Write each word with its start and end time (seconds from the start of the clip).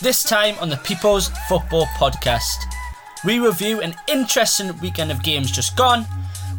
This 0.00 0.24
time 0.24 0.56
on 0.60 0.68
the 0.68 0.78
People's 0.78 1.28
Football 1.48 1.86
Podcast, 1.86 2.64
we 3.24 3.38
review 3.38 3.80
an 3.80 3.94
interesting 4.08 4.76
weekend 4.80 5.12
of 5.12 5.22
games 5.22 5.52
just 5.52 5.76
gone. 5.76 6.04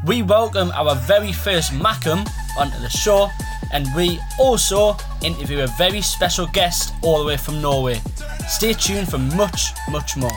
We 0.05 0.21
welcome 0.21 0.71
our 0.71 0.95
very 0.95 1.33
first 1.33 1.71
Mackem 1.71 2.25
onto 2.57 2.79
the 2.79 2.89
show, 2.89 3.29
and 3.73 3.87
we 3.95 4.19
also 4.39 4.95
interview 5.21 5.61
a 5.61 5.67
very 5.77 6.01
special 6.01 6.47
guest 6.47 6.93
all 7.01 7.19
the 7.19 7.25
way 7.25 7.37
from 7.37 7.61
Norway. 7.61 8.01
Stay 8.47 8.73
tuned 8.73 9.09
for 9.09 9.17
much, 9.17 9.71
much 9.89 10.15
more. 10.15 10.31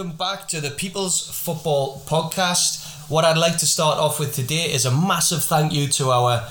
Welcome 0.00 0.16
back 0.16 0.48
to 0.48 0.62
the 0.62 0.70
People's 0.70 1.28
Football 1.28 2.00
Podcast. 2.06 3.10
What 3.10 3.26
I'd 3.26 3.36
like 3.36 3.58
to 3.58 3.66
start 3.66 3.98
off 3.98 4.18
with 4.18 4.34
today 4.34 4.72
is 4.72 4.86
a 4.86 4.90
massive 4.90 5.44
thank 5.44 5.74
you 5.74 5.88
to 5.88 6.08
our 6.08 6.48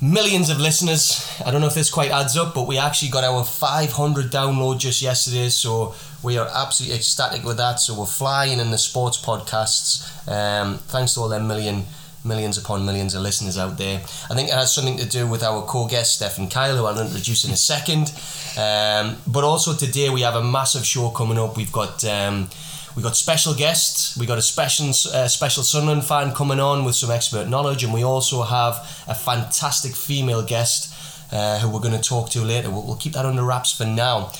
millions 0.00 0.48
of 0.48 0.60
listeners. 0.60 1.28
I 1.44 1.50
don't 1.50 1.60
know 1.60 1.66
if 1.66 1.74
this 1.74 1.90
quite 1.90 2.12
adds 2.12 2.36
up, 2.36 2.54
but 2.54 2.68
we 2.68 2.78
actually 2.78 3.10
got 3.10 3.24
our 3.24 3.42
500 3.42 4.30
download 4.30 4.78
just 4.78 5.02
yesterday, 5.02 5.48
so 5.48 5.96
we 6.22 6.38
are 6.38 6.48
absolutely 6.54 6.96
ecstatic 6.96 7.42
with 7.42 7.56
that. 7.56 7.80
So 7.80 7.98
we're 7.98 8.06
flying 8.06 8.60
in 8.60 8.70
the 8.70 8.78
sports 8.78 9.20
podcasts. 9.20 10.28
Um, 10.28 10.78
thanks 10.78 11.14
to 11.14 11.20
all 11.22 11.28
them 11.28 11.48
million 11.48 11.82
millions 12.24 12.58
upon 12.58 12.84
millions 12.84 13.14
of 13.14 13.22
listeners 13.22 13.58
out 13.58 13.78
there. 13.78 13.98
I 14.30 14.34
think 14.34 14.48
it 14.48 14.54
has 14.54 14.72
something 14.72 14.98
to 14.98 15.06
do 15.06 15.26
with 15.26 15.42
our 15.42 15.62
co-guest 15.62 16.16
Stephen 16.16 16.48
Kyle, 16.48 16.76
who 16.76 16.84
I'll 16.84 17.00
introduce 17.00 17.44
in 17.44 17.50
a 17.50 17.56
second. 17.56 18.12
Um, 18.56 19.16
but 19.26 19.44
also 19.44 19.74
today 19.74 20.10
we 20.10 20.20
have 20.22 20.34
a 20.34 20.44
massive 20.44 20.84
show 20.84 21.10
coming 21.10 21.38
up. 21.38 21.56
We've 21.56 21.72
got 21.72 22.04
um, 22.04 22.48
we 22.98 23.04
got 23.04 23.16
special 23.16 23.54
guests. 23.54 24.16
We 24.16 24.26
got 24.26 24.38
a 24.38 24.42
special 24.42 24.88
uh, 24.88 25.28
special 25.28 25.62
Sunderland 25.62 26.04
fan 26.04 26.34
coming 26.34 26.58
on 26.58 26.84
with 26.84 26.96
some 26.96 27.12
expert 27.12 27.46
knowledge, 27.46 27.84
and 27.84 27.94
we 27.94 28.02
also 28.02 28.42
have 28.42 28.74
a 29.06 29.14
fantastic 29.14 29.94
female 29.94 30.42
guest 30.42 30.92
uh, 31.30 31.60
who 31.60 31.68
we're 31.70 31.78
going 31.78 31.96
to 31.96 32.02
talk 32.02 32.28
to 32.30 32.40
later. 32.40 32.70
We'll, 32.70 32.82
we'll 32.82 32.96
keep 32.96 33.12
that 33.12 33.24
under 33.24 33.44
wraps 33.44 33.72
for 33.72 33.84
now. 33.84 34.32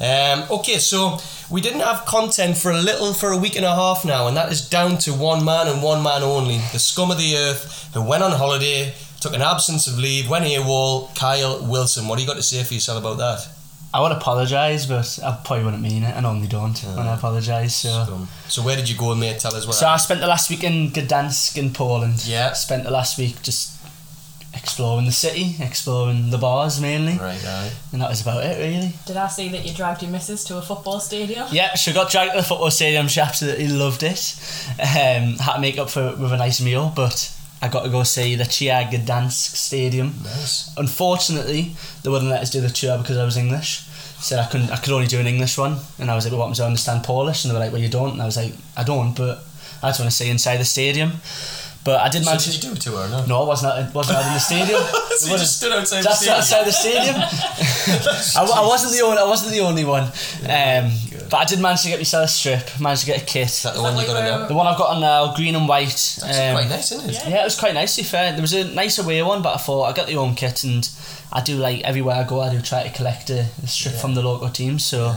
Um, 0.00 0.44
okay, 0.50 0.78
so 0.78 1.18
we 1.50 1.60
didn't 1.60 1.80
have 1.80 2.06
content 2.06 2.56
for 2.56 2.70
a 2.70 2.78
little 2.78 3.12
for 3.12 3.32
a 3.32 3.36
week 3.36 3.54
and 3.54 3.66
a 3.66 3.74
half 3.74 4.02
now, 4.02 4.28
and 4.28 4.36
that 4.38 4.50
is 4.50 4.66
down 4.66 4.96
to 5.04 5.12
one 5.12 5.44
man 5.44 5.68
and 5.68 5.82
one 5.82 6.02
man 6.02 6.22
only, 6.22 6.56
the 6.72 6.78
scum 6.78 7.10
of 7.10 7.18
the 7.18 7.36
earth, 7.36 7.90
who 7.92 8.00
went 8.02 8.22
on 8.22 8.32
holiday, 8.32 8.94
took 9.20 9.34
an 9.34 9.42
absence 9.42 9.86
of 9.86 9.98
leave, 9.98 10.26
went 10.30 10.46
AWOL, 10.46 11.14
Kyle 11.14 11.62
Wilson. 11.66 12.08
What 12.08 12.16
do 12.16 12.22
you 12.22 12.28
got 12.28 12.36
to 12.36 12.42
say 12.42 12.64
for 12.64 12.72
yourself 12.72 12.98
about 12.98 13.18
that? 13.18 13.55
I 13.96 14.00
would 14.02 14.12
apologise, 14.12 14.84
but 14.84 15.18
I 15.24 15.38
probably 15.42 15.64
wouldn't 15.64 15.82
mean 15.82 16.02
it, 16.02 16.14
and 16.14 16.26
only 16.26 16.46
don't 16.46 16.78
when 16.96 17.06
I 17.06 17.14
apologise. 17.14 17.74
So. 17.76 18.04
Scum. 18.04 18.28
So 18.46 18.62
where 18.62 18.76
did 18.76 18.90
you 18.90 18.96
go, 18.98 19.14
mate? 19.14 19.38
Tell 19.38 19.54
us 19.54 19.66
what. 19.66 19.74
So 19.74 19.86
I 19.88 19.96
spent 19.96 20.20
the 20.20 20.26
last 20.26 20.50
week 20.50 20.64
in 20.64 20.90
Gdansk 20.90 21.56
in 21.56 21.72
Poland. 21.72 22.26
Yeah. 22.26 22.52
Spent 22.52 22.84
the 22.84 22.90
last 22.90 23.16
week 23.16 23.40
just 23.40 23.72
exploring 24.52 25.06
the 25.06 25.12
city, 25.12 25.56
exploring 25.60 26.28
the 26.28 26.36
bars 26.36 26.78
mainly, 26.78 27.16
Right, 27.16 27.42
aye. 27.46 27.70
and 27.92 28.02
that 28.02 28.10
was 28.10 28.20
about 28.20 28.44
it 28.44 28.58
really. 28.58 28.92
Did 29.06 29.16
I 29.16 29.28
see 29.28 29.48
that 29.50 29.66
you 29.66 29.72
dragged 29.74 30.02
your 30.02 30.10
missus 30.10 30.44
to 30.44 30.58
a 30.58 30.62
football 30.62 31.00
stadium? 31.00 31.46
Yeah, 31.50 31.74
she 31.74 31.92
got 31.94 32.10
dragged 32.10 32.32
to 32.32 32.38
the 32.38 32.42
football 32.42 32.70
stadium. 32.70 33.08
She 33.08 33.20
absolutely 33.20 33.68
loved 33.68 34.02
it. 34.02 34.34
Um, 34.78 35.36
had 35.38 35.54
to 35.54 35.60
make 35.60 35.78
up 35.78 35.88
for 35.88 36.08
it 36.08 36.18
with 36.18 36.32
a 36.32 36.36
nice 36.36 36.60
meal, 36.60 36.92
but 36.94 37.32
I 37.62 37.68
got 37.68 37.84
to 37.84 37.90
go 37.90 38.02
see 38.02 38.34
the 38.34 38.44
Lechia 38.44 38.88
Gdansk 38.90 39.56
Stadium. 39.56 40.14
Nice. 40.22 40.70
Unfortunately, 40.76 41.72
they 42.02 42.10
wouldn't 42.10 42.30
let 42.30 42.42
us 42.42 42.50
do 42.50 42.60
the 42.60 42.68
tour 42.70 42.98
because 42.98 43.16
I 43.16 43.24
was 43.24 43.36
English. 43.36 43.85
Said 44.18 44.38
I 44.38 44.46
couldn't. 44.46 44.70
I 44.70 44.76
could 44.76 44.92
only 44.92 45.06
do 45.06 45.20
an 45.20 45.26
English 45.26 45.58
one, 45.58 45.76
and 45.98 46.10
I 46.10 46.14
was 46.14 46.24
like, 46.24 46.32
"What 46.32 46.40
happens? 46.46 46.60
I 46.60 46.66
understand 46.66 47.04
Polish?" 47.04 47.44
And 47.44 47.50
they 47.50 47.54
were 47.54 47.60
like, 47.64 47.72
"Well, 47.72 47.80
you 47.82 47.88
don't." 47.88 48.12
And 48.12 48.22
I 48.22 48.24
was 48.24 48.36
like, 48.36 48.52
"I 48.76 48.82
don't," 48.82 49.14
but 49.14 49.44
I 49.82 49.88
just 49.90 50.00
want 50.00 50.10
to 50.10 50.16
see 50.16 50.30
inside 50.30 50.56
the 50.58 50.64
stadium. 50.64 51.12
But 51.84 52.00
I 52.00 52.08
did 52.08 52.24
So 52.24 52.30
manage. 52.30 52.46
did 52.46 52.64
you 52.64 52.70
do 52.70 52.76
tour 52.76 53.04
or 53.04 53.08
not? 53.08 53.28
No, 53.28 53.44
it 53.44 53.46
wasn't. 53.46 53.88
It 53.88 53.94
wasn't 53.94 54.18
out 54.18 54.26
in 54.26 54.32
the 54.32 54.40
stadium. 54.40 54.82
So 55.16 55.32
you 55.32 55.38
just 55.38 55.56
stood 55.56 55.72
outside 55.72 56.04
the 56.04 56.12
stadium? 56.12 56.36
outside 56.36 56.64
the 56.66 56.72
stadium. 56.72 57.14
I, 58.36 58.60
I 58.60 58.66
wasn't 58.66 58.92
the 58.92 59.00
only. 59.02 59.16
I 59.18 59.24
wasn't 59.24 59.52
the 59.52 59.60
only 59.60 59.84
one. 59.84 60.02
Um, 60.04 60.92
but 61.30 61.36
I 61.36 61.44
did 61.44 61.60
manage 61.60 61.82
to 61.82 61.88
get 61.88 61.98
myself 61.98 62.24
a 62.24 62.28
strip. 62.28 62.80
Managed 62.80 63.02
to 63.02 63.06
get 63.08 63.22
a 63.22 63.24
kit. 63.24 63.48
Is 63.48 63.62
that 63.62 63.74
the 63.74 63.78
Is 63.78 63.82
one 63.82 63.94
that 63.96 64.02
you 64.02 64.08
what 64.08 64.14
got 64.20 64.24
you 64.34 64.38
now? 64.42 64.46
The 64.48 64.54
one 64.54 64.66
I've 64.66 64.78
got 64.78 64.90
on 64.96 65.00
now, 65.00 65.34
green 65.34 65.54
and 65.54 65.68
white. 65.68 65.88
That's 65.88 66.22
um, 66.38 66.54
quite 66.54 66.68
nice, 66.68 66.92
isn't 66.92 67.10
it? 67.10 67.14
Yeah, 67.28 67.40
it 67.42 67.44
was 67.44 67.58
quite 67.58 67.74
nice 67.74 67.94
to 67.96 68.02
be 68.02 68.06
fair. 68.08 68.32
There 68.32 68.40
was 68.42 68.52
a 68.54 68.64
nice 68.74 68.98
away 68.98 69.22
one, 69.22 69.42
but 69.42 69.54
I 69.54 69.58
thought 69.58 69.84
I 69.84 69.92
got 69.92 70.06
the 70.06 70.14
home 70.14 70.34
kit 70.34 70.64
and 70.64 70.88
I 71.32 71.40
do 71.42 71.56
like 71.56 71.82
everywhere 71.82 72.16
I 72.16 72.24
go. 72.24 72.40
I 72.40 72.50
do 72.50 72.60
try 72.60 72.82
to 72.84 72.90
collect 72.92 73.30
a, 73.30 73.46
a 73.62 73.66
strip 73.66 73.94
Yeah. 73.94 74.00
from 74.00 74.14
the 74.14 74.22
local 74.22 74.48
team. 74.48 74.78
So 74.78 75.14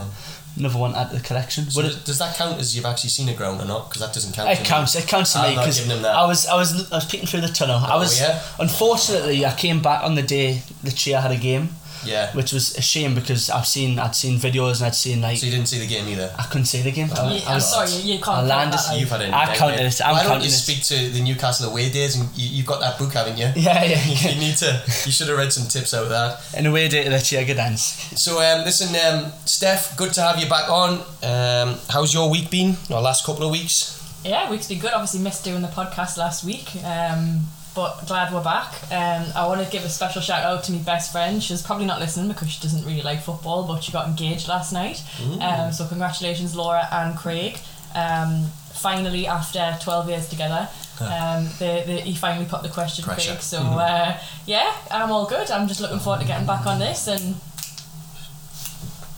another 0.56 0.78
one 0.78 0.94
at 0.96 1.10
the 1.12 1.20
collection. 1.20 1.70
So 1.70 1.80
does, 1.82 1.96
it, 1.96 2.04
does 2.04 2.18
that 2.18 2.36
count 2.36 2.58
as 2.60 2.74
you've 2.74 2.84
actually 2.84 3.10
seen 3.10 3.28
a 3.28 3.34
ground 3.34 3.60
or 3.60 3.64
not? 3.66 3.88
Because 3.88 4.02
that 4.02 4.12
doesn't 4.12 4.34
count. 4.34 4.50
it 4.50 4.56
to 4.56 4.62
me. 4.62 4.68
counts. 4.68 4.94
It 4.96 5.06
counts 5.06 5.32
to 5.34 5.38
I'm 5.38 5.50
me 5.50 5.56
because 5.56 5.78
giving 5.80 5.96
him 5.96 6.02
that. 6.02 6.14
I 6.16 6.26
was 6.26 6.46
I 6.46 6.56
was 6.56 6.90
I 6.92 6.96
was 6.96 7.04
peeking 7.06 7.26
through 7.26 7.42
the 7.42 7.48
tunnel. 7.48 7.76
I 7.76 7.94
Oh, 7.94 7.98
was 8.00 8.20
yeah? 8.20 8.42
unfortunately 8.58 9.44
I 9.46 9.54
came 9.54 9.80
back 9.80 10.02
on 10.02 10.14
the 10.16 10.22
day 10.22 10.62
the 10.82 10.90
Lechia 10.90 11.20
had 11.22 11.30
a 11.30 11.36
game, 11.36 11.68
Yeah. 12.04 12.32
which 12.32 12.52
was 12.52 12.76
a 12.76 12.80
shame 12.80 13.14
because 13.14 13.50
I've 13.50 13.66
seen 13.66 13.98
I'd 13.98 14.14
seen 14.14 14.38
videos 14.38 14.78
and 14.78 14.86
I'd 14.86 14.94
seen 14.94 15.20
like 15.20 15.38
So 15.38 15.46
you 15.46 15.52
didn't 15.52 15.68
see 15.68 15.78
the 15.78 15.86
game 15.86 16.08
either. 16.08 16.32
I 16.38 16.42
couldn't 16.44 16.66
see 16.66 16.82
the 16.82 16.90
game. 16.92 17.08
I, 17.14 17.32
You- 17.34 17.42
I 17.46 17.48
I'm 17.50 17.54
was, 17.56 17.70
sorry, 17.70 17.90
you, 17.90 18.14
you 18.14 18.18
can't. 18.20 18.28
I 18.28 18.34
count 18.40 18.48
landed- 18.48 18.78
that, 18.80 18.98
You've 19.00 19.10
had 19.10 19.20
it. 19.22 19.32
I 19.34 19.56
counted 19.56 19.80
it. 19.80 20.00
I'm 20.04 20.12
Why 20.12 20.22
don't 20.22 20.28
counting 20.32 20.48
you 20.48 20.54
it. 20.54 20.64
speak 20.66 20.82
to 20.84 21.08
the 21.10 21.20
Newcastle 21.22 21.70
away 21.70 21.90
days 21.90 22.16
and 22.16 22.28
you, 22.36 22.48
you've 22.56 22.66
got 22.66 22.80
that 22.80 22.98
book, 22.98 23.12
haven't 23.12 23.36
you? 23.38 23.50
yeah, 23.56 23.84
yeah, 23.84 24.04
You 24.32 24.40
need 24.40 24.56
to. 24.58 24.82
You 25.06 25.12
should 25.12 25.28
have 25.28 25.38
read 25.38 25.52
some 25.52 25.68
tips 25.68 25.92
out 25.94 26.04
of 26.04 26.08
that. 26.10 26.40
In 26.56 26.66
a 26.66 26.72
way, 26.72 26.88
day 26.88 27.04
to 27.04 27.10
the 27.10 27.16
Lechia 27.16 27.44
Gdansk. 27.46 28.16
So, 28.18 28.40
um, 28.40 28.64
listen, 28.64 28.88
um, 29.06 29.32
Steph, 29.44 29.96
good 29.96 30.12
to 30.14 30.22
have 30.22 30.38
you 30.38 30.48
back 30.48 30.68
on. 30.70 31.00
Um, 31.22 31.78
how's 31.88 32.12
your 32.14 32.30
week 32.30 32.50
been? 32.50 32.76
Or 32.90 33.00
last 33.00 33.24
couple 33.26 33.44
of 33.44 33.50
weeks? 33.52 33.96
Yeah, 34.24 34.50
week's 34.50 34.68
been 34.68 34.78
good. 34.78 34.92
Obviously, 34.92 35.20
missed 35.20 35.44
doing 35.44 35.62
the 35.62 35.68
podcast 35.68 36.16
last 36.18 36.44
week, 36.44 36.68
um, 36.84 37.40
but 37.74 38.06
glad 38.06 38.32
we're 38.32 38.42
back. 38.42 38.72
Um, 38.90 39.26
I 39.36 39.46
want 39.46 39.64
to 39.64 39.70
give 39.70 39.84
a 39.84 39.88
special 39.88 40.20
shout 40.20 40.44
out 40.44 40.64
to 40.64 40.72
my 40.72 40.78
best 40.78 41.12
friend. 41.12 41.42
She's 41.42 41.62
probably 41.62 41.86
not 41.86 42.00
listening 42.00 42.28
because 42.28 42.50
she 42.50 42.60
doesn't 42.62 42.84
really 42.84 43.02
like 43.02 43.22
football, 43.22 43.66
but 43.66 43.82
she 43.82 43.92
got 43.92 44.08
engaged 44.08 44.48
last 44.48 44.72
night. 44.72 45.02
Um, 45.40 45.72
so 45.72 45.86
congratulations, 45.86 46.54
Laura 46.56 46.86
and 46.90 47.16
Craig. 47.16 47.58
Um, 47.94 48.46
finally, 48.72 49.26
after 49.26 49.76
twelve 49.82 50.08
years 50.08 50.28
together. 50.28 50.68
Um, 51.00 51.48
they, 51.58 51.82
they, 51.86 52.00
he 52.02 52.14
finally 52.14 52.44
put 52.44 52.62
the 52.62 52.68
question, 52.68 53.02
Pressure. 53.04 53.30
Craig. 53.32 53.40
So 53.42 53.58
uh, 53.58 54.18
yeah, 54.44 54.74
I'm 54.90 55.10
all 55.10 55.24
good. 55.26 55.50
I'm 55.50 55.66
just 55.66 55.80
looking 55.80 55.98
forward 55.98 56.20
to 56.20 56.26
getting 56.26 56.46
back 56.46 56.66
on 56.66 56.78
this 56.78 57.08
and 57.08 57.36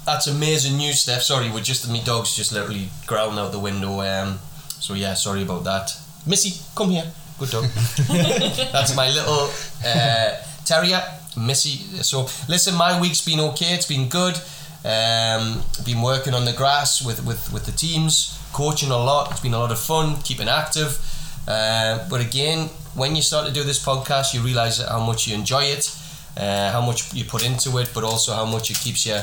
That's 0.04 0.26
amazing 0.28 0.76
news, 0.76 1.00
Steph. 1.00 1.22
Sorry, 1.22 1.50
we're 1.50 1.60
just 1.60 1.88
my 1.90 2.00
dog's 2.00 2.36
just 2.36 2.52
literally 2.52 2.88
growling 3.06 3.38
out 3.38 3.50
the 3.50 3.58
window. 3.58 4.00
Um, 4.00 4.38
so 4.80 4.94
yeah, 4.94 5.14
sorry 5.14 5.42
about 5.42 5.64
that. 5.64 5.90
Missy, 6.26 6.60
come 6.76 6.90
here. 6.90 7.10
Good 7.38 7.50
dog. 7.50 7.64
That's 8.72 8.94
my 8.94 9.08
little 9.10 9.50
uh, 9.84 10.36
terrier, 10.64 11.02
Missy. 11.36 12.02
So 12.02 12.22
listen, 12.48 12.74
my 12.74 13.00
week's 13.00 13.20
been 13.24 13.40
okay. 13.40 13.74
It's 13.74 13.86
been 13.86 14.08
good. 14.08 14.36
Um, 14.84 15.62
been 15.84 16.02
working 16.02 16.34
on 16.34 16.44
the 16.44 16.52
grass 16.52 17.04
with, 17.04 17.24
with, 17.24 17.52
with 17.52 17.66
the 17.66 17.72
teams, 17.72 18.38
coaching 18.52 18.90
a 18.90 18.96
lot. 18.96 19.30
It's 19.30 19.40
been 19.40 19.54
a 19.54 19.58
lot 19.58 19.70
of 19.70 19.78
fun, 19.78 20.16
keeping 20.22 20.48
active. 20.48 20.98
Uh, 21.46 22.06
but 22.08 22.20
again, 22.20 22.68
when 22.94 23.16
you 23.16 23.22
start 23.22 23.46
to 23.46 23.52
do 23.52 23.62
this 23.62 23.84
podcast, 23.84 24.34
you 24.34 24.40
realise 24.40 24.80
how 24.80 25.00
much 25.04 25.26
you 25.26 25.34
enjoy 25.34 25.64
it, 25.64 25.96
uh, 26.36 26.70
how 26.72 26.80
much 26.80 27.12
you 27.14 27.24
put 27.24 27.44
into 27.44 27.78
it, 27.78 27.90
but 27.94 28.04
also 28.04 28.34
how 28.34 28.44
much 28.44 28.70
it 28.70 28.78
keeps 28.78 29.06
you 29.06 29.18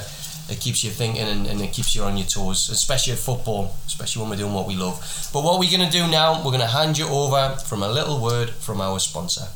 it 0.51 0.59
keeps 0.59 0.83
you 0.83 0.89
thinking 0.89 1.21
and, 1.21 1.47
and 1.47 1.61
it 1.61 1.71
keeps 1.73 1.95
you 1.95 2.03
on 2.03 2.17
your 2.17 2.27
toes, 2.27 2.69
especially 2.69 3.13
at 3.13 3.19
football, 3.19 3.75
especially 3.85 4.21
when 4.21 4.31
we're 4.31 4.37
doing 4.37 4.53
what 4.53 4.67
we 4.67 4.75
love. 4.75 5.29
But 5.33 5.43
what 5.43 5.59
we're 5.59 5.69
going 5.69 5.89
to 5.89 5.91
do 5.91 6.07
now, 6.07 6.37
we're 6.37 6.51
going 6.51 6.59
to 6.59 6.67
hand 6.67 6.97
you 6.97 7.07
over 7.07 7.55
from 7.65 7.83
a 7.83 7.89
little 7.89 8.21
word 8.21 8.49
from 8.49 8.81
our 8.81 8.99
sponsor. 8.99 9.47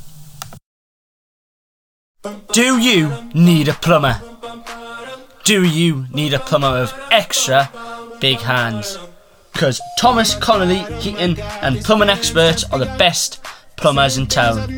Do 2.51 2.79
you 2.79 3.11
need 3.33 3.67
a 3.67 3.73
plumber? 3.73 4.21
Do 5.43 5.63
you 5.63 6.05
need 6.13 6.33
a 6.33 6.39
plumber 6.39 6.81
with 6.81 6.93
extra 7.11 7.69
big 8.21 8.39
hands? 8.39 8.97
Because 9.51 9.81
Thomas 9.99 10.35
Connolly 10.35 10.79
Heating 11.01 11.39
and 11.39 11.81
Plumbing 11.81 12.09
Experts 12.09 12.63
are 12.71 12.79
the 12.79 12.95
best 12.97 13.43
plumbers 13.75 14.17
in 14.17 14.27
town. 14.27 14.69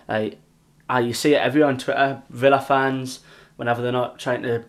Like, 0.08 0.40
I 0.90 1.02
you 1.02 1.14
see 1.14 1.36
it 1.36 1.42
everywhere 1.42 1.70
on 1.70 1.78
Twitter. 1.78 2.22
Villa 2.30 2.60
fans, 2.60 3.20
whenever 3.58 3.82
they're 3.82 3.92
not 3.92 4.20
trying 4.20 4.44
to 4.44 4.66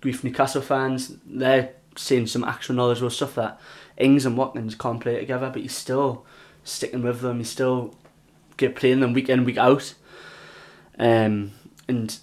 grief 0.00 0.22
Newcastle 0.22 0.62
fans, 0.62 1.16
they're 1.24 1.74
seeing 1.96 2.26
some 2.26 2.44
actual 2.44 2.74
knowledgeable 2.74 3.10
stuff 3.10 3.34
that 3.36 3.60
Ings 3.96 4.26
and 4.26 4.36
Watkins 4.36 4.74
can't 4.74 5.00
play 5.00 5.18
together, 5.18 5.50
but 5.52 5.62
he's 5.62 5.76
still 5.76 6.24
sticking 6.64 7.02
with 7.02 7.20
them. 7.20 7.38
He's 7.38 7.50
still 7.50 7.94
get 8.56 8.76
playing 8.76 9.00
them 9.00 9.12
week 9.12 9.28
in 9.28 9.44
week 9.44 9.58
out. 9.58 9.94
Um, 10.98 11.52
and 11.88 12.18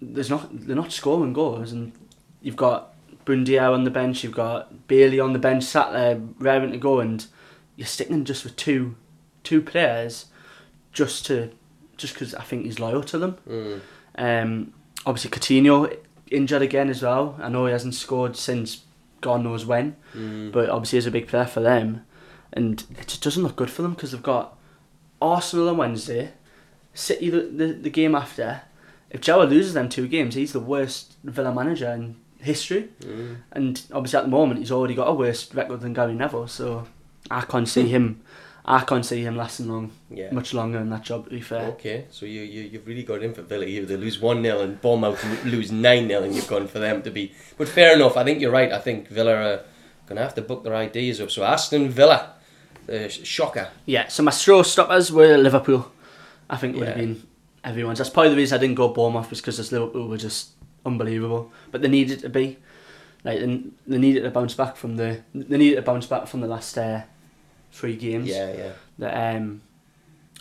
there's 0.00 0.30
not 0.30 0.48
they're 0.52 0.76
not 0.76 0.92
scoring 0.92 1.32
goals, 1.32 1.72
and 1.72 1.92
you've 2.40 2.56
got 2.56 2.94
Buendia 3.24 3.72
on 3.72 3.84
the 3.84 3.90
bench, 3.90 4.24
you've 4.24 4.32
got 4.32 4.88
Bailey 4.88 5.20
on 5.20 5.32
the 5.32 5.38
bench, 5.38 5.64
sat 5.64 5.92
there 5.92 6.20
raring 6.38 6.72
to 6.72 6.78
go, 6.78 7.00
and 7.00 7.26
you're 7.76 7.86
sticking 7.86 8.24
just 8.24 8.44
with 8.44 8.56
two 8.56 8.96
two 9.48 9.60
players, 9.62 10.26
just 10.92 11.26
to 11.26 11.50
just 11.96 12.14
because 12.14 12.34
I 12.34 12.42
think 12.48 12.64
he's 12.64 12.78
loyal 12.78 13.02
to 13.04 13.18
them. 13.18 13.36
Mm. 13.48 13.80
Um, 14.16 14.72
obviously 15.06 15.30
Coutinho 15.30 15.96
injured 16.30 16.62
again 16.62 16.88
as 16.90 17.02
well. 17.02 17.36
I 17.40 17.48
know 17.48 17.66
he 17.66 17.72
hasn't 17.72 17.94
scored 17.94 18.36
since 18.36 18.82
God 19.20 19.42
knows 19.42 19.64
when, 19.66 19.96
Mm. 20.14 20.52
but 20.52 20.68
obviously 20.70 20.98
he's 20.98 21.06
a 21.06 21.10
big 21.18 21.26
player 21.26 21.46
for 21.46 21.60
them, 21.60 22.04
and 22.52 22.84
it 23.00 23.08
just 23.08 23.22
doesn't 23.22 23.42
look 23.42 23.56
good 23.56 23.70
for 23.70 23.82
them 23.82 23.94
because 23.94 24.12
they've 24.12 24.22
got 24.34 24.56
Arsenal 25.20 25.68
on 25.70 25.76
Wednesday, 25.78 26.30
City 26.94 27.30
the, 27.30 27.40
the, 27.60 27.66
the 27.72 27.90
game 27.90 28.14
after. 28.14 28.62
If 29.10 29.20
Joao 29.22 29.46
loses 29.46 29.72
them 29.74 29.88
two 29.88 30.06
games, 30.06 30.34
he's 30.34 30.52
the 30.52 30.60
worst 30.60 31.14
Villa 31.24 31.52
manager 31.52 31.90
in 31.90 32.16
history, 32.38 32.90
Mm. 33.02 33.36
and 33.52 33.82
obviously 33.92 34.18
at 34.18 34.24
the 34.24 34.30
moment 34.38 34.60
he's 34.60 34.70
already 34.72 34.94
got 34.94 35.08
a 35.08 35.14
worse 35.14 35.52
record 35.54 35.80
than 35.80 35.94
Gary 35.94 36.14
Neville. 36.14 36.46
So 36.46 36.86
I 37.30 37.40
can't 37.40 37.68
see 37.68 37.88
him. 37.88 38.20
I 38.70 38.80
can't 38.80 39.04
see 39.06 39.22
him 39.22 39.34
lasting 39.34 39.66
long, 39.68 39.92
Yeah. 40.10 40.30
much 40.30 40.52
longer 40.52 40.78
in 40.78 40.90
that 40.90 41.02
job. 41.02 41.24
To 41.24 41.30
be 41.30 41.40
fair. 41.40 41.68
Okay, 41.68 42.04
so 42.10 42.26
you, 42.26 42.42
you 42.42 42.62
you've 42.64 42.86
really 42.86 43.02
got 43.02 43.22
in 43.22 43.32
for 43.32 43.40
Villa 43.42 43.64
here. 43.64 43.86
They 43.86 43.96
lose 43.96 44.20
one 44.20 44.42
0 44.42 44.60
and 44.60 44.78
Bournemouth 44.82 45.24
lose 45.44 45.72
nine 45.72 46.06
0 46.08 46.22
and 46.24 46.34
you've 46.34 46.46
gone 46.48 46.66
for 46.68 46.78
them 46.78 47.00
to 47.02 47.10
be. 47.10 47.32
But 47.56 47.68
fair 47.68 47.94
enough. 47.94 48.16
I 48.18 48.24
think 48.24 48.40
you're 48.42 48.50
right. 48.52 48.70
I 48.70 48.78
think 48.78 49.08
Villa 49.08 49.34
are 49.34 49.60
gonna 50.06 50.20
have 50.22 50.34
to 50.34 50.42
book 50.42 50.64
their 50.64 50.76
ideas 50.76 51.18
up. 51.20 51.30
So 51.30 51.44
Aston 51.44 51.88
Villa, 51.88 52.34
the 52.86 53.08
shocker. 53.08 53.70
Yeah, 53.86 54.08
so 54.08 54.22
my 54.22 54.32
straw 54.32 54.62
stoppers 54.62 55.10
were 55.10 55.38
Liverpool. 55.38 55.90
I 56.50 56.56
think 56.58 56.76
would 56.76 56.88
have 56.88 56.96
been 56.98 57.22
everyone's. 57.64 57.98
That's 57.98 58.10
probably 58.10 58.30
the 58.30 58.36
reason 58.36 58.58
I 58.58 58.60
didn't 58.60 58.76
go 58.76 58.88
Bournemouth 58.88 59.30
was 59.30 59.40
because 59.40 59.72
Liverpool 59.72 60.08
were 60.08 60.18
just 60.18 60.50
unbelievable. 60.84 61.52
But 61.70 61.80
they 61.82 61.88
needed 61.88 62.20
to 62.20 62.28
be, 62.28 62.58
like 63.24 63.40
they, 63.40 63.62
they 63.86 63.98
needed 63.98 64.24
to 64.24 64.30
bounce 64.30 64.54
back 64.54 64.76
from 64.76 64.96
the 64.96 65.20
they 65.34 65.56
needed 65.56 65.76
to 65.76 65.82
bounce 65.82 66.06
back 66.06 66.26
from 66.26 66.40
the 66.42 66.46
last 66.46 66.76
uh, 66.76 67.02
three 67.72 67.96
games. 67.96 68.28
Yeah, 68.28 68.52
yeah. 68.52 68.72
That 68.98 69.36
um, 69.36 69.62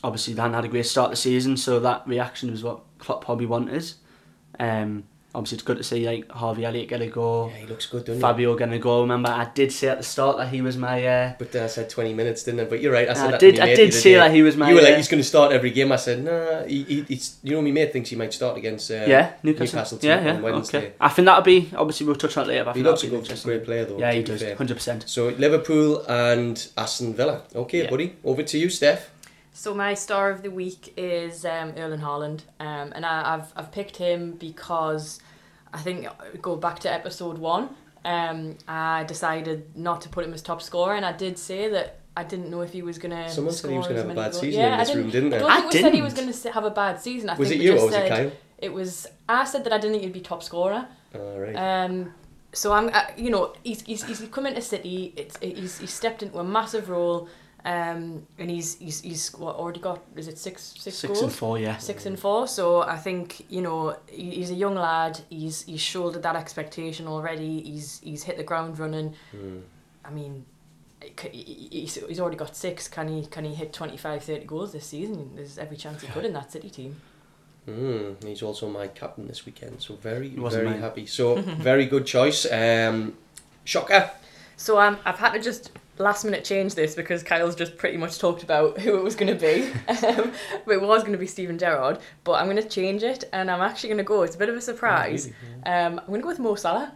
obviously 0.03 0.33
they 0.33 0.41
hadn't 0.41 0.55
had 0.55 0.65
a 0.65 0.69
great 0.69 0.85
start 0.85 1.09
to 1.09 1.11
the 1.11 1.17
season, 1.17 1.57
so 1.57 1.79
that 1.79 2.07
reaction 2.07 2.51
was 2.51 2.63
what 2.63 2.81
Klopp 2.99 3.23
probably 3.23 3.45
wanted. 3.45 3.91
Um, 4.59 5.03
obviously 5.37 5.55
it's 5.57 5.63
good 5.63 5.77
to 5.77 5.83
see 5.83 6.03
like 6.05 6.29
Harvey 6.31 6.65
Elliott 6.65 6.89
get 6.89 6.99
a 7.01 7.05
goal, 7.07 7.51
Yeah, 7.53 7.59
he 7.61 7.65
looks 7.67 7.85
good, 7.85 7.99
doesn't 8.05 8.15
he? 8.15 8.21
Fabio 8.21 8.55
getting 8.57 8.73
a 8.73 8.79
goal. 8.79 9.01
Remember, 9.01 9.29
I 9.29 9.45
did 9.53 9.71
say 9.71 9.87
at 9.89 9.99
the 9.99 10.03
start 10.03 10.37
that 10.37 10.49
he 10.49 10.61
was 10.61 10.75
my. 10.77 11.05
Uh, 11.05 11.33
But 11.37 11.51
then 11.51 11.63
I 11.63 11.67
said 11.67 11.89
20 11.91 12.13
minutes, 12.15 12.41
didn't 12.43 12.61
I? 12.61 12.63
But 12.65 12.81
you're 12.81 12.91
right. 12.91 13.07
I 13.07 13.13
said 13.13 13.27
I 13.27 13.31
that 13.31 13.39
did- 13.39 13.55
To 13.57 13.63
I 13.63 13.75
did 13.75 13.93
say 13.93 14.15
that 14.15 14.31
he 14.33 14.41
was 14.41 14.57
my, 14.57 14.69
You 14.69 14.75
were 14.75 14.81
like, 14.81 14.93
uh, 14.93 14.97
he's 14.97 15.07
going 15.07 15.21
to 15.21 15.27
start 15.27 15.51
every 15.51 15.69
game. 15.69 15.91
I 15.91 15.97
said, 15.97 16.23
nah. 16.23 16.63
He, 16.63 16.83
he, 16.83 17.01
he's, 17.03 17.37
you 17.43 17.53
know, 17.55 17.61
my 17.61 17.69
mate 17.71 17.93
thinks 17.93 18.09
he 18.09 18.15
might 18.15 18.33
start 18.33 18.57
against 18.57 18.89
uh, 18.89 18.95
yeah, 19.07 19.33
Newcastle. 19.43 19.65
Newcastle 19.77 19.97
team 19.99 20.09
yeah, 20.09 20.25
yeah. 20.25 20.33
on 20.37 20.41
Wednesday. 20.41 20.77
Okay. 20.79 20.93
I 20.99 21.09
think 21.09 21.25
that'll 21.27 21.43
be 21.43 21.69
obviously 21.75 22.07
we'll 22.07 22.15
touch 22.15 22.35
on 22.37 22.45
it 22.45 22.47
later. 22.47 22.63
But 22.65 22.71
I 22.71 22.77
He 22.79 22.83
looks 22.83 23.03
a 23.03 23.07
good, 23.07 23.41
great 23.43 23.63
player, 23.63 23.85
though. 23.85 23.99
Yeah, 23.99 24.11
he 24.13 24.23
does. 24.23 24.41
fair. 24.41 24.55
Hundred 24.55 24.73
percent. 24.75 25.03
So 25.07 25.27
Liverpool 25.29 26.03
and 26.09 26.67
Aston 26.77 27.13
Villa. 27.13 27.43
Okay, 27.55 27.83
Yeah. 27.83 27.89
buddy. 27.91 28.15
Over 28.23 28.41
to 28.43 28.57
you, 28.57 28.69
Steph. 28.69 29.11
So 29.53 29.73
my 29.73 29.95
star 29.95 30.29
of 30.29 30.43
the 30.43 30.51
week 30.51 30.93
is 30.97 31.43
um, 31.43 31.73
Erling 31.75 32.01
Haaland, 32.01 32.41
um, 32.59 32.91
and 32.93 33.03
I, 33.03 33.33
I've 33.33 33.51
I've 33.55 33.71
picked 33.71 33.97
him 33.97 34.33
because 34.33 35.19
I 35.73 35.79
think 35.79 36.07
go 36.41 36.55
back 36.55 36.79
to 36.79 36.91
episode 36.91 37.37
one. 37.37 37.69
Um, 38.05 38.57
I 38.67 39.03
decided 39.03 39.75
not 39.75 40.01
to 40.01 40.09
put 40.09 40.25
him 40.25 40.33
as 40.33 40.41
top 40.41 40.61
scorer, 40.61 40.95
and 40.95 41.05
I 41.05 41.11
did 41.11 41.37
say 41.37 41.69
that 41.69 41.99
I 42.15 42.23
didn't 42.23 42.49
know 42.49 42.61
if 42.61 42.71
he 42.71 42.81
was 42.81 42.97
gonna. 42.97 43.29
Someone 43.29 43.53
said 43.53 43.71
he 43.71 43.77
was 43.77 43.87
gonna 43.87 44.01
have 44.01 44.09
a 44.09 44.15
bad 44.15 44.31
goals. 44.31 44.39
season 44.39 44.61
yeah, 44.61 44.67
in 44.67 44.73
I 44.79 44.83
this 44.85 44.95
room, 44.95 45.09
didn't 45.09 45.29
they? 45.31 45.37
I 45.37 45.39
they? 45.39 45.43
don't 45.45 45.51
I 45.51 45.61
think 45.61 45.73
we 45.73 45.79
said 45.81 45.93
he 45.93 46.01
was 46.01 46.13
going 46.13 46.31
to 46.31 46.51
have 46.51 46.63
a 46.63 46.71
bad 46.71 47.01
season. 47.01 47.29
I 47.29 47.35
Was 47.37 47.49
think 47.49 47.61
it 47.61 47.65
you 47.65 47.71
just 47.73 47.83
or 47.83 47.85
was 47.87 47.95
it 47.95 47.97
said 47.97 48.09
Kyle? 48.09 48.31
it 48.59 48.73
was. 48.73 49.07
I 49.27 49.43
said 49.45 49.63
that 49.65 49.73
I 49.73 49.77
didn't 49.77 49.93
think 49.93 50.03
he'd 50.03 50.13
be 50.13 50.21
top 50.21 50.41
scorer. 50.43 50.87
All 51.15 51.39
right. 51.39 51.55
Um, 51.55 52.13
so 52.53 52.71
I'm, 52.73 52.89
uh, 52.89 53.01
you 53.17 53.29
know, 53.29 53.53
he's, 53.63 53.81
he's, 53.81 54.03
he's 54.03 54.21
come 54.31 54.45
into 54.45 54.61
City. 54.61 55.13
It's 55.15 55.37
he's, 55.39 55.77
he's 55.79 55.93
stepped 55.93 56.23
into 56.23 56.39
a 56.39 56.43
massive 56.43 56.89
role, 56.89 57.27
um, 57.65 58.25
and 58.37 58.49
he's 58.49 58.77
he's 58.77 59.01
he's 59.01 59.33
what, 59.33 59.55
already 59.55 59.79
got 59.79 60.01
is 60.15 60.27
it 60.27 60.37
six 60.37 60.73
six, 60.77 60.97
Six 60.97 61.07
goals? 61.07 61.21
and 61.23 61.31
four, 61.33 61.59
yeah. 61.59 61.77
Six 61.77 62.05
and 62.05 62.17
four. 62.19 62.47
So 62.47 62.81
I 62.83 62.97
think 62.97 63.45
you 63.49 63.61
know 63.61 63.97
he- 64.09 64.31
he's 64.35 64.51
a 64.51 64.55
young 64.55 64.75
lad. 64.75 65.19
He's 65.29 65.63
he's 65.63 65.81
shouldered 65.81 66.23
that 66.23 66.35
expectation 66.35 67.07
already. 67.07 67.61
He's 67.61 67.99
he's 68.03 68.23
hit 68.23 68.37
the 68.37 68.43
ground 68.43 68.79
running. 68.79 69.13
Hmm. 69.31 69.59
I 70.05 70.09
mean. 70.11 70.45
it 71.01 71.19
c- 71.19 71.29
he- 71.29 71.67
He's, 71.81 71.95
he's 71.95 72.19
already 72.19 72.37
got 72.37 72.55
six. 72.55 72.87
Can 72.87 73.07
he 73.07 73.25
can 73.27 73.43
he 73.45 73.53
hit 73.53 73.71
25, 73.73 74.23
30 74.23 74.45
goals 74.45 74.71
this 74.73 74.85
season? 74.85 75.31
There's 75.35 75.57
every 75.57 75.77
chance 75.77 76.01
he 76.01 76.07
could 76.07 76.25
in 76.25 76.33
that 76.33 76.51
City 76.51 76.69
team. 76.69 76.95
Mm, 77.67 78.23
he's 78.23 78.41
also 78.41 78.69
my 78.69 78.87
captain 78.87 79.27
this 79.27 79.45
weekend, 79.45 79.81
so 79.81 79.95
very, 79.95 80.29
very 80.29 80.65
mine. 80.69 80.79
happy. 80.79 81.05
So 81.05 81.35
very 81.71 81.85
good 81.85 82.05
choice. 82.05 82.45
Um, 82.51 83.13
shocker. 83.65 84.09
So 84.55 84.79
um, 84.79 84.97
I've 85.05 85.19
had 85.19 85.33
to 85.33 85.39
just 85.41 85.71
last 85.99 86.23
minute 86.25 86.43
change 86.43 86.75
this 86.75 86.95
because 86.95 87.23
Kyle's 87.23 87.55
just 87.55 87.77
pretty 87.77 87.97
much 87.97 88.19
talked 88.19 88.43
about 88.43 88.79
who 88.79 88.97
it 88.97 89.03
was 89.03 89.15
going 89.15 89.35
to 89.35 89.39
be. 89.39 89.63
um, 90.05 90.31
but 90.65 90.73
it 90.73 90.81
was 90.81 91.01
going 91.01 91.13
to 91.13 91.17
be 91.17 91.27
Steven 91.27 91.57
Gerrard, 91.57 91.99
but 92.23 92.33
I'm 92.33 92.45
going 92.45 92.61
to 92.61 92.67
change 92.67 93.03
it 93.03 93.23
and 93.33 93.49
I'm 93.49 93.61
actually 93.61 93.89
going 93.89 93.97
to 93.99 94.03
go. 94.03 94.23
It's 94.23 94.35
a 94.35 94.39
bit 94.39 94.49
of 94.49 94.55
a 94.55 94.61
surprise. 94.61 95.27
Um, 95.65 95.99
I'm 95.99 96.07
going 96.07 96.19
to 96.19 96.23
go 96.23 96.27
with 96.29 96.39
Mo 96.39 96.55
Salah 96.55 96.93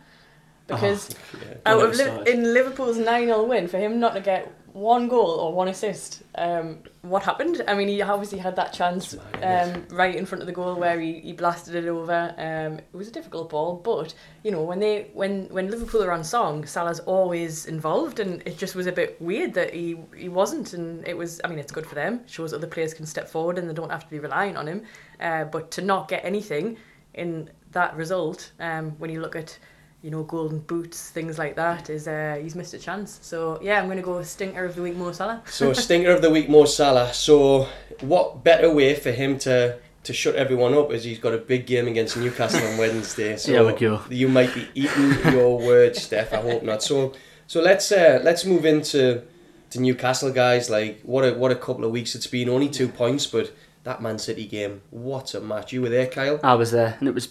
because 0.67 1.15
Yeah. 1.33 1.57
out 1.65 1.83
of 1.83 1.95
Liv- 1.95 2.27
in 2.27 2.53
Liverpool's 2.53 2.97
9 2.97 3.25
0 3.25 3.43
win, 3.43 3.67
for 3.67 3.77
him 3.77 3.99
not 3.99 4.13
to 4.13 4.21
get 4.21 4.53
one 4.73 5.07
goal 5.07 5.31
or 5.39 5.53
one 5.53 5.67
assist, 5.67 6.23
um, 6.35 6.79
what 7.01 7.23
happened? 7.23 7.61
I 7.67 7.73
mean, 7.73 7.87
he 7.87 8.01
obviously 8.01 8.39
had 8.39 8.55
that 8.55 8.73
chance 8.73 9.13
It's 9.13 9.23
mad, 9.33 9.67
isn't 9.67 9.91
um, 9.91 9.97
right 9.97 10.15
in 10.15 10.25
front 10.25 10.41
of 10.41 10.47
the 10.47 10.53
goal 10.53 10.75
where 10.75 10.99
he, 10.99 11.19
he 11.19 11.33
blasted 11.33 11.75
it 11.75 11.87
over. 11.87 12.33
Um, 12.37 12.79
it 12.79 12.93
was 12.93 13.07
a 13.07 13.11
difficult 13.11 13.49
ball, 13.49 13.75
but 13.75 14.13
you 14.43 14.51
know 14.51 14.63
when 14.63 14.79
they 14.79 15.09
when 15.13 15.45
when 15.49 15.69
Liverpool 15.69 16.03
are 16.03 16.11
on 16.11 16.23
song, 16.23 16.65
Salah's 16.65 16.99
always 17.01 17.65
involved, 17.65 18.19
and 18.19 18.41
it 18.45 18.57
just 18.57 18.75
was 18.75 18.87
a 18.87 18.91
bit 18.91 19.21
weird 19.21 19.53
that 19.55 19.73
he 19.73 19.97
he 20.15 20.29
wasn't. 20.29 20.73
And 20.73 21.07
it 21.07 21.17
was, 21.17 21.41
I 21.43 21.47
mean, 21.47 21.59
it's 21.59 21.71
good 21.71 21.85
for 21.85 21.95
them. 21.95 22.21
Shows 22.27 22.53
other 22.53 22.67
players 22.67 22.93
can 22.93 23.05
step 23.05 23.27
forward 23.27 23.57
and 23.57 23.69
they 23.69 23.73
don't 23.73 23.91
have 23.91 24.03
to 24.03 24.09
be 24.09 24.19
relying 24.19 24.57
on 24.57 24.67
him. 24.67 24.83
Uh, 25.19 25.45
but 25.45 25.71
to 25.71 25.81
not 25.81 26.07
get 26.07 26.23
anything 26.23 26.77
in 27.13 27.49
that 27.71 27.95
result, 27.95 28.51
um, 28.59 28.91
when 28.99 29.09
you 29.09 29.21
look 29.21 29.35
at 29.35 29.57
you 30.01 30.09
know, 30.09 30.23
golden 30.23 30.59
boots, 30.59 31.09
things 31.11 31.37
like 31.37 31.55
that, 31.55 31.89
is 31.89 32.07
uh, 32.07 32.37
he's 32.41 32.55
missed 32.55 32.73
a 32.73 32.79
chance. 32.79 33.19
So 33.21 33.59
yeah, 33.61 33.79
I'm 33.81 33.87
gonna 33.87 34.01
go 34.01 34.21
stinker 34.23 34.65
of 34.65 34.75
the 34.75 34.81
week, 34.81 34.95
Mo 34.95 35.11
Salah. 35.11 35.41
So 35.49 35.73
stinker 35.73 36.11
of 36.11 36.21
the 36.21 36.29
week, 36.29 36.49
Mo 36.49 36.65
Salah. 36.65 37.13
So 37.13 37.67
what 38.01 38.43
better 38.43 38.73
way 38.73 38.95
for 38.95 39.11
him 39.11 39.37
to 39.39 39.77
to 40.03 40.13
shut 40.13 40.33
everyone 40.35 40.73
up 40.73 40.91
is 40.91 41.03
he's 41.03 41.19
got 41.19 41.33
a 41.33 41.37
big 41.37 41.67
game 41.67 41.87
against 41.87 42.17
Newcastle 42.17 42.65
on 42.67 42.77
Wednesday. 42.77 43.37
So 43.37 43.51
Yeah, 43.51 43.61
we 43.63 43.73
go. 43.73 44.01
you 44.09 44.27
might 44.27 44.53
be 44.55 44.67
eating 44.73 45.11
your 45.33 45.59
words, 45.59 46.01
Steph. 46.07 46.33
I 46.33 46.37
hope 46.41 46.63
not. 46.63 46.81
So 46.81 47.13
so 47.45 47.61
let's 47.61 47.91
uh, 47.91 48.19
let's 48.23 48.43
move 48.45 48.65
into 48.65 49.21
to 49.69 49.79
Newcastle 49.79 50.31
guys. 50.31 50.69
Like 50.69 51.01
what 51.03 51.23
a 51.23 51.33
what 51.35 51.51
a 51.51 51.55
couple 51.55 51.85
of 51.85 51.91
weeks 51.91 52.15
it's 52.15 52.27
been. 52.27 52.49
Only 52.49 52.69
two 52.69 52.87
points, 52.87 53.27
but 53.27 53.53
that 53.83 54.01
Man 54.01 54.17
City 54.17 54.47
game, 54.47 54.81
what 54.89 55.33
a 55.35 55.39
match! 55.41 55.73
You 55.73 55.81
were 55.83 55.89
there, 55.89 56.07
Kyle. 56.07 56.39
I 56.43 56.55
was 56.55 56.71
there, 56.71 56.97
and 56.99 57.07
it 57.07 57.13
was 57.13 57.29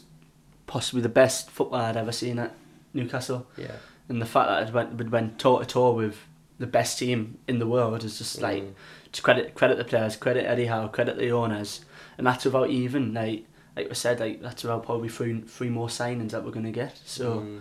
possibly 0.67 1.03
the 1.03 1.09
best 1.09 1.50
football 1.50 1.81
I'd 1.81 1.97
ever 1.97 2.12
seen 2.12 2.39
at 2.39 2.55
Newcastle. 2.94 3.47
Yeah. 3.56 3.76
And 4.09 4.20
the 4.20 4.26
fact 4.26 4.49
that 4.49 4.68
it 4.68 4.75
went, 4.75 5.00
it 5.00 5.11
went 5.11 5.38
toe 5.38 5.59
to 5.61 5.64
toe 5.66 5.92
with 5.92 6.18
the 6.59 6.66
best 6.66 6.99
team 6.99 7.38
in 7.49 7.59
the 7.59 7.66
world 7.66 8.04
is 8.04 8.18
just 8.18 8.40
like 8.42 8.62
Mm. 8.62 8.73
to 9.12 9.23
credit 9.23 9.54
credit 9.54 9.78
the 9.78 9.85
players, 9.85 10.16
credit 10.16 10.44
Eddie 10.47 10.66
Howe, 10.66 10.88
credit 10.88 11.16
the 11.16 11.30
owners, 11.30 11.85
and 12.18 12.26
that's 12.26 12.44
without 12.44 12.70
even 12.70 13.14
like 13.14 13.44
like 13.76 13.88
we 13.88 13.94
said, 13.94 14.20
like 14.20 14.42
that's 14.42 14.64
about 14.64 14.85
probably 14.85 15.09
three 15.09 15.40
three 15.42 15.68
more 15.70 15.88
signings 15.88 16.30
that 16.32 16.44
we're 16.44 16.50
gonna 16.50 16.73
get. 16.73 17.00
So 17.04 17.40
Mm. 17.40 17.61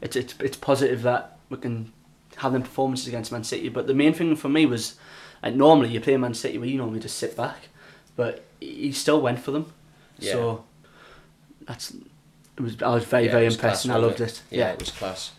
it's 0.00 0.16
it's 0.16 0.34
it's 0.40 0.56
positive 0.56 1.02
that 1.02 1.38
we 1.48 1.56
can 1.58 1.92
have 2.36 2.52
them 2.52 2.62
performances 2.62 3.06
against 3.06 3.30
Man 3.32 3.44
City. 3.44 3.68
But 3.68 3.86
the 3.86 3.94
main 3.94 4.12
thing 4.12 4.34
for 4.36 4.48
me 4.48 4.66
was 4.66 4.96
like 5.42 5.54
normally 5.54 5.90
you 5.90 6.00
play 6.00 6.16
Man 6.16 6.34
City 6.34 6.58
where 6.58 6.68
you 6.68 6.76
normally 6.78 7.00
just 7.00 7.16
sit 7.16 7.36
back, 7.36 7.68
but 8.16 8.44
he 8.60 8.90
still 8.92 9.20
went 9.20 9.38
for 9.38 9.52
them. 9.52 9.72
Yeah. 10.18 10.32
So 10.32 10.64
that's 11.66 11.94
it 12.56 12.62
was 12.62 12.82
I 12.82 12.94
was 12.94 13.04
very 13.04 13.26
Yeah, 13.26 13.32
very 13.32 13.44
was 13.46 13.54
impressed 13.54 13.82
class, 13.82 13.84
and 13.84 13.92
I 13.92 13.96
loved 13.96 14.20
wasn't 14.20 14.42
it. 14.50 14.56
Yeah, 14.58 14.72
it 14.72 14.78
was 14.80 14.90
class. 14.90 15.32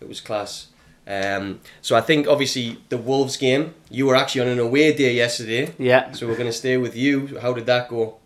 It 0.00 0.08
was 0.08 0.20
class. 0.20 0.66
Um, 1.06 1.60
so 1.82 1.96
I 1.96 2.00
think 2.00 2.28
obviously 2.28 2.78
the 2.88 2.96
Wolves 2.98 3.36
game, 3.36 3.74
you 3.90 4.06
were 4.06 4.14
actually 4.16 4.42
on 4.42 4.48
an 4.48 4.58
away 4.60 4.92
day 4.92 5.12
yesterday. 5.14 5.74
Yeah. 5.78 6.12
So 6.12 6.26
we're 6.28 6.36
going 6.36 6.46
to 6.50 6.56
stay 6.56 6.76
with 6.76 6.94
you. 6.94 7.38
How 7.40 7.52
did 7.52 7.66
that 7.66 7.88
go? 7.88 8.18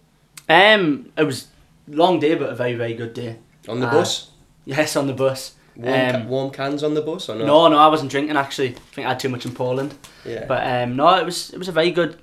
Um, 0.48 1.10
it 1.16 1.24
was 1.24 1.48
long 1.88 2.20
day, 2.20 2.34
but 2.34 2.50
a 2.50 2.54
very 2.54 2.74
very 2.74 2.94
good 2.94 3.14
day. 3.14 3.36
On 3.68 3.80
the 3.80 3.86
Uh, 3.88 3.92
bus? 3.92 4.30
Yes, 4.66 4.96
on 4.96 5.06
the 5.06 5.14
bus. 5.14 5.52
Warm, 5.76 6.10
ca- 6.10 6.16
um, 6.18 6.28
warm 6.28 6.50
cans 6.50 6.82
on 6.84 6.94
the 6.94 7.00
bus 7.02 7.28
or 7.28 7.34
not? 7.36 7.46
No, 7.46 7.68
no, 7.68 7.76
I 7.78 7.88
wasn't 7.88 8.10
drinking 8.10 8.36
actually. 8.36 8.68
I 8.76 8.94
think 8.94 9.06
I 9.06 9.10
had 9.10 9.20
too 9.20 9.28
much 9.30 9.44
in 9.46 9.52
Poland. 9.54 9.94
Yeah. 10.24 10.44
But 10.46 10.62
um, 10.66 10.96
no, 10.96 11.08
it 11.18 11.24
was 11.24 11.50
it 11.50 11.58
was 11.58 11.68
a 11.68 11.72
very 11.72 11.90
good, 11.90 12.16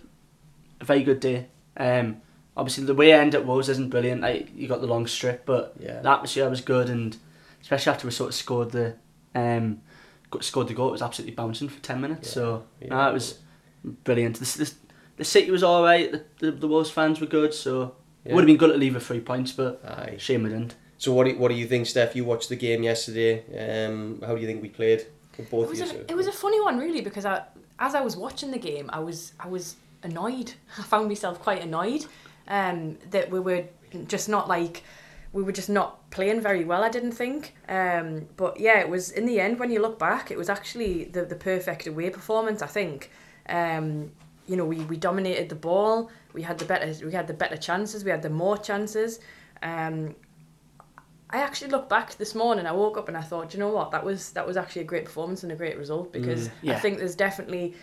a 0.80 0.86
very 0.86 1.04
good 1.04 1.20
day. 1.20 1.48
Um, 1.78 2.22
obviously 2.58 2.84
the 2.86 2.94
way 2.94 3.14
I 3.14 3.20
ended 3.20 3.42
at 3.42 3.46
Wolves 3.48 3.70
isn't 3.70 3.90
brilliant. 3.90 4.22
Like 4.22 4.50
you 4.56 4.68
got 4.68 4.82
the 4.82 4.88
long 4.88 5.08
strip, 5.08 5.46
but 5.46 5.74
Yeah. 5.80 6.02
the 6.02 6.10
atmosphere 6.12 6.50
was 6.50 6.62
good, 6.62 6.90
and 6.90 7.16
especially 7.62 7.92
after 7.92 8.08
we 8.08 8.12
sort 8.12 8.30
of 8.30 8.36
scored 8.36 8.72
the, 8.72 8.96
um, 9.36 9.82
scored 10.42 10.68
the 10.68 10.74
goal, 10.74 10.90
it 10.90 10.92
was 10.94 11.02
absolutely 11.02 11.36
bouncing 11.36 11.70
for 11.70 11.80
ten 11.82 12.02
minutes. 12.02 12.30
Yeah. 12.30 12.34
So 12.34 12.64
Yeah. 12.82 12.88
no, 12.90 13.10
it 13.10 13.14
was 13.14 13.40
brilliant. 13.84 14.38
The, 14.40 14.58
the, 14.66 14.74
the 15.18 15.24
city 15.26 15.52
was 15.52 15.64
all 15.64 15.84
right. 15.84 16.12
The, 16.12 16.24
the, 16.40 16.52
the 16.52 16.68
Wolves 16.68 16.90
fans 16.90 17.20
were 17.20 17.28
good. 17.28 17.54
So 17.54 17.96
Yeah. 18.26 18.32
it 18.32 18.36
would 18.36 18.42
have 18.42 18.48
been 18.48 18.58
good 18.58 18.72
to 18.72 18.78
leave 18.78 18.96
with 18.96 19.06
three 19.06 19.20
points, 19.22 19.52
but 19.52 19.82
Aye. 19.86 20.16
shame 20.18 20.44
we 20.44 20.50
didn't. 20.50 20.76
So 20.98 21.14
what 21.14 21.26
do, 21.26 21.36
what 21.38 21.48
do 21.50 21.56
you 21.56 21.66
think, 21.68 21.88
Steph? 21.88 22.16
You 22.16 22.26
watched 22.26 22.50
the 22.50 22.56
game 22.56 22.84
yesterday. 22.84 23.44
Um, 23.88 24.22
how 24.26 24.36
do 24.36 24.42
you 24.42 24.46
think 24.48 24.62
we 24.62 24.70
played? 24.70 25.06
Both 25.50 25.70
It 25.70 25.70
was, 25.70 25.82
of 25.82 25.92
a, 25.96 26.12
it 26.12 26.16
was 26.16 26.28
a 26.28 26.32
funny 26.32 26.62
one, 26.62 26.78
really, 26.78 27.02
because 27.02 27.26
I, 27.26 27.42
as 27.80 27.96
I 27.96 28.02
was 28.02 28.16
watching 28.16 28.52
the 28.52 28.60
game, 28.60 28.88
I 28.94 29.00
was 29.00 29.34
I 29.40 29.48
was 29.48 29.76
annoyed. 30.04 30.54
I 30.78 30.84
found 30.84 31.08
myself 31.08 31.40
quite 31.42 31.64
annoyed 31.64 32.06
um, 32.52 32.98
that 33.10 33.32
we 33.32 33.40
were 33.40 33.64
just 34.08 34.30
not 34.30 34.48
like 34.48 34.84
we 35.34 35.42
were 35.42 35.54
just 35.54 35.70
not 35.70 36.10
playing 36.12 36.42
very 36.42 36.66
well. 36.66 36.84
I 36.84 36.90
didn't 36.90 37.14
think, 37.14 37.56
um, 37.70 38.28
but 38.36 38.60
yeah, 38.60 38.80
it 38.80 38.90
was 38.90 39.10
in 39.10 39.26
the 39.26 39.40
end 39.40 39.58
when 39.60 39.72
you 39.72 39.82
look 39.82 39.98
back, 39.98 40.30
it 40.30 40.38
was 40.38 40.50
actually 40.50 41.06
the 41.06 41.26
the 41.26 41.36
perfect 41.36 41.88
away 41.88 42.12
performance. 42.12 42.62
I 42.62 42.68
think. 42.68 43.10
Um, 43.50 44.12
you 44.48 44.58
know, 44.58 44.66
we, 44.66 44.80
we 44.86 44.98
dominated 44.98 45.48
the 45.50 45.56
ball. 45.56 46.12
We 46.34 46.42
had 46.42 46.58
the 46.58 46.66
better 46.66 46.94
we 47.06 47.14
had 47.14 47.28
the 47.28 47.34
better 47.34 47.56
chances. 47.58 48.04
We 48.04 48.12
had 48.12 48.22
the 48.22 48.30
more 48.30 48.58
chances. 48.58 49.20
Um, 49.64 50.16
I 51.30 51.38
actually 51.38 51.72
looked 51.72 51.88
back 51.90 52.16
this 52.16 52.36
morning. 52.36 52.66
I 52.66 52.74
woke 52.74 52.98
up 52.98 53.08
and 53.08 53.16
I 53.16 53.22
thought, 53.22 53.52
"Do 53.52 53.58
you 53.58 53.64
know 53.64 53.70
what? 53.70 53.92
That 53.92 54.04
was 54.04 54.32
that 54.32 54.46
was 54.46 54.58
actually 54.58 54.82
a 54.82 54.86
great 54.86 55.06
performance 55.06 55.44
and 55.44 55.52
a 55.54 55.56
great 55.56 55.78
result 55.78 56.12
because 56.12 56.48
I 56.50 56.52
yeah. 56.64 56.80
think 56.80 56.98
there's 56.98 57.16
definitely 57.16 57.76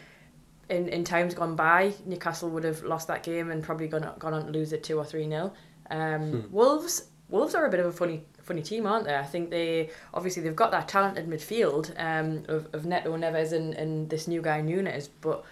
in, 0.68 0.88
in 0.88 1.04
times 1.04 1.34
gone 1.34 1.56
by 1.56 1.94
Newcastle 2.04 2.50
would 2.50 2.64
have 2.64 2.82
lost 2.82 3.08
that 3.08 3.22
game 3.22 3.50
and 3.50 3.62
probably 3.62 3.88
gone 3.88 4.10
gone 4.18 4.34
on 4.34 4.46
to 4.46 4.52
lose 4.52 4.72
it 4.72 4.82
two 4.82 4.98
or 4.98 5.04
three 5.04 5.26
nil. 5.26 5.54
Um, 5.90 6.48
Wolves 6.50 7.08
Wolves 7.28 7.54
are 7.54 7.66
a 7.66 7.70
bit 7.70 7.80
of 7.80 7.86
a 7.86 7.92
funny 7.92 8.24
funny 8.42 8.62
team, 8.62 8.86
aren't 8.86 9.04
they? 9.04 9.16
I 9.16 9.24
think 9.24 9.50
they 9.50 9.90
obviously 10.14 10.42
they've 10.42 10.56
got 10.56 10.70
that 10.70 10.88
talented 10.88 11.28
midfield 11.28 11.92
um, 11.98 12.44
of, 12.48 12.68
of 12.72 12.86
Neto 12.86 13.16
Neves 13.16 13.52
and, 13.52 13.74
and 13.74 14.08
this 14.08 14.26
new 14.28 14.40
guy 14.40 14.60
Nunes, 14.60 15.08
but 15.08 15.44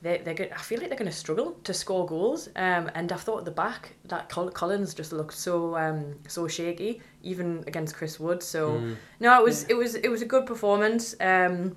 they 0.00 0.18
they're 0.18 0.34
good. 0.34 0.52
I 0.52 0.58
feel 0.58 0.78
like 0.80 0.88
they're 0.88 0.98
going 0.98 1.10
to 1.10 1.16
struggle 1.16 1.52
to 1.64 1.74
score 1.74 2.06
goals. 2.06 2.48
Um, 2.56 2.90
and 2.94 3.10
I 3.12 3.16
thought 3.16 3.38
at 3.38 3.44
the 3.44 3.50
back 3.50 3.96
that 4.04 4.28
Col- 4.28 4.50
Collins 4.50 4.94
just 4.94 5.12
looked 5.12 5.34
so 5.34 5.76
um 5.76 6.16
so 6.26 6.46
shaky, 6.48 7.00
even 7.22 7.64
against 7.66 7.96
Chris 7.96 8.20
Wood. 8.20 8.42
So 8.42 8.78
no, 9.20 9.38
it 9.38 9.44
was 9.44 9.64
it 9.64 9.74
was 9.74 9.94
it 9.94 10.08
was 10.08 10.22
a 10.22 10.26
good 10.26 10.46
performance. 10.46 11.14
Um, 11.20 11.76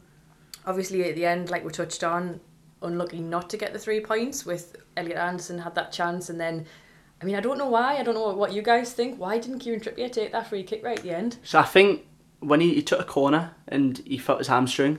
obviously 0.65 1.10
at 1.10 1.15
the 1.15 1.25
end, 1.25 1.50
like 1.50 1.65
we 1.65 1.71
touched 1.71 2.03
on, 2.03 2.39
unlucky 2.81 3.19
not 3.19 3.50
to 3.51 3.57
get 3.57 3.73
the 3.73 3.79
three 3.79 4.00
points 4.00 4.45
with 4.45 4.75
Elliot 4.97 5.17
Anderson 5.17 5.59
had 5.59 5.75
that 5.75 5.91
chance 5.91 6.29
and 6.29 6.39
then. 6.39 6.65
I 7.21 7.23
mean, 7.23 7.35
I 7.35 7.39
don't 7.39 7.59
know 7.59 7.69
why. 7.69 7.97
I 7.97 8.03
don't 8.03 8.15
know 8.15 8.29
what 8.29 8.51
you 8.51 8.63
guys 8.63 8.93
think. 8.93 9.19
Why 9.19 9.38
didn't 9.38 9.59
Kieran 9.59 9.79
Trippier 9.79 10.11
take 10.11 10.31
that 10.31 10.47
free 10.47 10.63
kick 10.63 10.83
right 10.83 10.97
at 10.97 11.03
the 11.03 11.15
end? 11.15 11.38
So 11.43 11.59
I 11.59 11.63
think 11.63 12.07
when 12.39 12.61
he, 12.61 12.73
he 12.73 12.81
took 12.81 13.00
a 13.00 13.03
corner 13.03 13.51
and 13.67 14.00
he 14.00 14.17
felt 14.17 14.39
his 14.39 14.47
hamstring, 14.47 14.97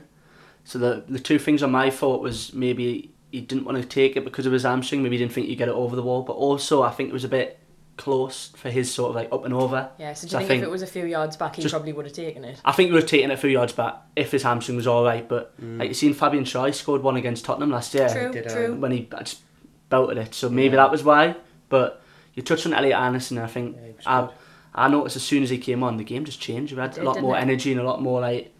so 0.63 0.79
the 0.79 1.03
the 1.09 1.19
two 1.19 1.37
things 1.37 1.61
on 1.61 1.71
my 1.71 1.89
thought 1.89 2.21
was 2.21 2.53
maybe 2.53 3.13
he 3.31 3.41
didn't 3.41 3.65
want 3.65 3.81
to 3.81 3.87
take 3.87 4.15
it 4.15 4.23
because 4.23 4.45
of 4.45 4.53
his 4.53 4.63
hamstring, 4.63 5.03
maybe 5.03 5.17
he 5.17 5.23
didn't 5.23 5.33
think 5.33 5.47
he'd 5.47 5.57
get 5.57 5.67
it 5.67 5.73
over 5.73 5.95
the 5.95 6.03
wall, 6.03 6.21
but 6.21 6.33
also 6.33 6.83
I 6.83 6.91
think 6.91 7.09
it 7.09 7.13
was 7.13 7.25
a 7.25 7.29
bit 7.29 7.59
close 7.95 8.51
for 8.55 8.69
his 8.71 8.91
sort 8.93 9.09
of 9.09 9.15
like 9.15 9.29
up 9.31 9.45
and 9.45 9.53
over. 9.53 9.89
Yeah, 9.99 10.13
so 10.13 10.27
do 10.27 10.31
So 10.31 10.37
I 10.37 10.41
you 10.41 10.47
think, 10.47 10.57
think 10.59 10.63
if 10.63 10.67
it 10.67 10.71
was 10.71 10.81
a 10.81 10.87
few 10.87 11.05
yards 11.05 11.37
back, 11.37 11.55
he 11.55 11.61
just- 11.61 11.73
probably 11.73 11.93
would 11.93 12.05
have 12.05 12.13
taken 12.13 12.43
it? 12.43 12.59
I 12.65 12.71
think 12.71 12.87
he 12.87 12.93
would 12.93 13.03
have 13.03 13.09
taken 13.09 13.29
it 13.31 13.35
a 13.35 13.37
few 13.37 13.49
yards 13.51 13.73
back 13.73 13.95
if 14.15 14.31
his 14.31 14.43
hamstring 14.43 14.75
was 14.77 14.87
all 14.87 15.03
right, 15.03 15.27
but 15.27 15.59
mm. 15.61 15.79
like 15.79 15.89
you 15.89 15.93
seen 15.93 16.13
Fabian 16.13 16.43
Troy 16.43 16.71
scored 16.71 17.03
one 17.03 17.15
against 17.17 17.45
Tottenham 17.45 17.69
last 17.71 17.93
year 17.93 18.09
True, 18.09 18.31
did, 18.31 18.49
true. 18.49 18.73
Um, 18.73 18.81
when 18.81 18.91
he 18.91 19.07
just 19.19 19.41
belted 19.89 20.17
it, 20.17 20.33
so 20.33 20.49
maybe 20.49 20.75
Yeah. 20.75 20.83
that 20.83 20.91
was 20.91 21.03
why. 21.03 21.35
But 21.69 22.01
you 22.33 22.41
touched 22.41 22.65
on 22.65 22.73
Elliot 22.73 22.97
Anderson, 22.97 23.37
and 23.37 23.45
I 23.45 23.49
think 23.49 23.75
Yeah, 23.77 23.91
I. 24.05 24.29
I 24.75 24.87
noticed 24.87 25.15
as 25.15 25.21
soon 25.21 25.43
as 25.43 25.51
he 25.51 25.59
came 25.59 25.83
on, 25.83 25.97
the 25.97 26.03
game 26.03 26.25
just 26.25 26.41
changed. 26.41 26.73
We 26.73 26.79
had 26.81 26.97
It 26.97 27.01
a 27.01 27.03
lot 27.03 27.21
more 27.21 27.35
it? 27.37 27.41
energy 27.41 27.71
and 27.71 27.79
a 27.79 27.83
lot 27.83 28.01
more 28.01 28.21
like. 28.21 28.51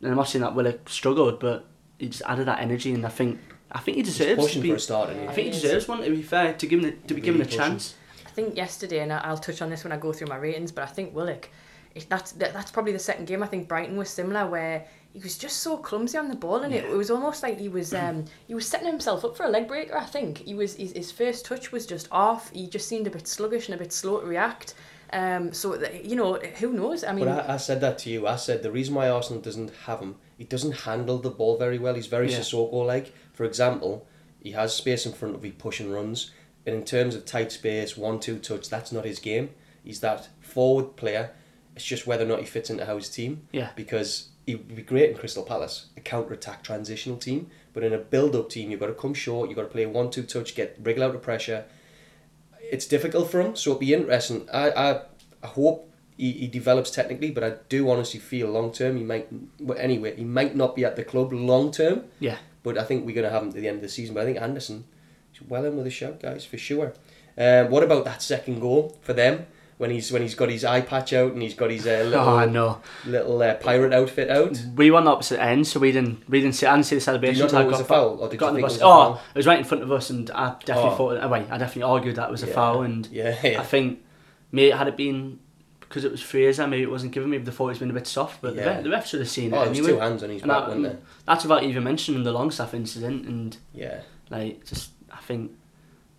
And 0.00 0.10
I'm 0.10 0.16
not 0.16 0.26
saying 0.26 0.40
that 0.42 0.54
Willock 0.54 0.88
struggled, 0.88 1.38
but 1.38 1.66
he 1.98 2.08
just 2.08 2.22
added 2.26 2.46
that 2.46 2.60
energy, 2.60 2.94
and 2.94 3.04
I 3.04 3.10
think 3.10 3.38
I 3.70 3.78
think 3.80 3.98
he 3.98 4.02
He's 4.02 4.16
deserves 4.16 4.52
to 4.52 4.58
be. 4.60 4.70
for 4.70 4.76
a 4.76 4.80
start. 4.80 5.10
isn't? 5.10 5.28
I 5.28 5.32
think 5.34 5.48
he 5.48 5.52
He 5.54 5.60
deserves 5.60 5.86
one. 5.86 6.02
To 6.02 6.08
be 6.10 6.22
fair, 6.22 6.54
to 6.54 6.66
give 6.66 6.80
him 6.82 6.86
the, 6.90 7.08
to 7.08 7.12
be 7.14 7.20
given 7.20 7.42
a 7.42 7.44
Really 7.44 7.56
chance. 7.58 7.94
I 8.30 8.32
think 8.32 8.56
yesterday, 8.56 9.00
and 9.00 9.12
I- 9.12 9.18
I'll 9.24 9.36
touch 9.38 9.60
on 9.60 9.70
this 9.70 9.82
when 9.82 9.92
I 9.92 9.96
go 9.96 10.12
through 10.12 10.28
my 10.28 10.36
ratings, 10.36 10.70
but 10.70 10.84
I 10.84 10.86
think 10.86 11.14
Willock, 11.14 11.48
it, 11.96 12.06
that's 12.08 12.32
that, 12.32 12.52
that's 12.52 12.70
probably 12.70 12.92
the 12.92 12.98
second 13.00 13.26
game. 13.26 13.42
I 13.42 13.46
think 13.48 13.66
Brighton 13.66 13.96
was 13.96 14.08
similar, 14.08 14.46
where 14.48 14.86
he 15.12 15.18
was 15.18 15.36
just 15.36 15.56
so 15.58 15.76
clumsy 15.76 16.16
on 16.16 16.28
the 16.28 16.36
ball, 16.36 16.58
and 16.58 16.72
it, 16.72 16.84
it 16.84 16.96
was 16.96 17.10
almost 17.10 17.42
like 17.42 17.58
he 17.58 17.68
was 17.68 17.92
um 17.92 18.24
he 18.46 18.54
was 18.54 18.66
setting 18.68 18.86
himself 18.86 19.24
up 19.24 19.36
for 19.36 19.42
a 19.44 19.48
leg 19.48 19.66
breaker. 19.66 19.96
I 19.96 20.04
think 20.04 20.38
he 20.38 20.54
was 20.54 20.76
his, 20.76 20.92
his 20.92 21.10
first 21.10 21.44
touch 21.44 21.72
was 21.72 21.86
just 21.86 22.06
off. 22.12 22.50
He 22.52 22.68
just 22.68 22.86
seemed 22.86 23.08
a 23.08 23.10
bit 23.10 23.26
sluggish 23.26 23.66
and 23.68 23.74
a 23.74 23.78
bit 23.78 23.92
slow 23.92 24.20
to 24.20 24.26
react. 24.26 24.74
Um, 25.12 25.52
so 25.52 25.76
that, 25.76 26.04
you 26.04 26.14
know, 26.14 26.34
who 26.60 26.72
knows? 26.72 27.02
I 27.02 27.10
mean, 27.12 27.24
But 27.24 27.50
I, 27.50 27.54
I 27.54 27.56
said 27.56 27.80
that 27.80 27.98
to 28.00 28.10
you. 28.10 28.28
I 28.28 28.36
said 28.36 28.62
the 28.62 28.70
reason 28.70 28.94
why 28.94 29.08
Arsenal 29.08 29.42
doesn't 29.42 29.72
have 29.86 29.98
him, 29.98 30.14
he 30.38 30.44
doesn't 30.44 30.70
handle 30.86 31.18
the 31.18 31.30
ball 31.30 31.58
very 31.58 31.78
well. 31.80 31.94
He's 31.94 32.06
very 32.06 32.30
Yeah. 32.30 32.38
Sissoko 32.38 32.86
like. 32.86 33.12
For 33.32 33.42
example, 33.42 34.06
he 34.40 34.52
has 34.52 34.72
space 34.72 35.06
in 35.06 35.12
front 35.12 35.34
of 35.34 35.40
him, 35.42 35.50
he 35.50 35.56
push 35.56 35.80
and 35.80 35.92
runs. 35.92 36.30
And 36.70 36.78
in 36.78 36.84
terms 36.84 37.16
of 37.16 37.24
tight 37.24 37.50
space, 37.50 37.96
one 37.96 38.20
two 38.20 38.38
touch, 38.38 38.68
that's 38.68 38.92
not 38.92 39.04
his 39.04 39.18
game. 39.18 39.50
He's 39.82 39.98
that 40.00 40.28
forward 40.40 40.94
player. 40.94 41.32
It's 41.74 41.84
just 41.84 42.06
whether 42.06 42.24
or 42.24 42.28
not 42.28 42.38
he 42.38 42.46
fits 42.46 42.70
into 42.70 42.86
how 42.86 42.96
his 42.96 43.08
team. 43.08 43.48
Yeah. 43.50 43.70
Because 43.74 44.28
he 44.46 44.54
would 44.54 44.76
be 44.76 44.82
great 44.82 45.10
in 45.10 45.16
Crystal 45.16 45.42
Palace, 45.42 45.86
a 45.96 46.00
counter 46.00 46.32
attack 46.32 46.62
transitional 46.62 47.18
team. 47.18 47.50
But 47.72 47.82
in 47.82 47.92
a 47.92 47.98
build 47.98 48.36
up 48.36 48.50
team, 48.50 48.70
you've 48.70 48.78
got 48.78 48.86
to 48.86 48.94
come 48.94 49.14
short. 49.14 49.48
You've 49.48 49.56
got 49.56 49.62
to 49.62 49.68
play 49.68 49.84
one 49.84 50.12
two 50.12 50.22
touch, 50.22 50.54
get 50.54 50.78
wriggle 50.80 51.02
out 51.02 51.12
of 51.16 51.22
pressure. 51.22 51.64
It's 52.60 52.86
difficult 52.86 53.32
for 53.32 53.40
him, 53.40 53.56
so 53.56 53.70
it'll 53.70 53.80
be 53.80 53.92
interesting. 53.92 54.48
I 54.52 54.70
I, 54.70 55.00
I 55.42 55.46
hope 55.48 55.90
he, 56.16 56.30
he 56.30 56.46
develops 56.46 56.92
technically, 56.92 57.32
but 57.32 57.42
I 57.42 57.54
do 57.68 57.90
honestly 57.90 58.20
feel 58.20 58.48
long 58.48 58.70
term 58.70 58.96
he 58.96 59.02
might. 59.02 59.26
Well, 59.58 59.76
anyway, 59.76 60.14
he 60.14 60.22
might 60.24 60.54
not 60.54 60.76
be 60.76 60.84
at 60.84 60.94
the 60.94 61.02
club 61.02 61.32
long 61.32 61.72
term. 61.72 62.04
Yeah. 62.20 62.36
But 62.62 62.78
I 62.78 62.84
think 62.84 63.06
we're 63.06 63.14
going 63.16 63.26
to 63.26 63.32
have 63.32 63.42
him 63.42 63.52
to 63.52 63.60
the 63.60 63.66
end 63.66 63.78
of 63.78 63.82
the 63.82 63.88
season. 63.88 64.14
But 64.14 64.22
I 64.22 64.26
think 64.26 64.40
Anderson 64.40 64.84
well 65.48 65.64
in 65.64 65.76
with 65.76 65.86
a 65.86 65.90
shout, 65.90 66.20
guys, 66.20 66.44
for 66.44 66.58
sure. 66.58 66.92
Um, 67.38 67.70
what 67.70 67.82
about 67.82 68.04
that 68.04 68.22
second 68.22 68.60
goal 68.60 68.98
for 69.02 69.12
them 69.12 69.46
when 69.78 69.90
he's 69.90 70.12
when 70.12 70.20
he's 70.20 70.34
got 70.34 70.50
his 70.50 70.64
eye 70.64 70.82
patch 70.82 71.12
out 71.14 71.32
and 71.32 71.40
he's 71.40 71.54
got 71.54 71.70
his 71.70 71.86
uh, 71.86 71.90
little 72.04 72.20
Oh 72.28 72.44
no, 72.44 72.82
little 73.06 73.40
uh, 73.40 73.54
pirate 73.54 73.92
outfit 73.94 74.28
out? 74.30 74.60
we 74.76 74.90
were 74.90 74.98
on 74.98 75.04
the 75.04 75.10
opposite 75.12 75.40
end, 75.40 75.66
so 75.66 75.80
we 75.80 75.92
didn't 75.92 76.28
we 76.28 76.40
didn't 76.40 76.54
see 76.56 76.66
I 76.66 76.74
didn't 76.74 76.86
see 76.86 76.96
the 76.96 77.00
celebration. 77.00 77.36
you 77.36 77.42
not 77.44 77.52
know 77.52 77.60
it 77.62 77.66
was 77.70 77.80
a 77.80 77.84
foul, 77.84 78.18
or 78.20 78.28
did 78.28 78.40
you 78.40 78.46
think 78.48 78.58
it 78.58 78.62
was 78.64 78.76
a 78.80 78.84
oh, 78.84 78.88
foul? 78.88 79.22
it 79.34 79.38
was 79.38 79.46
right 79.46 79.58
in 79.58 79.64
front 79.64 79.82
of 79.82 79.90
us, 79.92 80.10
and 80.10 80.30
I 80.32 80.56
definitely 80.64 80.90
Oh. 80.92 80.96
thought. 80.96 81.18
Oh, 81.22 81.28
wait, 81.28 81.46
I 81.50 81.56
definitely 81.58 81.84
argued 81.84 82.16
that 82.16 82.30
was 82.30 82.42
a 82.42 82.46
Yeah. 82.48 82.52
foul, 82.54 82.82
and 82.82 83.06
Yeah, 83.10 83.36
yeah. 83.42 83.60
I 83.60 83.64
think 83.64 84.00
maybe 84.52 84.70
had 84.72 84.88
it 84.88 84.96
been 84.96 85.38
because 85.80 86.04
it 86.04 86.10
was 86.12 86.20
Fraser, 86.22 86.66
maybe 86.68 86.82
it 86.84 86.90
wasn't 86.90 87.10
given. 87.12 87.30
Maybe 87.30 87.42
the 87.44 87.50
thought 87.50 87.68
he's 87.70 87.78
been 87.80 87.90
a 87.90 87.94
bit 87.94 88.06
soft, 88.06 88.40
but 88.42 88.54
Yeah. 88.54 88.62
the, 88.64 88.70
ref, 88.70 88.82
the 88.84 88.90
ref 88.90 89.06
should 89.08 89.20
have 89.20 89.28
seen 89.28 89.52
Oh, 89.54 89.62
it 89.62 89.68
anyway. 89.70 89.88
two 89.88 89.98
hands 89.98 90.22
on 90.22 90.30
his 90.30 90.42
back, 90.42 90.48
that- 90.48 90.66
wasn't 90.66 90.82
there? 90.84 90.98
That's 91.26 91.42
without 91.44 91.64
even 91.64 91.82
mentioning 91.84 92.22
the 92.22 92.32
Longstaff 92.32 92.74
incident, 92.74 93.26
and 93.26 93.56
Yeah. 93.74 94.00
like 94.30 94.64
just 94.66 94.90
I 95.20 95.22
think 95.22 95.52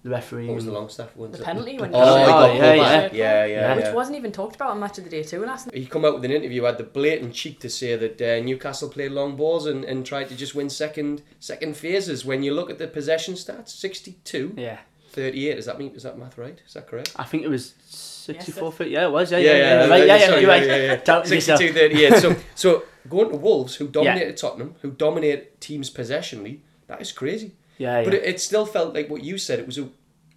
the 0.03 0.10
referee. 0.10 0.48
What 0.48 0.55
was 0.55 0.65
the 0.65 0.72
and- 0.72 0.77
Longstaff 0.79 1.15
one? 1.15 1.31
the 1.31 1.39
penalty 1.43 1.77
when 1.77 1.93
Oh, 1.93 2.00
Oh, 2.00 2.17
he 2.20 2.25
got 2.25 2.55
yeah, 2.55 3.01
pulled 3.01 3.13
yeah. 3.13 3.46
yeah, 3.46 3.46
yeah, 3.46 3.75
which 3.75 3.93
wasn't 3.93 4.17
even 4.17 4.31
talked 4.31 4.55
about 4.55 4.70
on 4.72 4.79
Match 4.79 4.98
of 5.00 5.03
the 5.03 5.10
Day 5.10 5.24
2 5.24 5.43
last 5.46 5.67
night. 5.67 5.75
He 5.75 5.86
come 5.86 6.05
out 6.05 6.13
with 6.15 6.25
an 6.25 6.31
interview, 6.31 6.63
had 6.63 6.77
the 6.77 6.84
blatant 6.84 7.34
cheek 7.34 7.60
to 7.60 7.70
say 7.70 7.96
that 7.96 8.22
uh, 8.22 8.39
Newcastle 8.43 8.89
played 8.89 9.12
long 9.12 9.36
balls 9.36 9.65
and, 9.65 9.84
and 9.84 10.05
tried 10.05 10.29
to 10.29 10.36
just 10.36 10.55
win 10.55 10.70
second 10.70 11.22
second 11.39 11.75
phases. 11.77 12.24
When 12.25 12.41
you 12.43 12.53
look 12.53 12.70
at 12.70 12.77
the 12.77 12.88
possession 12.88 13.34
stats, 13.36 13.70
62, 13.70 14.53
Yeah, 14.58 14.77
38. 15.10 15.58
Is 15.58 15.65
that 15.65 15.77
mean? 15.77 15.91
Is 15.96 16.03
that 16.03 16.17
math 16.17 16.38
right? 16.38 16.60
Is 16.65 16.74
that 16.74 16.88
correct? 16.88 17.12
I 17.17 17.24
think 17.24 17.43
it 17.43 17.50
was 17.50 17.74
sixty-four 17.89 18.70
Yes, 18.70 18.77
feet. 18.77 18.88
Yeah, 18.91 19.05
it 19.08 19.12
was. 19.12 19.31
Yeah, 19.31 19.38
yeah, 19.39 19.55
yeah. 19.58 19.88
right, 19.88 20.08
yeah, 20.08 20.15
yeah, 20.17 20.27
sorry, 20.27 20.46
right. 20.46 20.65
yeah, 20.65 20.75
yeah. 20.77 20.96
Doubt 20.98 21.27
62, 21.27 21.74
38. 21.74 22.13
So, 22.17 22.36
so 22.55 22.84
going 23.10 23.29
to 23.29 23.36
Wolves, 23.38 23.75
who 23.75 23.88
dominated 23.88 24.38
Tottenham, 24.38 24.75
who 24.81 24.91
dominate 24.91 25.60
teams 25.60 25.89
possessionally, 25.89 26.62
that 26.88 27.01
is 27.01 27.12
crazy. 27.12 27.51
Yeah, 27.78 28.00
yeah. 28.00 28.04
But 28.06 28.13
it, 28.13 28.24
it 28.25 28.42
still 28.42 28.66
felt 28.66 28.94
like 28.94 29.10
what 29.10 29.24
you 29.24 29.38
said. 29.38 29.60
It 29.60 29.66
was 29.66 29.78
a 29.78 29.90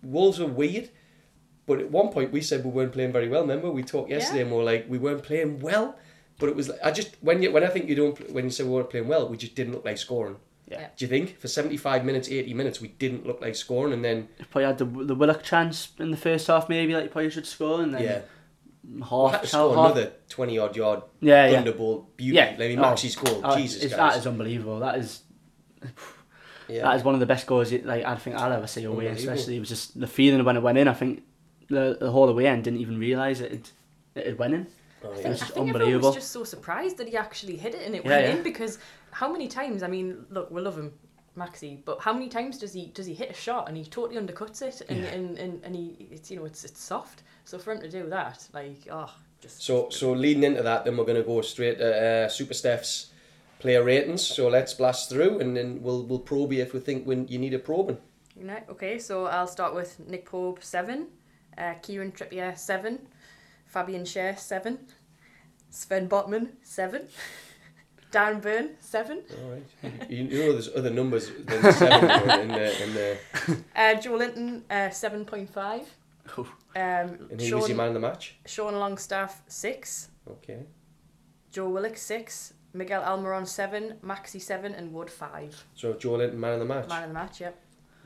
Wolves 0.02 0.38
were 0.38 0.46
weird, 0.46 0.90
but 1.66 1.80
at 1.80 1.90
one 1.90 2.08
point 2.08 2.30
we 2.32 2.40
said 2.42 2.64
we 2.64 2.70
weren't 2.70 2.92
playing 2.92 3.12
very 3.12 3.28
well. 3.28 3.40
Remember 3.42 3.70
we 3.70 3.82
talked 3.82 4.10
yesterday 4.10 4.42
and 4.42 4.50
we 4.50 4.56
were 4.58 4.62
like 4.64 4.86
we 4.88 4.98
weren't 4.98 5.22
playing 5.22 5.60
well. 5.60 5.96
But 6.38 6.48
it 6.48 6.56
was 6.56 6.70
I 6.82 6.90
just 6.90 7.16
when 7.20 7.42
you 7.42 7.52
when 7.52 7.64
I 7.64 7.68
think 7.68 7.88
you 7.88 7.94
don't 7.94 8.32
when 8.32 8.44
you 8.44 8.50
say 8.50 8.64
we 8.64 8.70
weren't 8.70 8.90
playing 8.90 9.08
well, 9.08 9.28
we 9.28 9.36
just 9.36 9.54
didn't 9.54 9.72
look 9.72 9.84
like 9.84 9.98
scoring. 9.98 10.36
Yeah. 10.70 10.88
Do 10.96 11.04
you 11.04 11.08
think 11.08 11.38
for 11.38 11.48
seventy 11.48 11.76
five 11.76 12.04
minutes, 12.04 12.28
eighty 12.28 12.54
minutes, 12.54 12.80
we 12.80 12.88
didn't 12.88 13.26
look 13.26 13.40
like 13.40 13.54
scoring, 13.54 13.92
and 13.92 14.04
then 14.04 14.28
you 14.38 14.44
probably 14.50 14.64
had 14.66 14.78
the 14.78 14.84
the 14.84 15.14
Willock 15.14 15.42
chance 15.42 15.90
in 15.98 16.10
the 16.10 16.16
first 16.16 16.46
half, 16.46 16.68
maybe 16.68 16.94
like 16.94 17.04
you 17.04 17.10
probably 17.10 17.30
should 17.30 17.46
score, 17.46 17.82
and 17.82 17.94
then 17.94 18.02
yeah, 18.02 18.20
half. 19.08 19.32
had 19.32 19.40
to 19.42 19.46
score 19.46 19.74
half- 19.76 19.84
another 19.96 20.12
20 20.30 20.58
odd 20.58 20.74
yard 20.76 21.02
Yeah, 21.20 21.46
yeah. 21.46 21.52
thunderbolt 21.52 22.16
beauty. 22.16 22.36
Yeah. 22.36 22.54
I 22.58 22.68
mean, 22.68 22.78
Oh, 22.78 22.82
Maxi's 22.82 23.14
goal. 23.16 23.40
oh, 23.44 23.56
Jesus, 23.56 23.82
guys. 23.82 23.96
that 23.96 24.16
is 24.18 24.26
unbelievable. 24.26 24.80
That 24.80 24.98
is 24.98 25.20
yeah. 26.68 26.82
that 26.82 26.96
is 26.96 27.04
one 27.04 27.14
of 27.14 27.20
the 27.20 27.26
best 27.26 27.46
goals 27.46 27.72
like 27.72 28.04
I 28.04 28.16
think 28.16 28.36
I'll 28.36 28.52
ever 28.52 28.66
see 28.66 28.84
away. 28.84 29.08
Unbelievable. 29.08 29.32
Especially 29.32 29.56
it 29.56 29.60
was 29.60 29.68
just 29.68 29.98
the 29.98 30.06
feeling 30.06 30.44
when 30.44 30.56
it 30.56 30.62
went 30.62 30.78
in. 30.78 30.88
I 30.88 30.94
think 30.94 31.22
the 31.68 31.96
the 32.00 32.10
whole 32.10 32.28
away 32.28 32.46
end 32.46 32.64
didn't 32.64 32.80
even 32.80 32.98
realise 32.98 33.40
it. 33.40 33.52
It, 33.52 33.72
it 34.14 34.26
had 34.26 34.38
went 34.38 34.54
in. 34.54 34.66
Oh, 35.02 35.12
It 35.12 35.20
yeah. 35.22 35.28
was 35.28 35.42
I 35.42 35.44
just 35.44 35.54
think 35.54 35.74
everyone 35.74 36.00
was 36.02 36.14
just 36.14 36.30
so 36.32 36.44
surprised 36.44 36.96
that 36.98 37.08
he 37.08 37.16
actually 37.16 37.56
hit 37.56 37.74
it 37.74 37.82
and 37.86 37.94
it 37.94 38.04
Yeah, 38.04 38.10
went 38.10 38.26
yeah. 38.26 38.34
in 38.36 38.42
because 38.42 38.78
how 39.10 39.30
many 39.30 39.48
times? 39.48 39.82
I 39.82 39.86
mean, 39.88 40.24
look, 40.30 40.50
we 40.50 40.60
love 40.62 40.76
him, 40.78 40.92
Maxi, 41.36 41.78
but 41.84 42.00
how 42.00 42.12
many 42.12 42.28
times 42.28 42.58
does 42.58 42.72
he 42.72 42.86
does 42.86 43.06
he 43.06 43.14
hit 43.14 43.30
a 43.30 43.34
shot 43.34 43.68
and 43.68 43.76
he 43.76 43.84
totally 43.84 44.20
undercuts 44.20 44.62
it 44.62 44.82
and 44.88 45.02
Yeah. 45.02 45.10
and, 45.10 45.38
and, 45.38 45.64
and 45.64 45.74
he 45.76 46.08
it's 46.10 46.30
you 46.30 46.38
know 46.38 46.44
it's 46.46 46.64
it's 46.64 46.80
soft. 46.82 47.22
So 47.44 47.58
for 47.58 47.72
him 47.72 47.80
to 47.80 47.90
do 47.90 48.08
that, 48.08 48.46
like 48.54 48.88
oh, 48.90 49.12
just 49.42 49.62
So, 49.62 49.90
so 49.90 50.12
leading 50.12 50.44
into 50.44 50.62
that, 50.62 50.84
then 50.84 50.96
we're 50.96 51.04
going 51.04 51.22
to 51.22 51.28
go 51.28 51.40
straight 51.42 51.78
to 51.78 52.24
uh, 52.24 52.28
Super 52.28 52.54
Steph's 52.54 53.10
player 53.64 53.82
ratings. 53.82 54.20
So 54.26 54.48
let's 54.48 54.74
blast 54.74 55.08
through, 55.08 55.40
and 55.40 55.56
then 55.56 55.80
we'll 55.82 56.04
we'll 56.04 56.18
probe 56.30 56.52
you 56.52 56.62
if 56.62 56.74
we 56.74 56.80
think 56.80 57.06
when 57.06 57.26
you 57.28 57.38
need 57.38 57.54
a 57.54 57.58
probing. 57.58 57.96
You 58.36 58.50
okay, 58.68 58.98
so 58.98 59.24
I'll 59.26 59.46
start 59.46 59.74
with 59.74 59.98
Nick 60.06 60.26
Pope 60.26 60.62
seven, 60.62 61.06
uh, 61.56 61.74
Kieran 61.82 62.12
Trippier 62.12 62.56
seven, 62.58 62.98
Fabian 63.66 64.04
Schär 64.04 64.38
seven, 64.38 64.78
Sven 65.70 66.08
Botman 66.08 66.48
seven, 66.62 67.02
Dan 68.10 68.40
Burn 68.40 68.70
seven, 68.80 69.22
All 69.42 69.50
right. 69.52 70.10
You, 70.10 70.24
you 70.24 70.38
know, 70.40 70.52
there's 70.52 70.68
other 70.76 70.90
numbers 70.90 71.30
than 71.46 71.72
seven 71.72 72.10
in 72.42 72.48
the 72.48 72.82
in 72.84 72.94
the. 72.94 73.16
uh, 73.76 73.94
Joelinton 74.02 74.62
uh, 74.70 74.90
seven 74.90 75.24
point 75.24 75.48
five, 75.50 75.82
Oof. 76.38 76.48
um, 76.76 77.28
And 77.30 77.40
he 77.40 77.46
was 77.46 77.48
your 77.50 77.60
Sean, 77.68 77.76
man 77.76 77.88
of 77.88 77.94
the 77.94 78.00
match. 78.00 78.34
Sean 78.46 78.74
Longstaff 78.74 79.42
six, 79.48 80.08
Okay. 80.28 80.60
Joe 81.52 81.68
Willock 81.70 81.96
six, 81.96 82.52
Miguel 82.74 83.02
Almiron 83.02 83.46
seven, 83.46 83.94
Maxi 84.04 84.40
seven, 84.40 84.74
and 84.74 84.92
Wood 84.92 85.08
five. 85.10 85.64
So 85.74 85.94
Joelinton, 85.94 86.34
man 86.34 86.54
of 86.54 86.58
the 86.60 86.64
match. 86.66 86.88
Man 86.88 87.02
of 87.04 87.08
the 87.10 87.14
match, 87.14 87.40
yeah. 87.40 87.50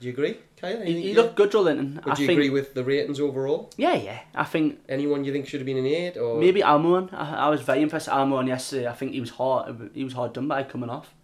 Do 0.01 0.07
you 0.07 0.13
agree, 0.13 0.37
Kyle? 0.57 0.77
He, 0.77 0.93
Any- 0.93 1.03
he 1.03 1.15
looked 1.15 1.35
good, 1.35 1.51
Joelinton. 1.51 1.97
Would 2.05 2.15
I 2.17 2.21
you 2.21 2.27
think. 2.29 2.39
agree 2.39 2.51
with 2.51 2.75
the 2.75 2.85
ratings 2.85 3.19
overall? 3.19 3.71
Yeah, 3.77 3.95
yeah. 3.95 4.21
I 4.35 4.45
think 4.45 4.79
Anyone 4.89 5.25
you 5.25 5.33
think 5.33 5.49
should 5.49 5.59
have 5.61 5.67
been 5.67 5.77
an 5.79 5.87
eight 5.87 6.17
or 6.17 6.39
maybe 6.39 6.61
Almiron. 6.61 7.13
I, 7.13 7.47
I 7.47 7.49
was 7.49 7.63
very 7.63 7.83
impressed 7.83 8.07
with 8.07 8.15
Almiron 8.15 8.47
yesterday. 8.47 8.87
I 8.87 8.93
think 8.93 9.13
he 9.13 9.21
was 9.21 9.31
hard. 9.31 9.91
He 9.95 10.05
was 10.05 10.13
hard 10.13 10.35
done 10.35 10.47
by 10.47 10.63
coming 10.63 10.89
off. 10.91 11.15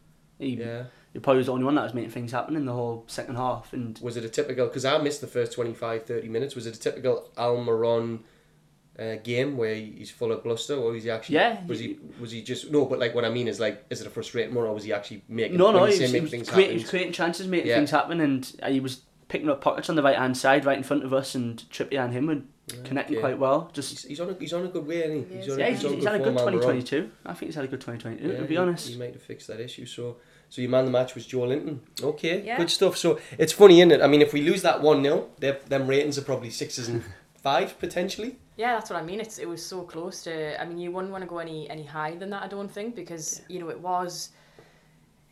He, 0.40 0.56
Yeah. 0.56 0.84
he 1.12 1.20
probably 1.20 1.38
was 1.38 1.46
the 1.46 1.52
only 1.52 1.64
one 1.64 1.76
that 1.76 1.84
was 1.84 1.94
making 1.94 2.10
things 2.10 2.32
happen 2.32 2.56
in 2.56 2.64
the 2.64 2.72
whole 2.72 3.04
second 3.06 3.36
half. 3.36 3.72
And 3.72 3.96
Was 4.02 4.16
it 4.16 4.24
a 4.24 4.28
typical? 4.28 4.66
Because 4.66 4.84
I 4.84 4.98
missed 4.98 5.20
the 5.20 5.28
first 5.28 5.52
25, 5.52 6.04
30 6.06 6.28
minutes. 6.28 6.56
Was 6.56 6.66
it 6.66 6.74
a 6.74 6.80
typical 6.80 7.30
Almiron 7.36 8.20
uh, 8.98 9.16
game 9.24 9.56
where 9.56 9.74
he's 9.74 10.10
full 10.10 10.30
of 10.32 10.42
bluster, 10.44 10.74
or 10.76 10.92
was 10.92 11.02
he 11.04 11.10
actually? 11.10 11.34
Yeah, 11.36 11.64
Was 11.66 11.80
he- 11.80 11.88
he? 11.88 11.98
Was 12.20 12.30
he 12.30 12.42
just 12.42 12.70
no? 12.70 12.84
But 12.86 12.98
like 13.00 13.14
what 13.14 13.24
I 13.24 13.28
mean 13.30 13.48
is 13.48 13.58
like, 13.60 13.84
is 13.90 14.00
it 14.00 14.06
a 14.06 14.10
frustrating 14.10 14.54
one, 14.54 14.66
or 14.66 14.72
was 14.74 14.84
he 14.84 14.92
actually 14.92 15.22
making? 15.28 15.56
no, 15.56 15.72
no, 15.72 15.82
when 15.82 15.90
you 15.90 15.96
he 15.96 16.02
was, 16.02 16.12
he 16.12 16.20
was, 16.20 16.30
things 16.30 16.48
create, 16.50 16.66
he 16.66 16.72
happen? 16.72 16.82
was 16.82 16.90
creating 16.90 17.12
chances, 17.12 17.46
making 17.48 17.68
Yeah. 17.68 17.76
things 17.76 17.90
happen, 17.90 18.20
and 18.20 18.52
uh, 18.62 18.70
he 18.70 18.80
was 18.80 19.00
picking 19.28 19.48
up 19.50 19.60
pockets 19.60 19.88
on 19.90 19.96
the 19.96 20.02
right 20.02 20.16
hand 20.16 20.36
side, 20.36 20.64
right 20.64 20.76
in 20.78 20.84
front 20.84 21.02
of 21.04 21.12
us, 21.12 21.34
and 21.34 21.64
Trippier 21.70 22.04
and 22.04 22.12
him 22.12 22.26
were 22.28 22.42
connecting 22.84 23.16
okay. 23.16 23.20
quite 23.22 23.38
well. 23.38 23.68
Just 23.72 23.90
He's, 23.90 24.02
he's 24.04 24.20
on 24.20 24.30
a 24.30 24.34
he's 24.38 24.52
on 24.52 24.64
a 24.64 24.68
good 24.68 24.86
way, 24.86 25.02
isn't 25.04 25.28
he? 25.28 25.36
Yes, 25.36 25.50
on 25.50 25.58
yeah, 25.58 25.66
a, 25.66 25.70
he's, 25.70 25.84
on 25.84 25.94
he's 25.94 26.04
had 26.04 26.14
a 26.14 26.18
good 26.18 26.32
2022. 26.38 27.10
I 27.26 27.34
think 27.34 27.48
he's 27.48 27.56
had 27.56 27.64
a 27.64 27.68
good 27.68 27.80
2022. 27.80 28.36
To 28.36 28.42
be 28.44 28.54
he- 28.54 28.56
honest, 28.56 28.88
he 28.88 28.96
might 28.96 29.12
have 29.12 29.22
fixed 29.22 29.48
that 29.48 29.60
issue. 29.60 29.86
So, 29.86 30.16
so 30.48 30.62
your 30.62 30.70
man 30.70 30.80
of 30.80 30.86
the 30.86 30.92
match 30.92 31.14
was 31.16 31.26
Joelinton. 31.26 31.80
Okay, 32.00 32.42
Yeah. 32.44 32.56
good 32.58 32.70
stuff. 32.70 32.96
So 32.96 33.18
it's 33.38 33.52
funny, 33.52 33.80
isn't 33.80 33.90
it? 33.90 34.00
I 34.02 34.06
mean, 34.06 34.22
if 34.22 34.32
we 34.32 34.40
lose 34.42 34.62
that 34.62 34.80
one 34.82 35.02
0 35.02 35.28
them 35.40 35.86
ratings 35.88 36.16
are 36.16 36.22
probably 36.22 36.50
sixes 36.50 36.88
and 36.88 37.02
five 37.42 37.78
potentially. 37.80 38.36
Yeah, 38.56 38.74
that's 38.74 38.88
what 38.90 38.98
I 39.00 39.04
mean. 39.04 39.20
It's 39.20 39.38
it 39.38 39.48
was 39.48 39.64
so 39.64 39.82
close 39.82 40.22
to. 40.24 40.60
I 40.60 40.64
mean, 40.64 40.78
you 40.78 40.92
wouldn't 40.92 41.12
want 41.12 41.22
to 41.22 41.28
go 41.28 41.38
any 41.38 41.68
any 41.70 41.84
higher 41.84 42.16
than 42.16 42.30
that. 42.30 42.42
I 42.42 42.48
don't 42.48 42.70
think 42.70 42.94
because 42.94 43.42
you 43.48 43.58
know 43.58 43.68
it 43.68 43.80
was, 43.80 44.30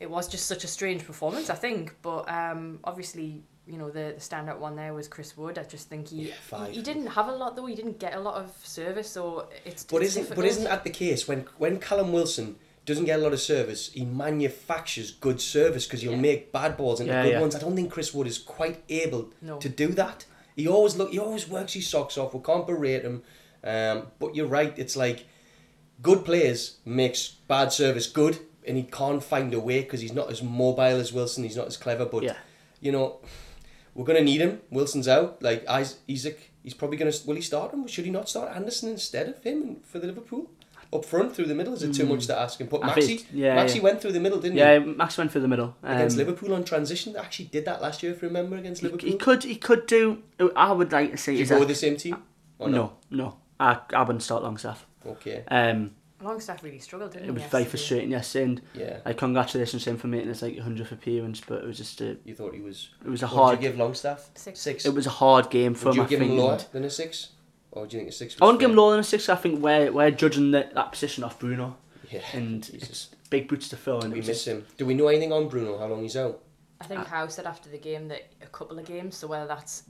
it 0.01 0.11
was 0.11 0.27
just 0.29 0.47
such 0.47 0.65
a 0.65 0.69
strange 0.69 1.05
performance. 1.07 1.49
I 1.51 1.55
think, 1.55 1.95
but 2.03 2.29
um, 2.29 2.81
obviously 2.85 3.43
you 3.67 3.79
know 3.79 3.91
the 3.91 4.15
the 4.17 4.21
standout 4.21 4.59
one 4.59 4.75
there 4.75 4.93
was 4.93 5.07
Chris 5.07 5.37
Wood. 5.37 5.57
I 5.59 5.63
just 5.63 5.89
think 5.89 6.09
he 6.09 6.31
Yeah, 6.51 6.67
he, 6.67 6.73
he 6.79 6.83
didn't 6.83 7.07
have 7.07 7.29
a 7.29 7.33
lot 7.33 7.55
though. 7.55 7.67
He 7.67 7.77
didn't 7.77 7.99
get 8.01 8.15
a 8.15 8.21
lot 8.21 8.35
of 8.43 8.51
service, 8.65 9.09
so 9.09 9.49
it's. 9.65 9.85
But 9.85 10.03
it's 10.03 10.17
isn't 10.17 10.35
but 10.35 10.45
isn't 10.45 10.65
that 10.65 10.83
the 10.83 10.91
case 10.91 11.29
when 11.29 11.47
when 11.59 11.79
Callum 11.79 12.13
Wilson 12.13 12.57
doesn't 12.85 13.05
get 13.05 13.21
a 13.21 13.23
lot 13.23 13.33
of 13.33 13.41
service, 13.41 13.93
he 13.93 14.05
manufactures 14.05 15.13
good 15.13 15.41
service 15.41 15.87
because 15.87 16.03
he'll 16.03 16.11
Yeah. 16.13 16.31
make 16.31 16.51
bad 16.51 16.77
balls 16.77 16.99
into 17.01 17.13
Yeah, 17.13 17.23
good 17.23 17.33
yeah. 17.35 17.41
ones. 17.41 17.55
I 17.55 17.61
don't 17.61 17.77
think 17.77 17.93
Chris 17.93 18.13
Wood 18.13 18.27
is 18.27 18.39
quite 18.39 18.83
able 18.89 19.31
No. 19.41 19.59
to 19.59 19.69
do 19.69 19.87
that. 20.03 20.25
He 20.57 20.69
always 20.69 20.97
look 20.97 21.11
he 21.11 21.19
always 21.19 21.49
works 21.49 21.73
his 21.75 21.87
socks 21.89 22.19
off. 22.19 22.35
We 22.35 22.41
can't 22.41 22.67
berate 22.67 23.03
him. 23.03 23.23
Um, 23.65 24.09
but 24.19 24.35
you're 24.35 24.47
right. 24.49 24.73
It's 24.79 24.97
like 24.97 25.27
good 26.03 26.25
players 26.25 26.79
makes 26.85 27.29
bad 27.49 27.73
service 27.73 28.07
good, 28.09 28.39
and 28.67 28.77
he 28.77 28.83
can't 28.83 29.23
find 29.23 29.55
a 29.55 29.61
way 29.61 29.83
because 29.83 30.01
he's 30.01 30.13
not 30.13 30.31
as 30.31 30.43
mobile 30.43 30.83
as 31.01 31.13
Wilson. 31.13 31.45
He's 31.45 31.57
not 31.57 31.69
as 31.69 31.77
clever. 31.77 32.05
But 32.07 32.23
Yeah. 32.25 32.37
you 32.81 32.91
know, 32.93 33.21
we're 33.95 34.05
gonna 34.05 34.21
need 34.21 34.41
him. 34.41 34.61
Wilson's 34.71 35.07
out. 35.09 35.43
Like 35.43 35.65
Is- 35.71 35.97
Isaac, 36.11 36.51
he's 36.63 36.75
probably 36.75 36.97
gonna. 36.97 37.13
Will 37.25 37.37
he 37.37 37.43
start 37.43 37.73
him? 37.73 37.87
Should 37.87 38.05
he 38.05 38.11
not 38.11 38.29
start 38.29 38.55
Anderson 38.55 38.89
instead 38.91 39.29
of 39.29 39.43
him 39.45 39.77
for 39.85 39.99
the 40.01 40.07
Liverpool? 40.09 40.51
Up 40.95 41.05
front 41.07 41.35
through 41.35 41.47
the 41.47 41.55
middle, 41.55 41.73
is 41.73 41.83
it 41.83 41.95
too 41.95 42.05
much 42.05 42.27
to 42.27 42.39
ask 42.39 42.61
him? 42.61 42.67
But 42.67 42.83
Hmm. 42.83 42.91
I 42.91 42.93
Maxi, 42.95 43.07
think- 43.07 43.27
yeah, 43.33 43.57
Maxi 43.65 43.77
yeah. 43.77 43.83
went 43.83 44.01
through 44.03 44.13
the 44.13 44.21
middle, 44.21 44.39
didn't 44.39 44.55
he? 44.55 44.59
yeah, 44.61 44.79
he? 44.79 44.85
Max 44.85 45.17
went 45.17 45.33
through 45.33 45.41
the 45.41 45.49
middle 45.49 45.75
Against 45.83 46.15
Um, 46.19 46.27
Liverpool 46.27 46.53
on 46.55 46.65
transition, 46.65 47.15
They 47.15 47.19
actually 47.19 47.47
did 47.47 47.65
that 47.65 47.81
last 47.81 48.03
year. 48.03 48.13
If 48.13 48.21
you 48.21 48.29
remember, 48.29 48.57
against 48.57 48.83
He, 48.83 48.89
Liverpool. 48.89 49.09
he 49.11 49.17
could 49.17 49.43
he 49.45 49.57
could 49.57 49.87
do. 49.87 50.23
I 50.55 50.71
would 50.73 50.93
like 50.93 51.13
to 51.13 51.17
see. 51.17 51.33
Did 51.33 51.39
you 51.39 51.43
is 51.45 51.49
go 51.51 51.59
with 51.61 51.69
the 51.69 51.75
same 51.75 51.97
team? 51.97 52.17
Or 52.59 52.69
no, 52.69 52.93
no. 53.11 53.37
I, 53.59 53.79
I 53.95 54.03
wouldn't 54.03 54.23
start 54.23 54.43
Longstaff. 54.43 54.87
Okay. 55.07 55.45
Um, 55.49 55.93
Longstaff 56.23 56.63
really 56.63 56.79
struggled, 56.79 57.13
didn't 57.13 57.25
it 57.25 57.27
he? 57.27 57.33
was 57.33 57.43
very 57.45 57.63
yesterday? 57.65 57.71
frustrating 57.71 58.11
yesterday, 58.11 58.45
and 58.45 58.61
Yeah. 58.75 58.99
like 59.05 59.17
congratulations 59.17 59.83
to 59.85 59.91
him 59.91 59.97
for 59.97 60.07
making 60.09 60.29
his 60.29 60.43
like 60.43 60.57
100th 60.57 60.93
appearance. 60.93 61.41
But 61.45 61.63
it 61.65 61.67
was 61.67 61.79
just 61.79 62.01
a 62.03 62.17
You 62.25 62.35
thought 62.35 62.55
he 62.55 62.61
was. 62.61 62.91
it 63.05 63.09
was 63.09 63.23
a 63.23 63.27
What 63.27 63.35
hard 63.35 63.59
did 63.59 63.65
you 63.65 63.71
give 63.71 63.79
Longstaff? 63.79 64.31
Six. 64.35 64.61
Six. 64.61 64.85
it 64.85 64.95
was 64.95 65.07
a 65.07 65.11
hard 65.11 65.49
game 65.51 65.75
for 65.75 65.87
Would 65.87 65.95
him. 65.95 65.97
you 66.01 66.05
I 66.05 66.09
give 66.09 66.19
think. 66.21 66.33
him 66.33 66.39
lower 66.39 66.53
and 66.53 66.65
than 66.73 66.85
a 66.85 66.91
six? 66.91 67.31
Or 67.73 67.87
do 67.87 67.97
you 67.97 68.01
think 68.03 68.11
a 68.11 68.13
six? 68.13 68.37
I 68.41 68.45
wouldn't 68.45 68.61
give 68.61 68.71
him 68.71 68.77
fair? 68.77 68.83
lower 68.83 68.91
than 68.93 69.01
a 69.01 69.05
six. 69.05 69.29
I 69.29 69.37
think 69.37 69.61
we're 69.63 69.91
we're 69.93 70.11
judging 70.11 70.51
the, 70.51 70.69
that 70.75 70.93
position 70.93 71.25
off 71.25 71.39
Bruno 71.39 71.77
Yeah. 72.11 72.21
and 72.33 72.63
Jesus. 72.71 72.89
it's 72.89 73.07
big 73.31 73.49
boots 73.49 73.69
to 73.71 73.77
fill. 73.77 74.01
And 74.03 74.13
We 74.13 74.19
miss 74.21 74.27
just, 74.27 74.47
him. 74.49 74.65
Do 74.77 74.87
we 74.87 74.95
know 74.95 75.09
anything 75.09 75.33
on 75.33 75.49
Bruno? 75.49 75.79
How 75.79 75.87
long 75.87 76.03
he's 76.03 76.17
out? 76.17 76.41
I 76.81 76.85
think 76.85 77.01
uh, 77.01 77.05
Howe 77.05 77.27
said 77.29 77.47
after 77.47 77.69
the 77.71 77.79
game 77.79 78.09
that 78.09 78.23
a 78.43 78.47
couple 78.47 78.79
of 78.79 78.85
games, 78.85 79.17
so 79.17 79.27
whether 79.27 79.47
that's 79.47 79.85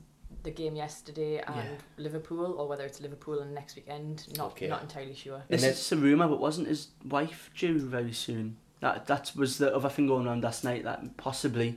the 0.45 0.51
game 0.51 0.77
yesterday 0.77 1.39
and 1.41 1.57
Yeah. 1.57 1.77
Liverpool, 1.99 2.55
or 2.59 2.69
whether 2.69 2.85
it's 2.85 3.01
Liverpool 3.01 3.41
and 3.41 3.55
next 3.55 3.77
weekend, 3.77 4.27
not 4.37 4.53
Okay. 4.53 4.69
not 4.69 4.83
entirely 4.83 5.15
sure. 5.15 5.43
This 5.49 5.63
is 5.65 5.77
just 5.79 5.93
a 5.93 5.97
rumor, 5.97 6.29
but 6.29 6.41
wasn't 6.41 6.69
his 6.69 6.89
wife 7.05 7.51
due 7.57 7.79
very 7.79 8.13
soon? 8.13 8.57
That 8.81 9.07
that 9.07 9.33
was 9.37 9.59
the 9.59 9.75
other 9.75 9.89
thing 9.89 10.07
going 10.09 10.27
on 10.29 10.41
last 10.41 10.65
night. 10.65 10.83
That 10.85 11.17
possibly 11.17 11.71
he 11.71 11.77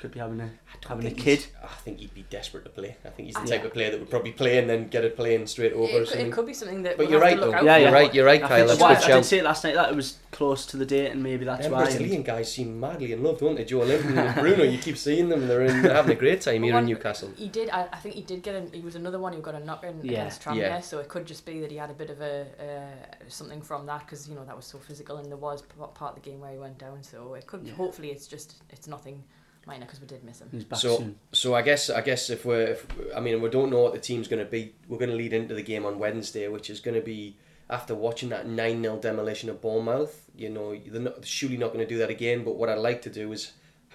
could 0.00 0.10
be 0.12 0.18
having 0.18 0.40
a 0.40 0.50
having 0.88 1.06
a 1.06 1.10
kid. 1.10 1.46
I 1.62 1.68
think 1.84 2.00
he'd 2.00 2.14
be 2.14 2.24
desperate 2.30 2.64
to 2.64 2.70
play. 2.70 2.96
I 3.04 3.10
think 3.10 3.26
he's 3.26 3.36
the 3.36 3.46
type 3.46 3.64
of 3.64 3.72
player 3.72 3.90
that 3.90 4.00
would 4.00 4.10
probably 4.10 4.32
play 4.32 4.58
and 4.58 4.68
then 4.68 4.88
get 4.88 5.04
a 5.04 5.10
plane 5.10 5.46
straight 5.46 5.72
over 5.74 5.92
or 5.98 6.02
It, 6.02 6.08
could- 6.08 6.18
it 6.20 6.32
could 6.32 6.46
be 6.46 6.54
something 6.54 6.82
that. 6.84 6.96
But 6.96 7.04
we'll 7.06 7.10
you're 7.12 7.20
have 7.24 7.28
right 7.32 7.38
to 7.38 7.46
look 7.46 7.50
though. 7.52 7.58
out 7.58 7.64
Yeah, 7.64 7.74
for. 7.74 7.80
yeah. 7.80 7.84
You're 7.84 7.92
right. 8.00 8.14
You're 8.14 8.26
right, 8.26 8.42
I, 8.42 8.48
Kyle. 8.48 8.56
think 8.58 8.68
That's 8.68 8.80
why- 8.80 8.94
good 8.94 9.04
I 9.04 9.06
shout. 9.08 9.22
did 9.22 9.28
say 9.28 9.38
it 9.38 9.44
last 9.44 9.64
night 9.64 9.74
that 9.74 9.90
it 9.92 9.96
was 9.96 10.16
close 10.32 10.64
to 10.66 10.76
the 10.78 10.86
date, 10.86 11.10
and 11.12 11.22
maybe 11.22 11.44
that's 11.44 11.62
Them 11.64 11.72
why. 11.72 11.84
Brazilian 11.84 12.22
guys 12.22 12.50
seem 12.52 12.80
madly 12.80 13.12
in 13.12 13.22
love, 13.22 13.38
don't 13.40 13.56
they? 13.56 13.64
Joelinton 13.64 14.16
and 14.16 14.34
Bruno. 14.40 14.64
You 14.64 14.78
keep 14.78 14.96
seeing 14.96 15.28
them. 15.28 15.46
They're, 15.46 15.62
in, 15.66 15.82
they're 15.82 15.94
having 15.94 16.16
a 16.16 16.18
great 16.18 16.40
time 16.40 16.62
here 16.62 16.76
in 16.78 16.86
Newcastle. 16.86 17.30
He 17.36 17.48
did. 17.48 17.68
I, 17.70 17.88
I 17.92 17.96
think 17.98 18.14
he 18.14 18.22
did 18.22 18.42
get. 18.42 18.54
A, 18.54 18.62
he 18.74 18.80
was 18.80 18.94
another 18.94 19.18
one 19.18 19.32
who 19.34 19.40
got 19.42 19.54
a 19.54 19.60
knock 19.64 19.84
in 19.84 20.00
Yeah. 20.02 20.12
against 20.12 20.42
Tranmere. 20.42 20.56
Yeah. 20.56 20.80
So 20.80 20.98
it 20.98 21.08
could 21.08 21.26
just 21.26 21.44
be 21.44 21.60
that 21.60 21.70
he 21.70 21.76
had 21.76 21.90
a 21.90 21.94
bit 21.94 22.08
of 22.10 22.20
a 22.22 22.46
uh, 22.58 23.24
something 23.28 23.60
from 23.60 23.86
that 23.86 24.06
because 24.06 24.28
you 24.28 24.34
know 24.34 24.44
that 24.46 24.56
was 24.56 24.64
so 24.64 24.78
physical 24.78 25.18
and 25.18 25.26
there 25.30 25.36
was 25.36 25.62
part 25.62 26.16
of 26.16 26.22
the 26.22 26.30
game 26.30 26.40
where 26.40 26.52
he 26.52 26.58
went 26.58 26.78
down. 26.78 27.02
So 27.02 27.34
it 27.34 27.46
could. 27.46 27.62
Yeah. 27.64 27.74
Hopefully, 27.74 28.08
it's 28.10 28.26
just 28.26 28.62
it's 28.70 28.86
nothing 28.88 29.22
minor 29.70 29.86
because 29.86 30.00
we 30.00 30.06
did 30.06 30.22
miss 30.24 30.40
him. 30.40 30.48
He's 30.52 30.64
back 30.64 30.78
So, 30.78 30.98
soon. 30.98 31.18
so 31.32 31.54
I 31.54 31.62
guess 31.62 31.88
I 31.90 32.02
guess 32.02 32.28
if 32.30 32.44
we're, 32.44 32.66
if, 32.74 32.86
I 33.16 33.20
mean, 33.20 33.40
we 33.40 33.48
don't 33.48 33.70
know 33.70 33.82
what 33.82 33.94
the 33.94 34.00
team's 34.08 34.28
going 34.28 34.44
to 34.44 34.50
be. 34.50 34.74
We're 34.88 34.98
going 34.98 35.10
to 35.10 35.16
lead 35.16 35.32
into 35.32 35.54
the 35.54 35.62
game 35.72 35.84
on 35.86 35.98
Wednesday, 35.98 36.46
which 36.48 36.68
is 36.70 36.80
going 36.80 36.96
to 36.96 37.06
be 37.14 37.36
after 37.68 37.94
watching 37.94 38.28
that 38.30 38.46
nine 38.48 38.82
0 38.82 38.98
demolition 38.98 39.48
of 39.48 39.60
Bournemouth. 39.60 40.14
You 40.34 40.50
know, 40.50 40.66
they're 40.76 41.00
not, 41.08 41.24
surely 41.24 41.56
not 41.56 41.68
going 41.72 41.86
to 41.86 41.92
do 41.94 41.98
that 41.98 42.10
again. 42.10 42.44
But 42.44 42.56
what 42.56 42.68
I'd 42.68 42.78
like 42.90 43.00
to 43.02 43.10
do 43.10 43.32
is 43.32 43.52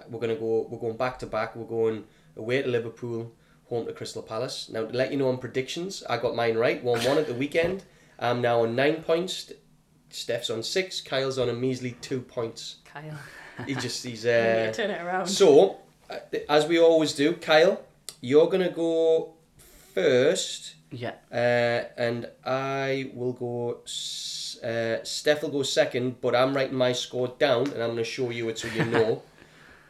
we're 0.09 0.19
going 0.19 0.33
to 0.33 0.39
go. 0.39 0.67
We're 0.69 0.79
going 0.79 0.97
back 0.97 1.19
to 1.19 1.25
back. 1.27 1.55
We're 1.55 1.65
going 1.79 2.05
away 2.37 2.61
to 2.61 2.67
Liverpool, 2.69 3.33
home 3.69 3.85
to 3.87 3.93
Crystal 3.93 4.21
Palace. 4.23 4.69
Now 4.69 4.85
to 4.85 4.93
let 5.01 5.11
you 5.11 5.17
know 5.17 5.29
on 5.29 5.37
predictions, 5.37 6.03
I 6.09 6.17
got 6.17 6.35
mine 6.35 6.55
right. 6.57 6.83
One 6.83 6.99
one 7.03 7.17
at 7.17 7.27
the 7.27 7.33
weekend. 7.43 7.83
I'm 8.17 8.41
now 8.41 8.61
on 8.63 8.75
nine 8.75 9.03
points. 9.03 9.51
Steph's 10.09 10.49
on 10.49 10.63
six. 10.63 11.01
Kyle's 11.01 11.37
on 11.37 11.49
a 11.49 11.53
measly 11.53 11.97
two 11.99 12.21
points. 12.21 12.77
Kyle, 12.85 13.17
He 13.67 13.75
just 13.75 14.03
he's 14.03 14.23
you 14.25 14.31
uh, 14.31 14.71
turn 14.73 14.89
it 14.91 15.01
around. 15.01 15.27
so, 15.27 15.77
uh, 16.09 16.17
as 16.49 16.65
we 16.67 16.79
always 16.79 17.13
do, 17.13 17.33
Kyle, 17.33 17.81
you're 18.21 18.47
gonna 18.49 18.69
go 18.69 19.33
first, 19.93 20.75
Yeah, 20.91 21.13
uh, 21.31 21.85
and 21.97 22.27
I 22.45 23.11
will 23.13 23.33
go. 23.33 23.79
Uh, 24.63 25.03
Steph 25.03 25.43
will 25.43 25.49
go 25.51 25.63
second, 25.63 26.21
but 26.21 26.35
I'm 26.35 26.55
writing 26.55 26.75
my 26.77 26.91
score 26.93 27.27
down, 27.39 27.63
and 27.71 27.81
I'm 27.83 27.89
gonna 27.89 28.03
show 28.03 28.29
you 28.31 28.49
it 28.49 28.57
so 28.59 28.67
you 28.69 28.85
know. 28.85 29.21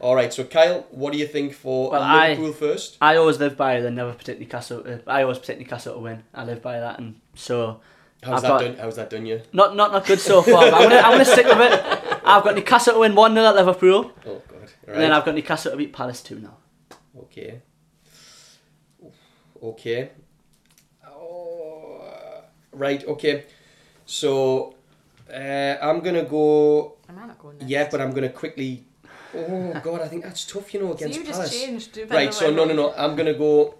All 0.00 0.14
right. 0.14 0.30
So 0.32 0.44
Kyle, 0.44 0.86
what 0.90 1.12
do 1.14 1.18
you 1.18 1.26
think 1.26 1.54
for 1.54 1.90
Well, 1.90 2.02
I- 2.02 2.36
first? 2.52 2.98
I 3.00 3.16
always 3.16 3.38
live 3.40 3.56
by 3.56 3.80
the 3.80 3.90
never 3.90 4.12
predict 4.12 4.40
Newcastle. 4.40 4.82
Uh, 4.86 4.98
I 5.10 5.22
always 5.22 5.38
predict 5.38 5.60
Newcastle 5.60 5.94
to 5.94 6.00
win. 6.00 6.22
I 6.34 6.44
live 6.44 6.60
by 6.62 6.78
that, 6.80 6.98
and 6.98 7.14
so 7.34 7.80
How's 8.22 8.36
I've 8.36 8.42
that 8.42 8.48
got- 8.48 8.60
done? 8.60 8.76
How's 8.76 8.96
that 8.96 9.08
done 9.10 9.24
you? 9.26 9.40
not 9.52 9.74
not 9.74 9.92
not 9.92 10.04
good 10.06 10.20
so 10.20 10.42
far. 10.42 10.70
But 10.70 10.74
I'm 10.74 10.82
gonna 10.90 10.96
I'm 10.96 11.12
gonna 11.12 11.24
stick 11.24 11.46
with 11.46 11.60
it. 11.72 11.80
I've 12.26 12.42
got 12.44 12.54
Newcastle 12.56 12.94
to 12.94 12.98
win 13.00 13.14
one 13.14 13.34
0 13.34 13.46
at 13.46 13.54
Liverpool, 13.54 14.12
Oh 14.26 14.42
God. 14.48 14.60
Right. 14.60 14.70
and 14.94 15.00
then 15.02 15.12
I've 15.12 15.24
got 15.24 15.34
Newcastle 15.34 15.70
to 15.72 15.76
beat 15.76 15.92
Palace 15.92 16.22
two 16.22 16.38
0 16.40 16.52
Okay. 17.24 17.60
Okay. 19.62 20.10
Oh, 21.08 22.42
right. 22.72 23.04
Okay. 23.06 23.44
So 24.04 24.74
uh, 25.32 25.76
I'm 25.82 26.00
gonna 26.00 26.24
go. 26.24 26.96
I 27.08 27.12
might 27.12 27.26
not 27.26 27.38
go 27.38 27.50
next. 27.52 27.64
Yeah, 27.68 27.88
but 27.90 28.00
I'm 28.00 28.12
gonna 28.12 28.28
quickly. 28.28 28.84
Oh 29.34 29.72
God, 29.82 30.00
I 30.02 30.08
think 30.08 30.22
that's 30.24 30.44
tough. 30.44 30.72
You 30.74 30.80
know, 30.80 30.88
so 30.88 30.92
against 30.94 31.18
you 31.18 31.24
just 31.24 31.38
Palace. 31.38 31.60
changed. 31.60 31.98
Right. 32.10 32.32
So 32.32 32.50
no, 32.50 32.64
no, 32.64 32.74
no. 32.74 32.94
I'm 32.94 33.16
gonna 33.16 33.34
go. 33.34 33.74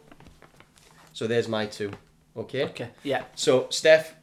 So 1.12 1.26
there's 1.26 1.48
my 1.48 1.66
two. 1.66 1.90
Okay. 2.36 2.64
Okay. 2.64 2.90
Yeah. 3.02 3.24
So 3.34 3.66
Steph. 3.70 4.14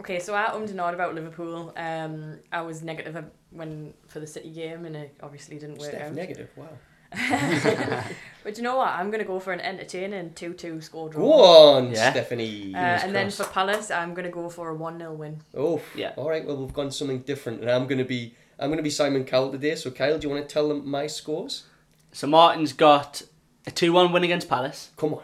Okay, 0.00 0.18
so 0.18 0.34
I 0.34 0.46
ummed 0.46 0.70
and 0.70 0.80
ahh'd 0.80 0.94
about 0.94 1.14
Liverpool. 1.14 1.72
Um, 1.76 2.38
I 2.50 2.62
was 2.62 2.82
negative 2.82 3.24
when 3.50 3.94
for 4.08 4.18
the 4.20 4.26
City 4.26 4.50
game, 4.50 4.84
and 4.86 4.96
it 4.96 5.16
obviously 5.22 5.58
didn't 5.58 5.78
work 5.78 5.90
Steph 5.90 6.08
out. 6.08 6.14
negative. 6.14 6.50
Wow. 6.56 6.68
But 8.42 8.58
you 8.58 8.62
know 8.62 8.76
what? 8.76 8.88
I'm 8.88 9.10
gonna 9.10 9.24
go 9.24 9.38
for 9.40 9.52
an 9.54 9.60
entertaining 9.60 10.34
two-two 10.34 10.80
score 10.82 11.08
draw. 11.08 11.22
Go 11.22 11.32
on, 11.32 11.92
Yeah. 11.92 12.10
Stephanie. 12.10 12.74
Uh, 12.74 12.78
and 12.78 13.14
then 13.14 13.30
for 13.30 13.44
Palace, 13.44 13.90
I'm 13.90 14.12
gonna 14.14 14.30
go 14.30 14.48
for 14.50 14.68
a 14.68 14.74
one-nil 14.74 15.14
win. 15.14 15.40
Oh, 15.56 15.80
Yeah. 15.94 16.12
All 16.16 16.28
right. 16.28 16.44
Well, 16.44 16.56
we've 16.58 16.72
gone 16.74 16.90
something 16.90 17.20
different, 17.20 17.60
and 17.62 17.70
I'm 17.70 17.86
gonna 17.86 18.04
be 18.04 18.34
I'm 18.58 18.68
gonna 18.70 18.82
be 18.82 18.90
Simon 18.90 19.24
Cowell 19.24 19.50
today. 19.52 19.76
So 19.76 19.90
Kyle, 19.90 20.18
do 20.18 20.26
you 20.28 20.34
want 20.34 20.46
to 20.48 20.52
tell 20.52 20.68
them 20.68 20.86
my 20.88 21.06
scores? 21.06 21.64
So 22.12 22.26
Martin's 22.26 22.72
got 22.72 23.22
a 23.66 23.70
two 23.70 23.92
one 23.92 24.12
win 24.12 24.24
against 24.24 24.48
Palace, 24.48 24.90
Come 24.96 25.14
on. 25.14 25.22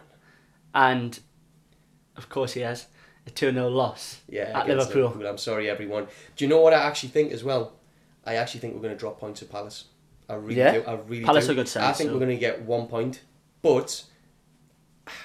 and 0.74 1.18
of 2.16 2.28
course 2.28 2.52
he 2.54 2.61
has 2.61 2.87
a 3.26 3.30
two 3.30 3.52
0 3.52 3.68
loss 3.68 4.20
Yeah. 4.28 4.59
at 4.59 4.64
against 4.68 4.94
Liverpool. 4.94 5.26
I'm 5.26 5.38
sorry, 5.38 5.68
everyone. 5.68 6.06
Do 6.37 6.44
you 6.44 6.48
know 6.48 6.61
what 6.61 6.72
I 6.72 6.78
actually 6.78 7.11
think 7.11 7.33
as 7.33 7.44
well? 7.44 7.72
I 8.24 8.37
actually 8.37 8.61
think 8.61 8.74
we're 8.74 8.83
going 8.83 8.94
to 8.94 8.98
drop 8.98 9.18
points 9.20 9.40
to 9.40 9.46
Palace. 9.46 9.85
I 10.28 10.35
really 10.35 10.56
Yeah? 10.56 10.72
do. 10.72 10.83
I 10.87 10.94
really 10.94 11.24
Palace 11.24 11.46
do. 11.46 11.52
are 11.52 11.54
good 11.54 11.68
side, 11.68 11.85
I 11.85 11.92
think 11.92 12.09
so- 12.09 12.14
we're 12.14 12.20
going 12.20 12.30
to 12.37 12.40
get 12.40 12.62
one 12.62 12.87
point, 12.87 13.20
but 13.62 14.04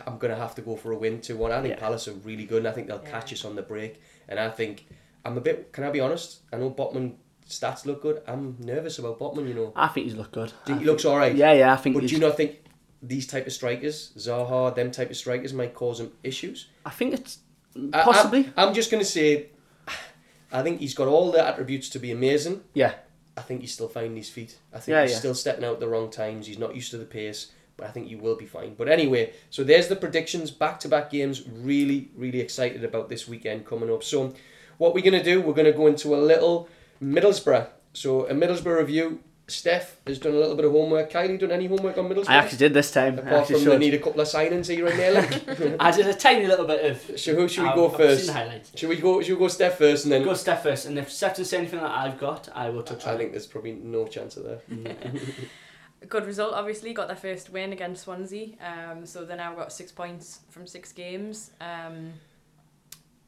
I'm 0.06 0.18
going 0.18 0.34
to 0.34 0.40
have 0.40 0.56
to 0.56 0.62
go 0.62 0.76
for 0.76 0.92
a 0.92 0.98
win 0.98 1.22
two 1.22 1.38
one. 1.38 1.52
I 1.52 1.62
think 1.62 1.76
Yeah. 1.76 1.80
Palace 1.80 2.08
are 2.08 2.14
really 2.14 2.46
good, 2.46 2.60
and 2.60 2.68
I 2.68 2.72
think 2.72 2.88
they'll 2.88 3.02
Yeah. 3.04 3.12
catch 3.12 3.32
us 3.34 3.46
on 3.46 3.56
the 3.56 3.62
break. 3.62 4.02
And 4.28 4.40
I 4.40 4.50
think 4.50 4.88
I'm 5.24 5.38
a 5.38 5.42
bit. 5.42 5.72
Can 5.74 5.84
I 5.84 5.92
be 5.92 6.00
honest? 6.00 6.40
I 6.52 6.58
know 6.58 6.72
Botman 6.72 7.14
stats 7.48 7.86
look 7.86 8.02
good. 8.02 8.22
I'm 8.28 8.58
nervous 8.60 8.98
about 9.00 9.20
Botman. 9.20 9.48
You 9.48 9.54
know, 9.54 9.74
I 9.76 9.88
think 9.90 10.06
he's 10.08 10.16
looked 10.16 10.32
good. 10.32 10.52
Do 10.66 10.74
you- 10.74 10.78
I 10.78 10.80
he 10.82 10.86
looks 10.86 11.06
all 11.06 11.18
right. 11.18 11.36
Yeah, 11.36 11.54
yeah. 11.54 11.74
I 11.74 11.78
think. 11.78 11.96
But 11.96 12.02
he's, 12.04 12.12
do 12.12 12.16
you 12.18 12.22
not 12.22 12.36
think 12.38 12.64
these 13.04 13.28
type 13.28 13.46
of 13.46 13.54
strikers, 13.54 14.12
Zaha, 14.18 14.74
them 14.74 14.90
type 14.92 15.12
of 15.12 15.18
strikers, 15.18 15.54
might 15.54 15.76
cause 15.76 16.00
him 16.00 16.12
issues? 16.24 16.68
I 16.86 16.90
think 16.90 17.14
it's 17.14 17.38
I- 17.38 17.45
possibly. 17.92 18.46
I'm, 18.58 18.70
I'm 18.70 18.74
just 18.74 18.90
going 18.92 19.04
to 19.04 19.10
say, 19.10 19.48
I 20.52 20.62
think 20.64 20.80
he's 20.80 20.94
got 20.94 21.08
all 21.08 21.32
the 21.32 21.46
attributes 21.46 21.90
to 21.90 22.00
be 22.00 22.12
amazing. 22.12 22.62
yeah. 22.74 22.94
I 23.38 23.42
think 23.42 23.60
he's 23.60 23.74
still 23.74 23.90
finding 23.90 24.16
his 24.16 24.30
feet. 24.30 24.58
I 24.74 24.80
think 24.80 24.94
Yeah, 24.94 25.02
he's 25.02 25.12
yeah. 25.12 25.18
still 25.18 25.36
stepping 25.36 25.66
out 25.66 25.82
the 25.82 25.90
wrong 25.90 26.10
times. 26.10 26.48
He's 26.48 26.58
not 26.58 26.74
used 26.74 26.92
to 26.92 26.98
the 26.98 27.04
pace, 27.04 27.52
but 27.76 27.86
I 27.86 27.92
think 27.92 28.08
he 28.08 28.16
will 28.16 28.38
be 28.38 28.46
fine. 28.46 28.76
But 28.76 28.88
anyway, 28.88 29.34
so 29.50 29.62
there's 29.66 29.90
the 29.90 29.98
predictions. 29.98 30.52
Back 30.52 30.80
to 30.80 30.88
back 30.88 31.12
games. 31.12 31.44
Really, 31.46 32.12
really 32.16 32.40
excited 32.40 32.86
about 32.86 33.10
this 33.10 33.28
weekend 33.28 33.66
coming 33.66 33.92
up. 33.92 34.06
So, 34.06 34.34
what 34.78 34.94
we're 34.94 35.04
going 35.04 35.22
to 35.22 35.24
do, 35.24 35.42
we're 35.42 35.52
going 35.54 35.66
to 35.66 35.74
go 35.78 35.88
into 35.88 36.16
a 36.16 36.22
little 36.32 36.70
Middlesbrough. 37.04 37.68
So, 37.92 38.26
a 38.26 38.34
Middlesbrough 38.34 38.78
review. 38.80 39.20
Steph 39.48 39.98
has 40.08 40.18
done 40.18 40.34
a 40.34 40.38
little 40.38 40.56
bit 40.56 40.66
of 40.66 40.72
homework. 40.72 41.12
Kylie, 41.12 41.40
done 41.40 41.52
any 41.52 41.68
homework 41.68 41.98
on 42.00 42.10
Middlesbrough? 42.10 42.30
I 42.30 42.36
actually 42.38 42.58
did 42.58 42.74
this 42.74 42.90
time. 42.92 43.20
Apart 43.20 43.42
actually 43.42 43.62
from 43.64 43.70
they 43.74 43.78
need 43.78 43.94
a 43.94 44.00
couple 44.00 44.20
of 44.20 44.28
signings 44.28 44.68
here 44.68 44.88
and 44.88 44.98
there. 44.98 45.12
Like. 45.14 45.80
I 45.80 45.92
did 45.92 46.08
a 46.08 46.14
tiny 46.16 46.48
little 46.48 46.66
bit 46.66 46.84
of. 46.84 47.20
so, 47.20 47.36
who 47.36 47.48
should 47.48 47.62
we 47.64 47.70
I've- 47.70 47.76
go 47.76 47.90
I've 47.92 47.98
first? 47.98 48.26
seen 48.26 48.28
the 48.28 48.34
highlights. 48.40 48.72
Should 48.76 48.90
we 48.90 48.96
go? 48.96 49.22
Should 49.22 49.34
we 49.34 49.40
go 49.40 49.48
Steph 49.48 49.78
first, 49.78 50.06
and 50.06 50.12
then 50.12 50.24
Go 50.24 50.34
Steph 50.34 50.64
first, 50.64 50.88
and 50.88 50.98
if 50.98 51.12
Steph 51.12 51.34
doesn't 51.34 51.46
say 51.46 51.58
anything 51.58 51.80
that 51.80 51.92
I've 51.92 52.18
got, 52.20 52.50
I 52.56 52.70
will 52.72 52.82
touch 52.84 53.06
on 53.06 53.14
I 53.14 53.18
think 53.18 53.32
there's 53.32 53.46
probably 53.46 53.74
no 53.74 54.08
chance 54.08 54.36
of 54.38 54.44
that. 54.46 54.62
Good 56.10 56.26
result, 56.26 56.54
obviously. 56.54 56.94
Got 56.94 57.08
their 57.08 57.16
first 57.16 57.50
win 57.52 57.72
against 57.72 58.04
Swansea. 58.04 58.50
Um, 58.62 59.06
so 59.06 59.26
they 59.26 59.36
now 59.36 59.54
got 59.56 59.72
six 59.72 59.92
points 59.92 60.40
from 60.50 60.66
six 60.68 60.92
games. 60.92 61.52
Um, 61.62 62.14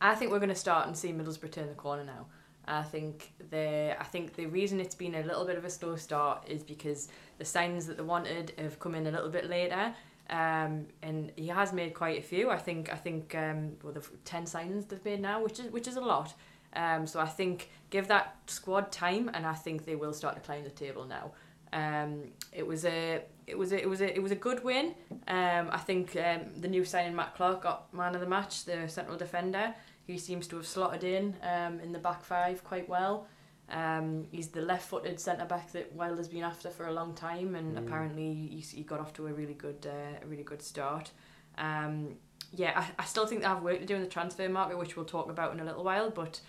I 0.01 0.15
think 0.15 0.31
we're 0.31 0.39
going 0.39 0.49
to 0.49 0.55
start 0.55 0.87
and 0.87 0.95
see 0.95 1.11
Middlesbrough 1.11 1.51
turn 1.51 1.67
the 1.67 1.73
corner 1.73 2.03
now. 2.03 2.25
I 2.67 2.83
think 2.83 3.31
the 3.49 3.95
I 3.99 4.03
think 4.03 4.35
the 4.35 4.45
reason 4.45 4.79
it's 4.79 4.95
been 4.95 5.15
a 5.15 5.23
little 5.23 5.45
bit 5.45 5.57
of 5.57 5.65
a 5.65 5.69
slow 5.69 5.95
start 5.95 6.43
is 6.47 6.63
because 6.63 7.07
the 7.37 7.45
signs 7.45 7.85
that 7.87 7.97
they 7.97 8.03
wanted 8.03 8.53
have 8.57 8.79
come 8.79 8.95
in 8.95 9.07
a 9.07 9.11
little 9.11 9.29
bit 9.29 9.49
later. 9.49 9.93
Um, 10.29 10.87
and 11.01 11.31
he 11.37 11.47
has 11.47 11.71
made 11.71 11.93
quite 11.93 12.19
a 12.19 12.21
few. 12.21 12.49
I 12.49 12.57
think 12.57 12.91
I 12.91 12.97
think 12.97 13.33
um, 13.35 13.77
well, 13.81 13.93
the 13.93 14.03
ten 14.25 14.43
signings 14.43 14.87
they've 14.87 15.03
made 15.05 15.21
now, 15.21 15.41
which 15.41 15.59
is 15.59 15.71
which 15.71 15.87
is 15.87 15.95
a 15.95 16.01
lot. 16.01 16.33
Um, 16.75 17.07
so 17.07 17.19
I 17.19 17.25
think 17.25 17.69
give 17.89 18.07
that 18.09 18.35
squad 18.47 18.91
time, 18.91 19.31
and 19.33 19.45
I 19.45 19.53
think 19.53 19.85
they 19.85 19.95
will 19.95 20.13
start 20.13 20.35
to 20.35 20.41
climb 20.41 20.63
the 20.63 20.69
table 20.69 21.05
now. 21.05 21.31
Um, 21.73 22.23
it 22.51 22.65
was 22.65 22.85
a 22.85 23.21
it 23.45 23.57
was 23.57 23.71
a, 23.71 23.81
it 23.81 23.89
was 23.89 24.01
a 24.01 24.13
it 24.13 24.21
was 24.21 24.31
a 24.31 24.35
good 24.35 24.63
win. 24.63 24.95
Um, 25.27 25.69
I 25.71 25.77
think 25.77 26.15
um, 26.17 26.41
the 26.59 26.67
new 26.67 26.83
signing 26.83 27.15
Matt 27.15 27.35
Clarke 27.35 27.63
got 27.63 27.93
man 27.93 28.13
of 28.13 28.21
the 28.21 28.27
match, 28.27 28.65
the 28.65 28.87
central 28.87 29.17
defender. 29.17 29.73
He 30.07 30.17
seems 30.17 30.47
to 30.47 30.55
have 30.55 30.65
slotted 30.65 31.03
in 31.03 31.35
um, 31.43 31.79
in 31.79 31.91
the 31.91 31.99
back 31.99 32.23
five 32.23 32.63
quite 32.63 32.89
well. 32.89 33.27
Um, 33.69 34.27
he's 34.31 34.47
the 34.47 34.61
left-footed 34.61 35.19
centre 35.19 35.43
back 35.43 35.73
that 35.73 35.93
Wilder's 35.93 36.29
been 36.29 36.43
after 36.43 36.69
for 36.69 36.87
a 36.87 36.93
long 36.93 37.13
time, 37.13 37.53
and 37.55 37.77
apparently 37.77 38.47
he's, 38.49 38.71
he 38.71 38.83
got 38.83 39.01
off 39.01 39.11
to 39.13 39.27
a 39.27 39.33
really 39.33 39.53
good 39.53 39.85
uh, 39.85 40.23
a 40.23 40.25
really 40.25 40.43
good 40.43 40.61
start. 40.61 41.11
Um, 41.57 42.15
yeah, 42.55 42.71
I, 42.75 43.01
I 43.01 43.05
still 43.05 43.25
think 43.27 43.41
they 43.41 43.47
have 43.47 43.61
work 43.61 43.79
to 43.79 43.85
do 43.85 43.95
in 43.95 44.01
the 44.01 44.07
transfer 44.07 44.47
market, 44.47 44.77
which 44.77 44.95
we'll 44.95 45.05
talk 45.05 45.29
about 45.29 45.53
in 45.53 45.59
a 45.59 45.65
little 45.65 45.83
while. 45.83 46.09
But 46.09 46.39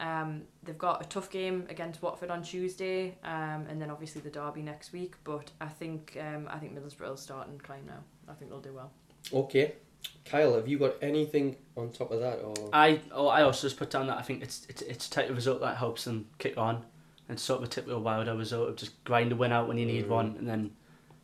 um, 0.00 0.42
they've 0.64 0.76
got 0.76 1.02
a 1.02 1.08
tough 1.08 1.30
game 1.30 1.66
against 1.70 2.02
Watford 2.02 2.30
on 2.30 2.42
Tuesday, 2.42 3.16
um, 3.24 3.66
and 3.70 3.80
then 3.80 3.90
obviously 3.90 4.20
the 4.20 4.30
derby 4.30 4.60
next 4.60 4.92
week. 4.92 5.14
But 5.24 5.50
I 5.60 5.68
think 5.68 6.18
um, 6.20 6.46
I 6.50 6.58
think 6.58 6.78
Middlesbrough 6.78 7.08
will 7.08 7.16
start 7.16 7.48
and 7.48 7.62
climb 7.62 7.86
now. 7.86 8.04
I 8.28 8.34
think 8.34 8.50
they'll 8.50 8.60
do 8.60 8.74
well. 8.74 8.92
Okay, 9.32 9.76
Kyle, 10.24 10.54
have 10.54 10.66
you 10.68 10.78
got 10.78 10.94
anything 11.02 11.56
on 11.76 11.90
top 11.92 12.10
of 12.10 12.20
that, 12.20 12.40
or 12.40 12.54
I 12.72 13.00
oh 13.12 13.28
I 13.28 13.42
also 13.42 13.66
just 13.68 13.76
put 13.78 13.90
down 13.90 14.06
that 14.08 14.18
I 14.18 14.22
think 14.22 14.42
it's 14.42 14.66
it's 14.68 14.82
it's 14.82 15.06
a 15.06 15.10
type 15.10 15.28
of 15.30 15.36
result 15.36 15.60
that 15.60 15.76
helps 15.76 16.04
them 16.04 16.26
kick 16.38 16.56
on. 16.58 16.84
and 17.28 17.38
sort 17.40 17.60
of 17.60 17.68
a 17.68 17.70
typical 17.70 18.00
Wilder 18.00 18.36
result 18.36 18.68
of 18.68 18.76
just 18.76 19.02
grind 19.04 19.32
a 19.32 19.36
win 19.36 19.52
out 19.52 19.66
when 19.68 19.78
you 19.78 19.86
need 19.86 20.04
Mm. 20.06 20.08
one, 20.08 20.34
and 20.38 20.48
then 20.48 20.70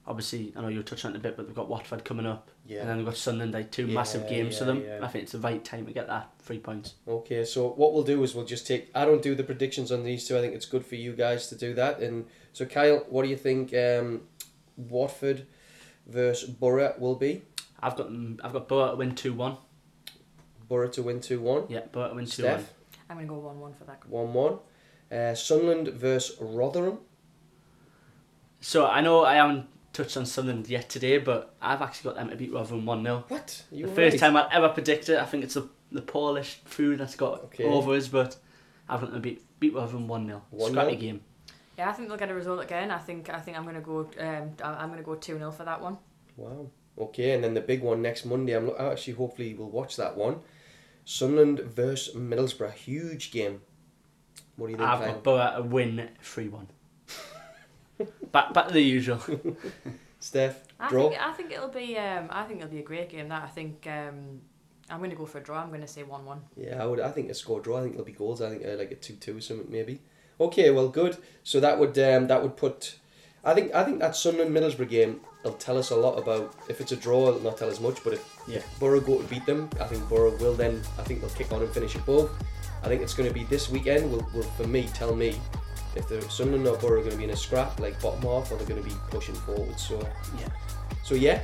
obviously 0.06 0.52
I 0.56 0.60
know 0.60 0.68
you'll 0.68 0.82
touch 0.82 1.04
on 1.04 1.12
it 1.12 1.16
a 1.16 1.20
bit, 1.20 1.36
but 1.36 1.46
they've 1.46 1.54
got 1.54 1.68
Watford 1.68 2.04
coming 2.04 2.26
up, 2.26 2.48
yeah. 2.66 2.80
and 2.80 2.88
then 2.88 2.96
they've 2.96 3.06
got 3.06 3.16
Sunderland, 3.16 3.54
like 3.54 3.70
two 3.70 3.86
massive 3.86 4.22
Yeah, 4.24 4.28
games 4.30 4.58
for 4.58 4.64
yeah, 4.64 4.72
them. 4.72 4.84
yeah. 4.84 4.98
I 5.00 5.06
think 5.08 5.22
it's 5.24 5.32
the 5.32 5.38
right 5.38 5.64
time 5.64 5.86
to 5.86 5.92
get 5.92 6.08
that 6.08 6.28
three 6.40 6.58
points. 6.58 6.94
Okay, 7.06 7.44
so 7.44 7.68
what 7.70 7.92
we'll 7.94 8.02
do 8.02 8.20
is 8.24 8.34
we'll 8.34 8.44
just 8.44 8.66
take. 8.66 8.90
I 8.96 9.04
don't 9.04 9.22
do 9.22 9.34
the 9.36 9.44
predictions 9.44 9.92
on 9.92 10.02
these 10.02 10.26
two. 10.26 10.36
I 10.36 10.40
think 10.40 10.54
it's 10.54 10.66
good 10.66 10.84
for 10.84 10.96
you 10.96 11.12
guys 11.12 11.46
to 11.50 11.54
do 11.56 11.72
that. 11.74 12.00
And 12.00 12.26
so, 12.52 12.66
Kyle, 12.66 13.06
what 13.08 13.22
do 13.22 13.28
you 13.28 13.36
think? 13.36 13.72
Um, 13.74 14.22
Watford 14.76 15.46
versus 16.06 16.48
Borough 16.50 16.94
will 16.98 17.14
be 17.14 17.42
I've 17.82 17.96
got 17.96 18.06
them- 18.06 18.38
I've 18.44 18.52
got 18.52 18.68
Borough 18.68 18.90
to 18.92 18.96
win 18.96 19.14
two 19.14 19.32
one. 19.34 19.56
Borough 20.68 20.88
to 20.88 21.02
win 21.02 21.20
two 21.20 21.40
one. 21.40 21.64
Yeah, 21.68 21.80
Borough 21.90 22.10
to 22.10 22.14
win 22.14 22.26
two 22.26 22.44
one. 22.44 22.64
I'm 23.10 23.16
gonna 23.16 23.26
go 23.28 23.38
one 23.38 23.58
one 23.60 23.74
for 23.74 23.84
that. 23.84 24.06
one 24.08 24.32
one. 24.32 24.58
Uh, 25.10 25.34
Sunderland 25.34 25.88
versus 25.88 26.36
Rotherham. 26.40 26.98
So 28.60 28.86
I 28.86 29.00
know 29.00 29.24
I 29.24 29.34
haven't 29.34 29.66
touched 29.92 30.16
on 30.16 30.24
Sunderland 30.24 30.68
yet 30.68 30.88
today, 30.88 31.18
but 31.18 31.54
I've 31.60 31.82
actually 31.82 32.10
got 32.10 32.16
them 32.20 32.30
to 32.30 32.36
beat 32.36 32.52
Rotherham 32.52 32.86
one 32.86 33.02
0 33.02 33.24
What? 33.28 33.64
You 33.70 33.84
The 33.84 33.90
were 33.90 33.94
first 33.96 34.12
right. 34.14 34.20
time 34.20 34.36
I've 34.36 34.50
ever 34.52 34.68
predicted, 34.70 35.16
I 35.18 35.24
think 35.26 35.44
it's 35.44 35.54
the 35.54 35.68
the 35.90 36.00
Polish 36.00 36.54
food 36.64 37.00
that's 37.00 37.16
got 37.16 37.40
Okay. 37.44 37.64
over 37.64 37.92
us, 37.92 38.08
but 38.08 38.38
I've 38.88 39.00
got 39.00 39.10
them 39.10 39.16
to 39.16 39.20
beat 39.20 39.42
beat 39.60 39.74
Rotherham 39.74 40.08
one 40.08 40.26
0 40.26 40.42
1-0? 40.54 40.70
Scrappy 40.70 40.96
game. 40.96 41.20
Yeah, 41.76 41.90
I 41.90 41.92
think 41.92 42.08
they'll 42.08 42.16
get 42.16 42.30
a 42.30 42.34
result 42.34 42.60
again. 42.62 42.90
I 42.90 42.98
think 42.98 43.28
I 43.28 43.38
think 43.40 43.58
I'm 43.58 43.64
gonna 43.66 43.80
go. 43.82 44.08
Um, 44.18 44.52
I- 44.64 44.82
I'm 44.82 44.88
gonna 44.88 45.02
go 45.02 45.16
two 45.16 45.36
0 45.36 45.50
for 45.50 45.64
that 45.64 45.82
one. 45.82 45.98
Wow. 46.36 46.70
Okay, 46.98 47.32
and 47.32 47.42
then 47.42 47.54
the 47.54 47.60
big 47.60 47.82
one 47.82 48.02
next 48.02 48.24
Monday. 48.24 48.52
I'm 48.52 48.70
actually 48.78 49.14
hopefully 49.14 49.54
we'll 49.54 49.70
watch 49.70 49.96
that 49.96 50.16
one. 50.16 50.40
Sunderland 51.04 51.60
versus 51.60 52.14
Middlesbrough, 52.14 52.72
huge 52.74 53.30
game. 53.32 53.62
What 54.56 54.66
do 54.66 54.72
you 54.72 54.76
think, 54.78 54.88
I've 54.88 55.00
got 55.00 55.24
Borough 55.24 55.54
to 55.56 55.62
win 55.62 56.10
three 56.20 56.48
one. 56.48 56.68
back 58.32 58.52
back 58.52 58.68
to 58.68 58.74
the 58.74 58.82
usual. 58.82 59.20
Steph, 60.20 60.62
I 60.78 60.88
draw. 60.88 61.08
think 61.08 61.20
I 61.20 61.32
think 61.32 61.52
it'll 61.52 61.68
be. 61.68 61.96
Um, 61.96 62.28
I 62.30 62.44
think 62.44 62.60
it'll 62.60 62.70
be 62.70 62.78
a 62.78 62.84
great 62.84 63.08
game. 63.08 63.28
That 63.28 63.42
I 63.42 63.48
think. 63.48 63.86
Um, 63.86 64.40
I'm 64.90 65.00
gonna 65.00 65.14
go 65.14 65.24
for 65.26 65.38
a 65.38 65.42
draw. 65.42 65.62
I'm 65.62 65.70
gonna 65.70 65.88
say 65.88 66.02
one 66.02 66.24
one. 66.24 66.42
Yeah, 66.56 66.82
I 66.82 66.86
would. 66.86 67.00
I 67.00 67.10
think 67.10 67.30
a 67.30 67.34
score 67.34 67.60
draw. 67.60 67.78
I 67.78 67.82
think 67.82 67.94
it'll 67.94 68.04
be 68.04 68.12
goals. 68.12 68.42
I 68.42 68.50
think 68.50 68.64
uh, 68.64 68.76
like 68.76 68.92
a 68.92 68.94
two-two 68.96 69.38
or 69.38 69.40
something 69.40 69.70
maybe. 69.70 70.00
Okay, 70.38 70.70
well, 70.70 70.88
good. 70.88 71.16
So 71.42 71.58
that 71.60 71.78
would 71.78 71.98
um, 71.98 72.26
that 72.28 72.42
would 72.42 72.56
put. 72.56 72.98
I 73.44 73.54
think 73.54 73.74
I 73.74 73.82
think 73.82 73.98
that 73.98 74.14
Sunderland 74.14 74.54
Middlesbrough 74.54 74.88
game 74.88 75.20
will 75.42 75.54
tell 75.54 75.76
us 75.76 75.90
a 75.90 75.96
lot 75.96 76.16
about. 76.16 76.54
If 76.68 76.80
it's 76.80 76.92
a 76.92 76.96
draw, 76.96 77.28
it'll 77.28 77.40
not 77.40 77.56
tell 77.58 77.68
us 77.68 77.80
much. 77.80 78.02
But 78.04 78.14
if 78.14 78.24
Yeah. 78.46 78.62
Borough 78.78 79.00
go 79.00 79.20
to 79.20 79.28
beat 79.28 79.46
them, 79.46 79.68
I 79.80 79.84
think 79.86 80.08
Borough 80.08 80.36
will 80.36 80.54
then. 80.54 80.82
I 80.98 81.02
think 81.02 81.20
they'll 81.20 81.30
kick 81.30 81.50
on 81.52 81.60
and 81.62 81.72
finish 81.72 81.94
above. 81.96 82.30
I 82.84 82.88
think 82.88 83.02
it's 83.02 83.14
going 83.14 83.28
to 83.28 83.34
be 83.34 83.44
this 83.44 83.68
weekend. 83.68 84.10
Will 84.12 84.26
will 84.32 84.48
for 84.56 84.66
me 84.66 84.88
tell 84.94 85.14
me 85.16 85.40
if 85.96 86.08
the 86.08 86.22
Sunderland 86.30 86.66
or 86.68 86.76
Borough 86.78 87.00
are 87.00 87.04
going 87.04 87.12
to 87.12 87.18
be 87.18 87.24
in 87.24 87.30
a 87.30 87.36
scrap, 87.36 87.80
like 87.80 88.00
bottom 88.00 88.22
half, 88.22 88.50
or 88.52 88.56
they're 88.56 88.66
going 88.66 88.82
to 88.82 88.88
be 88.88 88.94
pushing 89.10 89.34
forward. 89.34 89.78
So 89.78 89.98
Yeah. 90.38 90.48
so 91.02 91.14
yeah. 91.16 91.42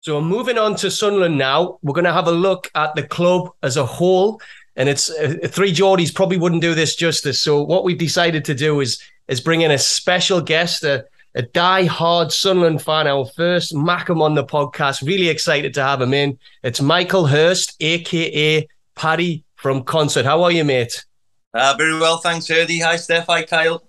So 0.00 0.20
moving 0.22 0.56
on 0.56 0.74
to 0.76 0.90
Sunderland 0.90 1.36
now, 1.36 1.78
we're 1.82 1.92
going 1.92 2.04
to 2.06 2.12
have 2.12 2.28
a 2.28 2.32
look 2.32 2.70
at 2.74 2.94
the 2.94 3.02
club 3.02 3.50
as 3.62 3.76
a 3.76 3.84
whole, 3.84 4.40
and 4.78 4.88
it's 4.88 5.10
uh, 5.10 5.36
three 5.48 5.72
Geordies 5.74 6.14
probably 6.14 6.38
wouldn't 6.38 6.62
do 6.62 6.74
this 6.74 6.96
justice. 6.96 7.42
So 7.42 7.62
what 7.62 7.84
we've 7.84 7.98
decided 7.98 8.46
to 8.46 8.54
do 8.54 8.80
is 8.80 8.98
is 9.26 9.42
bring 9.42 9.60
in 9.60 9.70
a 9.70 9.76
special 9.78 10.40
guest, 10.40 10.84
a, 10.84 11.04
a 11.34 11.42
die-hard 11.42 12.32
Sunderland 12.32 12.80
fan, 12.80 13.06
our 13.06 13.26
first 13.26 13.74
Mackem 13.74 14.22
on 14.22 14.34
the 14.34 14.44
podcast. 14.44 15.06
Really 15.06 15.28
excited 15.28 15.74
to 15.74 15.82
have 15.82 16.00
him 16.00 16.14
in. 16.14 16.38
It's 16.62 16.80
Michael 16.80 17.26
Hurst, 17.26 17.76
aka 17.80 18.66
Paddy 18.94 19.44
from 19.56 19.82
Concert. 19.82 20.24
How 20.24 20.42
are 20.44 20.52
you, 20.52 20.64
mate? 20.64 21.04
Uh, 21.52 21.74
very 21.76 21.98
well, 21.98 22.18
thanks, 22.18 22.46
Herdy. 22.46 22.82
Hi, 22.82 22.96
Steph. 22.96 23.26
Hi, 23.26 23.42
Kyle. 23.42 23.82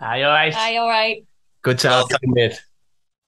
Hi, 0.00 0.22
all 0.24 0.30
right. 0.32 0.52
Hi, 0.52 0.76
all 0.76 0.88
right. 0.88 1.24
Good 1.62 1.78
to 1.80 1.88
have 1.88 2.06
Well, 2.10 2.18
you, 2.22 2.34
mate. 2.34 2.60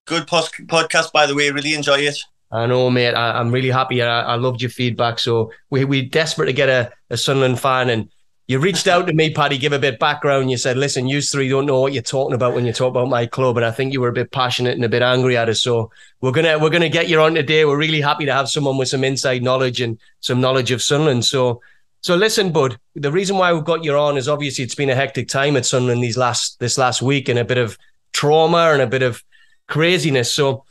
Good 0.07 0.27
pos- 0.27 0.51
podcast, 0.51 1.13
by 1.13 1.27
the 1.27 1.35
way. 1.35 1.51
Really 1.51 1.75
enjoy 1.75 1.99
it. 2.01 2.19
I 2.55 2.67
know, 2.67 2.89
mate. 2.89 3.15
I, 3.15 3.41
I'm 3.41 3.51
really 3.51 3.71
happy. 3.71 4.01
I, 4.01 4.21
I 4.21 4.35
loved 4.37 4.63
your 4.63 4.71
feedback. 4.71 5.19
So 5.19 5.51
we 5.71 5.85
we 5.85 6.03
desperate 6.03 6.47
to 6.47 6.53
get 6.53 6.69
a, 6.69 6.93
a 7.11 7.17
Sunderland 7.17 7.59
fan, 7.59 7.91
and 7.91 8.09
you 8.47 8.61
reached 8.61 8.87
out 8.87 9.09
to 9.09 9.13
me, 9.13 9.35
Paddy. 9.35 9.59
Give 9.59 9.73
a 9.73 9.79
bit 9.81 9.99
background. 9.99 10.53
You 10.53 10.57
said, 10.57 10.77
"Listen, 10.77 11.09
you 11.09 11.21
three 11.21 11.49
don't 11.49 11.67
know 11.67 11.81
what 11.81 11.93
you're 11.93 12.03
talking 12.03 12.35
about 12.35 12.55
when 12.55 12.65
you 12.65 12.73
talk 12.73 12.91
about 12.91 13.09
my 13.09 13.27
club," 13.27 13.57
and 13.57 13.67
I 13.67 13.73
think 13.73 13.93
you 13.93 14.01
were 14.01 14.09
a 14.09 14.13
bit 14.13 14.31
passionate 14.31 14.77
and 14.77 14.85
a 14.85 14.89
bit 14.89 15.03
angry 15.03 15.37
at 15.37 15.49
us. 15.49 15.63
So 15.63 15.91
we're 16.21 16.31
gonna 16.31 16.57
we're 16.61 16.71
gonna 16.71 16.89
get 16.89 17.09
you 17.09 17.21
on 17.21 17.35
today. 17.35 17.65
We're 17.65 17.77
really 17.77 18.01
happy 18.01 18.25
to 18.27 18.33
have 18.33 18.49
someone 18.49 18.79
with 18.79 18.89
some 18.89 19.03
inside 19.03 19.43
knowledge 19.43 19.81
and 19.81 19.99
some 20.21 20.41
knowledge 20.41 20.71
of 20.71 20.83
Sunderland. 20.83 21.25
So. 21.25 21.61
So 22.03 22.17
listen, 22.17 22.53
bud. 22.53 22.79
The 22.95 23.11
reason 23.11 23.39
why 23.39 23.51
we've 23.55 23.65
got 23.65 23.83
you 23.83 23.97
on 23.97 24.19
is 24.19 24.29
obviously 24.29 24.63
it's 24.63 24.75
been 24.75 24.91
a 24.91 24.95
hectic 24.95 25.27
time 25.27 25.57
at 25.57 25.65
Sunderland 25.65 26.05
these 26.05 26.19
last 26.19 26.61
this 26.61 26.77
last 26.77 27.01
week, 27.01 27.31
and 27.31 27.39
a 27.39 27.47
bit 27.47 27.57
of 27.57 27.79
trauma 28.13 28.73
and 28.75 28.83
a 28.83 28.87
bit 28.87 29.01
of 29.03 29.25
craziness. 29.69 30.31
So 30.31 30.67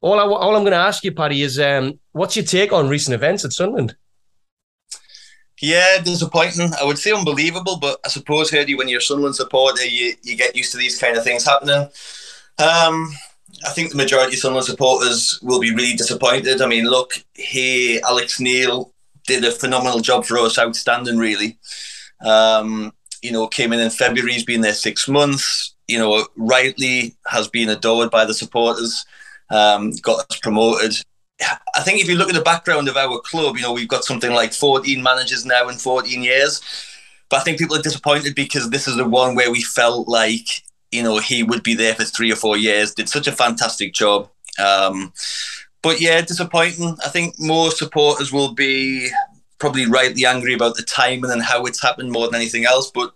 all 0.00 0.18
I 0.18 0.22
all 0.22 0.56
I'm 0.56 0.62
going 0.62 0.72
to 0.72 0.78
ask 0.78 1.04
you, 1.04 1.12
Paddy, 1.12 1.42
is 1.42 1.58
um, 1.58 1.98
what's 2.12 2.36
your 2.36 2.44
take 2.44 2.72
on 2.72 2.88
recent 2.88 3.14
events 3.14 3.44
at 3.44 3.52
Sunderland? 3.52 3.96
Yeah, 5.60 6.00
disappointing. 6.02 6.72
I 6.80 6.84
would 6.84 6.98
say 6.98 7.12
unbelievable, 7.12 7.78
but 7.78 8.00
I 8.04 8.08
suppose, 8.08 8.50
Herdy, 8.50 8.76
when 8.78 8.88
you're 8.88 8.98
a 8.98 9.02
Sunderland 9.02 9.36
supporter, 9.36 9.84
you, 9.84 10.14
you 10.22 10.34
get 10.34 10.56
used 10.56 10.72
to 10.72 10.78
these 10.78 10.98
kind 10.98 11.18
of 11.18 11.22
things 11.22 11.44
happening. 11.44 11.86
Um, 12.58 13.12
I 13.66 13.70
think 13.70 13.90
the 13.90 13.96
majority 13.96 14.34
of 14.34 14.40
Sunderland 14.40 14.66
supporters 14.66 15.38
will 15.42 15.60
be 15.60 15.74
really 15.74 15.96
disappointed. 15.96 16.62
I 16.62 16.66
mean, 16.66 16.86
look, 16.86 17.12
he, 17.34 18.00
Alex 18.02 18.40
Neil, 18.40 18.94
did 19.26 19.44
a 19.44 19.52
phenomenal 19.52 20.00
job 20.00 20.24
for 20.24 20.38
us, 20.38 20.58
outstanding, 20.58 21.18
really. 21.18 21.58
Um, 22.24 22.92
you 23.22 23.30
know, 23.32 23.46
came 23.46 23.72
in 23.72 23.80
in 23.80 23.90
February, 23.90 24.32
he's 24.32 24.44
been 24.44 24.62
there 24.62 24.72
six 24.72 25.08
months. 25.08 25.74
You 25.86 25.98
know, 25.98 26.26
rightly 26.36 27.16
has 27.26 27.48
been 27.48 27.68
adored 27.68 28.10
by 28.10 28.24
the 28.24 28.32
supporters, 28.32 29.04
um, 29.50 29.92
got 30.02 30.30
us 30.30 30.38
promoted. 30.40 30.94
I 31.74 31.80
think 31.80 32.00
if 32.00 32.08
you 32.08 32.16
look 32.16 32.28
at 32.28 32.34
the 32.34 32.42
background 32.42 32.88
of 32.88 32.96
our 32.96 33.18
club, 33.20 33.56
you 33.56 33.62
know, 33.62 33.72
we've 33.72 33.88
got 33.88 34.04
something 34.04 34.32
like 34.32 34.52
14 34.52 35.02
managers 35.02 35.46
now 35.46 35.68
in 35.68 35.76
14 35.76 36.22
years. 36.22 36.60
But 37.30 37.40
I 37.40 37.42
think 37.44 37.58
people 37.58 37.76
are 37.76 37.82
disappointed 37.82 38.34
because 38.34 38.70
this 38.70 38.88
is 38.88 38.96
the 38.96 39.08
one 39.08 39.34
where 39.34 39.50
we 39.50 39.62
felt 39.62 40.08
like, 40.08 40.62
you 40.90 41.02
know, 41.02 41.18
he 41.18 41.42
would 41.42 41.62
be 41.62 41.74
there 41.74 41.94
for 41.94 42.04
three 42.04 42.30
or 42.32 42.36
four 42.36 42.56
years, 42.56 42.94
did 42.94 43.08
such 43.08 43.26
a 43.26 43.32
fantastic 43.32 43.94
job. 43.94 44.28
Um, 44.58 45.12
but 45.82 46.00
yeah, 46.00 46.20
disappointing. 46.20 46.96
I 47.04 47.08
think 47.08 47.36
more 47.38 47.70
supporters 47.70 48.32
will 48.32 48.52
be 48.52 49.10
probably 49.58 49.86
rightly 49.86 50.26
angry 50.26 50.54
about 50.54 50.76
the 50.76 50.82
timing 50.82 51.30
and 51.30 51.42
how 51.42 51.64
it's 51.64 51.80
happened 51.80 52.10
more 52.10 52.26
than 52.26 52.34
anything 52.34 52.64
else. 52.64 52.90
But, 52.90 53.14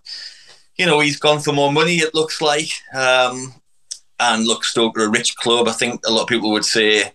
you 0.76 0.86
know, 0.86 1.00
he's 1.00 1.18
gone 1.18 1.40
for 1.40 1.52
more 1.52 1.72
money, 1.72 1.96
it 1.96 2.14
looks 2.14 2.40
like. 2.40 2.70
Um, 2.94 3.54
and 4.20 4.46
look, 4.46 4.64
Stoke 4.64 4.98
are 4.98 5.04
a 5.04 5.10
rich 5.10 5.36
club. 5.36 5.68
I 5.68 5.72
think 5.72 6.00
a 6.06 6.10
lot 6.10 6.22
of 6.22 6.28
people 6.28 6.50
would 6.52 6.64
say, 6.64 7.12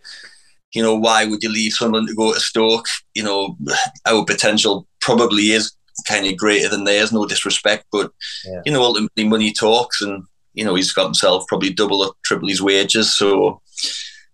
you 0.74 0.82
know, 0.84 0.96
why 0.96 1.26
would 1.26 1.42
you 1.42 1.50
leave 1.50 1.74
Sunderland 1.74 2.08
to 2.10 2.16
go 2.16 2.34
to 2.34 2.40
Stoke? 2.40 2.88
You 3.16 3.24
know, 3.24 3.58
our 4.06 4.26
potential 4.26 4.88
probably 5.02 5.52
is 5.52 5.72
kind 6.08 6.26
of 6.28 6.38
greater 6.38 6.70
than 6.70 6.84
theirs, 6.84 7.12
no 7.12 7.26
disrespect. 7.26 7.86
But, 7.92 8.12
Yeah. 8.46 8.62
you 8.66 8.72
know, 8.72 8.84
ultimately 8.84 9.26
money 9.26 9.52
talks 9.54 10.02
and, 10.02 10.24
you 10.54 10.64
know, 10.64 10.76
he's 10.76 10.94
got 10.94 11.06
himself 11.06 11.46
probably 11.48 11.72
double 11.74 12.02
or 12.02 12.14
triple 12.24 12.48
his 12.48 12.62
wages. 12.62 13.18
So, 13.18 13.62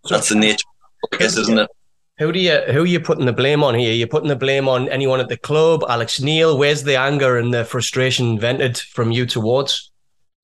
that's 0.10 0.30
the 0.30 0.36
nature, 0.36 0.66
I 1.14 1.18
guess, 1.18 1.38
isn't 1.38 1.58
it? 1.58 1.70
Who 2.18 2.32
do 2.32 2.40
you 2.40 2.62
who 2.72 2.84
are 2.84 2.86
you 2.86 3.00
putting 3.02 3.26
the 3.26 3.34
blame 3.34 3.62
on 3.64 3.76
here? 3.76 3.92
You're 3.92 4.08
putting 4.08 4.30
the 4.30 4.38
blame 4.38 4.70
on 4.70 4.88
anyone 4.88 5.20
at 5.20 5.28
the 5.28 5.36
club, 5.38 5.84
Alex 5.90 6.22
Neil. 6.22 6.58
Where's 6.58 6.84
the 6.84 6.96
anger 6.96 7.38
and 7.38 7.54
the 7.54 7.66
frustration 7.66 8.40
vented 8.40 8.78
from 8.78 9.12
you 9.12 9.26
towards? 9.26 9.92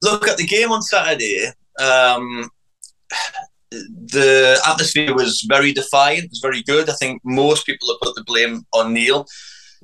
Look 0.02 0.28
at 0.28 0.36
the 0.38 0.46
game 0.46 0.72
on 0.72 0.82
Saturday. 0.82 1.54
Um, 1.80 2.50
the 3.72 4.62
atmosphere 4.68 5.14
was 5.14 5.46
very 5.48 5.72
defiant. 5.74 6.26
It 6.26 6.30
was 6.32 6.40
very 6.40 6.62
good. 6.64 6.90
I 6.90 6.94
think 6.94 7.22
most 7.24 7.66
people 7.66 7.88
have 7.90 8.02
put 8.02 8.16
the 8.16 8.24
blame 8.24 8.66
on 8.74 8.94
Neil. 8.94 9.26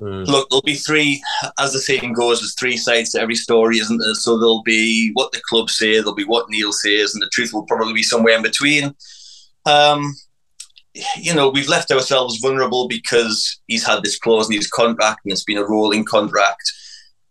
Look, 0.00 0.48
there'll 0.48 0.62
be 0.62 0.76
three, 0.76 1.22
as 1.58 1.72
the 1.72 1.80
saying 1.80 2.12
goes, 2.12 2.38
there's 2.38 2.54
three 2.54 2.76
sides 2.76 3.10
to 3.10 3.20
every 3.20 3.34
story, 3.34 3.78
isn't 3.78 3.98
there? 3.98 4.14
So 4.14 4.38
there'll 4.38 4.62
be 4.62 5.10
what 5.14 5.32
the 5.32 5.40
club 5.48 5.70
say, 5.70 5.94
there'll 5.94 6.14
be 6.14 6.24
what 6.24 6.48
Neil 6.48 6.72
says, 6.72 7.14
and 7.14 7.22
the 7.22 7.30
truth 7.32 7.52
will 7.52 7.64
probably 7.64 7.94
be 7.94 8.04
somewhere 8.04 8.36
in 8.36 8.42
between. 8.42 8.94
Um, 9.66 10.14
you 11.16 11.34
know, 11.34 11.48
we've 11.48 11.68
left 11.68 11.90
ourselves 11.90 12.38
vulnerable 12.38 12.86
because 12.86 13.60
he's 13.66 13.84
had 13.84 14.02
this 14.02 14.18
clause 14.18 14.48
in 14.48 14.56
his 14.56 14.68
contract 14.68 15.20
and 15.24 15.32
it's 15.32 15.44
been 15.44 15.58
a 15.58 15.66
rolling 15.66 16.04
contract. 16.04 16.72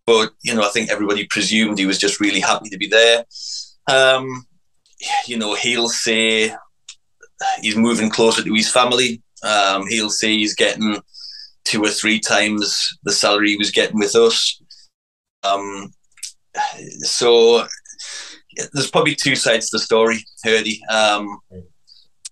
But, 0.05 0.31
you 0.43 0.53
know, 0.53 0.63
I 0.63 0.69
think 0.69 0.89
everybody 0.89 1.25
presumed 1.29 1.77
he 1.77 1.85
was 1.85 1.97
just 1.97 2.19
really 2.19 2.39
happy 2.39 2.69
to 2.69 2.77
be 2.77 2.87
there. 2.87 3.25
Um, 3.87 4.45
you 5.27 5.37
know, 5.37 5.55
he'll 5.55 5.89
say 5.89 6.53
he's 7.61 7.75
moving 7.75 8.09
closer 8.09 8.43
to 8.43 8.53
his 8.53 8.71
family. 8.71 9.21
Um, 9.43 9.87
he'll 9.87 10.09
say 10.09 10.33
he's 10.33 10.55
getting 10.55 10.97
two 11.65 11.83
or 11.83 11.89
three 11.89 12.19
times 12.19 12.97
the 13.03 13.11
salary 13.11 13.49
he 13.49 13.57
was 13.57 13.71
getting 13.71 13.99
with 13.99 14.15
us. 14.15 14.61
Um, 15.43 15.93
so 16.99 17.65
there's 18.73 18.91
probably 18.91 19.15
two 19.15 19.35
sides 19.35 19.69
to 19.69 19.77
the 19.77 19.83
story, 19.83 20.19
Herdy. 20.45 20.79
Um, 20.89 21.39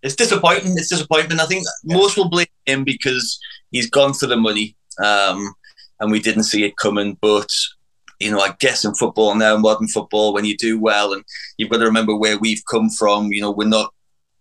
it's 0.02 0.16
disappointing. 0.16 0.74
It's 0.78 0.90
disappointing. 0.90 1.40
I 1.40 1.46
think 1.46 1.66
most 1.84 2.18
will 2.18 2.30
blame 2.30 2.48
him 2.66 2.84
because 2.84 3.40
he's 3.72 3.90
gone 3.90 4.14
for 4.14 4.28
the 4.28 4.38
money, 4.38 4.76
um, 5.04 5.54
and 6.00 6.12
we 6.12 6.20
didn't 6.20 6.44
see 6.44 6.64
it 6.64 6.78
coming. 6.78 7.18
But 7.22 7.50
you 8.20 8.32
know, 8.32 8.40
I 8.40 8.56
guess 8.60 8.86
in 8.86 8.94
football 8.96 9.36
now, 9.36 9.58
modern 9.58 9.88
football, 9.88 10.34
when 10.34 10.46
you 10.46 10.56
do 10.58 10.80
well, 10.80 11.14
and 11.14 11.24
you've 11.58 11.70
got 11.70 11.78
to 11.80 11.86
remember 11.86 12.16
where 12.16 12.38
we've 12.38 12.64
come 12.70 12.90
from. 12.90 13.32
You 13.32 13.42
know, 13.42 13.52
we're 13.52 13.68
not 13.68 13.94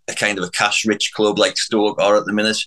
a 0.08 0.14
kind 0.14 0.38
of 0.38 0.44
a 0.44 0.50
cash-rich 0.50 1.12
club 1.14 1.38
like 1.38 1.56
Stoke 1.56 2.00
are 2.00 2.16
at 2.16 2.24
the 2.26 2.32
minute. 2.32 2.58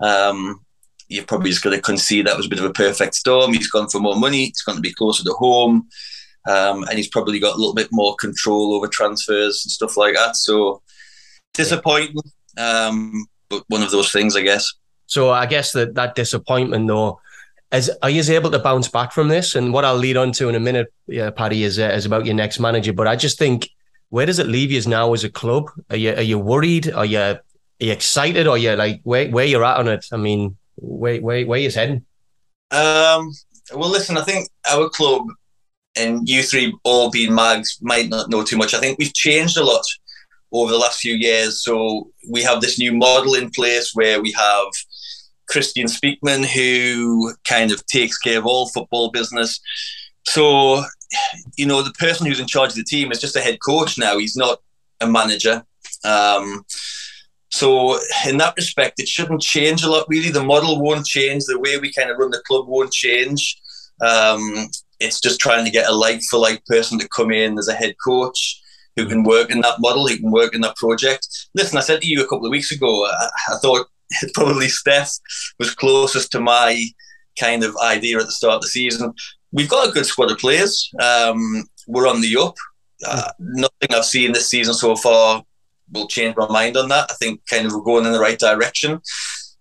Um, 0.00 0.60
you're 1.08 1.24
probably 1.24 1.50
just 1.50 1.62
going 1.62 1.76
to 1.76 1.82
concede 1.82 2.26
that 2.26 2.36
was 2.36 2.46
a 2.46 2.48
bit 2.48 2.58
of 2.58 2.64
a 2.64 2.72
perfect 2.72 3.14
storm. 3.14 3.52
He's 3.52 3.70
gone 3.70 3.88
for 3.88 4.00
more 4.00 4.16
money. 4.16 4.46
He's 4.46 4.62
going 4.62 4.76
to 4.76 4.82
be 4.82 4.92
closer 4.92 5.22
to 5.24 5.32
home, 5.32 5.88
um, 6.48 6.84
and 6.84 6.96
he's 6.96 7.08
probably 7.08 7.38
got 7.38 7.54
a 7.54 7.58
little 7.58 7.74
bit 7.74 7.88
more 7.92 8.16
control 8.16 8.74
over 8.74 8.88
transfers 8.88 9.64
and 9.64 9.70
stuff 9.70 9.96
like 9.96 10.14
that. 10.14 10.36
So 10.36 10.82
disappointing, 11.54 12.16
um, 12.58 13.26
but 13.48 13.64
one 13.68 13.82
of 13.82 13.90
those 13.90 14.12
things, 14.12 14.36
I 14.36 14.42
guess. 14.42 14.72
So 15.06 15.30
I 15.30 15.46
guess 15.46 15.72
that 15.72 15.94
that 15.94 16.16
disappointment, 16.16 16.88
though, 16.88 17.20
is 17.72 17.90
are 18.02 18.10
you 18.10 18.22
able 18.32 18.50
to 18.50 18.58
bounce 18.58 18.88
back 18.88 19.12
from 19.12 19.28
this? 19.28 19.54
And 19.54 19.72
what 19.72 19.84
I'll 19.84 19.96
lead 19.96 20.16
on 20.16 20.32
to 20.32 20.48
in 20.48 20.54
a 20.54 20.60
minute, 20.60 20.92
yeah, 21.06 21.30
Paddy, 21.30 21.64
is 21.64 21.78
uh, 21.78 21.90
is 21.94 22.06
about 22.06 22.26
your 22.26 22.34
next 22.34 22.60
manager. 22.60 22.92
But 22.92 23.08
I 23.08 23.16
just 23.16 23.38
think, 23.38 23.70
where 24.10 24.26
does 24.26 24.38
it 24.38 24.46
leave 24.46 24.70
you 24.70 24.82
now 24.86 25.12
as 25.12 25.24
a 25.24 25.30
club? 25.30 25.70
Are 25.90 25.96
you 25.96 26.12
are 26.12 26.22
you 26.22 26.38
worried? 26.38 26.92
Are 26.92 27.04
you 27.04 27.18
are 27.18 27.40
you 27.80 27.92
excited? 27.92 28.46
Or 28.46 28.50
are 28.50 28.58
you 28.58 28.74
like 28.76 29.00
where 29.02 29.28
where 29.30 29.44
you're 29.44 29.64
at 29.64 29.78
on 29.78 29.88
it? 29.88 30.06
I 30.12 30.16
mean, 30.16 30.56
where 30.76 31.20
where 31.20 31.46
where 31.46 31.58
you 31.58 31.70
heading? 31.70 32.04
Um, 32.70 33.32
well, 33.74 33.90
listen, 33.90 34.16
I 34.16 34.22
think 34.22 34.48
our 34.68 34.88
club 34.88 35.24
and 35.96 36.28
you 36.28 36.42
three 36.42 36.76
all 36.84 37.10
being 37.10 37.34
mags 37.34 37.78
might 37.80 38.08
not 38.08 38.30
know 38.30 38.44
too 38.44 38.56
much. 38.56 38.74
I 38.74 38.80
think 38.80 38.98
we've 38.98 39.14
changed 39.14 39.56
a 39.56 39.64
lot 39.64 39.84
over 40.52 40.70
the 40.70 40.78
last 40.78 41.00
few 41.00 41.14
years. 41.14 41.62
So 41.62 42.10
we 42.28 42.42
have 42.42 42.60
this 42.60 42.78
new 42.78 42.92
model 42.92 43.34
in 43.34 43.50
place 43.50 43.92
where 43.94 44.20
we 44.20 44.32
have 44.32 44.66
Kristjaan 45.50 45.86
Speakman 45.86 46.44
who 46.44 47.34
kind 47.44 47.72
of 47.72 47.84
takes 47.86 48.18
care 48.18 48.38
of 48.38 48.46
all 48.46 48.68
football 48.68 49.10
business. 49.10 49.60
So, 50.26 50.82
you 51.56 51.66
know, 51.66 51.82
the 51.82 51.92
person 51.92 52.26
who's 52.26 52.40
in 52.40 52.46
charge 52.46 52.70
of 52.70 52.76
the 52.76 52.84
team 52.84 53.12
is 53.12 53.20
just 53.20 53.36
a 53.36 53.40
head 53.40 53.58
coach 53.64 53.96
now. 53.96 54.18
He's 54.18 54.36
not 54.36 54.58
a 55.00 55.06
manager. 55.06 55.64
Um, 56.04 56.64
so, 57.50 57.98
in 58.28 58.38
that 58.38 58.54
respect, 58.56 59.00
it 59.00 59.08
shouldn't 59.08 59.40
change 59.40 59.82
a 59.82 59.90
lot, 59.90 60.06
really. 60.08 60.30
The 60.30 60.42
model 60.42 60.82
won't 60.82 61.06
change. 61.06 61.44
The 61.44 61.60
way 61.60 61.78
we 61.78 61.92
kind 61.92 62.10
of 62.10 62.18
run 62.18 62.30
the 62.30 62.42
club 62.46 62.66
won't 62.66 62.92
change. 62.92 63.56
Um, 64.00 64.68
it's 65.00 65.20
just 65.20 65.40
trying 65.40 65.64
to 65.64 65.70
get 65.70 65.88
a 65.88 65.92
like 65.92 66.22
for 66.22 66.38
like 66.38 66.64
person 66.66 66.98
to 66.98 67.08
come 67.08 67.30
in 67.30 67.58
as 67.58 67.68
a 67.68 67.74
head 67.74 67.94
coach 68.04 68.60
who 68.96 69.06
can 69.06 69.22
work 69.22 69.50
in 69.50 69.60
that 69.60 69.78
model, 69.78 70.08
who 70.08 70.16
can 70.16 70.30
work 70.30 70.54
in 70.54 70.62
that 70.62 70.76
project. 70.76 71.28
Listen, 71.54 71.78
I 71.78 71.82
said 71.82 72.00
to 72.00 72.08
you 72.08 72.22
a 72.22 72.26
couple 72.26 72.46
of 72.46 72.50
weeks 72.50 72.72
ago, 72.72 73.06
I, 73.06 73.28
I 73.50 73.56
thought 73.58 73.86
probably 74.34 74.68
Steph 74.68 75.12
was 75.58 75.74
closest 75.74 76.32
to 76.32 76.40
my 76.40 76.84
kind 77.38 77.62
of 77.62 77.76
idea 77.78 78.18
at 78.18 78.26
the 78.26 78.32
start 78.32 78.56
of 78.56 78.62
the 78.62 78.68
season. 78.68 79.12
We've 79.52 79.68
got 79.68 79.88
a 79.88 79.92
good 79.92 80.06
squad 80.06 80.30
of 80.30 80.38
players. 80.38 80.90
Um, 81.00 81.64
we're 81.86 82.08
on 82.08 82.20
the 82.20 82.36
up. 82.36 82.54
Uh, 83.06 83.30
nothing 83.38 83.88
I've 83.90 84.04
seen 84.04 84.32
this 84.32 84.48
season 84.48 84.74
so 84.74 84.96
far 84.96 85.42
will 85.92 86.08
change 86.08 86.34
my 86.36 86.48
mind 86.48 86.76
on 86.76 86.88
that. 86.88 87.10
I 87.10 87.14
think 87.14 87.40
kind 87.48 87.66
of 87.66 87.72
we're 87.72 87.82
going 87.82 88.06
in 88.06 88.12
the 88.12 88.18
right 88.18 88.38
direction. 88.38 89.00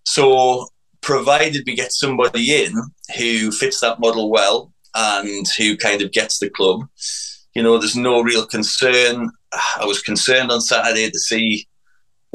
So, 0.03 0.67
provided 1.01 1.63
we 1.65 1.75
get 1.75 1.91
somebody 1.91 2.63
in 2.63 2.73
who 3.17 3.51
fits 3.51 3.81
that 3.81 3.99
model 3.99 4.31
well 4.31 4.73
and 4.95 5.45
who 5.57 5.77
kind 5.77 6.01
of 6.01 6.11
gets 6.11 6.39
the 6.39 6.49
club, 6.49 6.87
you 7.53 7.61
know, 7.61 7.77
there's 7.77 7.95
no 7.95 8.21
real 8.21 8.45
concern. 8.45 9.29
I 9.53 9.85
was 9.85 10.01
concerned 10.01 10.51
on 10.51 10.61
Saturday 10.61 11.09
to 11.09 11.19
see 11.19 11.67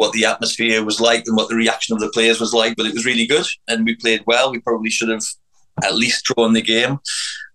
what 0.01 0.13
the 0.13 0.25
atmosphere 0.25 0.83
was 0.83 0.99
like 0.99 1.25
and 1.27 1.37
what 1.37 1.51
the 1.51 1.55
reaction 1.55 1.95
of 1.95 2.01
the 2.01 2.09
players 2.09 2.41
was 2.41 2.55
like, 2.55 2.75
but 2.75 2.87
it 2.87 2.95
was 2.95 3.05
really 3.05 3.27
good 3.27 3.45
and 3.69 3.85
we 3.85 3.95
played 3.97 4.23
well. 4.27 4.51
We 4.51 4.59
probably 4.59 4.89
should 4.89 5.11
have 5.11 5.23
at 5.85 5.95
least 5.95 6.25
drawn 6.25 6.55
the 6.55 6.63
game. 6.63 6.99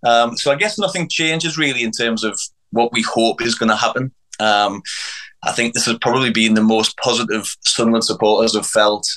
Um, 0.05 0.37
so 0.37 0.51
I 0.51 0.55
guess 0.55 0.77
nothing 0.77 1.09
changes 1.09 1.57
really 1.57 1.83
in 1.83 1.89
terms 1.89 2.23
of 2.23 2.39
what 2.69 2.93
we 2.93 3.01
hope 3.01 3.41
is 3.41 3.55
going 3.55 3.71
to 3.71 3.75
happen. 3.75 4.13
Um, 4.39 4.83
I 5.41 5.53
think 5.53 5.73
this 5.73 5.87
has 5.87 5.97
probably 5.97 6.29
been 6.29 6.53
the 6.53 6.61
most 6.61 6.95
positive 6.97 7.51
Sunderland 7.65 8.03
supporters 8.03 8.55
have 8.55 8.67
felt 8.67 9.07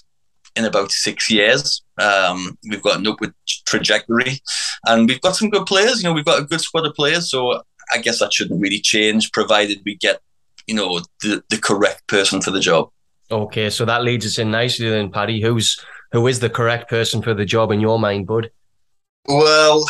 in 0.57 0.65
about 0.65 0.91
six 0.91 1.31
years. 1.31 1.83
Um, 2.01 2.57
we've 2.71 2.83
got 2.83 2.99
an 2.99 3.07
upward 3.07 3.35
trajectory, 3.67 4.41
and 4.87 5.07
we've 5.07 5.21
got 5.21 5.37
some 5.37 5.51
good 5.51 5.67
players. 5.67 6.03
You 6.03 6.09
know, 6.09 6.15
we've 6.15 6.25
got 6.25 6.41
a 6.41 6.47
good 6.47 6.63
squad 6.63 6.87
of 6.87 6.95
players, 6.95 7.31
so 7.31 7.63
I 7.93 7.99
guess 7.99 8.21
that 8.21 8.33
shouldn't 8.33 8.61
really 8.61 8.81
change, 8.81 9.33
provided 9.33 9.83
we 9.85 9.97
get 9.97 10.21
you 10.67 10.75
know 10.75 11.01
the 11.23 11.43
the 11.51 11.59
correct 11.59 12.07
person 12.07 12.41
for 12.41 12.51
the 12.51 12.61
job. 12.61 12.91
Okay, 13.31 13.69
so 13.71 13.85
that 13.85 14.05
leads 14.05 14.25
us 14.25 14.39
in 14.39 14.51
nicely 14.51 14.89
then, 14.89 15.11
Paddy. 15.11 15.41
Who's 15.41 15.79
who 16.13 16.27
is 16.27 16.41
the 16.41 16.51
correct 16.51 16.89
person 16.89 17.21
for 17.21 17.35
the 17.35 17.45
job 17.45 17.71
in 17.71 17.81
your 17.81 17.99
mind, 17.99 18.27
bud? 18.27 18.51
Well, 19.27 19.85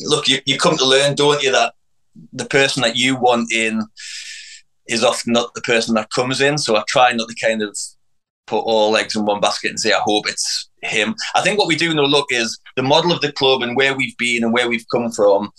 look, 0.00 0.28
you, 0.28 0.38
you 0.46 0.58
come 0.58 0.76
to 0.76 0.86
learn, 0.86 1.16
don't 1.16 1.42
you, 1.42 1.50
that 1.50 1.74
the 2.32 2.44
person 2.44 2.82
that 2.82 2.96
you 2.96 3.16
want 3.16 3.52
in 3.52 3.82
is 4.86 5.02
often 5.02 5.32
not 5.32 5.52
the 5.54 5.60
person 5.62 5.94
that 5.94 6.10
comes 6.10 6.40
in. 6.40 6.58
So 6.58 6.76
I 6.76 6.84
try 6.86 7.12
not 7.12 7.28
to 7.28 7.34
kind 7.34 7.62
of 7.62 7.76
put 8.46 8.60
all 8.60 8.96
eggs 8.96 9.16
in 9.16 9.24
one 9.24 9.40
basket 9.40 9.70
and 9.70 9.80
say, 9.80 9.92
I 9.92 10.00
hope 10.04 10.28
it's 10.28 10.68
him. 10.82 11.14
I 11.34 11.40
think 11.40 11.58
what 11.58 11.68
we 11.68 11.76
do 11.76 11.94
know, 11.94 12.04
look, 12.04 12.26
is 12.30 12.58
the 12.76 12.82
model 12.82 13.10
of 13.10 13.20
the 13.20 13.32
club 13.32 13.62
and 13.62 13.76
where 13.76 13.96
we've 13.96 14.16
been 14.18 14.44
and 14.44 14.52
where 14.52 14.68
we've 14.68 14.86
come 14.92 15.10
from. 15.10 15.50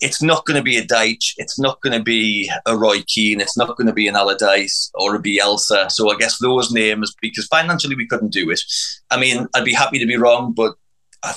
It's 0.00 0.22
not 0.22 0.44
going 0.44 0.56
to 0.56 0.62
be 0.62 0.76
a 0.76 0.86
Dyche. 0.86 1.34
It's 1.36 1.58
not 1.58 1.80
going 1.80 1.96
to 1.96 2.02
be 2.02 2.50
a 2.66 2.76
Roy 2.76 3.02
Keane. 3.06 3.40
It's 3.40 3.56
not 3.56 3.76
going 3.76 3.86
to 3.86 3.92
be 3.92 4.08
an 4.08 4.16
Allardyce 4.16 4.90
or 4.94 5.14
a 5.14 5.22
Bielsa. 5.22 5.90
So 5.90 6.10
I 6.10 6.16
guess 6.16 6.38
those 6.38 6.70
names, 6.70 7.14
because 7.20 7.46
financially 7.46 7.96
we 7.96 8.06
couldn't 8.06 8.32
do 8.32 8.50
it. 8.50 8.60
I 9.10 9.18
mean, 9.18 9.46
I'd 9.54 9.64
be 9.64 9.72
happy 9.72 9.98
to 9.98 10.06
be 10.06 10.16
wrong, 10.16 10.52
but 10.52 10.74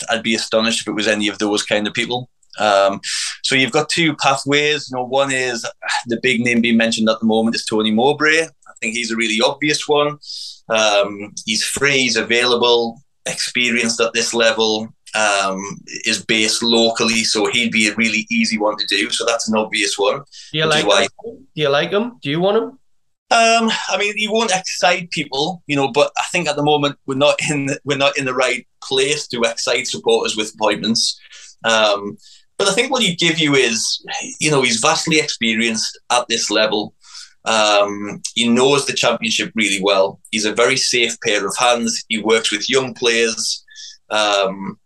I'd 0.10 0.24
be 0.24 0.36
astonished 0.36 0.82
if 0.82 0.88
it 0.88 0.96
was 0.96 1.08
any 1.08 1.28
of 1.28 1.40
those 1.40 1.64
kind 1.64 1.88
of 1.88 1.94
people. 1.94 2.30
Um, 2.60 3.00
so 3.44 3.56
you've 3.56 3.72
got 3.72 3.90
two 3.90 4.16
pathways. 4.18 4.90
You 4.90 4.98
know, 4.98 5.06
one 5.06 5.32
is 5.32 5.66
the 6.08 6.20
big 6.22 6.42
name 6.42 6.62
being 6.62 6.78
mentioned 6.78 7.10
at 7.10 7.20
the 7.20 7.26
moment 7.26 7.56
is 7.56 7.66
Tony 7.66 7.92
Mowbray. 7.92 8.42
I 8.42 8.74
think 8.82 8.96
he's 8.96 9.12
a 9.12 9.16
really 9.16 9.40
obvious 9.42 9.88
one. 9.88 10.18
Um, 10.70 11.34
he's 11.46 11.64
free, 11.64 12.00
he's 12.00 12.16
available, 12.16 13.02
experienced 13.26 14.00
at 14.00 14.14
this 14.14 14.34
level, 14.34 14.90
um, 15.16 15.82
is 16.06 16.24
based 16.26 16.62
locally, 16.64 17.24
so 17.24 17.48
he'd 17.48 17.72
be 17.72 17.88
a 17.88 17.96
really 17.96 18.26
easy 18.30 18.58
one 18.58 18.78
to 18.78 18.86
do. 18.88 19.10
So 19.10 19.26
that's 19.26 19.50
an 19.50 19.58
obvious 19.58 19.98
one. 19.98 20.22
Do 20.52 20.58
you 20.58 20.66
like 20.66 20.86
him? 20.86 21.48
Do 21.56 21.62
you 21.62 21.70
like 21.70 21.92
him? 21.92 22.18
Do 22.22 22.30
you 22.30 22.40
want 22.40 22.58
him? 22.58 22.80
Um, 23.32 23.70
I 23.90 23.98
mean, 24.00 24.18
he 24.18 24.28
won't 24.28 24.52
excite 24.52 25.12
people, 25.12 25.62
you 25.68 25.76
know, 25.76 25.92
but 25.92 26.12
I 26.18 26.24
think 26.32 26.48
at 26.48 26.56
the 26.56 26.64
moment 26.64 26.98
we're 27.06 27.16
not 27.16 27.36
in 27.50 27.68
the, 27.68 27.80
we're 27.86 27.98
not 27.98 28.18
in 28.18 28.26
the 28.26 28.34
right 28.34 28.68
place 28.84 29.28
to 29.28 29.42
excite 29.42 29.88
supporters 29.88 30.36
with 30.36 30.54
appointments. 30.56 31.20
Um, 31.64 32.18
but 32.58 32.68
I 32.68 32.74
think 32.74 32.92
what 32.92 33.04
he'd 33.04 33.20
give 33.20 33.38
you 33.38 33.54
is, 33.54 34.04
you 34.40 34.50
know, 34.50 34.64
he's 34.64 34.80
vastly 34.80 35.20
experienced 35.20 36.00
at 36.10 36.28
this 36.28 36.50
level. 36.50 36.96
Um, 37.46 38.22
he 38.34 38.50
knows 38.50 38.86
the 38.86 38.94
championship 38.94 39.52
really 39.56 39.80
well. 39.82 40.20
He's 40.32 40.46
a 40.46 40.54
very 40.54 40.76
safe 40.76 41.16
pair 41.22 41.48
of 41.48 41.56
hands. 41.56 42.04
He 42.10 42.20
works 42.20 42.52
with 42.52 42.70
young 42.70 42.94
players. 42.96 43.64
Um, 44.10 44.80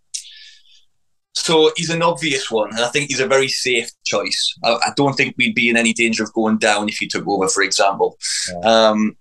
so 1.33 1.71
he's 1.75 1.89
an 1.89 2.01
obvious 2.01 2.49
one, 2.51 2.69
and 2.69 2.79
I 2.79 2.89
think 2.89 3.09
he's 3.09 3.19
a 3.19 3.27
very 3.27 3.47
safe 3.47 3.89
choice. 4.05 4.55
I, 4.63 4.73
I, 4.73 4.91
don't 4.95 5.15
think 5.15 5.35
we'd 5.37 5.55
be 5.55 5.69
in 5.69 5.77
any 5.77 5.91
danger 5.91 6.23
of 6.23 6.31
going 6.33 6.59
down 6.59 6.89
if 6.89 6.97
he 6.97 7.07
took 7.07 7.27
over, 7.27 7.47
for 7.47 7.63
example. 7.63 8.17
Yeah. 8.49 8.59
Um, 8.59 9.17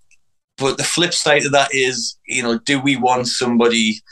but 0.58 0.76
the 0.76 0.84
flip 0.84 1.14
side 1.14 1.46
of 1.46 1.52
that 1.52 1.70
is, 1.72 2.18
you 2.26 2.42
know, 2.42 2.58
do 2.58 2.80
we 2.80 2.96
want 2.96 3.28
somebody 3.28 4.02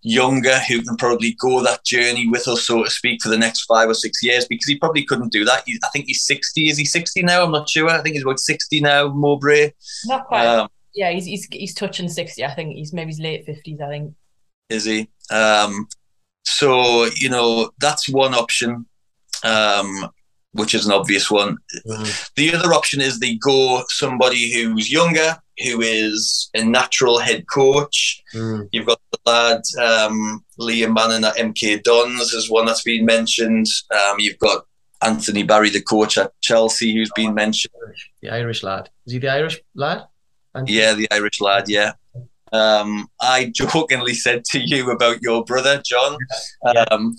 younger 0.00 0.58
who 0.60 0.82
can 0.82 0.96
probably 0.96 1.36
go 1.38 1.62
that 1.62 1.84
journey 1.84 2.28
with 2.28 2.48
us, 2.48 2.66
so 2.66 2.82
to 2.82 2.90
speak, 2.90 3.22
for 3.22 3.28
the 3.28 3.38
next 3.38 3.64
five 3.64 3.88
or 3.88 3.94
six 3.94 4.22
years? 4.22 4.46
Because 4.46 4.66
he 4.66 4.78
probably 4.78 5.04
couldn't 5.04 5.32
do 5.32 5.44
that. 5.44 5.64
He, 5.66 5.78
I 5.84 5.88
think 5.88 6.06
he's 6.06 6.24
60. 6.24 6.68
Is 6.68 6.78
he 6.78 6.86
60 6.86 7.22
now? 7.22 7.44
I'm 7.44 7.52
not 7.52 7.68
sure. 7.68 7.90
I 7.90 8.00
think 8.02 8.14
he's 8.14 8.24
about 8.24 8.40
60 8.40 8.80
now, 8.80 9.08
Mowbray. 9.08 9.72
Not 10.06 10.26
quite. 10.26 10.46
Um, 10.46 10.68
yeah, 10.94 11.10
he's, 11.10 11.26
he's, 11.26 11.46
he's 11.52 11.74
touching 11.74 12.08
60. 12.08 12.44
I 12.44 12.54
think 12.54 12.74
he's 12.74 12.92
maybe 12.92 13.10
his 13.10 13.20
late 13.20 13.46
50s, 13.46 13.80
I 13.82 13.88
think. 13.88 14.14
Is 14.70 14.84
he? 14.84 15.10
Um, 15.30 15.86
so, 16.44 17.08
you 17.16 17.30
know, 17.30 17.70
that's 17.78 18.08
one 18.08 18.34
option, 18.34 18.86
um, 19.42 20.10
which 20.52 20.74
is 20.74 20.86
an 20.86 20.92
obvious 20.92 21.30
one. 21.30 21.58
Mm. 21.86 22.30
The 22.36 22.54
other 22.54 22.72
option 22.74 23.00
is 23.00 23.18
they 23.18 23.36
go 23.36 23.82
somebody 23.88 24.52
who's 24.52 24.92
younger, 24.92 25.36
who 25.64 25.80
is 25.80 26.50
a 26.54 26.64
natural 26.64 27.18
head 27.18 27.46
coach. 27.48 28.22
Mm. 28.34 28.68
You've 28.72 28.86
got 28.86 29.00
the 29.10 29.18
lad, 29.26 29.62
um, 29.82 30.44
Liam 30.60 30.94
Manning 30.94 31.24
at 31.24 31.36
MK 31.36 31.82
Dons, 31.82 32.32
is 32.32 32.50
one 32.50 32.66
that's 32.66 32.82
been 32.82 33.04
mentioned. 33.04 33.66
Um, 33.90 34.20
you've 34.20 34.38
got 34.38 34.64
Anthony 35.02 35.42
Barry, 35.42 35.70
the 35.70 35.82
coach 35.82 36.18
at 36.18 36.32
Chelsea, 36.40 36.94
who's 36.94 37.10
been 37.14 37.34
mentioned. 37.34 37.72
The 38.20 38.30
Irish 38.30 38.62
lad. 38.62 38.90
Is 39.06 39.14
he 39.14 39.18
the 39.18 39.28
Irish 39.28 39.60
lad? 39.74 40.04
Anthony? 40.54 40.78
Yeah, 40.78 40.94
the 40.94 41.08
Irish 41.10 41.40
lad, 41.40 41.68
yeah. 41.68 41.92
Um, 42.54 43.08
I 43.20 43.50
jokingly 43.54 44.14
said 44.14 44.44
to 44.46 44.60
you 44.60 44.90
about 44.90 45.20
your 45.22 45.44
brother, 45.44 45.82
John. 45.84 46.16
Um, 46.64 47.16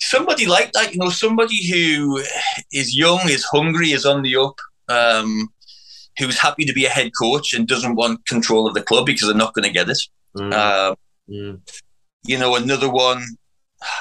somebody 0.00 0.46
like 0.46 0.72
that, 0.72 0.92
you 0.92 1.00
know, 1.00 1.10
somebody 1.10 1.66
who 1.68 2.22
is 2.72 2.96
young, 2.96 3.28
is 3.28 3.44
hungry, 3.44 3.90
is 3.90 4.06
on 4.06 4.22
the 4.22 4.36
up, 4.36 4.56
um, 4.88 5.48
who's 6.18 6.38
happy 6.38 6.64
to 6.64 6.72
be 6.72 6.84
a 6.84 6.90
head 6.90 7.10
coach 7.20 7.52
and 7.52 7.66
doesn't 7.66 7.96
want 7.96 8.26
control 8.26 8.68
of 8.68 8.74
the 8.74 8.82
club 8.82 9.06
because 9.06 9.28
they're 9.28 9.36
not 9.36 9.54
going 9.54 9.66
to 9.66 9.72
get 9.72 9.88
it. 9.88 9.98
Mm. 10.36 10.96
Mm. 11.28 11.60
You 12.24 12.38
know, 12.38 12.54
another 12.54 12.90
one 12.90 13.24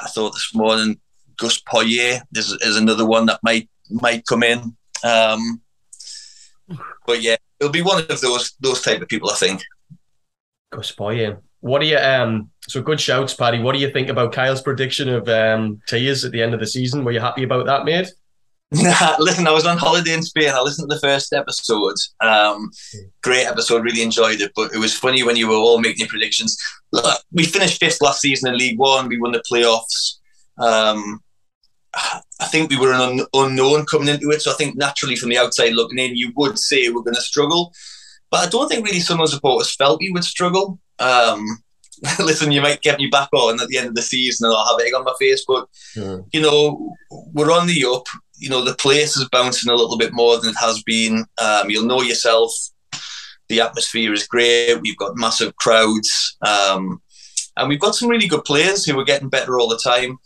I 0.04 0.08
thought 0.08 0.34
this 0.34 0.52
morning, 0.54 1.00
Gus 1.38 1.60
Poyet 1.62 2.22
is, 2.36 2.52
is 2.62 2.78
another 2.78 3.06
one 3.06 3.26
that 3.26 3.40
might 3.44 3.70
might 3.90 4.26
come 4.26 4.44
in. 4.44 4.76
Um, 5.04 5.62
but 7.06 7.22
yeah, 7.22 7.36
it'll 7.60 7.72
be 7.72 7.82
one 7.82 8.04
of 8.10 8.22
those 8.22 8.54
those 8.60 8.82
type 8.82 9.02
of 9.02 9.08
people, 9.08 9.30
I 9.30 9.36
think. 9.36 9.62
Gus 10.74 10.94
What 11.62 11.82
do 11.82 11.88
you 11.88 11.98
um? 11.98 12.50
So 12.68 12.82
good 12.82 13.00
shouts, 13.00 13.34
Paddy. 13.34 13.60
What 13.60 13.74
do 13.74 13.80
you 13.80 13.92
think 13.92 14.10
about 14.10 14.34
Kyle's 14.34 14.62
prediction 14.62 15.10
of 15.10 15.28
um 15.30 15.82
Tears 15.88 16.26
at 16.26 16.32
the 16.32 16.42
end 16.42 16.54
of 16.54 16.60
the 16.60 16.68
season? 16.68 17.04
Were 17.04 17.12
you 17.12 17.20
happy 17.20 17.44
about 17.44 17.66
that, 17.66 17.86
mate? 17.86 18.12
Nah, 18.72 19.16
listen, 19.20 19.48
I 19.48 19.52
was 19.52 19.66
on 19.66 19.78
holiday 19.78 20.14
in 20.14 20.24
Spain. 20.24 20.50
I 20.50 20.62
listened 20.62 20.90
to 20.90 20.96
the 20.96 21.02
first 21.02 21.32
episode. 21.32 21.96
Um, 22.22 22.72
great 23.22 23.46
episode, 23.46 23.84
really 23.84 24.02
enjoyed 24.02 24.42
it. 24.42 24.52
But 24.56 24.74
it 24.74 24.80
was 24.80 24.98
funny 24.98 25.24
when 25.24 25.36
you 25.36 25.48
were 25.48 25.56
all 25.56 25.80
making 25.80 26.00
your 26.00 26.08
predictions. 26.08 26.58
Look, 26.92 27.22
we 27.32 27.44
finished 27.46 27.80
fifth 27.80 28.02
last 28.02 28.22
season 28.22 28.52
in 28.52 28.58
League 28.58 28.80
One. 28.80 29.08
We 29.08 29.20
won 29.20 29.34
the 29.34 29.44
playoffs. 29.50 30.18
Um, 30.58 31.22
I 31.96 32.46
think 32.48 32.72
we 32.72 32.78
were 32.78 32.92
an 32.92 33.20
un- 33.20 33.28
unknown 33.34 33.86
coming 33.86 34.08
into 34.08 34.32
it. 34.32 34.42
So 34.42 34.52
I 34.52 34.56
think 34.56 34.76
naturally 34.76 35.16
from 35.16 35.30
the 35.30 35.38
outside 35.38 35.74
looking 35.74 36.00
in, 36.00 36.16
you 36.16 36.32
would 36.36 36.58
say 36.58 36.90
we're 36.90 37.04
going 37.04 37.16
to 37.16 37.22
struggle. 37.22 37.72
But 38.34 38.48
I 38.48 38.50
don't 38.50 38.68
think 38.68 38.84
really 38.84 39.00
some 39.00 39.20
of 39.20 39.28
the 39.28 39.36
supporters 39.36 39.76
felt 39.76 40.00
we 40.00 40.10
would 40.10 40.24
struggle. 40.24 40.80
Um, 40.98 41.46
listen, 42.20 42.52
you 42.52 42.62
might 42.62 42.82
get 42.82 42.98
me 42.98 43.06
back 43.06 43.30
on 43.32 43.62
at 43.62 43.68
the 43.68 43.78
end 43.78 43.90
of 43.90 43.94
the 43.94 44.02
season 44.02 44.48
and 44.48 44.56
I'll 44.56 44.76
have 44.76 44.84
egg 44.84 44.96
on 44.96 45.04
my 45.04 45.14
face, 45.20 45.46
but 45.48 45.68
yeah. 45.96 46.18
you 46.34 46.42
know, 46.42 46.96
we're 47.12 47.52
on 47.52 47.68
the 47.68 47.86
up. 47.86 48.08
You 48.40 48.50
know, 48.50 48.64
the 48.64 48.74
place 48.74 49.16
is 49.18 49.30
bouncing 49.30 49.72
a 49.72 49.76
little 49.76 50.00
bit 50.00 50.14
more 50.14 50.40
than 50.40 50.50
it 50.50 50.58
has 50.60 50.82
been. 50.82 51.26
Um, 51.38 51.70
you'll 51.70 51.86
know 51.86 52.02
yourself. 52.02 52.52
The 53.50 53.62
atmosphere 53.62 54.12
is 54.14 54.26
great. 54.26 54.82
We've 54.82 54.98
got 54.98 55.16
massive 55.16 55.56
crowds, 55.58 56.36
um, 56.42 57.04
and 57.56 57.70
we've 57.70 57.80
got 57.80 57.94
some 57.94 58.10
really 58.10 58.28
good 58.28 58.46
players 58.46 58.84
who 58.84 59.00
are 59.00 59.06
getting 59.06 59.30
better 59.30 59.60
all 59.60 59.70
the 59.70 59.78
time. 59.78 60.18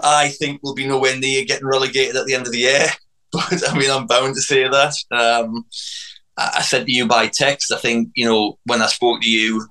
I 0.00 0.28
think 0.28 0.60
we'll 0.62 0.74
be 0.74 0.86
nowhere 0.86 1.16
near 1.16 1.44
getting 1.44 1.66
relegated 1.66 2.14
at 2.14 2.26
the 2.26 2.34
end 2.34 2.46
of 2.46 2.52
the 2.52 2.58
year, 2.58 2.86
but 3.32 3.68
I 3.68 3.76
mean, 3.76 3.90
I'm 3.90 4.06
bound 4.06 4.36
to 4.36 4.40
say 4.40 4.68
that. 4.68 4.94
Um, 5.10 5.64
I 6.36 6.62
said 6.62 6.86
to 6.86 6.92
you 6.92 7.06
by 7.06 7.28
text, 7.28 7.72
I 7.72 7.78
think, 7.78 8.10
you 8.14 8.24
know, 8.24 8.58
when 8.64 8.82
I 8.82 8.86
spoke 8.86 9.20
to 9.22 9.30
you, 9.30 9.66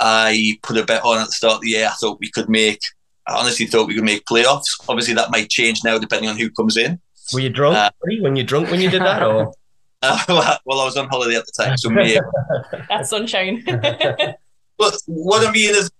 I 0.00 0.58
put 0.62 0.76
a 0.76 0.84
bet 0.84 1.04
on 1.04 1.18
at 1.18 1.26
the 1.26 1.32
start 1.32 1.56
of 1.56 1.60
the 1.60 1.70
year. 1.70 1.86
I 1.86 1.94
thought 1.94 2.18
we 2.20 2.30
could 2.30 2.48
make, 2.48 2.80
I 3.26 3.38
honestly 3.38 3.66
thought 3.66 3.86
we 3.86 3.94
could 3.94 4.04
make 4.04 4.24
playoffs. 4.24 4.64
Obviously, 4.88 5.14
that 5.14 5.30
might 5.30 5.48
change 5.48 5.84
now 5.84 5.98
depending 5.98 6.28
on 6.28 6.36
who 6.36 6.50
comes 6.50 6.76
in. 6.76 7.00
Were 7.32 7.40
you 7.40 7.50
drunk 7.50 7.76
uh, 7.76 7.90
when 8.20 8.36
you 8.36 8.44
drunk 8.44 8.70
when 8.70 8.80
you 8.80 8.90
did 8.90 9.02
that? 9.02 9.22
Or? 9.22 9.52
Uh, 10.02 10.58
well, 10.66 10.80
I 10.80 10.84
was 10.84 10.96
on 10.98 11.08
holiday 11.08 11.36
at 11.36 11.46
the 11.46 11.64
time, 11.64 11.76
so 11.78 11.88
me. 11.88 12.20
That's 12.88 13.08
sunshine. 13.08 13.64
but 13.66 14.94
what 15.06 15.44
I 15.44 15.50
mean 15.50 15.70
is, 15.70 15.90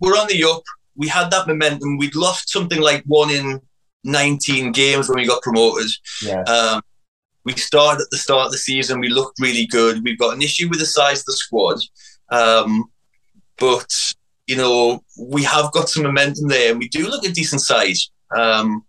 we're 0.00 0.18
on 0.18 0.26
the 0.26 0.44
up. 0.44 0.64
We 0.96 1.06
had 1.06 1.30
that 1.30 1.46
momentum. 1.46 1.98
We'd 1.98 2.16
lost 2.16 2.50
something 2.50 2.80
like 2.80 3.04
one 3.06 3.30
in 3.30 3.62
19 4.02 4.72
games 4.72 5.08
when 5.08 5.18
we 5.18 5.26
got 5.26 5.40
promoted. 5.42 5.88
Yeah. 6.20 6.42
Um, 6.42 6.82
we 7.48 7.54
started 7.54 8.02
at 8.02 8.10
the 8.10 8.18
start 8.18 8.46
of 8.46 8.52
the 8.52 8.58
season. 8.58 9.00
We 9.00 9.08
looked 9.08 9.40
really 9.40 9.66
good. 9.66 10.04
We've 10.04 10.18
got 10.18 10.34
an 10.34 10.42
issue 10.42 10.68
with 10.68 10.80
the 10.80 10.86
size 10.86 11.20
of 11.20 11.24
the 11.24 11.32
squad, 11.32 11.78
um, 12.30 12.84
but 13.56 13.90
you 14.46 14.56
know 14.56 15.02
we 15.18 15.42
have 15.44 15.72
got 15.72 15.88
some 15.88 16.02
momentum 16.02 16.48
there, 16.48 16.70
and 16.70 16.78
we 16.78 16.88
do 16.88 17.08
look 17.08 17.24
a 17.24 17.30
decent 17.30 17.62
size. 17.62 18.10
Um, 18.36 18.84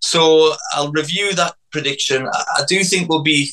so 0.00 0.54
I'll 0.72 0.92
review 0.92 1.34
that 1.34 1.56
prediction. 1.72 2.28
I, 2.32 2.44
I, 2.58 2.64
do 2.68 2.84
think 2.84 3.08
we'll 3.08 3.24
be 3.24 3.50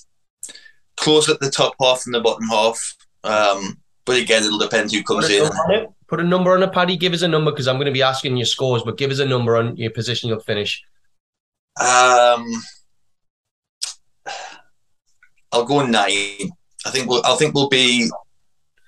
close 0.96 1.28
at 1.30 1.40
the 1.40 1.50
top 1.50 1.74
half 1.82 2.04
and 2.06 2.14
the 2.14 2.22
bottom 2.22 2.48
half. 2.48 2.80
Um, 3.24 3.80
but 4.06 4.18
again, 4.18 4.44
it'll 4.44 4.60
depend 4.60 4.92
who 4.92 5.04
comes 5.04 5.30
in. 5.32 5.50
Put 6.08 6.20
a 6.20 6.24
number 6.24 6.54
on 6.54 6.62
a 6.62 6.70
Paddy. 6.70 6.96
Give 6.96 7.14
us 7.14 7.24
a 7.24 7.28
number 7.28 7.52
because 7.52 7.68
I'm 7.68 7.78
going 7.78 7.88
to 7.88 7.92
be 7.92 8.04
asking 8.04 8.38
your 8.38 8.46
scores, 8.46 8.84
but 8.84 8.98
give 8.98 9.10
us 9.10 9.20
a 9.20 9.26
number 9.26 9.58
on 9.58 9.76
your 9.78 9.90
position 9.90 10.30
you'll 10.30 10.40
finish. 10.40 10.82
Um, 11.82 12.46
I'll 15.52 15.66
go 15.66 15.86
nine. 15.86 16.52
I 16.86 16.92
think 16.92 17.10
we'll. 17.10 17.26
I 17.26 17.36
think 17.36 17.54
we'll 17.54 17.70
be 17.70 18.10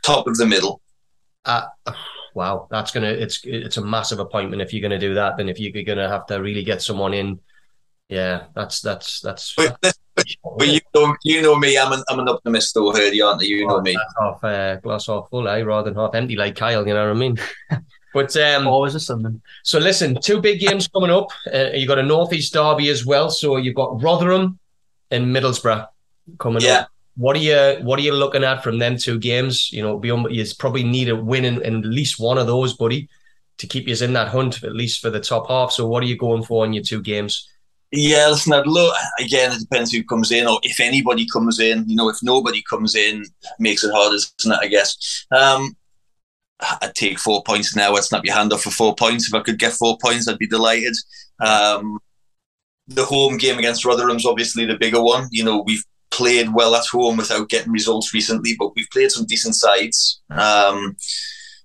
top 0.03 0.28
of 0.28 0.38
the 0.38 0.45
middle. 0.45 0.82
Uh, 1.45 1.66
wow, 2.34 2.68
that's 2.70 2.91
gonna. 2.91 3.07
It's 3.07 3.41
it's 3.43 3.78
a 3.78 3.86
massive 3.86 4.20
appointment 4.20 4.62
if 4.62 4.74
you're 4.74 4.82
gonna 4.82 4.99
do 4.99 5.14
that. 5.16 5.38
Then 5.38 5.49
if 5.49 5.60
you're 5.60 5.84
gonna 5.84 6.10
have 6.10 6.26
to 6.28 6.36
really 6.36 6.64
get 6.64 6.82
someone 6.82 7.14
in, 7.14 7.39
yeah, 8.10 8.45
that's 8.55 8.82
that's 8.82 9.22
that's. 9.22 9.53
But, 9.55 9.78
but 10.57 10.68
you 10.68 10.80
know, 10.93 11.16
you 11.24 11.41
know 11.41 11.55
me. 11.55 11.78
I'm 11.78 11.93
an 11.93 12.03
I'm 12.10 12.20
an 12.20 12.28
optimist, 12.28 12.74
though, 12.74 12.91
Herdy, 12.91 13.26
aren't 13.26 13.41
you? 13.41 13.57
You 13.57 13.68
know 13.68 13.82
me. 13.82 13.97
Half 14.20 14.43
uh, 14.43 14.76
glass 14.78 15.07
half 15.07 15.30
full, 15.30 15.47
eh? 15.47 15.62
Rather 15.62 15.89
than 15.89 15.99
half 15.99 16.14
empty, 16.14 16.36
like 16.36 16.55
Kyle. 16.55 16.86
You 16.88 16.93
know 16.93 17.07
what 17.07 17.16
I 17.16 17.20
mean? 17.20 17.38
But 18.12 18.36
um, 18.38 18.66
always 18.66 18.95
a 18.95 18.99
something. 18.99 19.39
So 19.64 19.78
listen, 19.78 20.18
two 20.20 20.41
big 20.41 20.60
games 20.60 20.88
coming 20.88 21.12
up. 21.12 21.30
Uh, 21.53 21.70
you 21.76 21.88
got 21.88 21.99
a 21.99 22.03
northeast 22.03 22.51
derby 22.51 22.89
as 22.89 23.05
well. 23.05 23.30
So 23.30 23.57
you've 23.57 23.76
got 23.76 24.01
Rotherham 24.01 24.57
and 25.12 25.28
Middlesbrough 25.28 25.88
coming 26.38 26.62
yeah. 26.62 26.82
up. 26.82 26.90
What 27.16 27.36
are 27.36 27.40
you 27.40 27.84
What 27.84 28.00
are 28.00 28.04
you 28.04 28.14
looking 28.14 28.44
at 28.44 28.64
from 28.64 28.80
them 28.80 28.98
two 28.98 29.20
games? 29.20 29.72
You 29.72 29.84
know, 29.84 30.02
you 30.30 30.46
probably 30.58 30.84
need 30.84 31.10
a 31.10 31.16
win 31.16 31.46
in, 31.46 31.62
in, 31.64 31.80
at 31.80 31.86
least 31.86 32.20
one 32.20 32.38
of 32.38 32.48
those, 32.48 32.76
buddy, 32.76 33.10
to 33.58 33.68
keep 33.68 33.88
you 33.88 33.96
in 34.02 34.14
that 34.14 34.30
hunt 34.30 34.64
at 34.64 34.74
least 34.74 35.02
for 35.02 35.10
the 35.10 35.20
top 35.20 35.50
half. 35.50 35.72
So 35.72 35.88
what 35.88 36.04
are 36.04 36.08
you 36.08 36.18
going 36.18 36.44
for 36.44 36.66
in 36.66 36.74
your 36.74 36.84
two 36.84 37.02
games? 37.02 37.48
Yeah, 37.92 38.30
listen, 38.30 38.54
I'd 38.54 38.68
look 38.68 38.96
again. 39.20 39.52
It 39.52 39.60
depends 39.60 39.92
who 39.92 40.04
comes 40.04 40.32
in, 40.32 40.48
or 40.48 40.60
if 40.64 40.80
anybody 40.80 41.26
comes 41.26 41.60
in. 41.60 41.90
You 41.90 41.96
know, 41.96 42.10
if 42.10 42.18
nobody 42.22 42.62
comes 42.70 42.96
in, 42.96 43.26
makes 43.58 43.84
it 43.84 43.92
harder, 43.92 44.16
isn't 44.16 44.32
it? 44.46 44.60
I 44.62 44.68
guess. 44.68 45.26
Um, 45.32 45.76
I'd 46.82 46.94
take 46.94 47.20
four 47.20 47.42
points 47.44 47.76
now. 47.76 47.96
I'd 47.96 48.04
snap 48.04 48.26
your 48.26 48.36
hand 48.36 48.54
off 48.54 48.62
for 48.62 48.72
four 48.72 48.96
points. 48.96 49.28
If 49.28 49.34
I 49.34 49.40
could 49.40 49.60
get 49.60 49.74
four 49.74 49.98
points, 49.98 50.28
I'd 50.28 50.38
be 50.38 50.48
delighted. 50.48 50.96
Um, 51.40 52.00
the 52.88 53.06
home 53.06 53.38
game 53.38 53.58
against 53.58 53.86
Rotherham's 53.86 54.26
obviously 54.26 54.66
the 54.66 54.78
bigger 54.78 55.02
one. 55.02 55.28
You 55.32 55.44
know, 55.44 55.64
we've 55.66 55.84
played 56.20 56.53
well 56.53 56.76
at 56.76 56.86
home 56.91 57.15
without 57.15 57.47
getting 57.47 57.72
results 57.72 58.13
recently, 58.13 58.55
but 58.59 58.76
we've 58.76 58.89
played 58.91 59.09
some 59.09 59.26
decent 59.26 59.55
sides. 59.55 60.22
Um, 60.30 60.97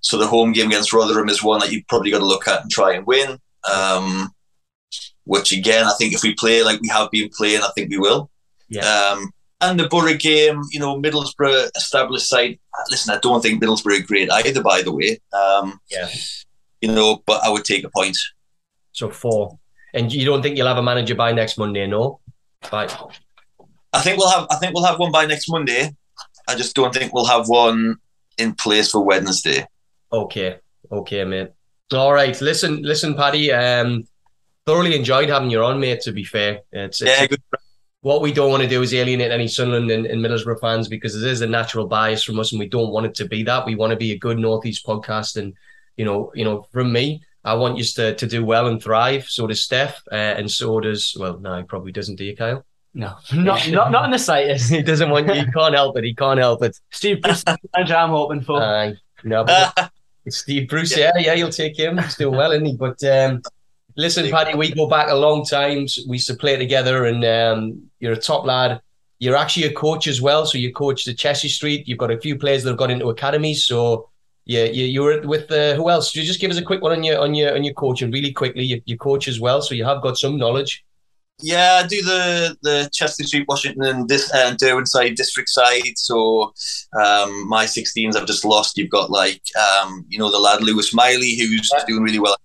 so 0.00 0.16
the 0.16 0.28
home 0.28 0.52
game 0.52 0.68
against 0.68 0.92
Rotherham 0.92 1.28
is 1.28 1.42
one 1.42 1.59
that 1.59 1.72
you've 1.72 1.88
probably 1.88 2.12
got 2.12 2.20
to 2.20 2.24
look 2.24 2.46
at 2.46 2.62
and 2.62 2.70
try 2.70 2.94
and 2.94 3.05
win. 3.05 3.38
Um, 3.68 4.30
which 5.24 5.50
again, 5.50 5.86
I 5.86 5.92
think 5.98 6.14
if 6.14 6.22
we 6.22 6.34
play 6.34 6.62
like 6.62 6.80
we 6.80 6.88
have 6.88 7.11
been 7.11 7.30
playing, 7.36 7.62
I 7.62 7.70
think 7.74 7.90
we 7.90 7.98
will. 7.98 8.30
Yeah. 8.68 8.86
Um, 8.86 9.30
and 9.61 9.80
the 9.80 9.88
Borough 9.88 10.14
game, 10.14 10.61
you 10.70 10.78
know, 10.78 11.00
Middlesbrough 11.00 11.70
established 11.76 12.28
side. 12.28 12.59
Listen, 12.90 13.14
I 13.14 13.18
don't 13.18 13.40
think 13.40 13.62
Middlesbrough 13.62 14.02
are 14.02 14.07
great 14.07 14.30
either, 14.30 14.62
by 14.62 14.82
the 14.82 14.92
way. 14.92 15.18
Um, 15.32 15.80
yeah. 15.90 16.09
You 16.80 16.92
know, 16.92 17.22
but 17.26 17.42
I 17.42 17.48
would 17.48 17.64
take 17.64 17.84
a 17.84 17.90
point. 17.90 18.16
So 18.92 19.11
four. 19.11 19.59
And 19.94 20.12
you 20.12 20.26
don't 20.26 20.42
think 20.42 20.57
you'll 20.57 20.68
have 20.68 20.76
a 20.76 20.82
manager 20.82 21.14
by 21.14 21.32
next 21.32 21.57
Monday, 21.57 21.86
no? 21.86 22.20
Right. 22.72 22.94
I 23.95 24.01
think 24.01 24.18
we'll 24.18 24.30
have. 24.30 24.47
I 24.51 24.57
think 24.57 24.74
we'll 24.74 24.84
have 24.84 24.99
one 24.99 25.12
by 25.12 25.26
next 25.26 25.49
Monday. 25.49 25.95
I 26.49 26.55
just 26.55 26.74
don't 26.74 26.92
think 26.92 27.12
we'll 27.12 27.26
have 27.26 27.49
one 27.49 27.97
in 28.36 28.55
place 28.55 28.90
for 28.90 29.05
Wednesday. 29.05 29.66
Okay. 30.12 30.59
Okay, 30.92 31.24
mate. 31.24 31.51
All 31.92 32.12
right. 32.12 32.38
Listen, 32.40 32.82
listen, 32.82 33.14
Paddy. 33.14 33.53
Um, 33.53 34.07
thoroughly 34.66 34.97
enjoyed 34.97 35.28
having 35.28 35.51
you 35.51 35.62
on, 35.62 35.80
mate. 35.80 36.01
To 36.03 36.12
be 36.12 36.24
fair, 36.24 36.61
it's, 36.72 37.01
it's 37.01 37.11
yeah, 37.11 37.26
good 37.26 37.42
what 38.05 38.20
we 38.20 38.34
don't 38.34 38.51
want 38.51 38.62
to 38.62 38.68
do 38.68 38.82
is 38.82 38.92
alienate 38.92 39.30
any 39.30 39.49
Sunderland 39.49 39.90
and, 39.90 40.05
and, 40.05 40.22
Middlesbrough 40.22 40.61
fans 40.61 40.88
because 40.88 41.16
it 41.16 41.26
is 41.26 41.40
a 41.40 41.47
natural 41.47 41.86
bias 41.86 42.22
from 42.22 42.38
us, 42.38 42.53
and 42.53 42.59
we 42.61 42.68
don't 42.68 42.92
want 42.92 43.07
it 43.07 43.14
to 43.14 43.24
be 43.26 43.42
that. 43.45 43.64
We 43.64 43.76
want 43.76 43.92
to 43.92 43.97
be 43.97 44.12
a 44.12 44.18
good 44.18 44.38
Northeast 44.38 44.84
podcast, 44.84 45.38
and 45.38 45.55
you 45.97 46.05
know, 46.05 46.30
you 46.34 46.45
know, 46.45 46.66
from 46.70 46.92
me, 46.92 47.22
I 47.45 47.55
want 47.55 47.78
you 47.78 47.84
to 47.84 48.14
to 48.14 48.26
do 48.26 48.45
well 48.45 48.66
and 48.66 48.82
thrive. 48.82 49.24
So 49.24 49.47
does 49.47 49.62
Steph, 49.62 50.03
uh, 50.12 50.16
and 50.16 50.51
so 50.51 50.80
does 50.80 51.16
well, 51.18 51.38
no, 51.38 51.57
he 51.57 51.62
probably 51.62 51.92
doesn't. 51.92 52.16
Do 52.16 52.24
you, 52.26 52.36
Kyle? 52.36 52.66
No, 52.95 53.16
not 53.32 53.68
not 53.70 53.90
not 53.90 54.05
in 54.05 54.11
the 54.12 54.18
slightest. 54.18 54.70
he 54.70 54.82
doesn't 54.82 55.11
want 55.11 55.26
you. 55.26 55.34
He 55.34 55.51
can't 55.51 55.74
help 55.74 55.97
it. 55.99 56.05
He 56.05 56.14
can't 56.14 56.38
help 56.38 56.62
it. 56.62 56.78
Steve 56.90 57.20
Bruce, 57.22 57.45
manager 57.74 57.97
I'm 57.97 58.11
hoping 58.11 58.42
for. 58.42 58.62
Uh, 58.62 58.92
no, 59.24 59.45
but 59.45 59.90
Steve 60.28 60.68
Bruce, 60.68 60.97
yeah, 60.97 61.11
yeah, 61.18 61.34
you'll 61.34 61.51
take 61.51 61.78
him. 61.78 61.99
He's 61.99 62.16
doing 62.16 62.36
well, 62.36 62.53
isn't 62.53 62.66
he? 62.66 62.76
But 62.76 63.03
um, 63.05 63.42
Listen, 63.97 64.28
Paddy, 64.28 64.57
we 64.57 64.72
go 64.72 64.88
back 64.88 65.09
a 65.09 65.14
long 65.14 65.45
time. 65.45 65.86
We 66.09 66.16
used 66.16 66.26
to 66.26 66.34
play 66.34 66.57
together, 66.57 67.05
and 67.05 67.24
um, 67.24 67.82
you're 68.01 68.12
a 68.12 68.16
top 68.16 68.45
lad. 68.45 68.80
You're 69.20 69.36
actually 69.36 69.66
a 69.66 69.72
coach 69.72 70.09
as 70.09 70.20
well. 70.20 70.47
So 70.47 70.59
you 70.59 70.72
coach 70.72 71.05
the 71.05 71.14
Chester-le-Street. 71.14 71.86
You've 71.86 71.99
got 71.99 72.11
a 72.11 72.18
few 72.18 72.36
players 72.36 72.64
that 72.64 72.70
have 72.70 72.78
got 72.78 72.90
into 72.90 73.09
academies. 73.09 73.64
So 73.64 74.11
yeah, 74.47 74.64
you, 74.64 74.86
you 74.86 75.03
were 75.03 75.20
with 75.20 75.51
uh, 75.51 75.74
who 75.74 75.90
else? 75.90 76.14
you 76.14 76.24
just 76.24 76.40
give 76.40 76.51
us 76.51 76.59
a 76.59 76.62
quick 76.62 76.82
one 76.82 76.90
on 76.90 77.05
your 77.05 77.20
on 77.20 77.34
your 77.34 77.55
on 77.55 77.62
your 77.62 77.74
coaching 77.74 78.11
really 78.11 78.32
quickly. 78.32 78.64
You, 78.64 78.82
you 78.84 78.99
coach 78.99 79.28
as 79.28 79.38
well, 79.38 79.62
so 79.62 79.74
you 79.76 79.84
have 79.84 80.03
got 80.03 80.18
some 80.18 80.36
knowledge. 80.36 80.84
Yeah, 81.41 81.82
I 81.82 81.87
do 81.87 82.01
the 82.03 82.57
the 82.62 82.91
Chester 82.93 83.24
Street, 83.24 83.47
Washington, 83.49 84.07
this 84.07 84.32
uh, 84.32 84.55
Derwent 84.57 84.89
side, 84.89 85.16
district 85.16 85.49
side. 85.49 85.97
So 85.97 86.53
um, 86.99 87.49
my 87.49 87.64
16s 87.64 88.16
I've 88.16 88.26
just 88.26 88.45
lost. 88.45 88.78
You've 88.78 88.91
got 88.91 89.11
like 89.11 89.43
um, 89.59 90.05
you 90.09 90.18
know 90.18 90.30
the 90.30 90.39
lad 90.39 90.62
Lewis 90.62 90.95
Miley 90.95 91.37
who's 91.37 91.70
yeah. 91.76 91.85
doing 91.87 92.03
really 92.03 92.20
well. 92.20 92.37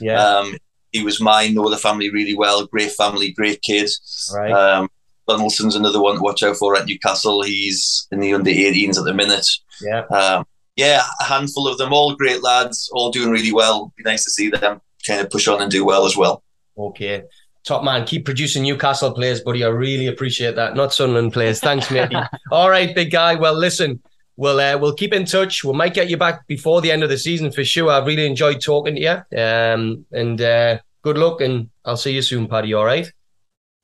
Yeah. 0.00 0.22
Um, 0.22 0.56
he 0.92 1.04
was 1.04 1.20
mine, 1.20 1.54
know 1.54 1.68
the 1.68 1.76
family 1.76 2.10
really 2.10 2.34
well. 2.34 2.66
Great 2.66 2.92
family, 2.92 3.32
great 3.32 3.62
kids. 3.62 4.32
Right. 4.34 4.50
Um, 4.50 4.88
Donaldson's 5.28 5.76
another 5.76 6.00
one 6.00 6.16
to 6.16 6.22
watch 6.22 6.42
out 6.42 6.56
for 6.56 6.74
at 6.76 6.86
Newcastle. 6.86 7.42
He's 7.42 8.08
in 8.10 8.18
the 8.18 8.34
under 8.34 8.50
18s 8.50 8.98
at 8.98 9.04
the 9.04 9.14
minute. 9.14 9.46
Yeah. 9.80 10.00
Um, 10.06 10.44
yeah, 10.74 11.02
a 11.20 11.24
handful 11.24 11.68
of 11.68 11.78
them, 11.78 11.92
all 11.92 12.16
great 12.16 12.42
lads, 12.42 12.90
all 12.92 13.10
doing 13.10 13.30
really 13.30 13.52
well. 13.52 13.92
Be 13.96 14.02
nice 14.02 14.24
to 14.24 14.30
see 14.30 14.48
them 14.50 14.80
kind 15.06 15.20
of 15.20 15.30
push 15.30 15.46
on 15.46 15.62
and 15.62 15.70
do 15.70 15.84
well 15.84 16.06
as 16.06 16.16
well. 16.16 16.42
Okay. 16.76 17.22
Top 17.64 17.84
man, 17.84 18.06
keep 18.06 18.24
producing 18.24 18.62
Newcastle 18.62 19.12
players, 19.12 19.42
buddy. 19.42 19.64
I 19.64 19.68
really 19.68 20.06
appreciate 20.06 20.56
that. 20.56 20.74
Not 20.74 20.94
Sunderland 20.94 21.32
players. 21.32 21.60
Thanks, 21.60 21.90
mate. 21.90 22.10
all 22.50 22.70
right, 22.70 22.94
big 22.94 23.10
guy. 23.10 23.34
Well, 23.34 23.54
listen, 23.54 24.00
we'll 24.36 24.58
uh, 24.58 24.78
we'll 24.78 24.94
keep 24.94 25.12
in 25.12 25.26
touch. 25.26 25.62
We 25.62 25.74
might 25.74 25.94
get 25.94 26.08
you 26.08 26.16
back 26.16 26.46
before 26.46 26.80
the 26.80 26.90
end 26.90 27.02
of 27.02 27.10
the 27.10 27.18
season 27.18 27.52
for 27.52 27.62
sure. 27.62 27.90
I've 27.90 28.06
really 28.06 28.26
enjoyed 28.26 28.62
talking 28.62 28.94
to 28.96 29.00
you. 29.00 29.38
Um, 29.38 30.06
and 30.10 30.40
uh, 30.40 30.78
good 31.02 31.18
luck, 31.18 31.42
and 31.42 31.68
I'll 31.84 31.98
see 31.98 32.14
you 32.14 32.22
soon, 32.22 32.48
Paddy. 32.48 32.72
All 32.72 32.84
right. 32.86 33.10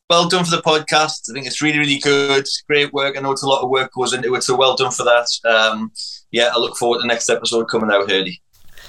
Well 0.08 0.28
done 0.28 0.44
for 0.44 0.56
the 0.56 0.62
podcast. 0.62 1.28
I 1.28 1.34
think 1.34 1.46
it's 1.46 1.60
really, 1.60 1.78
really 1.78 1.98
good. 1.98 2.46
Great 2.68 2.92
work. 2.92 3.16
I 3.16 3.20
know 3.20 3.32
it's 3.32 3.42
a 3.42 3.48
lot 3.48 3.62
of 3.62 3.70
work 3.70 3.92
goes 3.92 4.12
into 4.12 4.34
it, 4.36 4.42
so 4.42 4.56
well 4.56 4.76
done 4.76 4.92
for 4.92 5.02
that. 5.02 5.26
Um, 5.44 5.90
yeah, 6.30 6.50
I 6.54 6.58
look 6.58 6.76
forward 6.76 6.98
to 6.98 7.02
the 7.02 7.08
next 7.08 7.28
episode 7.28 7.64
coming 7.64 7.90
out, 7.90 8.08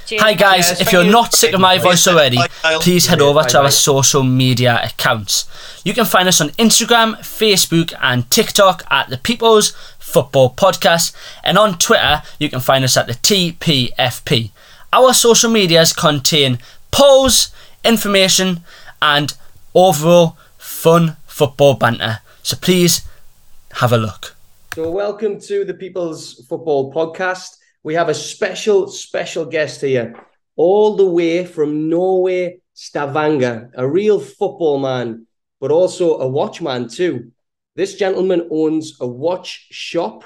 Herdy. 0.08 0.20
Hi 0.20 0.34
guys, 0.36 0.80
if 0.80 0.94
you're 0.94 1.04
not 1.04 1.34
sick 1.34 1.54
of 1.54 1.60
my 1.60 1.78
voice 1.78 2.08
already, 2.08 2.38
please 2.80 3.08
head 3.08 3.20
over 3.20 3.44
to 3.44 3.60
our 3.64 3.72
social 3.72 4.24
media 4.24 4.80
accounts. 4.82 5.46
You 5.84 5.94
can 5.94 6.06
find 6.06 6.30
us 6.30 6.40
on 6.40 6.50
Instagram, 6.52 7.18
Facebook, 7.18 7.94
and 8.02 8.30
TikTok 8.32 8.86
at 8.90 9.10
the 9.10 9.18
People's 9.18 9.72
Football 10.00 10.54
Podcast, 10.54 11.14
and 11.44 11.58
on 11.58 11.78
Twitter, 11.78 12.22
you 12.40 12.50
can 12.50 12.62
find 12.62 12.86
us 12.86 12.96
at 12.96 13.08
the 13.08 13.16
TPFP. 13.16 14.52
Our 14.94 15.14
social 15.14 15.52
medias 15.52 15.92
contain 15.92 16.60
polls, 16.92 17.50
information, 17.84 18.62
and 19.02 19.36
overall 19.76 20.38
fun 20.58 21.18
football 21.28 21.74
banter. 21.74 22.20
So 22.44 22.56
please 22.56 23.02
have 23.74 23.92
a 23.92 23.98
look. 23.98 24.36
So, 24.74 24.90
welcome 24.90 25.42
to 25.42 25.66
the 25.66 25.74
People's 25.74 26.46
Football 26.48 26.94
Podcast. 26.94 27.57
We 27.88 27.94
have 27.94 28.10
a 28.10 28.14
special, 28.14 28.90
special 28.90 29.46
guest 29.46 29.80
here, 29.80 30.14
all 30.58 30.98
the 30.98 31.06
way 31.06 31.46
from 31.46 31.88
Norway, 31.88 32.60
Stavanger, 32.74 33.72
a 33.76 33.88
real 33.88 34.20
football 34.20 34.78
man, 34.78 35.26
but 35.62 35.72
also 35.72 36.18
a 36.20 36.28
watchman 36.28 36.90
too. 36.90 37.32
This 37.78 37.96
gentleman 37.96 38.50
owns 38.52 38.98
a 39.00 39.08
watch 39.08 39.68
shop 39.72 40.26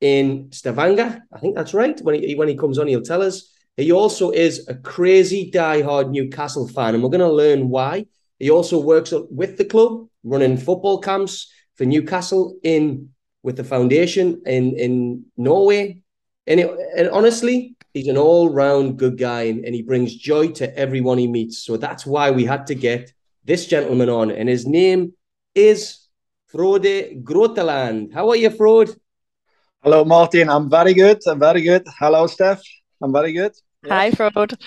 in 0.00 0.52
Stavanger. 0.52 1.20
I 1.32 1.38
think 1.40 1.56
that's 1.56 1.74
right. 1.74 2.00
When 2.00 2.14
he 2.14 2.36
when 2.36 2.46
he 2.46 2.54
comes 2.54 2.78
on, 2.78 2.86
he'll 2.86 3.02
tell 3.02 3.22
us. 3.22 3.52
He 3.76 3.90
also 3.90 4.30
is 4.30 4.68
a 4.68 4.76
crazy 4.76 5.50
die-hard 5.50 6.12
Newcastle 6.12 6.68
fan, 6.68 6.94
and 6.94 7.02
we're 7.02 7.16
going 7.16 7.28
to 7.28 7.42
learn 7.42 7.70
why. 7.70 8.06
He 8.38 8.50
also 8.50 8.78
works 8.78 9.12
with 9.32 9.58
the 9.58 9.64
club, 9.64 10.06
running 10.22 10.56
football 10.56 11.00
camps 11.00 11.50
for 11.74 11.86
Newcastle 11.86 12.56
in 12.62 13.08
with 13.42 13.56
the 13.56 13.64
foundation 13.64 14.42
in 14.46 14.78
in 14.78 15.24
Norway. 15.36 16.04
And, 16.46 16.60
it, 16.60 16.70
and 16.96 17.08
honestly, 17.10 17.76
he's 17.94 18.08
an 18.08 18.16
all-round 18.16 18.98
good 18.98 19.18
guy 19.18 19.42
and, 19.42 19.64
and 19.64 19.74
he 19.74 19.82
brings 19.82 20.14
joy 20.14 20.48
to 20.52 20.76
everyone 20.76 21.18
he 21.18 21.28
meets. 21.28 21.58
So 21.58 21.76
that's 21.76 22.06
why 22.06 22.30
we 22.30 22.44
had 22.44 22.66
to 22.68 22.74
get 22.74 23.12
this 23.44 23.66
gentleman 23.66 24.08
on, 24.08 24.30
and 24.30 24.48
his 24.48 24.66
name 24.66 25.14
is 25.54 26.06
Frode 26.52 27.24
Grøtteland. 27.24 28.12
How 28.12 28.28
are 28.28 28.36
you, 28.36 28.50
Frode? 28.50 28.94
Hello, 29.82 30.04
Martin. 30.04 30.50
I'm 30.50 30.68
very 30.68 30.92
good. 30.92 31.20
I'm 31.26 31.38
very 31.38 31.62
good. 31.62 31.86
Hello, 31.98 32.26
Steph. 32.26 32.62
I'm 33.02 33.12
very 33.12 33.32
good. 33.32 33.52
Yes. 33.82 33.90
Hi, 33.90 34.10
Frode. 34.10 34.58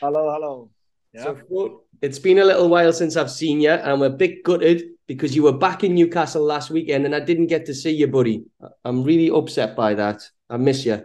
Hello, 0.00 0.32
hello. 0.32 0.70
Yeah. 1.12 1.24
So, 1.24 1.38
Frode, 1.46 1.72
it's 2.00 2.18
been 2.18 2.38
a 2.38 2.44
little 2.44 2.68
while 2.68 2.92
since 2.92 3.16
I've 3.16 3.30
seen 3.30 3.60
you, 3.60 3.70
and 3.70 3.92
I'm 3.92 4.02
a 4.02 4.10
bit 4.10 4.42
gutted 4.42 4.82
because 5.06 5.36
you 5.36 5.42
were 5.42 5.52
back 5.52 5.84
in 5.84 5.94
Newcastle 5.94 6.42
last 6.42 6.70
weekend 6.70 7.04
and 7.04 7.14
I 7.14 7.20
didn't 7.20 7.48
get 7.48 7.66
to 7.66 7.74
see 7.74 7.90
you, 7.90 8.06
buddy. 8.06 8.44
I'm 8.84 9.04
really 9.04 9.28
upset 9.30 9.76
by 9.76 9.94
that. 9.94 10.22
I 10.48 10.56
miss 10.56 10.86
you. 10.86 11.04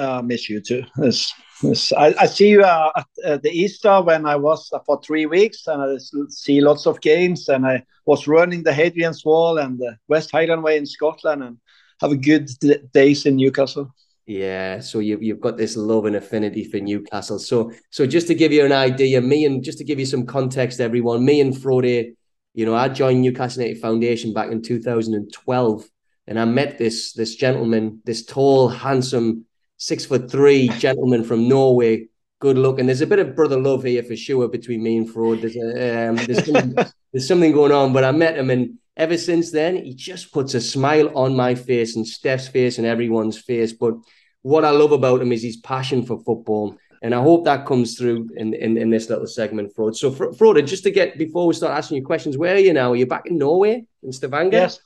Uh, 0.00 0.22
miss 0.22 0.48
you 0.48 0.62
too. 0.62 0.82
It's, 0.96 1.34
it's, 1.62 1.92
I, 1.92 2.14
I, 2.18 2.24
see 2.24 2.48
you 2.48 2.62
uh, 2.62 2.90
at 2.96 3.06
uh, 3.22 3.36
the 3.36 3.50
Easter 3.50 4.00
when 4.00 4.24
I 4.24 4.34
was 4.34 4.70
uh, 4.72 4.78
for 4.86 4.98
three 5.02 5.26
weeks 5.26 5.66
and 5.66 5.82
I 5.82 5.98
see 6.30 6.62
lots 6.62 6.86
of 6.86 7.02
games 7.02 7.50
and 7.50 7.66
I 7.66 7.84
was 8.06 8.26
running 8.26 8.62
the 8.62 8.72
Hadrian's 8.72 9.26
Wall 9.26 9.58
and 9.58 9.78
the 9.78 9.98
West 10.08 10.30
Highland 10.30 10.62
Way 10.62 10.78
in 10.78 10.86
Scotland 10.86 11.42
and 11.42 11.58
have 12.00 12.12
a 12.12 12.16
good 12.16 12.48
d- 12.60 12.78
days 12.94 13.26
in 13.26 13.36
Newcastle. 13.36 13.94
Yeah, 14.24 14.80
so 14.80 15.00
you've 15.00 15.22
you've 15.22 15.40
got 15.40 15.58
this 15.58 15.76
love 15.76 16.06
and 16.06 16.16
affinity 16.16 16.64
for 16.64 16.78
Newcastle. 16.78 17.38
So 17.38 17.70
so 17.90 18.06
just 18.06 18.26
to 18.28 18.34
give 18.34 18.52
you 18.52 18.64
an 18.64 18.72
idea, 18.72 19.20
me 19.20 19.44
and 19.44 19.62
just 19.62 19.76
to 19.78 19.84
give 19.84 19.98
you 19.98 20.06
some 20.06 20.24
context, 20.24 20.80
everyone, 20.80 21.26
me 21.26 21.42
and 21.42 21.54
Frode, 21.54 22.14
you 22.54 22.64
know, 22.64 22.74
I 22.74 22.88
joined 22.88 23.20
Newcastle 23.20 23.64
United 23.64 23.82
Foundation 23.82 24.32
back 24.32 24.50
in 24.50 24.62
2012, 24.62 25.84
and 26.26 26.40
I 26.40 26.46
met 26.46 26.78
this 26.78 27.12
this 27.12 27.34
gentleman, 27.34 28.00
this 28.06 28.24
tall, 28.24 28.68
handsome, 28.68 29.44
six 29.80 30.04
foot 30.04 30.30
three 30.30 30.68
gentleman 30.78 31.24
from 31.24 31.48
Norway. 31.48 32.06
Good 32.38 32.58
looking. 32.58 32.86
There's 32.86 33.00
a 33.00 33.06
bit 33.06 33.18
of 33.18 33.34
brother 33.34 33.58
love 33.58 33.82
here 33.82 34.02
for 34.02 34.14
sure 34.14 34.46
between 34.48 34.82
me 34.82 34.98
and 34.98 35.10
Frode. 35.10 35.40
There's 35.40 35.56
a, 35.56 36.08
um, 36.08 36.16
there's 36.16 36.44
something, 36.46 36.74
there's 37.12 37.26
something 37.26 37.52
going 37.52 37.72
on, 37.72 37.92
but 37.92 38.04
I 38.04 38.12
met 38.12 38.38
him 38.38 38.50
and 38.50 38.78
ever 38.96 39.16
since 39.16 39.50
then, 39.50 39.76
he 39.76 39.94
just 39.94 40.32
puts 40.32 40.54
a 40.54 40.60
smile 40.60 41.10
on 41.16 41.34
my 41.34 41.54
face 41.54 41.96
and 41.96 42.06
Steph's 42.06 42.48
face 42.48 42.76
and 42.78 42.86
everyone's 42.86 43.38
face. 43.38 43.72
But 43.72 43.94
what 44.42 44.64
I 44.64 44.70
love 44.70 44.92
about 44.92 45.22
him 45.22 45.32
is 45.32 45.42
his 45.42 45.56
passion 45.56 46.04
for 46.04 46.22
football. 46.22 46.76
And 47.02 47.14
I 47.14 47.22
hope 47.22 47.46
that 47.46 47.64
comes 47.64 47.96
through 47.96 48.28
in, 48.36 48.52
in, 48.52 48.76
in 48.76 48.90
this 48.90 49.08
little 49.08 49.26
segment, 49.26 49.74
Frode. 49.74 49.96
So, 49.96 50.10
Frode, 50.10 50.66
just 50.66 50.82
to 50.82 50.90
get 50.90 51.16
before 51.16 51.46
we 51.46 51.54
start 51.54 51.76
asking 51.76 51.96
you 51.96 52.04
questions, 52.04 52.36
where 52.36 52.54
are 52.54 52.58
you 52.58 52.74
now? 52.74 52.92
Are 52.92 52.96
you 52.96 53.06
back 53.06 53.24
in 53.24 53.38
Norway, 53.38 53.86
in 54.02 54.12
Stavanger? 54.12 54.58
Yes, 54.58 54.80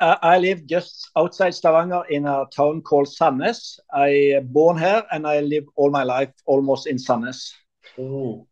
uh, 0.00 0.16
I 0.22 0.38
live 0.38 0.66
just 0.66 1.10
outside 1.16 1.54
Stavanger 1.54 2.02
in 2.10 2.26
a 2.26 2.44
town 2.54 2.82
called 2.82 3.08
Sandnes. 3.08 3.78
I 3.92 4.40
born 4.44 4.78
here 4.78 5.02
and 5.12 5.26
I 5.26 5.40
live 5.40 5.64
all 5.76 5.90
my 5.90 6.02
life 6.02 6.32
almost 6.46 6.86
in 6.86 6.96
Sandnes. 6.96 7.52
Oh. 7.98 8.46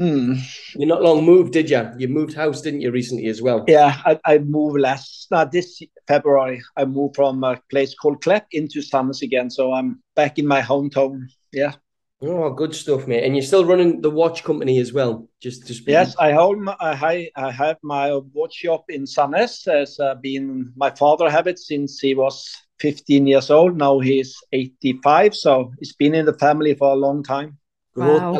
Hmm. 0.00 0.34
You 0.74 0.86
not 0.86 1.02
long 1.02 1.24
moved, 1.24 1.52
did 1.52 1.70
you? 1.70 1.88
You 1.96 2.08
moved 2.08 2.34
house, 2.34 2.60
didn't 2.60 2.80
you, 2.80 2.90
recently 2.90 3.28
as 3.28 3.40
well? 3.40 3.64
Yeah, 3.68 3.96
I, 4.04 4.18
I 4.24 4.38
moved 4.38 4.80
last 4.80 5.28
uh, 5.30 5.44
this 5.44 5.80
February. 6.08 6.60
I 6.76 6.84
moved 6.84 7.14
from 7.14 7.44
a 7.44 7.60
place 7.70 7.94
called 7.94 8.20
Klepp 8.20 8.46
into 8.50 8.80
Sandnes 8.80 9.22
again, 9.22 9.50
so 9.50 9.72
I'm 9.72 10.02
back 10.16 10.38
in 10.38 10.48
my 10.48 10.60
hometown. 10.60 11.28
Yeah. 11.52 11.74
Oh, 12.22 12.50
good 12.50 12.74
stuff, 12.74 13.06
mate. 13.06 13.24
And 13.24 13.34
you're 13.34 13.44
still 13.44 13.64
running 13.64 14.00
the 14.00 14.10
watch 14.10 14.44
company 14.44 14.78
as 14.78 14.92
well. 14.92 15.28
Just, 15.40 15.66
just 15.66 15.86
yes, 15.86 16.16
I 16.16 16.32
hold. 16.32 16.58
My, 16.58 16.76
I, 16.80 17.28
I 17.36 17.50
have 17.50 17.76
my 17.82 18.18
watch 18.32 18.54
shop 18.54 18.84
in 18.88 19.04
Sandnes. 19.04 19.66
Has 19.70 19.98
uh, 20.00 20.14
been 20.14 20.72
my 20.76 20.90
father 20.90 21.28
have 21.28 21.46
it 21.46 21.58
since 21.58 22.00
he 22.00 22.14
was 22.14 22.50
15 22.80 23.26
years 23.26 23.50
old. 23.50 23.76
Now 23.76 23.98
he's 23.98 24.36
85, 24.52 25.34
so 25.34 25.72
it's 25.78 25.94
been 25.94 26.14
in 26.14 26.24
the 26.24 26.38
family 26.38 26.74
for 26.74 26.92
a 26.92 26.96
long 26.96 27.22
time. 27.22 27.58
Wow. 27.94 28.34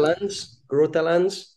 Grøttelands. 0.68 1.53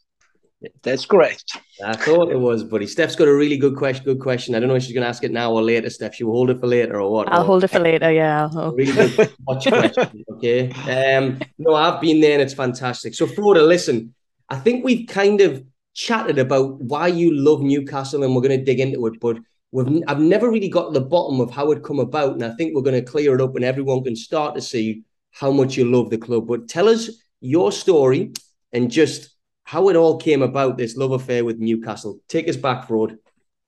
That's 0.81 1.05
correct. 1.05 1.55
I 1.85 1.95
thought 1.95 2.31
it 2.31 2.39
was, 2.39 2.63
buddy. 2.63 2.87
Steph's 2.87 3.15
got 3.15 3.27
a 3.27 3.35
really 3.35 3.57
good 3.57 3.75
question. 3.75 4.03
Good 4.05 4.19
question. 4.19 4.55
I 4.55 4.59
don't 4.59 4.69
know 4.69 4.75
if 4.75 4.83
she's 4.83 4.93
going 4.93 5.03
to 5.03 5.07
ask 5.07 5.23
it 5.23 5.31
now 5.31 5.51
or 5.51 5.61
later, 5.61 5.89
Steph. 5.89 6.15
She 6.15 6.23
will 6.23 6.33
hold 6.33 6.49
it 6.49 6.59
for 6.59 6.65
later 6.65 6.99
or 6.99 7.11
what? 7.11 7.31
I'll 7.31 7.41
or, 7.41 7.45
hold 7.45 7.63
it 7.63 7.67
for 7.67 7.79
later. 7.79 8.11
Yeah. 8.11 8.49
Really 8.73 8.91
good 8.91 9.33
watch 9.45 9.67
question. 9.67 10.25
Okay. 10.33 10.71
Um. 10.71 11.39
No, 11.59 11.75
I've 11.75 12.01
been 12.01 12.21
there 12.21 12.33
and 12.33 12.41
it's 12.41 12.55
fantastic. 12.55 13.13
So, 13.13 13.27
Frode, 13.27 13.57
listen. 13.57 14.15
I 14.49 14.55
think 14.55 14.83
we've 14.83 15.07
kind 15.07 15.41
of 15.41 15.63
chatted 15.93 16.39
about 16.39 16.79
why 16.79 17.07
you 17.07 17.35
love 17.35 17.61
Newcastle, 17.61 18.23
and 18.23 18.33
we're 18.33 18.41
going 18.41 18.57
to 18.57 18.65
dig 18.65 18.79
into 18.79 19.05
it. 19.07 19.19
But 19.19 19.37
we've 19.71 20.03
I've 20.07 20.21
never 20.21 20.49
really 20.49 20.69
got 20.69 20.87
to 20.87 20.99
the 20.99 21.05
bottom 21.05 21.39
of 21.39 21.51
how 21.51 21.71
it 21.71 21.83
come 21.83 21.99
about, 21.99 22.33
and 22.33 22.43
I 22.43 22.55
think 22.55 22.73
we're 22.73 22.81
going 22.81 23.03
to 23.03 23.11
clear 23.11 23.35
it 23.35 23.41
up, 23.41 23.55
and 23.55 23.65
everyone 23.65 24.03
can 24.03 24.15
start 24.15 24.55
to 24.55 24.61
see 24.61 25.03
how 25.31 25.51
much 25.51 25.77
you 25.77 25.85
love 25.85 26.09
the 26.09 26.17
club. 26.17 26.47
But 26.47 26.67
tell 26.67 26.87
us 26.89 27.09
your 27.41 27.71
story 27.71 28.31
and 28.73 28.89
just 28.89 29.35
how 29.67 29.89
it 29.89 29.97
all 29.97 30.15
came 30.15 30.41
about, 30.41 30.77
this 30.77 30.95
love 30.95 31.11
affair 31.11 31.43
with 31.43 31.59
Newcastle. 31.59 32.21
Take 32.29 32.47
us 32.47 32.55
back, 32.55 32.87
Frode. 32.87 33.17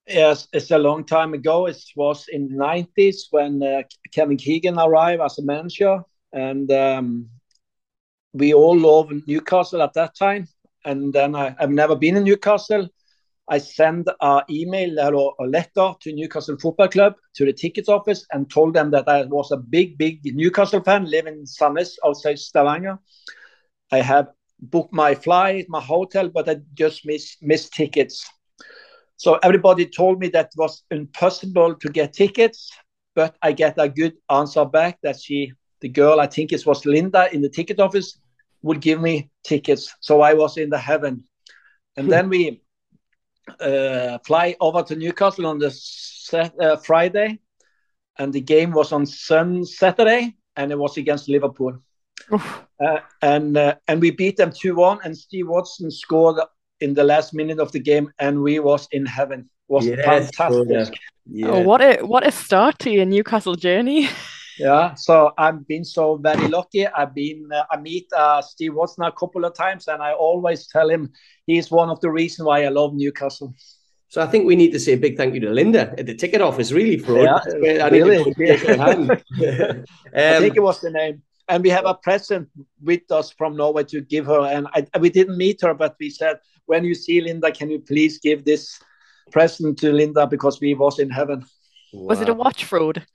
Yes, 0.07 0.47
it's 0.53 0.71
a 0.71 0.77
long 0.77 1.03
time 1.03 1.33
ago. 1.33 1.65
It 1.65 1.83
was 1.93 2.29
in 2.29 2.47
the 2.47 2.55
90s 2.55 3.23
when 3.31 3.61
uh, 3.61 3.83
Kevin 4.13 4.37
Keegan 4.37 4.79
arrived 4.79 5.21
as 5.21 5.37
a 5.39 5.43
manager. 5.43 5.99
And 6.31 6.71
um, 6.71 7.27
we 8.31 8.53
all 8.53 8.79
loved 8.79 9.27
Newcastle 9.27 9.81
at 9.81 9.93
that 9.95 10.15
time. 10.15 10.47
And 10.85 11.11
then 11.11 11.35
I, 11.35 11.53
have 11.59 11.69
never 11.69 11.97
been 11.97 12.15
in 12.15 12.23
Newcastle. 12.23 12.87
I 13.49 13.57
sent 13.57 14.07
an 14.21 14.43
email 14.49 15.01
or 15.01 15.35
a 15.37 15.43
letter 15.43 15.95
to 15.99 16.13
Newcastle 16.13 16.57
Football 16.57 16.87
Club 16.87 17.15
to 17.35 17.43
the 17.43 17.51
tickets 17.51 17.89
office 17.89 18.25
and 18.31 18.49
told 18.49 18.73
them 18.73 18.89
that 18.91 19.09
I 19.09 19.23
was 19.25 19.51
a 19.51 19.57
big, 19.57 19.97
big 19.97 20.21
Newcastle 20.23 20.81
fan 20.81 21.11
living 21.11 21.39
in 21.39 21.43
Sandnes 21.43 21.97
outside 22.05 22.39
Stavanger. 22.39 22.97
I 23.91 23.99
have 23.99 24.29
book 24.61 24.89
my 24.91 25.15
flight, 25.15 25.65
my 25.69 25.81
hotel, 25.81 26.29
but 26.29 26.49
I 26.49 26.57
just 26.73 27.05
missed 27.05 27.37
miss 27.41 27.69
tickets. 27.69 28.29
So 29.17 29.39
everybody 29.43 29.85
told 29.85 30.19
me 30.19 30.29
that 30.29 30.51
was 30.55 30.83
impossible 30.91 31.75
to 31.75 31.89
get 31.89 32.13
tickets, 32.13 32.71
but 33.15 33.35
I 33.41 33.51
get 33.51 33.75
a 33.77 33.89
good 33.89 34.13
answer 34.29 34.65
back 34.65 34.99
that 35.03 35.19
she, 35.19 35.53
the 35.81 35.89
girl, 35.89 36.19
I 36.19 36.27
think 36.27 36.51
it 36.51 36.65
was 36.65 36.85
Linda 36.85 37.33
in 37.33 37.41
the 37.41 37.49
ticket 37.49 37.79
office, 37.79 38.19
would 38.61 38.81
give 38.81 39.01
me 39.01 39.29
tickets. 39.43 39.93
So 39.99 40.21
I 40.21 40.33
was 40.33 40.57
in 40.57 40.69
the 40.69 40.77
heaven. 40.77 41.23
And 41.97 42.09
then 42.09 42.29
we 42.29 42.61
uh, 43.59 44.19
fly 44.25 44.55
over 44.59 44.83
to 44.83 44.95
Newcastle 44.95 45.47
on 45.47 45.59
the 45.59 45.71
set, 45.71 46.53
uh, 46.61 46.77
Friday, 46.77 47.39
and 48.17 48.31
the 48.31 48.41
game 48.41 48.71
was 48.71 48.91
on 48.91 49.05
sun 49.05 49.65
Saturday, 49.65 50.35
and 50.55 50.71
it 50.71 50.77
was 50.77 50.97
against 50.97 51.29
Liverpool. 51.29 51.81
Uh, 52.31 52.99
and 53.21 53.57
uh, 53.57 53.75
and 53.87 53.99
we 53.99 54.11
beat 54.11 54.37
them 54.37 54.51
2-1 54.51 54.99
and 55.03 55.17
Steve 55.17 55.47
Watson 55.47 55.91
scored 55.91 56.39
in 56.79 56.93
the 56.93 57.03
last 57.03 57.33
minute 57.33 57.59
of 57.59 57.71
the 57.71 57.79
game 57.79 58.11
and 58.19 58.41
we 58.41 58.59
was 58.59 58.87
in 58.91 59.05
heaven. 59.05 59.41
It 59.41 59.73
was 59.73 59.85
yes, 59.85 60.05
fantastic. 60.05 60.97
Yeah. 61.25 61.49
Oh, 61.49 61.61
what 61.61 61.81
a 61.81 62.01
what 62.01 62.25
a 62.25 62.31
start 62.31 62.79
to 62.79 62.89
your 62.89 63.05
Newcastle 63.05 63.55
journey. 63.55 64.09
yeah, 64.59 64.93
so 64.95 65.31
I've 65.37 65.67
been 65.67 65.83
so 65.83 66.17
very 66.17 66.47
lucky. 66.47 66.87
I've 66.87 67.13
been 67.13 67.49
uh, 67.53 67.63
I 67.69 67.77
meet 67.77 68.07
uh, 68.15 68.41
Steve 68.41 68.75
Watson 68.75 69.03
a 69.03 69.11
couple 69.11 69.45
of 69.45 69.53
times 69.53 69.87
and 69.87 70.01
I 70.01 70.13
always 70.13 70.67
tell 70.67 70.89
him 70.89 71.11
he's 71.45 71.69
one 71.69 71.89
of 71.89 71.99
the 71.99 72.09
reasons 72.09 72.45
why 72.45 72.63
I 72.63 72.69
love 72.69 72.93
Newcastle. 72.93 73.53
So 74.07 74.23
I 74.23 74.25
think 74.25 74.47
we 74.47 74.55
need 74.55 74.71
to 74.71 74.79
say 74.79 74.93
a 74.93 74.97
big 74.97 75.17
thank 75.17 75.35
you 75.35 75.39
to 75.41 75.51
Linda 75.51 75.93
at 75.95 76.07
the 76.07 76.15
ticket 76.15 76.41
office, 76.41 76.71
really, 76.71 76.97
for 76.97 77.21
yeah, 77.21 77.37
I 77.83 77.89
really. 77.89 78.17
um, 78.79 79.11
I 80.15 80.39
think 80.39 80.55
it 80.55 80.63
was 80.63 80.81
the 80.81 80.89
name 80.89 81.21
and 81.49 81.63
we 81.63 81.69
have 81.69 81.85
a 81.85 81.95
present 81.95 82.47
with 82.81 83.11
us 83.11 83.31
from 83.31 83.57
Norway 83.57 83.83
to 83.85 84.01
give 84.01 84.27
her. 84.27 84.41
And 84.41 84.67
I, 84.73 84.85
we 84.99 85.09
didn't 85.09 85.37
meet 85.37 85.61
her, 85.61 85.73
but 85.73 85.95
we 85.99 86.09
said, 86.09 86.39
when 86.67 86.85
you 86.85 86.95
see 86.95 87.19
Linda, 87.19 87.51
can 87.51 87.69
you 87.69 87.79
please 87.79 88.19
give 88.19 88.45
this 88.45 88.79
present 89.29 89.77
to 89.79 89.91
Linda 89.91 90.27
because 90.27 90.59
we 90.59 90.73
was 90.73 90.99
in 90.99 91.09
heaven. 91.09 91.45
Wow. 91.93 92.07
Was 92.07 92.21
it 92.21 92.29
a 92.29 92.33
watch 92.33 92.65
Frode? 92.65 93.05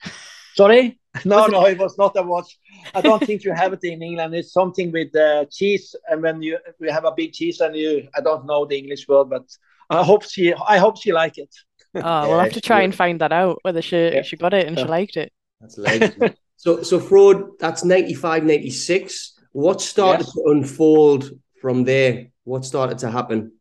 Sorry? 0.55 0.99
No, 1.23 1.37
was 1.43 1.51
no, 1.51 1.65
it... 1.65 1.73
it 1.73 1.79
was 1.79 1.97
not 1.97 2.17
a 2.17 2.23
watch. 2.23 2.57
I 2.93 3.01
don't 3.01 3.23
think 3.25 3.43
you 3.43 3.53
have 3.53 3.73
it 3.73 3.83
in 3.83 4.01
England. 4.01 4.35
It's 4.35 4.53
something 4.53 4.91
with 4.91 5.15
uh, 5.15 5.45
cheese, 5.51 5.95
and 6.09 6.21
when 6.21 6.41
you 6.41 6.57
we 6.79 6.89
have 6.89 7.05
a 7.05 7.11
big 7.11 7.33
cheese, 7.33 7.59
and 7.61 7.75
you 7.75 8.07
I 8.15 8.21
don't 8.21 8.45
know 8.45 8.65
the 8.65 8.77
English 8.77 9.07
word, 9.07 9.29
but 9.29 9.45
I 9.89 10.03
hope 10.03 10.23
she 10.23 10.53
I 10.53 10.77
hope 10.77 11.01
she 11.01 11.11
like 11.11 11.37
it. 11.37 11.53
Oh, 11.95 12.01
we'll 12.29 12.39
have 12.39 12.53
to 12.53 12.61
try 12.61 12.81
and 12.81 12.93
find 12.93 13.21
that 13.21 13.31
out 13.31 13.59
whether 13.61 13.81
she 13.81 13.97
yeah. 13.97 14.21
she 14.23 14.37
got 14.37 14.53
it 14.53 14.67
and 14.67 14.77
yeah. 14.77 14.83
she 14.83 14.89
liked 14.89 15.17
it. 15.17 15.31
That's 15.61 15.77
legendary. 15.77 16.35
So, 16.57 16.81
so 16.81 16.99
Frode, 16.99 17.59
that's 17.59 17.83
95, 17.83 18.43
96. 18.43 19.39
What 19.51 19.81
started 19.81 20.25
yes. 20.25 20.33
to 20.33 20.43
unfold 20.47 21.31
from 21.61 21.83
there? 21.83 22.27
What 22.43 22.65
started 22.65 22.97
to 22.99 23.11
happen? 23.11 23.53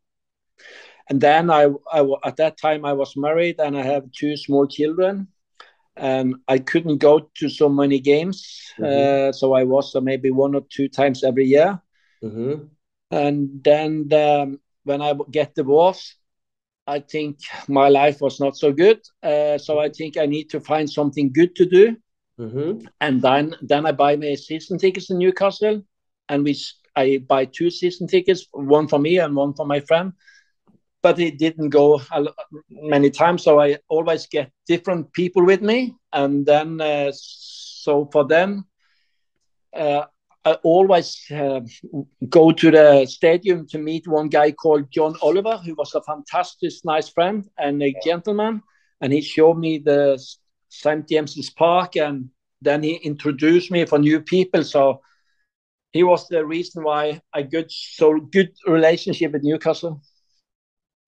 And 1.09 1.21
then 1.21 1.51
I, 1.51 1.69
I, 1.93 2.07
at 2.25 2.37
that 2.37 2.57
time, 2.57 2.85
I 2.85 2.93
was 2.95 3.17
married 3.17 3.61
and 3.61 3.77
I 3.77 3.83
have 3.83 4.11
two 4.13 4.37
small 4.37 4.67
children. 4.67 5.29
And 5.97 6.37
I 6.49 6.59
couldn't 6.59 6.99
go 6.99 7.31
to 7.37 7.49
so 7.49 7.69
many 7.69 8.01
games. 8.01 8.73
Mm-hmm. 8.79 9.29
Uh, 9.29 9.33
so 9.33 9.53
I 9.53 9.63
was 9.63 9.95
uh, 9.95 10.01
maybe 10.01 10.31
one 10.31 10.55
or 10.57 10.63
two 10.69 10.89
times 10.89 11.23
every 11.23 11.47
year. 11.47 11.81
Mm-hmm. 12.23 12.65
And 13.11 13.63
then 13.63 14.09
the, 14.09 14.59
when 14.83 15.03
I 15.03 15.15
get 15.31 15.55
divorced, 15.55 16.17
I 16.87 17.01
think 17.01 17.39
my 17.69 17.89
life 17.89 18.21
was 18.21 18.41
not 18.41 18.57
so 18.57 18.73
good. 18.73 19.01
Uh, 19.23 19.57
so 19.59 19.79
I 19.79 19.89
think 19.89 20.17
I 20.17 20.27
need 20.27 20.51
to 20.51 20.61
find 20.61 20.91
something 20.91 21.33
good 21.33 21.55
to 21.57 21.67
do. 21.67 21.97
Mm-hmm. 22.39 22.87
And 23.01 23.23
then 23.23 23.57
then 23.63 23.87
I 23.87 23.93
buy 23.93 24.17
my 24.17 24.35
season 24.35 24.79
tickets 24.79 25.11
in 25.11 25.19
Newcastle, 25.19 25.83
and 26.29 26.45
we 26.45 26.59
I 26.97 27.19
buy 27.19 27.45
two 27.45 27.71
season 27.71 28.07
tickets, 28.07 28.47
one 28.53 28.89
for 28.89 28.99
me 28.99 29.19
and 29.19 29.37
one 29.37 29.55
for 29.55 29.67
my 29.67 29.81
friend. 29.81 30.13
But 31.03 31.19
it 31.19 31.39
didn't 31.39 31.69
go 31.69 32.01
many 32.71 33.11
times, 33.11 33.43
so 33.45 33.61
I 33.61 33.79
always 33.89 34.27
get 34.27 34.51
different 34.67 35.13
people 35.13 35.45
with 35.45 35.63
me, 35.63 35.95
and 36.13 36.47
then 36.47 36.81
uh, 36.81 37.13
so 37.13 38.09
for 38.11 38.27
them, 38.27 38.67
uh, 39.77 40.07
I 40.45 40.53
always 40.63 41.25
uh, 41.31 41.61
go 42.29 42.53
to 42.53 42.71
the 42.71 43.07
stadium 43.07 43.67
to 43.69 43.79
meet 43.79 44.07
one 44.07 44.29
guy 44.29 44.53
called 44.53 44.91
John 44.91 45.15
Oliver, 45.23 45.57
who 45.59 45.75
was 45.75 45.95
a 45.95 46.03
fantastic, 46.03 46.73
nice 46.85 47.09
friend 47.09 47.49
and 47.59 47.83
a 47.83 47.95
gentleman. 48.05 48.63
And 49.01 49.13
he 49.13 49.23
showed 49.23 49.59
me 49.59 49.79
the 49.79 50.19
St. 50.81 51.09
James's 51.09 51.51
Park, 51.51 51.97
and 51.97 52.31
then 52.61 52.83
he 52.83 52.95
introduced 52.95 53.71
me 53.71 53.85
for 53.85 53.99
new 53.99 54.21
people. 54.21 54.65
So 54.65 55.01
he 55.93 56.03
was 56.03 56.27
the 56.29 56.45
reason 56.45 56.83
why 56.83 57.21
I 57.33 57.43
got 57.43 57.71
so 57.71 58.19
good 58.19 58.53
relationship 58.67 59.33
with 59.33 59.45
Newcastle. 59.45 60.03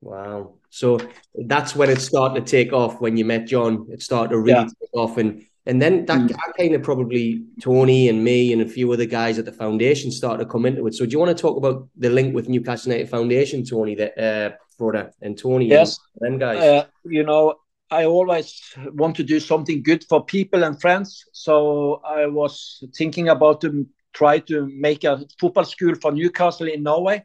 Wow. 0.01 0.55
So 0.71 1.01
that's 1.35 1.75
when 1.75 1.91
it 1.91 2.01
started 2.01 2.47
to 2.47 2.51
take 2.51 2.73
off 2.73 3.01
when 3.01 3.17
you 3.17 3.25
met 3.25 3.47
John. 3.47 3.87
It 3.91 4.03
started 4.03 4.31
to 4.31 4.39
really 4.39 4.59
yeah. 4.59 4.65
take 4.65 4.95
off. 4.95 5.17
And 5.17 5.45
and 5.69 5.83
then 5.83 6.07
that, 6.07 6.19
mm. 6.19 6.29
that, 6.29 6.53
kind 6.57 6.75
of 6.75 6.83
probably 6.85 7.45
Tony 7.61 8.09
and 8.09 8.23
me 8.23 8.53
and 8.53 8.63
a 8.63 8.69
few 8.69 8.93
other 8.93 9.05
guys 9.05 9.37
at 9.37 9.45
the 9.45 9.53
foundation 9.53 10.13
started 10.13 10.45
to 10.45 10.49
come 10.49 10.65
into 10.65 10.87
it. 10.87 10.95
So 10.95 11.05
do 11.05 11.11
you 11.11 11.19
want 11.19 11.37
to 11.37 11.43
talk 11.43 11.57
about 11.57 11.89
the 11.97 12.09
link 12.09 12.37
with 12.37 12.49
Newcastle 12.49 12.93
United 12.93 13.11
Foundation, 13.11 13.65
Tony, 13.65 13.97
that 13.97 14.17
uh 14.17 14.57
Frode 14.79 15.11
and 15.23 15.37
Tony 15.37 15.67
yes. 15.67 15.99
and 16.21 16.39
guys? 16.39 16.63
Uh, 16.63 16.87
you 17.05 17.25
know, 17.25 17.57
I 17.91 18.05
always 18.05 18.61
want 18.95 19.17
to 19.17 19.23
do 19.23 19.39
something 19.39 19.83
good 19.83 20.05
for 20.09 20.25
people 20.25 20.65
and 20.65 20.81
friends. 20.81 21.25
So 21.33 22.01
I 22.05 22.27
was 22.27 22.83
thinking 22.97 23.29
about 23.29 23.61
to 23.61 23.87
try 24.13 24.39
to 24.41 24.67
make 24.75 25.05
a 25.05 25.25
football 25.39 25.65
school 25.65 25.95
for 26.01 26.11
Newcastle 26.11 26.69
in 26.69 26.83
Norway. 26.83 27.25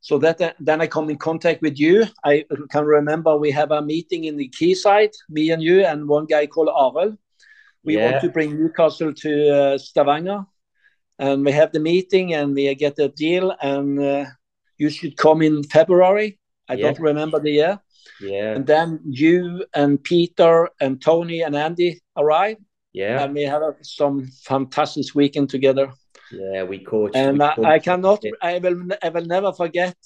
So 0.00 0.18
that 0.18 0.56
then 0.60 0.80
I 0.80 0.86
come 0.86 1.10
in 1.10 1.16
contact 1.16 1.62
with 1.62 1.78
you. 1.78 2.04
I 2.24 2.44
can 2.70 2.84
remember 2.84 3.36
we 3.36 3.50
have 3.50 3.70
a 3.70 3.82
meeting 3.82 4.24
in 4.24 4.36
the 4.36 4.52
quayside, 4.56 5.10
me 5.28 5.50
and 5.50 5.62
you 5.62 5.84
and 5.84 6.08
one 6.08 6.26
guy 6.26 6.46
called 6.46 6.68
Arel. 6.68 7.16
We 7.82 7.96
yeah. 7.96 8.10
want 8.10 8.22
to 8.22 8.28
bring 8.28 8.56
Newcastle 8.56 9.12
to 9.12 9.50
uh, 9.50 9.78
Stavanger, 9.78 10.44
and 11.18 11.44
we 11.44 11.52
have 11.52 11.72
the 11.72 11.80
meeting 11.80 12.34
and 12.34 12.54
we 12.54 12.72
get 12.74 12.98
a 12.98 13.08
deal. 13.08 13.54
And 13.60 13.98
uh, 13.98 14.24
you 14.76 14.90
should 14.90 15.16
come 15.16 15.42
in 15.42 15.62
February. 15.64 16.38
I 16.68 16.74
yeah. 16.74 16.84
don't 16.84 17.00
remember 17.00 17.40
the 17.40 17.50
year. 17.50 17.80
Yeah. 18.20 18.54
And 18.54 18.66
then 18.66 19.00
you 19.04 19.64
and 19.74 20.02
Peter 20.02 20.68
and 20.80 21.00
Tony 21.00 21.42
and 21.42 21.56
Andy 21.56 22.00
arrive. 22.16 22.56
Yeah. 22.92 23.22
And 23.22 23.34
we 23.34 23.42
have 23.42 23.62
some 23.82 24.26
fantastic 24.44 25.14
weekend 25.14 25.50
together. 25.50 25.92
Yeah, 26.32 26.64
we 26.64 26.78
coached. 26.78 27.16
And 27.16 27.38
we 27.38 27.44
I, 27.44 27.74
I, 27.74 27.78
cannot, 27.78 28.22
I 28.42 28.58
will, 28.58 28.88
I 29.02 29.08
will 29.08 29.24
never 29.24 29.52
forget 29.52 29.96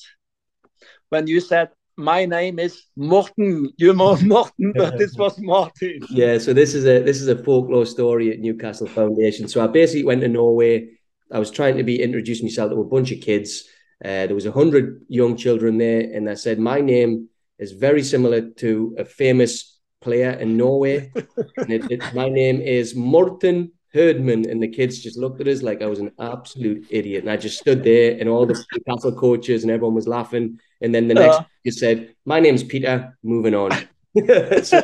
when 1.08 1.26
you 1.26 1.40
said, 1.40 1.70
my 1.96 2.24
name 2.24 2.58
is 2.58 2.82
Morten. 2.96 3.70
You 3.76 3.92
know 3.92 4.16
Morten, 4.22 4.72
but 4.74 4.98
this 4.98 5.14
was 5.14 5.38
Martin. 5.38 6.00
Yeah, 6.10 6.38
so 6.38 6.52
this 6.52 6.74
is 6.74 6.86
a 6.86 7.02
this 7.02 7.20
is 7.20 7.28
a 7.28 7.36
folklore 7.36 7.86
story 7.86 8.32
at 8.32 8.40
Newcastle 8.40 8.86
Foundation. 8.86 9.46
So 9.48 9.62
I 9.62 9.66
basically 9.66 10.04
went 10.04 10.22
to 10.22 10.28
Norway. 10.28 10.88
I 11.30 11.38
was 11.38 11.50
trying 11.50 11.76
to 11.76 11.84
be 11.84 12.02
introducing 12.02 12.46
myself 12.46 12.70
to 12.70 12.80
a 12.80 12.84
bunch 12.84 13.12
of 13.12 13.20
kids. 13.20 13.64
Uh, 14.04 14.26
there 14.26 14.34
was 14.34 14.46
a 14.46 14.52
hundred 14.52 15.04
young 15.08 15.36
children 15.36 15.78
there, 15.78 16.00
and 16.00 16.28
I 16.28 16.34
said 16.34 16.58
my 16.58 16.80
name 16.80 17.28
is 17.58 17.72
very 17.72 18.02
similar 18.02 18.50
to 18.50 18.94
a 18.98 19.04
famous 19.04 19.78
player 20.00 20.30
in 20.30 20.56
Norway. 20.56 21.12
and 21.56 21.70
it, 21.70 21.90
it, 21.90 22.14
my 22.14 22.28
name 22.28 22.60
is 22.60 22.94
Morten 22.94 23.72
Herdman. 23.94 24.48
And 24.50 24.62
the 24.62 24.68
kids 24.68 24.98
just 24.98 25.18
looked 25.18 25.40
at 25.40 25.48
us 25.48 25.62
like 25.62 25.82
I 25.82 25.86
was 25.86 26.00
an 26.00 26.12
absolute 26.18 26.86
idiot. 26.90 27.22
And 27.22 27.30
I 27.30 27.36
just 27.36 27.58
stood 27.58 27.82
there, 27.84 28.16
and 28.18 28.28
all 28.28 28.46
the 28.46 28.62
Newcastle 28.72 29.12
coaches 29.12 29.62
and 29.62 29.70
everyone 29.70 29.94
was 29.94 30.08
laughing. 30.08 30.58
And 30.80 30.94
then 30.94 31.08
the 31.08 31.14
next 31.14 31.36
uh, 31.36 31.44
you 31.64 31.72
said, 31.72 32.14
My 32.24 32.40
name's 32.40 32.64
Peter, 32.64 33.16
moving 33.22 33.54
on. 33.54 33.70
so 34.62 34.82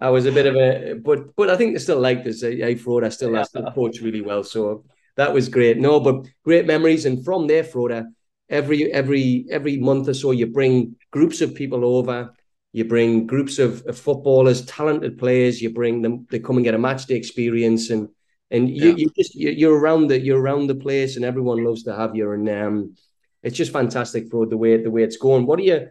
I 0.00 0.10
was 0.10 0.26
a 0.26 0.32
bit 0.32 0.46
of 0.46 0.56
a 0.56 0.94
but 0.94 1.34
but 1.36 1.50
I 1.50 1.56
think 1.56 1.74
they 1.74 1.78
still 1.78 2.00
like 2.00 2.24
this. 2.24 2.42
I, 2.44 2.48
I 2.48 2.74
Frode, 2.74 3.04
I 3.04 3.08
still 3.10 3.32
yeah. 3.32 3.40
I 3.40 3.42
still 3.44 3.70
coach 3.72 4.00
really 4.00 4.20
well. 4.20 4.44
So 4.44 4.84
that 5.16 5.32
was 5.32 5.48
great. 5.48 5.78
No, 5.78 6.00
but 6.00 6.26
great 6.44 6.66
memories. 6.66 7.06
And 7.06 7.24
from 7.24 7.46
there, 7.46 7.64
Frode, 7.64 8.04
every 8.48 8.92
every 8.92 9.46
every 9.50 9.76
month 9.76 10.08
or 10.08 10.14
so 10.14 10.30
you 10.30 10.46
bring 10.46 10.96
groups 11.10 11.40
of 11.40 11.54
people 11.54 11.84
over. 11.84 12.32
You 12.72 12.84
bring 12.84 13.26
groups 13.26 13.60
of, 13.60 13.86
of 13.86 13.96
footballers 13.96 14.64
talented 14.66 15.16
players. 15.18 15.62
You 15.62 15.70
bring 15.70 16.02
them 16.02 16.26
they 16.30 16.40
come 16.40 16.56
and 16.56 16.64
get 16.64 16.74
a 16.74 16.78
match 16.78 17.06
day 17.06 17.14
experience 17.14 17.90
and 17.90 18.08
and 18.50 18.68
you, 18.68 18.90
yeah. 18.90 18.94
you 18.96 19.10
just 19.16 19.34
you're 19.34 19.78
around 19.78 20.08
the 20.08 20.20
you're 20.20 20.40
around 20.40 20.66
the 20.66 20.74
place 20.74 21.16
and 21.16 21.24
everyone 21.24 21.64
loves 21.64 21.84
to 21.84 21.94
have 21.94 22.16
you. 22.16 22.32
And 22.32 22.48
um 22.48 22.96
it's 23.42 23.56
just 23.56 23.72
fantastic 23.72 24.30
for 24.30 24.46
the 24.46 24.56
way 24.56 24.82
the 24.82 24.90
way 24.90 25.02
it's 25.02 25.16
going. 25.16 25.46
What 25.46 25.58
do 25.58 25.64
you 25.64 25.88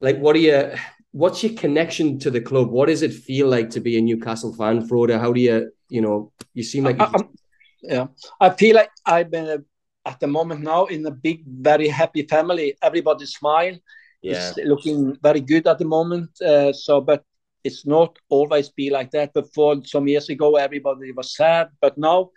like 0.00 0.18
what 0.18 0.34
do 0.34 0.40
you 0.40 0.72
what's 1.12 1.42
your 1.42 1.54
connection 1.54 2.18
to 2.18 2.30
the 2.30 2.40
club? 2.40 2.70
What 2.70 2.88
does 2.88 3.02
it 3.02 3.12
feel 3.12 3.48
like 3.48 3.70
to 3.70 3.80
be 3.80 3.96
a 3.96 4.02
newcastle 4.02 4.54
fan 4.54 4.86
Frode? 4.86 5.10
How 5.10 5.32
do 5.32 5.40
you 5.40 5.70
you 5.88 6.02
know 6.02 6.32
you 6.52 6.62
seem 6.62 6.84
like 6.84 7.00
I, 7.00 7.12
yeah. 7.82 8.06
I 8.40 8.50
feel 8.50 8.74
like 8.76 8.90
i've 9.06 9.30
been 9.30 9.48
a 9.48 9.58
at 10.04 10.20
the 10.20 10.26
moment 10.26 10.60
now 10.60 10.86
in 10.86 11.06
a 11.06 11.10
big, 11.10 11.44
very 11.46 11.88
happy 11.88 12.22
family. 12.22 12.76
Everybody 12.82 13.26
smile. 13.26 13.76
Yeah. 14.22 14.50
It's 14.50 14.58
looking 14.58 15.16
very 15.22 15.40
good 15.40 15.66
at 15.66 15.78
the 15.78 15.84
moment. 15.84 16.30
Uh, 16.40 16.72
so, 16.72 17.00
but 17.00 17.24
it's 17.62 17.86
not 17.86 18.18
always 18.28 18.68
be 18.68 18.90
like 18.90 19.10
that. 19.12 19.32
Before 19.32 19.82
some 19.84 20.06
years 20.08 20.28
ago, 20.28 20.56
everybody 20.56 21.12
was 21.12 21.34
sad, 21.34 21.68
but 21.80 21.96
now 21.96 22.30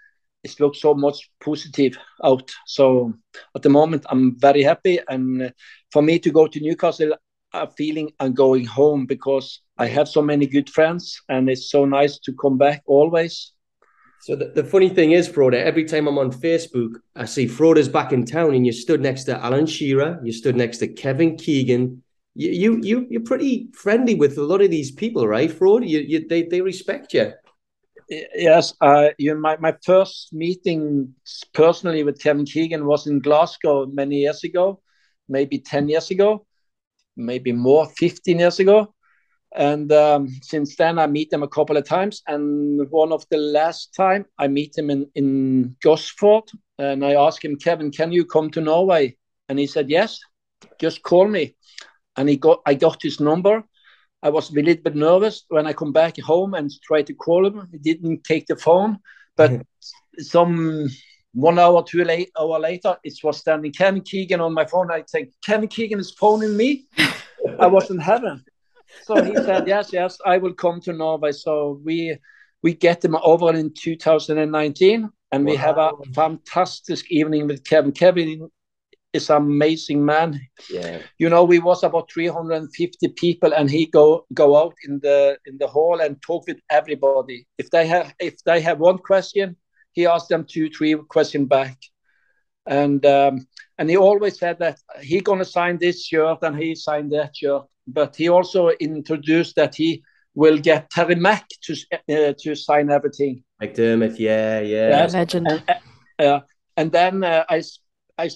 it 0.43 0.59
looks 0.59 0.82
so 0.82 0.93
much 0.93 1.30
positive 1.43 1.97
out. 2.24 2.49
So 2.65 3.13
at 3.55 3.61
the 3.61 3.70
moment, 3.70 4.05
I'm 4.09 4.39
very 4.39 4.63
happy. 4.63 4.99
And 5.09 5.53
for 5.91 6.01
me 6.01 6.20
to 6.20 6.32
go 6.32 6.47
to 6.47 6.59
Newcastle, 6.59 7.13
I'm 7.53 7.70
feeling 7.72 8.11
I'm 8.20 8.34
going 8.34 8.65
home 8.65 9.05
because 9.05 9.61
I 9.78 9.88
have 9.88 10.07
so 10.07 10.22
many 10.22 10.47
good 10.47 10.70
friends, 10.70 11.22
and 11.30 11.49
it's 11.49 11.70
so 11.70 11.86
nice 11.86 12.20
to 12.20 12.34
come 12.34 12.57
back 12.57 12.84
always. 12.86 13.53
So 14.28 14.36
the, 14.36 14.47
the 14.47 14.63
funny 14.65 14.89
thing 14.89 15.13
is, 15.13 15.25
Frode, 15.25 15.53
every 15.53 15.86
time 15.86 16.05
I'm 16.05 16.17
on 16.17 16.34
Facebook, 16.34 16.95
I 17.15 17.23
see 17.23 17.47
Frode's 17.47 17.88
back 17.88 18.11
in 18.11 18.25
town 18.25 18.55
and 18.55 18.65
you 18.65 18.73
stood 18.73 18.99
next 18.99 19.23
to 19.23 19.41
Alan 19.41 19.65
Shearer, 19.65 20.19
you 20.21 20.34
stood 20.34 20.57
next 20.57 20.80
to 20.80 20.89
Kevin 20.89 21.38
Keegan. 21.38 22.03
You 22.36 22.51
you, 22.51 22.82
you 22.84 23.07
you're 23.09 23.21
pretty 23.21 23.69
friendly 23.71 24.15
with 24.15 24.38
a 24.38 24.41
lot 24.41 24.61
of 24.61 24.69
these 24.69 24.91
people, 24.91 25.25
right, 25.25 25.49
Frode? 25.49 25.86
You, 25.86 25.99
you 25.99 26.28
they, 26.28 26.43
they 26.43 26.59
respect 26.59 27.13
you. 27.13 27.32
Yes, 28.09 28.73
uh, 28.82 29.11
you 29.17 29.34
my, 29.36 29.55
my 29.61 29.73
first 29.86 30.34
meeting 30.34 31.15
personally 31.53 32.03
with 32.03 32.21
Kevin 32.21 32.43
Keegan 32.43 32.86
was 32.86 33.07
in 33.07 33.19
Glasgow 33.19 33.86
many 33.86 34.17
years 34.17 34.43
ago, 34.43 34.82
maybe 35.30 35.57
10 35.57 35.88
years 35.88 36.11
ago, 36.11 36.45
maybe 37.15 37.53
more, 37.53 37.88
15 37.97 38.39
years 38.39 38.59
ago 38.59 38.93
and 39.56 39.91
um, 39.91 40.28
since 40.41 40.76
then 40.76 41.00
I 41.00 41.08
meet 41.08 41.30
them 41.30 41.43
a 41.43 41.48
couple 41.48 41.78
of 41.78 41.86
times. 41.86 42.22
And 42.28 42.89
one 42.89 43.12
of 43.12 43.26
the 43.30 43.38
last 43.38 43.93
time 43.95 44.26
I 44.38 44.48
meet 44.48 44.78
him 44.78 44.89
in 44.89 45.10
in 45.16 45.76
Gosforth, 45.84 46.50
and 46.78 47.06
I 47.06 47.14
asked 47.14 47.43
him, 47.43 47.58
Kevin, 47.58 47.91
can 47.91 48.12
you 48.12 48.26
come 48.26 48.50
to 48.52 48.62
Norway? 48.62 49.16
And 49.50 49.58
he 49.58 49.68
said, 49.68 49.89
yes, 49.89 50.20
just 50.80 51.02
call 51.02 51.28
me. 51.28 51.56
And 52.18 52.28
he 52.28 52.38
got 52.38 52.62
I 52.66 52.74
got 52.74 53.02
his 53.02 53.20
number. 53.20 53.64
I 54.22 54.30
was 54.30 54.50
a 54.50 54.54
little 54.54 54.84
bit 54.84 54.95
nervous 54.95 55.45
when 55.48 55.68
I 55.68 55.74
come 55.74 55.93
back 55.93 56.20
home 56.20 56.54
and 56.56 56.72
tried 56.84 57.08
to 57.08 57.14
call 57.14 57.45
him. 57.45 57.68
He 57.72 57.78
didn't 57.78 58.24
take 58.24 58.48
the 58.48 58.56
phone, 58.56 58.98
but 59.36 59.52
mm-hmm. 59.52 60.22
some 60.22 60.89
one 61.34 61.60
hour, 61.60 61.84
two 61.84 62.04
late, 62.04 62.32
hour 62.38 62.60
later, 62.60 62.98
it 63.04 63.14
was 63.24 63.38
standing 63.38 63.72
Kevin 63.72 64.02
Keegan 64.02 64.41
on 64.41 64.54
my 64.54 64.66
phone. 64.66 64.91
I 64.91 65.04
think 65.04 65.34
Kevin 65.45 65.68
Keegan 65.68 66.00
is 66.00 66.12
phoning 66.12 66.58
me. 66.58 66.88
I 67.60 67.68
was 67.68 67.91
in 67.91 68.00
heaven 68.00 68.43
so 69.03 69.23
he 69.23 69.35
said, 69.35 69.67
yes, 69.67 69.91
yes, 69.93 70.17
I 70.25 70.38
will 70.38 70.53
come 70.53 70.81
to 70.81 70.93
Norway. 70.93 71.31
So 71.31 71.79
we 71.83 72.17
we 72.63 72.73
get 72.73 73.03
him 73.03 73.15
over 73.15 73.53
in 73.53 73.73
2019, 73.73 75.09
and 75.31 75.45
wow. 75.45 75.51
we 75.51 75.57
have 75.57 75.77
a 75.77 75.91
fantastic 76.13 77.09
evening 77.11 77.47
with 77.47 77.63
Kevin. 77.63 77.91
Kevin 77.91 78.49
is 79.13 79.29
an 79.29 79.38
amazing 79.38 80.03
man. 80.03 80.39
Yeah. 80.69 80.99
You 81.17 81.29
know, 81.29 81.43
we 81.43 81.59
was 81.59 81.83
about 81.83 82.11
350 82.11 83.07
people, 83.09 83.53
and 83.53 83.69
he 83.69 83.85
go 83.85 84.25
go 84.33 84.57
out 84.57 84.75
in 84.85 84.99
the 84.99 85.38
in 85.45 85.57
the 85.57 85.67
hall 85.67 85.99
and 85.99 86.21
talk 86.21 86.47
with 86.47 86.59
everybody. 86.69 87.47
If 87.57 87.69
they 87.69 87.88
have 87.88 88.13
if 88.19 88.43
they 88.43 88.61
have 88.61 88.79
one 88.79 88.97
question, 88.97 89.55
he 89.93 90.05
asked 90.05 90.29
them 90.29 90.45
two, 90.45 90.69
three 90.69 90.95
question 91.09 91.45
back. 91.45 91.77
And 92.65 93.05
um, 93.05 93.47
and 93.77 93.89
he 93.89 93.97
always 93.97 94.38
said 94.38 94.59
that 94.59 94.79
he 95.01 95.21
gonna 95.21 95.45
sign 95.45 95.77
this 95.77 96.05
shirt 96.05 96.39
and 96.41 96.57
he 96.57 96.75
signed 96.75 97.11
that 97.13 97.35
shirt 97.35 97.63
but 97.88 98.15
he 98.15 98.29
also 98.29 98.69
introduced 98.69 99.55
that 99.55 99.75
he 99.75 100.03
will 100.35 100.57
get 100.57 100.89
Terry 100.89 101.15
Mack 101.15 101.47
to 101.63 101.75
uh, 102.09 102.33
to 102.39 102.55
sign 102.55 102.91
everything. 102.91 103.43
McDermott, 103.61 104.19
yeah, 104.19 104.59
yeah, 104.59 104.89
yeah 104.89 105.05
legend. 105.11 105.47
And, 105.47 105.79
uh, 106.19 106.39
and 106.75 106.91
then 106.91 107.23
uh, 107.23 107.43
I 107.49 107.63
I 108.17 108.29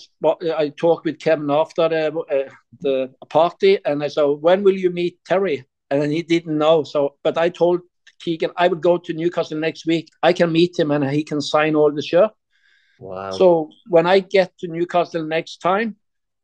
I 0.57 0.69
talked 0.69 1.05
with 1.05 1.19
Kevin 1.19 1.51
after 1.51 1.89
the 1.89 2.07
uh, 2.07 2.49
the 2.79 3.13
party, 3.29 3.79
and 3.85 4.03
I 4.03 4.07
said, 4.07 4.23
"When 4.23 4.63
will 4.63 4.77
you 4.77 4.89
meet 4.89 5.19
Terry?" 5.25 5.65
And 5.89 6.11
he 6.11 6.23
didn't 6.23 6.57
know. 6.57 6.83
So, 6.83 7.17
but 7.21 7.37
I 7.37 7.49
told 7.49 7.81
Keegan 8.21 8.51
I 8.55 8.67
would 8.67 8.81
go 8.81 8.97
to 8.97 9.13
Newcastle 9.13 9.59
next 9.59 9.85
week. 9.85 10.09
I 10.23 10.33
can 10.33 10.51
meet 10.51 10.79
him, 10.79 10.91
and 10.91 11.09
he 11.09 11.23
can 11.23 11.41
sign 11.41 11.75
all 11.75 11.91
the 11.91 12.01
shirt. 12.01 12.31
Wow. 12.99 13.31
So 13.31 13.69
when 13.89 14.05
I 14.05 14.19
get 14.19 14.57
to 14.59 14.67
Newcastle 14.67 15.23
next 15.25 15.57
time, 15.57 15.97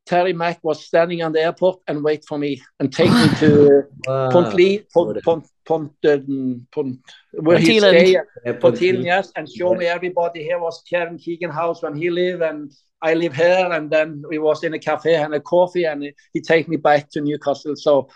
Terry 0.08 0.32
Mack 0.32 0.64
was 0.64 0.86
standing 0.86 1.22
on 1.22 1.34
the 1.34 1.42
airport 1.42 1.82
and 1.88 2.02
wait 2.02 2.24
for 2.26 2.38
me 2.38 2.62
and 2.80 2.92
take 2.92 3.12
me 3.12 3.28
to 3.40 3.84
wow. 4.08 4.30
Pontley, 4.32 4.86
Pont, 4.94 5.22
Pont, 5.22 5.46
Pont, 5.66 5.92
um, 6.08 6.66
Pont, 6.72 7.00
where 7.34 7.60
he 7.60 7.80
stay, 7.80 8.16
Ponteland, 8.46 9.04
yes, 9.04 9.34
and 9.36 9.50
show 9.50 9.76
me 9.76 9.86
everybody. 9.86 10.44
Here 10.44 10.60
was 10.60 10.82
Kevin 10.90 11.18
Keegan 11.18 11.52
house 11.52 11.84
when 11.84 11.98
he 11.98 12.10
lived, 12.10 12.42
and 12.42 12.72
I 13.02 13.16
live 13.16 13.36
here. 13.36 13.70
And 13.72 13.92
then 13.92 14.24
we 14.30 14.40
was 14.40 14.64
in 14.64 14.74
a 14.74 14.80
cafe 14.80 15.16
and 15.16 15.34
a 15.36 15.42
coffee, 15.42 15.84
and 15.84 16.02
he 16.32 16.42
take 16.42 16.70
me 16.70 16.78
back 16.78 17.10
to 17.12 17.22
Newcastle. 17.22 17.76
So 17.76 18.10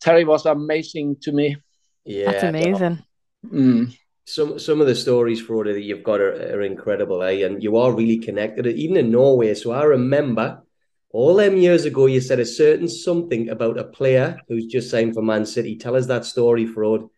Terry 0.00 0.24
was 0.24 0.46
amazing 0.46 1.16
to 1.22 1.32
me. 1.32 1.56
Yeah, 2.04 2.30
that's 2.30 2.44
amazing. 2.44 3.02
Mm. 3.44 3.96
Some 4.24 4.60
some 4.60 4.80
of 4.80 4.86
the 4.86 4.94
stories, 4.94 5.40
Frode, 5.40 5.66
that 5.66 5.82
you've 5.82 6.04
got 6.04 6.20
are, 6.20 6.34
are 6.54 6.62
incredible, 6.62 7.24
eh? 7.24 7.44
And 7.44 7.60
you 7.60 7.76
are 7.78 7.92
really 7.92 8.18
connected, 8.18 8.64
even 8.68 8.96
in 8.96 9.10
Norway. 9.10 9.54
So 9.54 9.72
I 9.72 9.82
remember 9.82 10.62
all 11.12 11.34
them 11.34 11.56
years 11.56 11.84
ago, 11.84 12.06
you 12.06 12.20
said 12.20 12.40
a 12.40 12.46
certain 12.46 12.88
something 12.88 13.50
about 13.50 13.78
a 13.78 13.84
player 13.84 14.40
who's 14.48 14.66
just 14.66 14.90
signed 14.90 15.14
for 15.14 15.22
Man 15.22 15.44
City. 15.44 15.76
Tell 15.76 15.94
us 15.94 16.06
that 16.06 16.24
story, 16.24 16.66
Frode. 16.66 17.08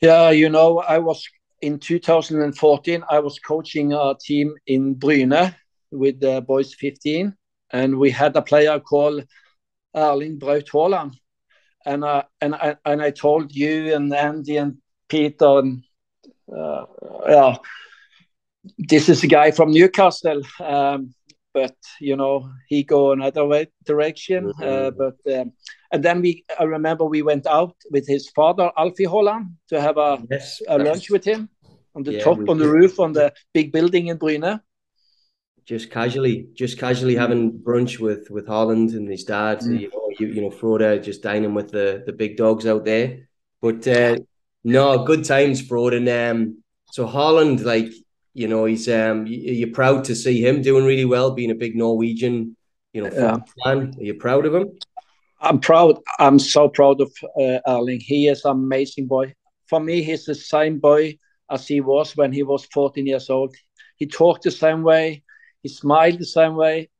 Yeah, 0.00 0.30
you 0.30 0.48
know, 0.48 0.78
I 0.78 0.98
was 0.98 1.26
in 1.62 1.78
2014. 1.78 3.04
I 3.08 3.18
was 3.18 3.38
coaching 3.38 3.92
a 3.92 4.14
team 4.18 4.54
in 4.66 4.94
Bryne 4.94 5.54
with 5.90 6.20
the 6.20 6.42
boys 6.42 6.74
15, 6.74 7.34
and 7.70 7.98
we 7.98 8.10
had 8.10 8.36
a 8.36 8.42
player 8.42 8.78
called 8.78 9.24
Erling 9.94 10.38
Braut 10.38 10.66
Haaland. 10.66 11.14
And 11.86 12.04
uh, 12.04 12.24
and 12.42 12.54
I 12.54 12.76
and 12.84 13.00
I 13.00 13.10
told 13.10 13.54
you 13.54 13.94
and 13.94 14.12
Andy 14.12 14.58
and 14.58 14.76
Peter 15.08 15.58
and 15.60 15.82
uh, 16.54 16.84
yeah, 17.26 17.56
this 18.76 19.08
is 19.08 19.22
a 19.22 19.26
guy 19.26 19.50
from 19.50 19.70
Newcastle. 19.70 20.42
Um, 20.60 21.14
but 21.52 21.76
you 22.00 22.16
know 22.16 22.50
he 22.68 22.82
go 22.82 23.12
another 23.12 23.46
way 23.46 23.68
direction. 23.84 24.52
Mm-hmm. 24.52 24.62
Uh, 24.62 24.90
but 24.90 25.40
um, 25.40 25.52
and 25.92 26.02
then 26.02 26.20
we 26.22 26.44
I 26.58 26.64
remember 26.64 27.04
we 27.04 27.22
went 27.22 27.46
out 27.46 27.74
with 27.90 28.06
his 28.06 28.28
father 28.30 28.70
Alfie 28.76 29.06
Haaland 29.06 29.52
to 29.68 29.80
have 29.80 29.96
a, 29.96 30.22
yes, 30.30 30.60
a 30.68 30.78
lunch 30.78 31.10
with 31.10 31.24
him 31.24 31.48
on 31.94 32.02
the 32.02 32.14
yeah, 32.14 32.24
top 32.24 32.48
on 32.48 32.58
the 32.58 32.68
roof 32.68 33.00
on 33.00 33.12
the 33.12 33.32
big 33.52 33.72
building 33.72 34.08
in 34.08 34.16
Bryne. 34.16 34.60
Just 35.64 35.90
casually, 35.90 36.48
just 36.54 36.78
casually 36.78 37.14
having 37.14 37.52
brunch 37.52 37.98
with 37.98 38.30
with 38.30 38.46
Haaland 38.46 38.94
and 38.94 39.08
his 39.08 39.24
dad. 39.24 39.60
Mm. 39.60 39.80
You 39.80 39.90
know, 39.90 40.10
you, 40.18 40.26
you 40.28 40.40
know, 40.42 40.50
Frode 40.50 41.02
just 41.02 41.22
dining 41.22 41.54
with 41.54 41.70
the 41.70 42.02
the 42.06 42.12
big 42.12 42.36
dogs 42.36 42.66
out 42.66 42.84
there. 42.84 43.28
But 43.60 43.86
uh, 43.86 44.16
no, 44.64 45.04
good 45.04 45.24
times, 45.24 45.60
Frode. 45.60 45.94
And 45.94 46.08
um, 46.08 46.62
so 46.92 47.06
Haaland, 47.06 47.62
like 47.64 47.92
you 48.34 48.48
know, 48.48 48.64
he's 48.64 48.88
um, 48.88 49.26
you're 49.26 49.72
proud 49.72 50.04
to 50.04 50.14
see 50.14 50.44
him 50.44 50.62
doing 50.62 50.84
really 50.84 51.04
well, 51.04 51.32
being 51.32 51.50
a 51.50 51.54
big 51.54 51.76
Norwegian, 51.76 52.56
you 52.92 53.02
know, 53.02 53.10
yeah. 53.12 53.38
fan. 53.64 53.94
Are 53.98 54.02
you 54.02 54.14
proud 54.14 54.46
of 54.46 54.54
him? 54.54 54.78
I'm 55.40 55.58
proud. 55.58 55.98
I'm 56.18 56.38
so 56.38 56.68
proud 56.68 57.00
of 57.00 57.12
uh, 57.40 57.58
Erling. 57.66 58.00
He 58.00 58.28
is 58.28 58.44
an 58.44 58.52
amazing 58.52 59.06
boy. 59.06 59.34
For 59.68 59.80
me, 59.80 60.02
he's 60.02 60.24
the 60.24 60.34
same 60.34 60.78
boy 60.78 61.16
as 61.50 61.66
he 61.66 61.80
was 61.80 62.16
when 62.16 62.32
he 62.32 62.42
was 62.42 62.66
14 62.66 63.06
years 63.06 63.30
old. 63.30 63.54
He 63.96 64.06
talked 64.06 64.42
the 64.42 64.50
same 64.50 64.82
way. 64.82 65.22
He 65.62 65.68
smiled 65.68 66.18
the 66.18 66.26
same 66.26 66.54
way. 66.56 66.90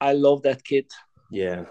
I 0.00 0.14
love 0.14 0.42
that 0.42 0.64
kid. 0.64 0.86
Yeah. 1.30 1.66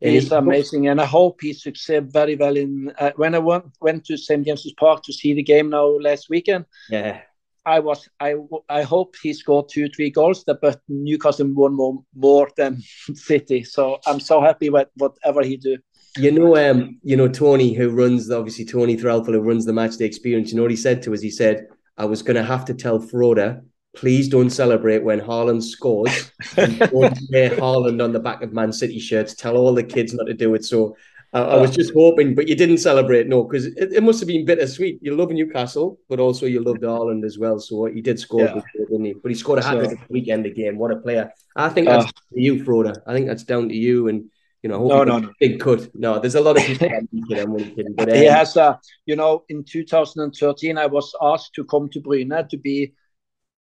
He's 0.00 0.30
amazing, 0.30 0.88
and 0.88 1.00
I 1.00 1.06
hope 1.06 1.40
he 1.40 1.54
succeeds 1.54 2.12
very 2.12 2.36
well. 2.36 2.56
In 2.56 2.92
uh, 2.98 3.12
when 3.16 3.34
I 3.34 3.38
went 3.38 3.64
went 3.80 4.04
to 4.06 4.18
St 4.18 4.44
James's 4.44 4.74
Park 4.78 5.02
to 5.04 5.12
see 5.12 5.32
the 5.32 5.42
game 5.42 5.70
now 5.70 5.86
last 5.86 6.28
weekend, 6.28 6.66
yeah, 6.90 7.22
I 7.66 7.80
was 7.80 8.08
I 8.20 8.36
I 8.68 8.82
hope 8.82 9.16
he 9.20 9.32
scored 9.32 9.68
two 9.68 9.88
three 9.88 10.10
goals, 10.10 10.44
but 10.44 10.80
Newcastle 10.88 11.52
won 11.52 11.74
more 11.74 12.02
more 12.14 12.48
than 12.56 12.80
City. 13.14 13.64
So 13.64 13.98
I'm 14.06 14.20
so 14.20 14.40
happy 14.40 14.70
with 14.70 14.88
whatever 14.94 15.42
he 15.42 15.56
do. 15.56 15.76
You 16.16 16.30
know, 16.30 16.56
um, 16.56 16.98
you 17.02 17.16
know 17.16 17.28
Tony, 17.28 17.74
who 17.74 17.90
runs 17.90 18.30
obviously 18.30 18.64
Tony 18.64 18.96
Threlfall, 18.96 19.34
who 19.34 19.40
runs 19.40 19.66
the 19.66 19.72
match 19.72 19.96
day 19.96 20.06
experience. 20.06 20.50
You 20.50 20.56
know 20.56 20.62
what 20.62 20.70
he 20.70 20.76
said 20.76 21.02
to 21.02 21.12
us? 21.12 21.20
He 21.20 21.30
said, 21.30 21.66
"I 21.98 22.04
was 22.04 22.22
going 22.22 22.36
to 22.36 22.44
have 22.44 22.64
to 22.66 22.74
tell 22.74 23.00
Frode, 23.00 23.60
please 23.96 24.28
don't 24.28 24.50
celebrate 24.50 25.02
when 25.02 25.20
Haaland 25.20 25.62
scores. 25.62 26.30
don't 26.54 27.18
wear 27.30 27.50
Haaland 27.50 28.02
on 28.02 28.12
the 28.12 28.20
back 28.20 28.42
of 28.42 28.52
Man 28.52 28.72
City 28.72 29.00
shirts. 29.00 29.34
Tell 29.34 29.56
all 29.56 29.74
the 29.74 29.82
kids 29.82 30.14
not 30.14 30.28
to 30.28 30.34
do 30.34 30.54
it." 30.54 30.64
So 30.64 30.96
I, 31.36 31.40
I 31.42 31.56
was 31.60 31.70
just 31.70 31.92
hoping, 31.92 32.34
but 32.34 32.48
you 32.48 32.54
didn't 32.54 32.78
celebrate, 32.78 33.28
no, 33.28 33.44
because 33.44 33.66
it, 33.66 33.92
it, 33.92 34.02
must 34.02 34.20
have 34.20 34.26
been 34.26 34.46
bittersweet. 34.46 34.98
You 35.02 35.14
love 35.14 35.30
Newcastle, 35.30 35.98
but 36.08 36.18
also 36.18 36.46
you 36.46 36.62
loved 36.62 36.80
Haaland 36.80 37.24
as 37.24 37.38
well. 37.38 37.58
So 37.58 37.84
he 37.86 38.00
did 38.00 38.18
score, 38.18 38.42
yeah. 38.42 38.60
didn't 38.74 39.04
he? 39.04 39.12
But 39.12 39.30
he 39.30 39.34
scored 39.34 39.58
a 39.58 39.62
hat 39.62 39.78
trick 39.78 39.98
so, 39.98 40.06
weekend 40.08 40.46
again. 40.46 40.78
What 40.78 40.92
a 40.92 40.96
player! 40.96 41.30
I 41.54 41.68
think 41.68 41.88
that's 41.88 42.06
uh, 42.06 42.10
you, 42.32 42.64
Frode. 42.64 42.96
I 43.06 43.12
think 43.12 43.26
that's 43.26 43.44
down 43.44 43.68
to 43.68 43.74
you, 43.74 44.08
and 44.08 44.30
you 44.62 44.70
know, 44.70 44.86
no, 44.86 45.04
no, 45.04 45.18
no, 45.18 45.32
big 45.38 45.60
cut. 45.60 45.94
No, 45.94 46.18
there's 46.18 46.36
a 46.36 46.40
lot 46.40 46.56
of 46.56 46.64
people. 46.64 46.88
but, 47.96 48.08
um, 48.08 48.14
he 48.14 48.24
has, 48.24 48.56
uh, 48.56 48.76
you 49.04 49.14
know, 49.14 49.44
in 49.48 49.62
2013, 49.62 50.78
I 50.78 50.86
was 50.86 51.14
asked 51.20 51.54
to 51.54 51.64
come 51.64 51.88
to 51.90 52.00
Bryne 52.00 52.48
to 52.48 52.56
be 52.56 52.94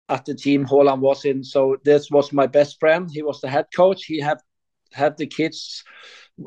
at 0.09 0.25
the 0.25 0.33
team 0.33 0.65
Haaland 0.65 0.99
was 0.99 1.23
in. 1.23 1.43
So 1.43 1.77
this 1.83 2.09
was 2.09 2.33
my 2.33 2.47
best 2.47 2.79
friend. 2.79 3.09
He 3.11 3.21
was 3.21 3.39
the 3.41 3.47
head 3.47 3.67
coach. 3.75 4.05
He 4.05 4.19
had 4.19 4.39
had 4.91 5.17
the 5.17 5.27
kids 5.27 5.83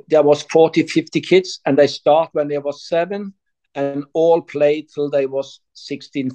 there 0.09 0.22
was 0.22 0.43
40 0.43 0.86
50 0.86 1.20
kids 1.20 1.61
and 1.66 1.78
they 1.78 1.86
start 1.86 2.30
when 2.32 2.49
they 2.49 2.59
was 2.59 2.88
seven 2.88 3.34
and 3.74 4.05
all 4.12 4.40
played 4.40 4.88
till 4.95 5.11
they 5.11 5.26
was 5.26 5.61
16 5.74 6.30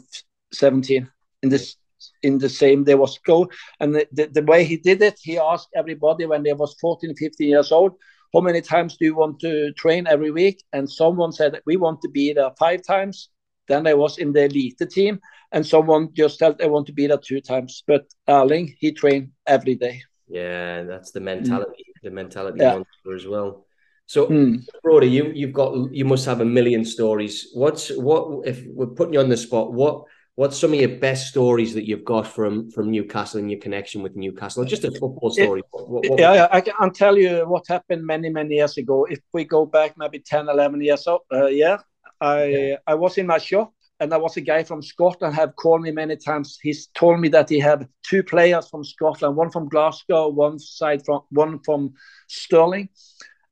17 0.54 1.10
in 1.44 1.50
this 1.50 1.76
in 2.22 2.38
the 2.38 2.50
same 2.50 2.84
they 2.84 2.96
was 2.96 3.18
go 3.26 3.50
and 3.80 3.96
the, 3.96 4.08
the, 4.12 4.28
the, 4.28 4.44
way 4.44 4.64
he 4.64 4.78
did 4.78 5.02
it 5.02 5.20
he 5.22 5.38
asked 5.38 5.70
everybody 5.76 6.26
when 6.26 6.44
they 6.44 6.54
was 6.54 6.76
14 6.80 7.16
15 7.16 7.50
years 7.50 7.72
old 7.72 7.94
how 8.34 8.42
many 8.42 8.62
times 8.62 8.98
do 8.98 9.06
you 9.06 9.16
want 9.16 9.40
to 9.40 9.72
train 9.74 10.06
every 10.08 10.32
week? 10.32 10.64
And 10.74 10.90
someone 10.90 11.32
said 11.32 11.60
we 11.66 11.78
want 11.78 12.02
to 12.02 12.10
be 12.10 12.34
there 12.34 12.52
five 12.60 12.82
times. 12.86 13.30
Then 13.68 13.88
I 13.88 13.94
was 13.94 14.18
in 14.18 14.34
the 14.34 14.46
elite 14.46 14.82
team 14.92 15.20
and 15.52 15.66
someone 15.66 16.14
just 16.14 16.38
said 16.38 16.58
they 16.58 16.68
want 16.68 16.88
to 16.88 16.94
be 16.94 17.08
there 17.08 17.18
two 17.18 17.42
times. 17.42 17.84
But 17.88 18.06
Erling 18.28 18.76
he 18.80 18.92
trained 18.92 19.32
every 19.46 19.76
day 19.76 20.04
yeah, 20.28 20.84
that's 20.84 21.12
the 21.12 21.20
mentality, 21.20 21.86
mm. 21.90 22.04
the 22.04 22.12
mentality 22.12 22.60
yeah. 22.60 22.76
monster 22.76 23.16
as 23.16 23.26
well. 23.26 23.66
So, 24.06 24.28
mm. 24.28 24.64
Frode, 24.82 25.06
you 25.06 25.32
you've 25.34 25.54
got 25.54 25.94
you 25.94 26.06
must 26.06 26.26
have 26.26 26.42
a 26.42 26.46
million 26.46 26.86
stories. 26.86 27.50
What's 27.54 27.90
what 27.90 28.48
if 28.48 28.66
we're 28.68 28.88
putting 28.88 29.14
you 29.14 29.20
on 29.20 29.30
the 29.30 29.38
spot? 29.38 29.74
What 29.74 30.06
what's 30.36 30.58
some 30.58 30.74
of 30.74 30.80
your 30.80 30.98
best 31.00 31.28
stories 31.28 31.74
that 31.74 31.86
you've 31.86 32.06
got 32.06 32.26
from 32.26 32.72
from 32.72 32.90
Newcastle 32.92 33.40
and 33.40 33.52
your 33.52 33.60
connection 33.60 34.02
with 34.02 34.16
Newcastle? 34.16 34.64
Just 34.64 34.86
a 34.86 34.92
football 34.92 35.30
story. 35.30 35.62
What, 35.72 35.90
what, 35.90 36.10
what 36.10 36.20
yeah, 36.20 36.48
I 36.52 36.62
can 36.62 36.94
tell 36.94 37.18
you 37.18 37.46
what 37.48 37.68
happened 37.68 38.06
many 38.06 38.30
many 38.30 38.56
years 38.56 38.78
ago. 38.78 39.06
If 39.10 39.20
we 39.34 39.44
go 39.44 39.66
back 39.66 39.96
maybe 39.98 40.20
10, 40.20 40.48
11 40.48 40.82
years 40.82 41.06
old, 41.08 41.22
uh, 41.34 41.48
yeah, 41.48 41.78
I 42.22 42.44
yeah. 42.46 42.76
I 42.88 42.96
was 42.96 43.18
in 43.18 43.28
my 43.28 43.40
shop 43.40 43.74
and 44.00 44.12
there 44.12 44.20
was 44.20 44.38
a 44.38 44.42
guy 44.42 44.64
from 44.64 44.82
Scotland 44.82 45.34
have 45.34 45.56
called 45.56 45.82
me 45.82 45.92
many 45.92 46.16
times. 46.16 46.60
He's 46.62 46.88
told 46.88 47.20
me 47.20 47.30
that 47.30 47.50
he 47.50 47.60
had 47.60 47.88
two 48.04 48.22
players 48.24 48.70
from 48.70 48.84
Scotland, 48.84 49.36
one 49.36 49.50
from 49.50 49.70
Glasgow, 49.70 50.28
one 50.28 50.60
side 50.60 51.04
from 51.04 51.22
one 51.32 51.60
from 51.64 51.94
Stirling, 52.28 52.90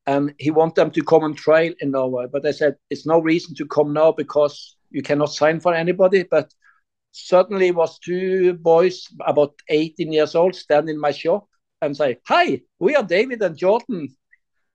and 0.05 0.33
he 0.37 0.51
want 0.51 0.75
them 0.75 0.91
to 0.91 1.03
come 1.03 1.23
and 1.23 1.35
trail 1.35 1.73
in 1.79 1.91
Norway. 1.91 2.27
But 2.31 2.45
I 2.45 2.51
said 2.51 2.75
it's 2.89 3.07
no 3.07 3.19
reason 3.19 3.55
to 3.55 3.65
come 3.65 3.91
now 3.93 4.11
because 4.11 4.77
you 4.91 5.01
cannot 5.01 5.33
sign 5.33 5.59
for 5.59 5.73
anybody. 5.73 6.23
But 6.29 6.53
suddenly 7.11 7.71
was 7.71 7.97
two 7.97 8.53
boys 8.53 9.07
about 9.25 9.55
18 9.69 10.11
years 10.11 10.35
old 10.35 10.53
standing 10.55 10.95
in 10.95 11.01
my 11.01 11.11
shop 11.11 11.47
and 11.81 11.97
say, 11.97 12.17
"Hi, 12.27 12.61
we 12.77 12.95
are 12.95 13.03
David 13.03 13.41
and 13.41 13.57
Jordan." 13.57 14.15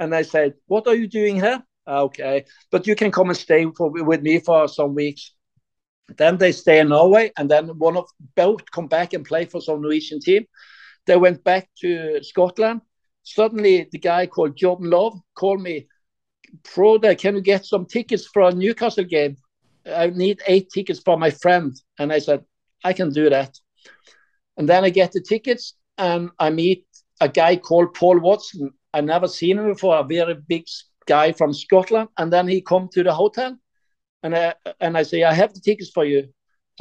And 0.00 0.14
I 0.14 0.22
said, 0.22 0.54
"What 0.66 0.88
are 0.88 0.96
you 0.96 1.06
doing 1.06 1.36
here?" 1.36 1.62
Ah, 1.86 2.00
okay, 2.00 2.44
but 2.70 2.86
you 2.86 2.96
can 2.96 3.12
come 3.12 3.28
and 3.28 3.38
stay 3.38 3.66
for, 3.76 3.90
with 3.90 4.22
me 4.22 4.40
for 4.40 4.68
some 4.68 4.94
weeks. 4.94 5.32
Then 6.16 6.38
they 6.38 6.52
stay 6.52 6.80
in 6.80 6.88
Norway, 6.88 7.32
and 7.36 7.50
then 7.50 7.68
one 7.78 7.96
of 7.96 8.06
both 8.36 8.70
come 8.70 8.88
back 8.88 9.12
and 9.12 9.24
play 9.24 9.44
for 9.44 9.60
some 9.60 9.82
Norwegian 9.82 10.20
team. 10.20 10.46
They 11.06 11.16
went 11.16 11.42
back 11.44 11.68
to 11.80 12.22
Scotland. 12.22 12.82
Suddenly, 13.22 13.88
the 13.92 13.98
guy 13.98 14.26
called 14.26 14.56
Jordan 14.56 14.90
Love 14.90 15.18
called 15.34 15.60
me, 15.60 15.88
Frode, 16.64 17.16
can 17.18 17.36
you 17.36 17.42
get 17.42 17.64
some 17.64 17.86
tickets 17.86 18.26
for 18.26 18.42
a 18.42 18.52
Newcastle 18.52 19.04
game? 19.04 19.36
I 19.86 20.08
need 20.08 20.40
eight 20.46 20.68
tickets 20.70 21.00
for 21.00 21.16
my 21.16 21.30
friend. 21.30 21.74
And 21.98 22.12
I 22.12 22.18
said, 22.18 22.44
I 22.84 22.92
can 22.92 23.12
do 23.12 23.30
that. 23.30 23.58
And 24.56 24.68
then 24.68 24.84
I 24.84 24.90
get 24.90 25.12
the 25.12 25.20
tickets 25.20 25.74
and 25.96 26.30
I 26.38 26.50
meet 26.50 26.86
a 27.20 27.28
guy 27.28 27.56
called 27.56 27.94
Paul 27.94 28.18
Watson. 28.18 28.70
I 28.92 29.00
never 29.00 29.28
seen 29.28 29.58
him 29.58 29.68
before, 29.68 29.98
a 29.98 30.04
very 30.04 30.34
big 30.34 30.64
guy 31.06 31.32
from 31.32 31.52
Scotland. 31.52 32.08
And 32.18 32.32
then 32.32 32.48
he 32.48 32.60
come 32.60 32.88
to 32.92 33.02
the 33.02 33.14
hotel 33.14 33.56
and 34.22 34.36
I 34.36 34.54
and 34.80 34.96
I 34.96 35.02
say, 35.02 35.22
I 35.24 35.32
have 35.32 35.54
the 35.54 35.60
tickets 35.60 35.90
for 35.90 36.04
you. 36.04 36.28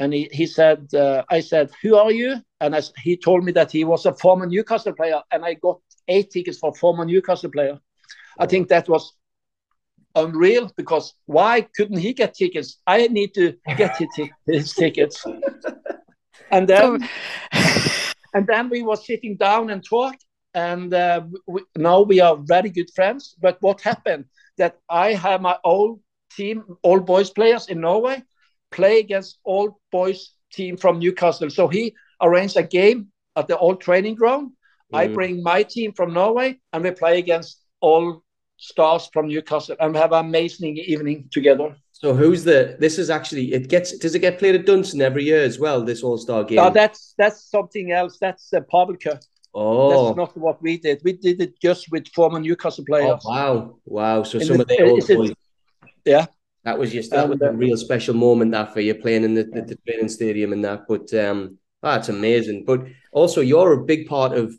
and 0.00 0.14
he, 0.14 0.28
he 0.32 0.46
said, 0.46 0.92
uh, 0.94 1.22
I 1.28 1.40
said, 1.40 1.70
who 1.82 1.94
are 1.96 2.10
you? 2.10 2.36
And 2.60 2.74
I, 2.74 2.80
he 3.02 3.16
told 3.16 3.44
me 3.44 3.52
that 3.52 3.70
he 3.70 3.84
was 3.84 4.06
a 4.06 4.14
former 4.14 4.46
Newcastle 4.46 4.94
player, 4.94 5.20
and 5.30 5.44
I 5.44 5.54
got 5.54 5.80
eight 6.08 6.30
tickets 6.30 6.58
for 6.58 6.74
former 6.74 7.04
Newcastle 7.04 7.50
player. 7.50 7.78
I 8.38 8.46
think 8.46 8.68
that 8.68 8.88
was 8.88 9.12
unreal 10.14 10.70
because 10.76 11.14
why 11.26 11.66
couldn't 11.76 11.98
he 11.98 12.12
get 12.12 12.34
tickets? 12.34 12.78
I 12.86 13.06
need 13.08 13.34
to 13.34 13.54
get 13.76 13.96
his, 13.98 14.28
his 14.46 14.72
tickets. 14.72 15.24
and 16.50 16.66
then, 16.66 17.08
and 18.34 18.46
then 18.46 18.70
we 18.70 18.82
were 18.82 18.96
sitting 18.96 19.36
down 19.36 19.70
and 19.70 19.84
talk, 19.84 20.14
and 20.54 20.92
uh, 20.94 21.22
we, 21.46 21.62
now 21.76 22.00
we 22.02 22.20
are 22.20 22.36
very 22.36 22.70
good 22.70 22.90
friends. 22.94 23.36
But 23.40 23.58
what 23.60 23.80
happened? 23.80 24.24
That 24.56 24.78
I 24.88 25.14
have 25.14 25.40
my 25.40 25.56
old 25.64 26.00
team, 26.36 26.64
all 26.82 27.00
boys 27.00 27.30
players 27.30 27.68
in 27.68 27.80
Norway, 27.80 28.22
play 28.70 29.00
against 29.00 29.38
all 29.44 29.80
boys 29.90 30.32
team 30.52 30.76
from 30.76 30.98
Newcastle. 30.98 31.50
So 31.50 31.68
he 31.68 31.94
arranged 32.20 32.56
a 32.56 32.62
game 32.62 33.08
at 33.36 33.48
the 33.48 33.58
old 33.58 33.80
training 33.80 34.16
ground. 34.16 34.52
Mm. 34.92 34.98
I 34.98 35.08
bring 35.08 35.42
my 35.42 35.62
team 35.62 35.92
from 35.92 36.12
Norway 36.12 36.60
and 36.72 36.84
we 36.84 36.90
play 36.90 37.18
against 37.18 37.62
all 37.80 38.22
stars 38.58 39.08
from 39.12 39.28
Newcastle 39.28 39.76
and 39.80 39.94
we 39.94 40.00
have 40.00 40.12
an 40.12 40.24
amazing 40.26 40.76
evening 40.76 41.28
together. 41.30 41.76
So 41.92 42.14
who's 42.14 42.44
the 42.44 42.76
this 42.78 42.98
is 42.98 43.10
actually 43.10 43.52
it 43.52 43.68
gets 43.68 43.96
does 43.98 44.14
it 44.14 44.20
get 44.20 44.38
played 44.38 44.54
at 44.54 44.64
Dunston 44.64 45.02
every 45.02 45.24
year 45.24 45.42
as 45.42 45.58
well, 45.58 45.84
this 45.84 46.02
all 46.02 46.16
star 46.16 46.44
game? 46.44 46.56
No, 46.56 46.70
that's 46.70 47.14
that's 47.18 47.50
something 47.50 47.92
else. 47.92 48.16
That's 48.18 48.50
a 48.54 48.62
Pavel 48.62 48.96
Cup. 48.96 49.20
Oh, 49.52 50.06
that's 50.06 50.16
not 50.16 50.36
what 50.38 50.62
we 50.62 50.78
did. 50.78 51.00
We 51.04 51.12
did 51.12 51.42
it 51.42 51.60
just 51.60 51.90
with 51.90 52.08
former 52.08 52.40
Newcastle 52.40 52.84
players. 52.86 53.20
Oh, 53.24 53.30
wow, 53.30 53.76
wow! 53.84 54.22
So 54.22 54.38
In 54.38 54.46
some 54.46 54.56
the, 54.58 54.62
of 54.62 54.68
the 54.68 54.82
old 54.82 55.06
boys. 55.06 55.32
Yeah, 56.10 56.26
that 56.64 56.78
was 56.78 56.92
just 56.92 57.10
that 57.12 57.28
was 57.28 57.40
a 57.40 57.52
real 57.52 57.76
special 57.76 58.14
moment 58.14 58.52
that 58.52 58.72
for 58.72 58.80
you 58.80 58.94
playing 58.94 59.24
in 59.24 59.34
the, 59.34 59.44
the, 59.44 59.62
the 59.62 59.76
training 59.86 60.08
stadium 60.08 60.52
and 60.52 60.64
that. 60.64 60.80
But 60.88 61.12
um, 61.14 61.58
that's 61.82 62.08
amazing. 62.08 62.64
But 62.66 62.80
also, 63.12 63.40
you're 63.40 63.72
a 63.72 63.84
big 63.84 64.08
part 64.08 64.32
of. 64.32 64.54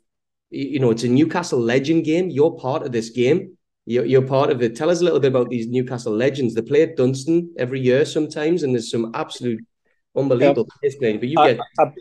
You 0.53 0.79
know, 0.79 0.91
it's 0.91 1.03
a 1.03 1.07
Newcastle 1.07 1.59
legend 1.59 2.03
game. 2.03 2.29
You're 2.29 2.51
part 2.51 2.83
of 2.85 2.91
this 2.91 3.09
game. 3.09 3.57
You're, 3.85 4.05
you're 4.05 4.27
part 4.27 4.49
of 4.51 4.61
it. 4.61 4.75
Tell 4.75 4.89
us 4.89 4.99
a 4.99 5.03
little 5.05 5.19
bit 5.19 5.29
about 5.29 5.49
these 5.49 5.67
Newcastle 5.67 6.13
legends. 6.13 6.53
They 6.53 6.61
play 6.61 6.81
at 6.83 6.97
Dunston 6.97 7.53
every 7.57 7.79
year 7.79 8.03
sometimes, 8.05 8.63
and 8.63 8.73
there's 8.73 8.91
some 8.91 9.11
absolute 9.13 9.63
unbelievable 10.15 10.67
yeah. 10.83 10.89
playing. 10.99 11.19
But 11.19 11.29
you 11.29 11.37
get. 11.37 11.59
I, 11.79 11.83
I, 11.83 11.93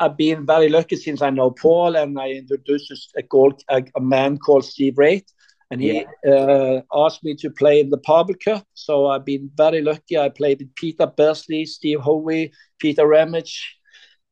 I've 0.00 0.16
been 0.16 0.46
very 0.46 0.68
lucky 0.68 0.96
since 0.96 1.20
I 1.20 1.30
know 1.30 1.50
Paul, 1.50 1.96
and 1.96 2.18
I 2.18 2.30
introduced 2.30 3.12
a, 3.16 3.22
goal, 3.22 3.52
a, 3.68 3.82
a 3.96 4.00
man 4.00 4.38
called 4.38 4.64
Steve 4.64 4.96
Wright 4.96 5.28
and 5.70 5.80
he 5.80 6.04
yeah. 6.24 6.30
uh, 6.30 6.82
asked 6.92 7.22
me 7.22 7.34
to 7.36 7.50
play 7.50 7.80
in 7.80 7.90
the 7.90 7.98
Pavel 7.98 8.34
Cup. 8.42 8.66
So 8.74 9.06
I've 9.08 9.24
been 9.24 9.50
very 9.54 9.82
lucky. 9.82 10.16
I 10.16 10.28
played 10.30 10.60
with 10.60 10.74
Peter 10.74 11.06
Beardsley, 11.06 11.66
Steve 11.66 12.00
Howey, 12.00 12.50
Peter 12.78 13.06
Ramage, 13.06 13.76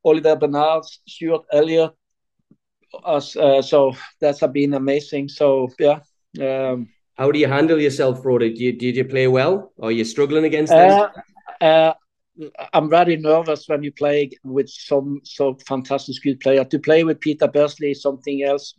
Olivier 0.05 0.37
Bernard, 0.37 0.85
Stuart 1.07 1.45
Elliott. 1.53 1.93
Uh, 3.05 3.21
so 3.21 3.93
that's 4.21 4.41
been 4.49 4.75
amazing. 4.75 5.29
So 5.29 5.69
yeah. 5.79 6.01
Um, 6.41 6.89
How 7.15 7.31
do 7.31 7.39
you 7.39 7.49
handle 7.49 7.81
yourself, 7.81 8.23
Frode? 8.23 8.41
Did 8.41 8.59
you, 8.59 8.73
did 8.73 8.97
you 8.97 9.05
play 9.05 9.27
well? 9.27 9.73
Are 9.83 9.93
you 9.93 10.05
struggling 10.05 10.45
against 10.45 10.73
them? 10.73 11.11
Uh, 11.61 11.65
uh, 11.65 11.95
I'm 12.73 12.89
very 12.89 13.17
nervous 13.17 13.67
when 13.67 13.83
you 13.83 13.93
play 13.93 14.31
with 14.45 14.69
some 14.69 15.21
so 15.25 15.57
fantastic 15.67 16.17
good 16.23 16.41
player. 16.41 16.65
To 16.65 16.79
play 16.79 17.05
with 17.05 17.21
Peter 17.21 17.49
Beardsley 17.49 17.93
is 17.93 18.03
something 18.03 18.43
else 18.43 18.75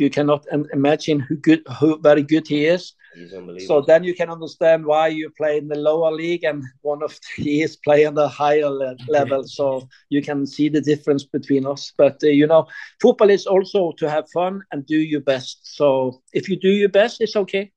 you 0.00 0.10
cannot 0.10 0.46
imagine 0.72 1.20
who 1.20 1.36
good, 1.36 1.62
who 1.78 1.98
very 1.98 2.22
good 2.22 2.46
he 2.48 2.66
is. 2.66 2.94
So 3.66 3.82
then 3.82 4.04
you 4.04 4.14
can 4.14 4.30
understand 4.30 4.86
why 4.86 5.08
you 5.08 5.30
play 5.30 5.58
in 5.58 5.68
the 5.68 5.76
lower 5.76 6.10
league 6.10 6.44
and 6.44 6.64
one 6.80 7.02
of 7.02 7.18
he 7.36 7.62
is 7.62 7.76
playing 7.76 8.14
the 8.14 8.28
higher 8.28 8.70
level. 8.70 9.44
So 9.52 9.88
you 10.08 10.22
can 10.22 10.46
see 10.46 10.68
the 10.68 10.80
difference 10.80 11.24
between 11.24 11.66
us. 11.66 11.92
But 11.96 12.22
uh, 12.22 12.28
you 12.28 12.46
know, 12.46 12.66
football 13.00 13.30
is 13.30 13.46
also 13.46 13.92
to 13.98 14.08
have 14.08 14.30
fun 14.30 14.62
and 14.72 14.86
do 14.86 14.96
your 14.96 15.20
best. 15.20 15.76
So 15.76 16.22
if 16.32 16.48
you 16.48 16.56
do 16.58 16.70
your 16.70 16.88
best, 16.88 17.20
it's 17.20 17.36
okay. 17.36 17.72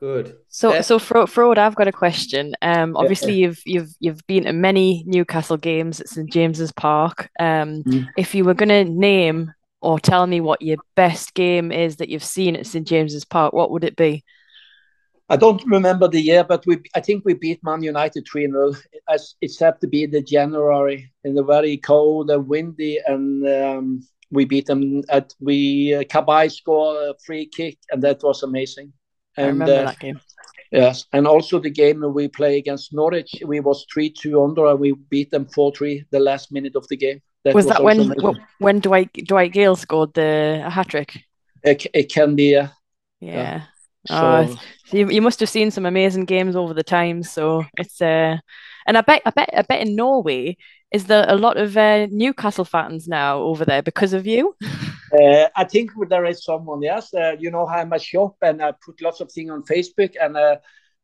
Good. 0.00 0.36
So, 0.48 0.74
yeah. 0.74 0.80
so 0.82 0.98
Frode, 0.98 1.58
I've 1.58 1.74
got 1.74 1.88
a 1.88 1.92
question. 1.92 2.54
Um, 2.62 2.96
obviously 2.96 3.32
yeah. 3.32 3.48
you've 3.48 3.62
you've 3.64 3.90
you've 3.98 4.26
been 4.26 4.44
to 4.44 4.52
many 4.52 5.04
Newcastle 5.06 5.56
games 5.56 6.00
at 6.00 6.08
St 6.08 6.30
James's 6.30 6.72
Park. 6.72 7.28
Um, 7.40 7.82
mm. 7.82 8.06
if 8.16 8.34
you 8.34 8.44
were 8.44 8.54
going 8.54 8.68
to 8.68 8.84
name 8.84 9.52
or 9.80 9.98
tell 9.98 10.26
me 10.26 10.40
what 10.40 10.62
your 10.62 10.78
best 10.94 11.34
game 11.34 11.70
is 11.70 11.96
that 11.96 12.08
you've 12.08 12.24
seen 12.24 12.56
at 12.56 12.66
St 12.66 12.86
James's 12.86 13.24
Park, 13.24 13.52
what 13.52 13.70
would 13.70 13.84
it 13.84 13.96
be? 13.96 14.24
I 15.30 15.36
don't 15.36 15.62
remember 15.66 16.08
the 16.08 16.20
year, 16.20 16.42
but 16.42 16.64
we 16.66 16.78
I 16.94 17.00
think 17.00 17.24
we 17.24 17.34
beat 17.34 17.62
Man 17.62 17.82
United 17.82 18.26
3 18.30 18.46
0. 18.46 18.72
It's 19.42 19.58
had 19.58 19.80
to 19.82 19.86
be 19.86 20.06
the 20.06 20.22
January 20.22 21.12
in 21.24 21.34
the 21.34 21.44
very 21.44 21.76
cold 21.76 22.30
and 22.30 22.48
windy, 22.48 22.98
and 23.06 23.46
um, 23.46 24.00
we 24.30 24.46
beat 24.46 24.66
them 24.66 25.02
at 25.10 25.34
we 25.38 25.94
uh, 25.94 26.04
Cabaye 26.04 26.50
scored 26.50 26.96
a 26.96 27.14
free 27.26 27.46
kick, 27.46 27.78
and 27.90 28.02
that 28.02 28.22
was 28.22 28.42
amazing. 28.42 28.92
And, 29.36 29.46
I 29.46 29.48
remember 29.50 29.74
uh, 29.74 29.84
that 29.84 29.98
game. 29.98 30.20
Yes, 30.72 31.04
and 31.12 31.26
also 31.26 31.58
the 31.58 31.70
game 31.70 32.02
we 32.14 32.28
play 32.28 32.56
against 32.56 32.94
Norwich, 32.94 33.34
we 33.44 33.60
was 33.60 33.86
three 33.92 34.10
two 34.10 34.42
under, 34.42 34.66
and 34.66 34.80
we 34.80 34.92
beat 35.10 35.30
them 35.30 35.46
four 35.46 35.72
three 35.72 36.04
the 36.10 36.20
last 36.20 36.52
minute 36.52 36.74
of 36.74 36.88
the 36.88 36.96
game. 36.96 37.20
That 37.44 37.54
was, 37.54 37.66
was 37.66 37.74
that 37.74 37.82
when 37.82 38.00
amazing. 38.00 38.44
when 38.58 38.80
Dwight 38.80 39.12
Dwight 39.26 39.52
Gayle 39.52 39.76
scored 39.76 40.14
the 40.14 40.68
hat 40.70 40.88
trick? 40.88 41.24
It, 41.62 41.86
it 41.94 42.12
can 42.12 42.34
be, 42.34 42.50
yeah. 42.50 42.68
Yeah. 43.20 43.62
Oh, 44.10 44.46
so, 44.46 44.96
you, 44.96 45.08
you 45.10 45.22
must 45.22 45.40
have 45.40 45.48
seen 45.48 45.70
some 45.70 45.84
amazing 45.84 46.24
games 46.24 46.56
over 46.56 46.72
the 46.72 46.82
time. 46.82 47.22
So 47.22 47.64
it's 47.76 48.00
uh, 48.00 48.38
and 48.86 48.96
I 48.98 49.00
bet 49.02 49.22
I 49.24 49.30
bet 49.30 49.50
I 49.52 49.62
bet 49.62 49.86
in 49.86 49.96
Norway 49.96 50.56
is 50.90 51.04
there 51.04 51.26
a 51.28 51.36
lot 51.36 51.58
of 51.58 51.76
uh, 51.76 52.06
Newcastle 52.10 52.64
fans 52.64 53.06
now 53.06 53.38
over 53.38 53.64
there 53.64 53.82
because 53.82 54.12
of 54.12 54.26
you? 54.26 54.54
Uh, 55.10 55.48
I 55.56 55.64
think 55.64 55.90
there 56.10 56.26
is 56.26 56.44
someone. 56.44 56.82
Yes, 56.82 57.14
uh, 57.14 57.34
you 57.38 57.50
know 57.50 57.64
how 57.64 57.78
I'm 57.78 57.94
a 57.94 57.98
shop 57.98 58.36
and 58.42 58.62
I 58.62 58.72
put 58.72 59.00
lots 59.00 59.20
of 59.20 59.32
things 59.32 59.50
on 59.50 59.62
Facebook. 59.62 60.14
And 60.20 60.36
uh, 60.36 60.56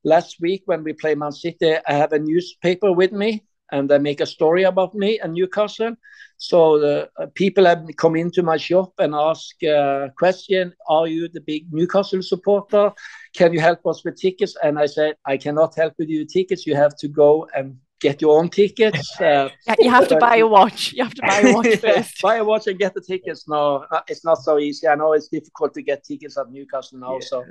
last 0.05 0.43
week 0.43 0.65
when 0.67 0.85
we 0.85 0.93
play 0.93 1.15
Man 1.15 1.33
City, 1.33 1.77
I 1.89 1.95
have 1.95 2.13
a 2.13 2.19
newspaper 2.19 2.93
with 2.93 3.13
me 3.13 3.45
and 3.73 3.89
they 3.89 3.99
make 3.99 4.21
a 4.21 4.27
story 4.27 4.65
about 4.65 4.95
me 4.95 5.19
and 5.19 5.35
Newcastle. 5.35 5.95
So 6.37 6.79
the 6.79 7.09
uh, 7.19 7.27
people 7.35 7.65
have 7.65 7.87
come 7.97 8.17
into 8.17 8.43
my 8.43 8.57
shop 8.57 8.93
and 8.99 9.15
ask 9.15 9.55
a 9.63 9.77
uh, 9.77 10.09
question: 10.19 10.75
Are 10.89 11.07
you 11.07 11.29
the 11.29 11.41
big 11.41 11.73
Newcastle 11.73 12.23
supporter? 12.23 12.93
Can 13.35 13.53
you 13.53 13.61
help 13.61 13.87
us 13.87 14.05
with 14.05 14.17
tickets? 14.17 14.57
And 14.63 14.79
I 14.79 14.87
said, 14.87 15.15
I 15.27 15.37
cannot 15.37 15.75
help 15.77 15.95
with 15.99 16.09
you 16.09 16.25
tickets. 16.27 16.67
You 16.67 16.77
have 16.77 16.97
to 16.99 17.09
go 17.09 17.49
and 17.55 17.77
get 18.01 18.21
your 18.21 18.39
own 18.39 18.49
tickets. 18.49 19.11
Uh, 19.21 19.49
you 19.81 19.91
have 19.91 20.09
to 20.09 20.17
buy 20.17 20.37
a 20.37 20.47
watch. 20.47 20.93
You 20.93 21.05
have 21.05 21.15
to 21.15 21.23
buy 21.23 21.41
a 21.41 21.55
watch 21.55 21.77
first. 21.85 22.21
buy 22.21 22.37
a 22.37 22.45
watch 22.45 22.67
and 22.67 22.79
get 22.79 22.93
the 22.95 23.01
tickets. 23.01 23.49
No, 23.49 23.87
uh, 23.91 24.03
it's 24.09 24.25
not 24.25 24.39
so 24.39 24.59
easy. 24.59 24.87
I 24.87 24.95
know 24.97 25.15
it's 25.15 25.29
difficult 25.29 25.73
to 25.75 25.83
get 25.83 26.05
tickets 26.05 26.37
at 26.37 26.51
Newcastle 26.51 26.99
now. 26.99 27.15
Yeah, 27.15 27.27
so 27.31 27.45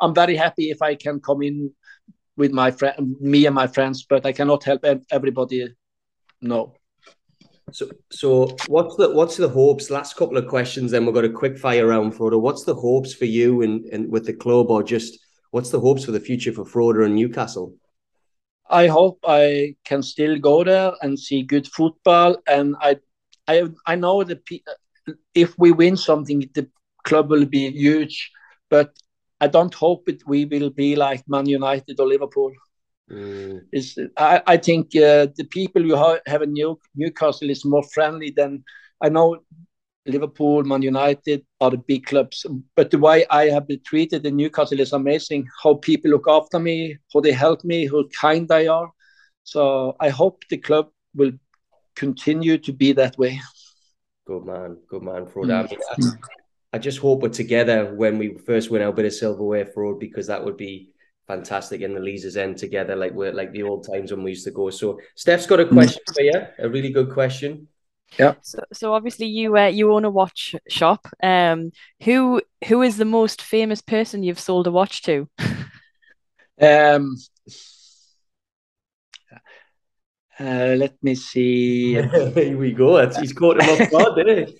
I'm 0.00 0.14
very 0.14 0.36
happy 0.36 0.70
if 0.70 0.80
I 0.82 0.94
can 0.94 1.18
come 1.20 1.42
in 1.42 1.72
with 2.36 2.52
my 2.52 2.70
friend, 2.70 3.16
me 3.20 3.46
and 3.46 3.54
my 3.54 3.66
friends, 3.66 4.04
but 4.08 4.26
I 4.26 4.32
cannot 4.32 4.64
help 4.64 4.84
everybody. 5.10 5.68
No. 6.40 6.74
So, 7.72 7.90
so 8.10 8.56
what's 8.68 8.94
the 8.96 9.10
what's 9.10 9.36
the 9.36 9.48
hopes? 9.48 9.90
Last 9.90 10.16
couple 10.16 10.36
of 10.36 10.46
questions, 10.46 10.92
then 10.92 11.04
we've 11.04 11.14
got 11.14 11.24
a 11.24 11.30
quick 11.30 11.58
fire 11.58 11.86
round, 11.88 12.14
Frode. 12.14 12.34
What's 12.34 12.64
the 12.64 12.74
hopes 12.74 13.12
for 13.12 13.24
you 13.24 13.62
and, 13.62 13.84
and 13.86 14.10
with 14.10 14.26
the 14.26 14.32
club, 14.32 14.70
or 14.70 14.82
just 14.82 15.18
what's 15.50 15.70
the 15.70 15.80
hopes 15.80 16.04
for 16.04 16.12
the 16.12 16.20
future 16.20 16.52
for 16.52 16.64
Frode 16.64 16.98
and 16.98 17.16
Newcastle? 17.16 17.74
I 18.68 18.86
hope 18.86 19.18
I 19.26 19.76
can 19.84 20.02
still 20.02 20.38
go 20.38 20.64
there 20.64 20.92
and 21.02 21.18
see 21.18 21.42
good 21.42 21.66
football, 21.66 22.36
and 22.46 22.76
I, 22.80 22.96
I, 23.48 23.64
I 23.84 23.94
know 23.96 24.24
that 24.24 24.42
if 25.34 25.58
we 25.58 25.72
win 25.72 25.96
something, 25.96 26.48
the 26.54 26.68
club 27.04 27.30
will 27.30 27.46
be 27.46 27.70
huge, 27.70 28.30
but 28.68 28.92
I 29.40 29.46
don't 29.48 29.74
hope 29.74 30.08
it 30.08 30.22
we 30.26 30.44
will 30.44 30.70
be 30.70 30.96
like 30.96 31.22
Man 31.28 31.46
United 31.46 32.00
or 32.00 32.06
Liverpool. 32.06 32.52
Mm. 33.10 33.62
Is 33.72 33.98
I, 34.16 34.42
I 34.46 34.56
think 34.56 34.96
uh, 34.96 35.28
the 35.36 35.46
people 35.50 35.84
you 35.84 35.96
have, 35.96 36.20
have 36.26 36.42
in 36.42 36.52
New, 36.52 36.78
Newcastle 36.94 37.50
is 37.50 37.64
more 37.64 37.84
friendly 37.94 38.32
than 38.36 38.64
I 39.00 39.08
know. 39.08 39.38
Liverpool, 40.08 40.62
Man 40.62 40.82
United 40.82 41.44
are 41.60 41.72
the 41.72 41.78
big 41.78 42.06
clubs, 42.06 42.46
but 42.76 42.92
the 42.92 42.98
way 42.98 43.26
I 43.28 43.46
have 43.46 43.66
been 43.66 43.80
treated 43.84 44.24
in 44.24 44.36
Newcastle 44.36 44.78
is 44.78 44.92
amazing. 44.92 45.48
How 45.64 45.74
people 45.74 46.12
look 46.12 46.26
after 46.28 46.60
me, 46.60 46.96
how 47.12 47.20
they 47.20 47.32
help 47.32 47.64
me, 47.64 47.88
how 47.88 48.04
kind 48.20 48.48
they 48.48 48.68
are. 48.68 48.88
So 49.42 49.96
I 49.98 50.10
hope 50.10 50.44
the 50.48 50.58
club 50.58 50.90
will 51.16 51.32
continue 51.96 52.56
to 52.58 52.72
be 52.72 52.92
that 52.92 53.18
way. 53.18 53.40
Good 54.26 54.44
man, 54.44 54.78
good 54.88 55.02
man, 55.02 55.26
Frode. 55.26 55.48
Mm. 55.48 56.18
I, 56.76 56.78
just 56.78 56.98
hope 56.98 57.22
we're 57.22 57.28
together 57.28 57.94
when 57.94 58.18
we 58.18 58.34
first 58.38 58.70
win 58.70 58.82
our 58.82 58.92
bit 58.92 59.06
of 59.06 59.14
silverware 59.14 59.66
Frode 59.66 59.98
because 59.98 60.26
that 60.26 60.44
would 60.44 60.56
be 60.56 60.90
fantastic 61.26 61.80
in 61.80 61.94
the 61.94 62.00
Leazes 62.00 62.36
end 62.36 62.56
together 62.56 62.94
like 62.94 63.12
we're 63.12 63.32
like 63.32 63.52
the 63.52 63.62
old 63.62 63.86
times 63.86 64.12
when 64.12 64.22
we 64.22 64.30
used 64.30 64.44
to 64.44 64.50
go. 64.50 64.70
So 64.70 65.00
Steph's 65.14 65.46
got 65.46 65.60
a 65.60 65.66
question 65.66 66.02
for 66.14 66.22
you, 66.22 66.46
a 66.58 66.68
really 66.68 66.90
good 66.90 67.10
question. 67.12 67.68
Yeah. 68.18 68.34
So, 68.42 68.60
so 68.72 68.94
obviously 68.94 69.26
you 69.26 69.56
uh, 69.56 69.66
you 69.66 69.92
own 69.92 70.04
a 70.04 70.10
watch 70.10 70.54
shop. 70.68 71.08
Um, 71.22 71.72
who 72.02 72.40
who 72.66 72.82
is 72.82 72.96
the 72.96 73.04
most 73.04 73.42
famous 73.42 73.82
person 73.82 74.22
you've 74.22 74.38
sold 74.38 74.66
a 74.66 74.70
watch 74.70 75.02
to? 75.02 75.28
um, 76.60 77.16
Uh, 80.38 80.76
let 80.76 81.02
me 81.02 81.14
see. 81.14 81.94
Here 82.34 82.58
we 82.58 82.72
go. 82.72 82.96
That's, 82.96 83.18
he's 83.18 83.32
caught 83.32 83.60
him 83.60 83.70
off 83.70 83.90
guard, 83.90 84.16
didn't 84.16 84.48
he? 84.48 84.58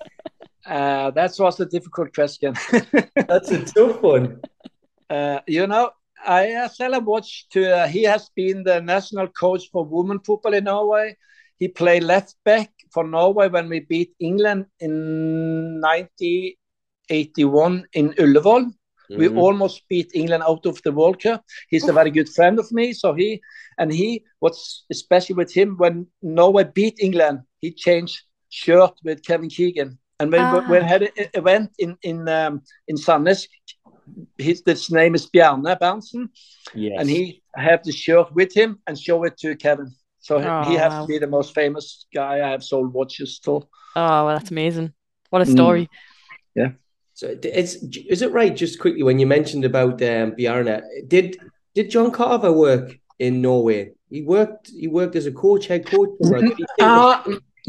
Uh, 0.67 1.11
that 1.13 1.33
was 1.39 1.61
a 1.61 1.67
difficult 1.67 2.13
question. 2.13 2.55
That's 3.15 3.53
a 3.53 3.65
tough 3.65 4.03
one. 4.03 4.41
Uh, 5.09 5.39
you 5.47 5.65
know, 5.67 5.91
I 6.27 6.55
uh, 6.55 6.69
watched. 7.01 7.53
To, 7.53 7.73
uh, 7.73 7.87
he 7.87 8.03
has 8.05 8.31
been 8.35 8.65
the 8.65 8.81
national 8.81 9.29
coach 9.29 9.69
for 9.71 9.85
women 9.85 10.21
football 10.21 10.55
in 10.55 10.65
Norway. 10.65 11.17
He 11.59 11.69
played 11.69 12.03
left 12.03 12.35
back 12.45 12.73
for 12.93 13.05
Norway 13.05 13.49
when 13.49 13.69
we 13.69 13.81
beat 13.81 14.15
England 14.19 14.67
in 14.81 15.81
1981 15.81 17.87
in 17.93 18.13
Ullevål. 18.15 18.73
Mm-hmm. 19.11 19.21
We 19.21 19.29
almost 19.29 19.83
beat 19.89 20.11
England 20.15 20.43
out 20.43 20.65
of 20.67 20.83
the 20.83 20.91
World 20.91 21.23
Cup. 21.23 21.45
He's 21.69 21.89
a 21.89 21.93
very 21.93 22.11
good 22.11 22.29
friend 22.29 22.59
of 22.59 22.73
me. 22.73 22.93
So 22.93 23.15
he 23.15 23.41
and 23.79 23.93
he, 23.93 24.25
what's 24.41 24.85
especially 24.91 25.37
with 25.37 25.55
him, 25.55 25.77
when 25.77 26.09
Norway 26.23 26.65
beat 26.65 26.99
England, 26.99 27.43
he 27.61 27.71
changed 27.71 28.21
shirt 28.49 28.99
with 29.05 29.25
Kevin 29.25 29.49
Keegan. 29.49 30.01
And 30.19 30.33
when 30.33 30.41
ah. 30.41 30.69
when 30.69 30.83
had 30.83 31.03
an 31.03 31.11
event 31.35 31.73
in 31.79 31.99
in 32.03 32.29
um, 32.29 32.63
in 32.89 32.97
Sandnes, 32.97 33.49
his, 34.39 34.63
his 34.65 34.91
name 34.91 35.15
is 35.15 35.27
Bjarne 35.27 35.63
Berntsen, 35.63 36.29
yes. 36.75 36.97
and 36.99 37.09
he 37.09 37.43
have 37.55 37.83
the 37.85 37.93
shirt 37.93 38.33
with 38.35 38.55
him 38.55 38.79
and 38.87 38.99
show 38.99 39.25
it 39.25 39.37
to 39.39 39.55
Kevin. 39.57 39.93
So 40.21 40.39
oh, 40.39 40.69
he 40.69 40.75
has 40.75 40.93
wow. 40.93 41.03
to 41.03 41.07
be 41.07 41.19
the 41.19 41.27
most 41.27 41.55
famous 41.55 42.07
guy 42.15 42.35
I 42.47 42.51
have 42.51 42.65
sold 42.65 42.93
watches 42.93 43.39
to. 43.41 43.51
Oh, 43.51 43.67
well, 43.95 44.27
that's 44.29 44.51
amazing! 44.51 44.93
What 45.31 45.43
a 45.43 45.47
story. 45.47 45.85
Mm. 45.85 45.89
Yeah. 46.55 46.71
So 47.15 47.39
it's 47.43 47.77
is 47.77 48.23
it 48.23 48.33
right? 48.33 48.55
Just 48.55 48.79
quickly, 48.79 49.03
when 49.03 49.19
you 49.19 49.27
mentioned 49.27 49.65
about 49.65 50.03
um, 50.03 50.33
Bjarne, 50.33 50.83
did 51.07 51.37
did 51.75 51.91
John 51.91 52.11
Carver 52.11 52.53
work 52.53 52.99
in 53.19 53.43
Norway? 53.43 53.93
He 54.11 54.23
worked. 54.23 54.71
He 54.71 54.89
worked 54.89 55.17
as 55.17 55.27
a 55.27 55.33
coach, 55.33 55.67
head 55.67 55.87
coach. 55.87 56.11
Uh, 56.81 57.23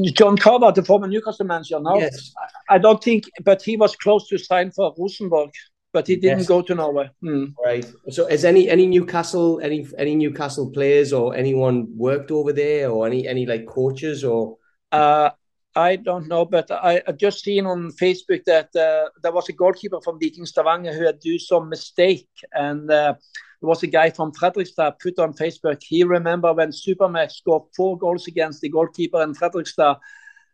John 0.05 0.37
Carver, 0.37 0.71
the 0.71 0.83
former 0.83 1.07
Newcastle 1.07 1.45
manager. 1.45 1.79
No, 1.79 1.97
yes. 1.97 2.33
I 2.69 2.77
don't 2.77 3.03
think, 3.03 3.25
but 3.43 3.61
he 3.61 3.77
was 3.77 3.95
close 3.95 4.27
to 4.29 4.37
sign 4.37 4.71
for 4.71 4.93
Rosenborg 4.97 5.51
but 5.93 6.05
he 6.05 6.15
didn't 6.15 6.39
yes. 6.39 6.47
go 6.47 6.61
to 6.61 6.75
Norway. 6.75 7.09
Mm. 7.23 7.53
Right. 7.63 7.85
So, 8.09 8.27
has 8.29 8.45
any 8.45 8.69
any 8.69 8.85
Newcastle 8.87 9.59
any 9.61 9.87
any 9.97 10.15
Newcastle 10.15 10.69
players 10.69 11.13
or 11.13 11.35
anyone 11.35 11.87
worked 11.95 12.29
over 12.29 12.53
there, 12.53 12.91
or 12.91 13.07
any 13.07 13.27
any 13.27 13.45
like 13.47 13.65
coaches 13.65 14.23
or? 14.23 14.57
Uh, 14.91 15.31
I 15.77 15.95
don't 15.95 16.27
know, 16.27 16.43
but 16.43 16.71
I, 16.71 17.03
I 17.07 17.11
just 17.11 17.43
seen 17.43 17.67
on 17.67 17.91
Facebook 17.91 18.43
that 18.45 18.75
uh, 18.75 19.09
there 19.21 19.31
was 19.31 19.47
a 19.47 19.53
goalkeeper 19.53 20.01
from 20.01 20.19
Viking 20.19 20.47
Stavanger 20.47 20.91
who 20.91 21.05
had 21.05 21.19
do 21.19 21.37
some 21.37 21.69
mistake, 21.69 22.27
and 22.51 22.89
uh, 22.89 23.13
there 23.61 23.69
was 23.69 23.83
a 23.83 23.87
guy 23.87 24.09
from 24.09 24.31
Fredrikstad 24.31 24.99
put 24.99 25.19
on 25.19 25.33
Facebook. 25.33 25.77
He 25.83 26.03
remember 26.03 26.51
when 26.51 26.71
Supermax 26.71 27.33
scored 27.33 27.63
four 27.75 27.95
goals 27.95 28.25
against 28.25 28.61
the 28.61 28.69
goalkeeper 28.69 29.21
in 29.21 29.35
Fredrikstad, 29.35 29.97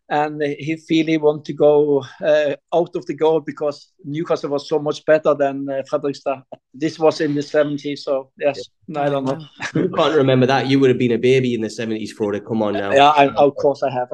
and 0.08 0.42
he 0.42 0.76
feel 0.76 1.06
he 1.06 1.16
want 1.16 1.44
to 1.46 1.52
go 1.52 2.04
uh, 2.22 2.54
out 2.74 2.94
of 2.94 3.06
the 3.06 3.14
goal 3.14 3.40
because 3.40 3.92
Newcastle 4.04 4.50
was 4.50 4.68
so 4.68 4.78
much 4.78 5.04
better 5.06 5.34
than 5.34 5.68
uh, 5.68 5.82
Fredrikstad. 5.90 6.42
This 6.74 6.98
was 6.98 7.20
in 7.20 7.34
the 7.34 7.40
70s, 7.40 8.00
so 8.00 8.30
yes, 8.38 8.60
yeah. 8.86 9.00
I 9.00 9.08
don't 9.08 9.24
know. 9.24 9.38
you 9.74 9.88
can't 9.88 10.14
remember 10.14 10.46
that. 10.46 10.68
You 10.68 10.78
would 10.80 10.90
have 10.90 10.98
been 10.98 11.12
a 11.12 11.18
baby 11.18 11.54
in 11.54 11.62
the 11.62 11.68
70s, 11.68 12.10
Frode. 12.10 12.44
Come 12.46 12.62
on 12.62 12.74
now. 12.74 12.92
Yeah, 12.92 13.10
I, 13.10 13.28
of 13.28 13.54
course 13.56 13.82
I 13.82 13.90
have. 13.90 14.08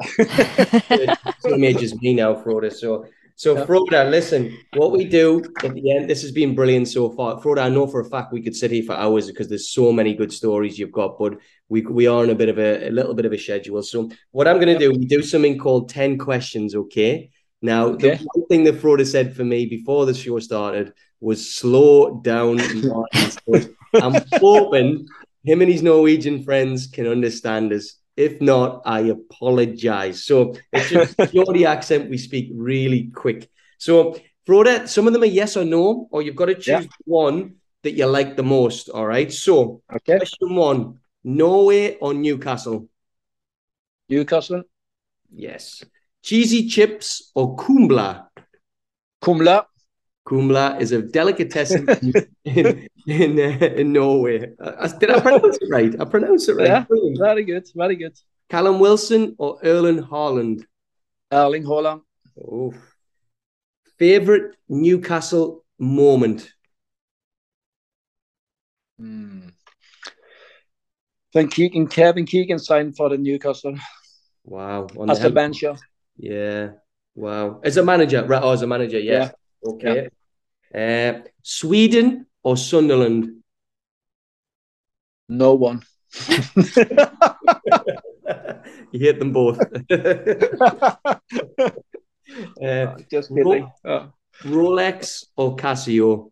Same 1.39 1.63
age 1.63 1.83
as 1.83 1.99
me 2.01 2.13
now, 2.13 2.35
Frode. 2.35 2.71
So 2.71 3.05
so, 3.41 3.57
yeah. 3.57 3.65
Frode, 3.65 3.89
listen, 3.89 4.55
what 4.75 4.91
we 4.91 5.03
do 5.03 5.41
at 5.63 5.73
the 5.73 5.95
end, 5.95 6.07
this 6.07 6.21
has 6.21 6.31
been 6.31 6.53
brilliant 6.53 6.87
so 6.87 7.09
far. 7.09 7.41
Frode, 7.41 7.57
I 7.57 7.69
know 7.69 7.87
for 7.87 7.99
a 7.99 8.05
fact 8.05 8.31
we 8.31 8.43
could 8.43 8.55
sit 8.55 8.69
here 8.69 8.83
for 8.83 8.93
hours 8.93 9.25
because 9.25 9.49
there's 9.49 9.73
so 9.73 9.91
many 9.91 10.13
good 10.13 10.31
stories 10.31 10.77
you've 10.77 10.91
got, 10.91 11.17
but 11.17 11.39
we 11.67 11.81
we 11.81 12.05
are 12.05 12.23
in 12.23 12.29
a 12.29 12.35
bit 12.35 12.49
of 12.49 12.59
a, 12.59 12.89
a 12.89 12.91
little 12.91 13.15
bit 13.15 13.25
of 13.25 13.33
a 13.33 13.39
schedule. 13.39 13.81
So, 13.81 14.11
what 14.29 14.47
I'm 14.47 14.57
going 14.57 14.67
to 14.67 14.77
do, 14.77 14.91
we 14.91 15.07
do 15.07 15.23
something 15.23 15.57
called 15.57 15.89
10 15.89 16.19
questions, 16.19 16.75
okay? 16.75 17.31
Now, 17.63 17.87
okay. 17.87 18.17
the 18.17 18.27
one 18.31 18.45
thing 18.45 18.63
that 18.65 18.79
Frode 18.79 19.07
said 19.07 19.35
for 19.35 19.43
me 19.43 19.65
before 19.65 20.05
the 20.05 20.13
show 20.13 20.37
started 20.37 20.93
was 21.19 21.55
slow 21.55 22.21
down. 22.21 22.59
I'm 23.95 24.23
hoping 24.33 25.07
him 25.43 25.61
and 25.61 25.71
his 25.71 25.81
Norwegian 25.81 26.43
friends 26.43 26.85
can 26.85 27.07
understand 27.07 27.73
us 27.73 27.95
if 28.15 28.41
not, 28.41 28.81
I 28.85 29.01
apologize. 29.01 30.23
So 30.23 30.55
it's 30.71 30.89
just 30.89 31.17
the 31.17 31.65
accent. 31.65 32.09
We 32.09 32.17
speak 32.17 32.51
really 32.53 33.11
quick. 33.13 33.49
So, 33.77 34.19
Frode, 34.45 34.87
some 34.89 35.07
of 35.07 35.13
them 35.13 35.23
are 35.23 35.25
yes 35.25 35.55
or 35.57 35.65
no, 35.65 36.07
or 36.11 36.21
you've 36.21 36.35
got 36.35 36.45
to 36.47 36.55
choose 36.55 36.85
yeah. 36.85 36.87
one 37.05 37.55
that 37.83 37.91
you 37.91 38.05
like 38.05 38.35
the 38.35 38.43
most. 38.43 38.89
All 38.89 39.05
right. 39.05 39.31
So, 39.31 39.81
okay. 39.91 40.17
question 40.17 40.55
one 40.55 40.99
Norway 41.23 41.97
or 41.97 42.13
Newcastle? 42.13 42.87
Newcastle. 44.09 44.63
Yes. 45.33 45.83
Cheesy 46.23 46.67
chips 46.67 47.31
or 47.33 47.55
kumla? 47.55 48.27
Kumla. 49.23 49.65
Kumla 50.27 50.79
is 50.79 50.91
a 50.91 51.01
delicatessen 51.01 51.87
in 52.45 52.87
in, 53.07 53.39
uh, 53.39 53.65
in 53.65 53.93
Norway. 53.93 54.51
Uh, 54.59 54.87
did 54.99 55.09
I 55.09 55.19
pronounce 55.19 55.57
it 55.59 55.69
right? 55.69 55.99
I 55.99 56.05
pronounced 56.05 56.49
it 56.49 56.53
right. 56.53 56.67
Yeah, 56.67 56.83
Brilliant. 56.85 57.17
very 57.19 57.43
good, 57.43 57.67
very 57.75 57.95
good. 57.95 58.17
Callum 58.49 58.79
Wilson 58.79 59.35
or 59.39 59.57
Erling 59.63 60.03
Haaland? 60.03 60.65
Erling 61.31 61.63
Haaland. 61.63 62.01
Oh, 62.37 62.73
favorite 63.97 64.55
Newcastle 64.69 65.63
moment. 65.79 66.53
Hmm. 68.99 69.49
When 71.31 71.47
Keegan, 71.47 71.87
Kevin 71.87 72.25
Keegan 72.25 72.59
signed 72.59 72.95
for 72.97 73.09
the 73.09 73.17
Newcastle. 73.17 73.75
Wow. 74.43 74.87
On 74.97 75.09
as 75.09 75.19
the, 75.19 75.29
bencher. 75.29 75.75
Yeah. 76.17 76.71
Wow. 77.15 77.61
As 77.63 77.77
a 77.77 77.83
manager, 77.83 78.23
right? 78.25 78.41
Oh, 78.43 78.51
as 78.51 78.61
a 78.61 78.67
manager, 78.67 78.99
yeah. 78.99 79.13
yeah. 79.13 79.31
Okay. 79.63 80.09
Yeah. 80.73 80.73
Uh, 80.73 81.21
Sweden 81.41 82.25
or 82.43 82.57
Sunderland? 82.57 83.41
No 85.29 85.53
one. 85.53 85.81
you 88.91 88.99
hit 88.99 89.19
them 89.19 89.31
both. 89.31 89.59
uh, 89.91 91.15
Just 93.09 93.29
kidding. 93.29 93.45
Ro- 93.45 93.71
oh. 93.85 94.11
Rolex 94.43 95.25
or 95.35 95.55
Casio? 95.55 96.31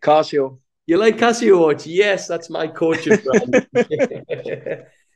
Casio. 0.00 0.58
You 0.86 0.98
like 0.98 1.16
Casio 1.16 1.60
watch? 1.60 1.86
Yes, 1.86 2.28
that's 2.28 2.48
my 2.48 2.68
coaching 2.68 3.16
brand. 3.16 3.66
uh, 3.74 3.80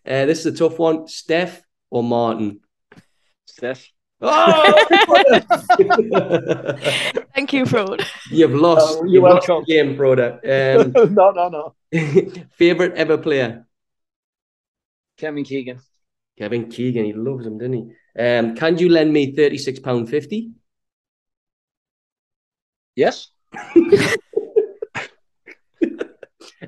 this 0.04 0.40
is 0.40 0.46
a 0.46 0.52
tough 0.52 0.78
one. 0.78 1.06
Steph 1.06 1.62
or 1.90 2.02
Martin? 2.02 2.60
Steph. 3.46 3.88
Oh! 4.22 4.86
Thank 7.34 7.52
you, 7.52 7.64
Frode. 7.64 8.04
You've 8.30 8.54
lost. 8.54 8.98
Oh, 8.98 9.04
you're 9.04 9.14
You've 9.14 9.22
welcome. 9.22 9.54
Lost 9.56 9.66
game, 9.66 9.96
Frode. 9.96 10.20
Um, 10.20 10.92
no, 11.14 11.30
no, 11.30 11.48
no. 11.48 11.74
favorite 12.50 12.94
ever 12.96 13.18
player? 13.18 13.66
Kevin 15.16 15.44
Keegan. 15.44 15.80
Kevin 16.38 16.68
Keegan, 16.68 17.04
he 17.04 17.12
loves 17.12 17.46
him, 17.46 17.58
doesn't 17.58 17.72
he? 17.72 17.92
Um, 18.18 18.56
can 18.56 18.78
you 18.78 18.88
lend 18.88 19.12
me 19.12 19.34
thirty 19.34 19.58
six 19.58 19.78
pound 19.78 20.08
fifty? 20.08 20.50
Yes. 22.96 23.28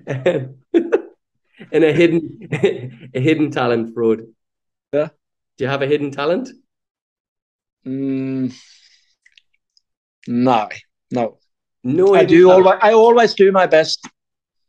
and 0.07 0.55
a 1.73 1.93
hidden, 1.93 2.49
a 3.15 3.21
hidden 3.21 3.51
talent, 3.51 3.95
Frode. 3.95 4.27
Yeah. 4.93 5.09
Do 5.57 5.65
you 5.65 5.69
have 5.69 5.83
a 5.83 5.87
hidden 5.87 6.11
talent? 6.11 6.51
Mm, 7.87 8.55
no, 10.29 10.69
no, 11.11 11.39
no. 11.83 12.15
I 12.15 12.25
do 12.25 12.51
always. 12.51 12.79
I 12.81 12.93
always 12.93 13.35
do 13.35 13.51
my 13.51 13.67
best. 13.67 14.09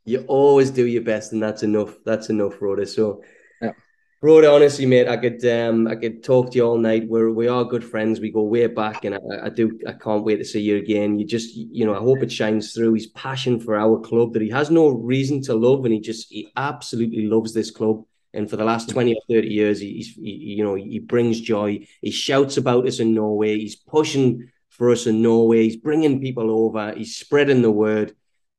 You 0.06 0.26
always 0.28 0.72
do 0.72 0.86
your 0.86 1.04
best, 1.04 1.32
and 1.32 1.42
that's 1.42 1.64
enough. 1.64 1.96
That's 2.06 2.30
enough, 2.30 2.56
Frode. 2.56 2.88
So, 2.90 3.24
yeah. 3.62 3.72
Frode, 4.20 4.46
honestly, 4.46 4.86
mate, 4.86 5.08
I 5.08 5.18
could 5.18 5.46
um, 5.46 5.88
I 5.88 5.96
could 5.96 6.24
talk 6.24 6.52
to 6.52 6.58
you 6.58 6.66
all 6.66 6.78
night. 6.78 7.08
We're 7.08 7.30
we 7.30 7.48
are 7.48 7.64
good 7.64 7.84
friends. 7.84 8.20
We 8.20 8.32
go 8.32 8.42
way 8.42 8.66
back, 8.68 9.06
and 9.06 9.16
I, 9.16 9.20
I 9.46 9.50
do. 9.50 9.80
I 9.88 9.94
can't 9.94 10.24
wait 10.24 10.38
to 10.38 10.46
see 10.46 10.62
you 10.62 10.78
again. 10.78 11.20
You 11.20 11.26
just, 11.26 11.56
you 11.56 11.86
know, 11.86 11.94
I 11.94 12.00
hope 12.00 12.24
it 12.24 12.32
shines 12.32 12.74
through. 12.74 12.96
His 12.96 13.08
passion 13.08 13.60
for 13.60 13.78
our 13.78 14.00
club 14.00 14.34
that 14.34 14.42
he 14.42 14.50
has 14.50 14.72
no 14.72 14.90
reason 14.90 15.42
to 15.44 15.54
love, 15.54 15.86
and 15.86 15.94
he 15.94 16.00
just 16.00 16.32
he 16.32 16.52
absolutely 16.56 17.28
loves 17.28 17.54
this 17.54 17.70
club. 17.70 18.04
And 18.34 18.50
for 18.50 18.56
the 18.56 18.64
last 18.64 18.90
20 18.90 19.14
or 19.14 19.22
30 19.36 19.48
years, 19.48 19.80
he's, 19.80 20.16
he, 20.16 20.32
you 20.32 20.64
know, 20.64 20.76
he 20.76 21.00
brings 21.00 21.40
joy. 21.40 21.86
He 22.02 22.12
shouts 22.12 22.58
about 22.58 22.88
us 22.88 23.00
in 23.00 23.14
Norway. 23.14 23.60
He's 23.60 23.76
pushing 23.76 24.50
for 24.70 24.90
us 24.92 25.06
in 25.06 25.22
Norway. 25.22 25.64
He's 25.64 25.76
bringing 25.76 26.20
people 26.20 26.50
over. 26.50 26.94
He's 26.94 27.16
spreading 27.16 27.62
the 27.62 27.72
word. 27.72 28.16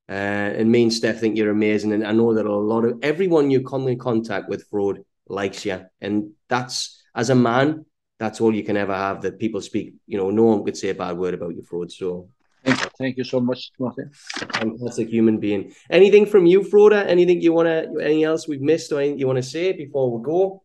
Uh, 0.08 0.12
and 0.12 0.70
me 0.70 0.84
and 0.84 0.92
Steph 0.92 1.18
think 1.18 1.36
you're 1.36 1.50
amazing. 1.50 1.92
And 1.92 2.06
I 2.06 2.12
know 2.12 2.34
that 2.34 2.46
a 2.46 2.54
lot 2.54 2.84
of 2.84 2.98
everyone 3.02 3.50
you 3.50 3.64
come 3.64 3.88
in 3.88 3.98
contact 3.98 4.48
with, 4.48 4.68
Frode, 4.68 5.04
likes 5.28 5.64
you. 5.64 5.84
And 6.00 6.30
that's, 6.48 7.02
as 7.14 7.30
a 7.30 7.34
man, 7.34 7.84
that's 8.18 8.40
all 8.40 8.54
you 8.54 8.62
can 8.62 8.76
ever 8.76 8.94
have 8.94 9.22
that 9.22 9.40
people 9.40 9.60
speak. 9.60 9.94
You 10.06 10.18
know, 10.18 10.30
no 10.30 10.44
one 10.44 10.64
could 10.64 10.76
say 10.76 10.90
a 10.90 10.94
bad 10.94 11.16
word 11.16 11.34
about 11.34 11.56
you, 11.56 11.62
Frode. 11.62 11.90
So 11.90 12.28
Thank 12.64 12.80
you. 12.80 12.90
Thank 12.98 13.16
you 13.18 13.24
so 13.24 13.40
much, 13.40 13.70
Martin. 13.78 14.10
Fantastic 14.54 15.08
human 15.08 15.38
being. 15.38 15.72
Anything 15.90 16.24
from 16.26 16.46
you, 16.46 16.64
Frode? 16.64 16.94
Anything 16.94 17.40
you 17.42 17.52
want 17.52 17.66
to, 17.66 18.00
anything 18.00 18.24
else 18.24 18.48
we've 18.48 18.60
missed 18.60 18.90
or 18.92 19.00
anything 19.00 19.18
you 19.18 19.26
want 19.26 19.36
to 19.36 19.42
say 19.42 19.72
before 19.72 20.10
we 20.16 20.24
go? 20.24 20.62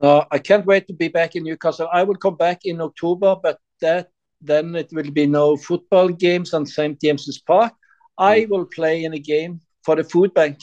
Uh, 0.00 0.24
I 0.32 0.38
can't 0.38 0.66
wait 0.66 0.88
to 0.88 0.94
be 0.94 1.08
back 1.08 1.36
in 1.36 1.44
Newcastle. 1.44 1.88
I 1.92 2.02
will 2.02 2.16
come 2.16 2.36
back 2.36 2.60
in 2.64 2.80
October, 2.80 3.36
but 3.40 3.58
that 3.80 4.08
then 4.40 4.74
it 4.74 4.88
will 4.92 5.10
be 5.12 5.26
no 5.26 5.56
football 5.56 6.08
games 6.08 6.52
on 6.52 6.66
St 6.66 7.00
James's 7.00 7.38
Park. 7.38 7.72
I 8.18 8.40
Mm. 8.40 8.48
will 8.50 8.66
play 8.66 9.04
in 9.04 9.12
a 9.14 9.18
game 9.18 9.60
for 9.84 9.94
the 9.94 10.02
food 10.02 10.34
bank. 10.34 10.58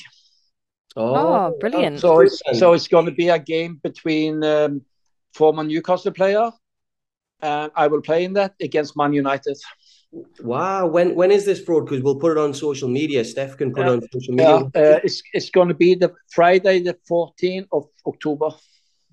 Oh, 0.97 1.55
brilliant. 1.61 1.99
So 2.01 2.19
it's 2.19 2.41
so 2.59 2.73
it's 2.73 2.89
going 2.89 3.05
to 3.05 3.11
be 3.13 3.29
a 3.29 3.39
game 3.39 3.79
between 3.81 4.43
um, 4.43 4.81
former 5.33 5.63
Newcastle 5.63 6.11
player, 6.11 6.51
and 7.41 7.71
I 7.75 7.87
will 7.87 8.01
play 8.01 8.25
in 8.25 8.33
that 8.33 8.55
against 8.59 8.97
Man 8.97 9.13
United. 9.13 9.57
Wow. 10.39 10.87
When 10.87 11.15
when 11.15 11.31
is 11.31 11.45
this 11.45 11.61
Frode? 11.61 11.85
Because 11.85 12.03
we'll 12.03 12.15
put 12.15 12.31
it 12.31 12.37
on 12.37 12.53
social 12.53 12.89
media. 12.89 13.23
Steph 13.23 13.57
can 13.57 13.73
put 13.73 13.85
it 13.85 13.89
on 13.89 14.01
social 14.13 14.35
Yeah, 14.35 14.63
media. 14.63 14.95
uh, 14.95 14.99
it's 15.03 15.21
it's 15.33 15.49
going 15.49 15.67
to 15.67 15.73
be 15.73 15.95
the 15.95 16.13
Friday, 16.31 16.81
the 16.81 16.97
14th 17.09 17.67
of 17.71 17.85
October. 18.07 18.49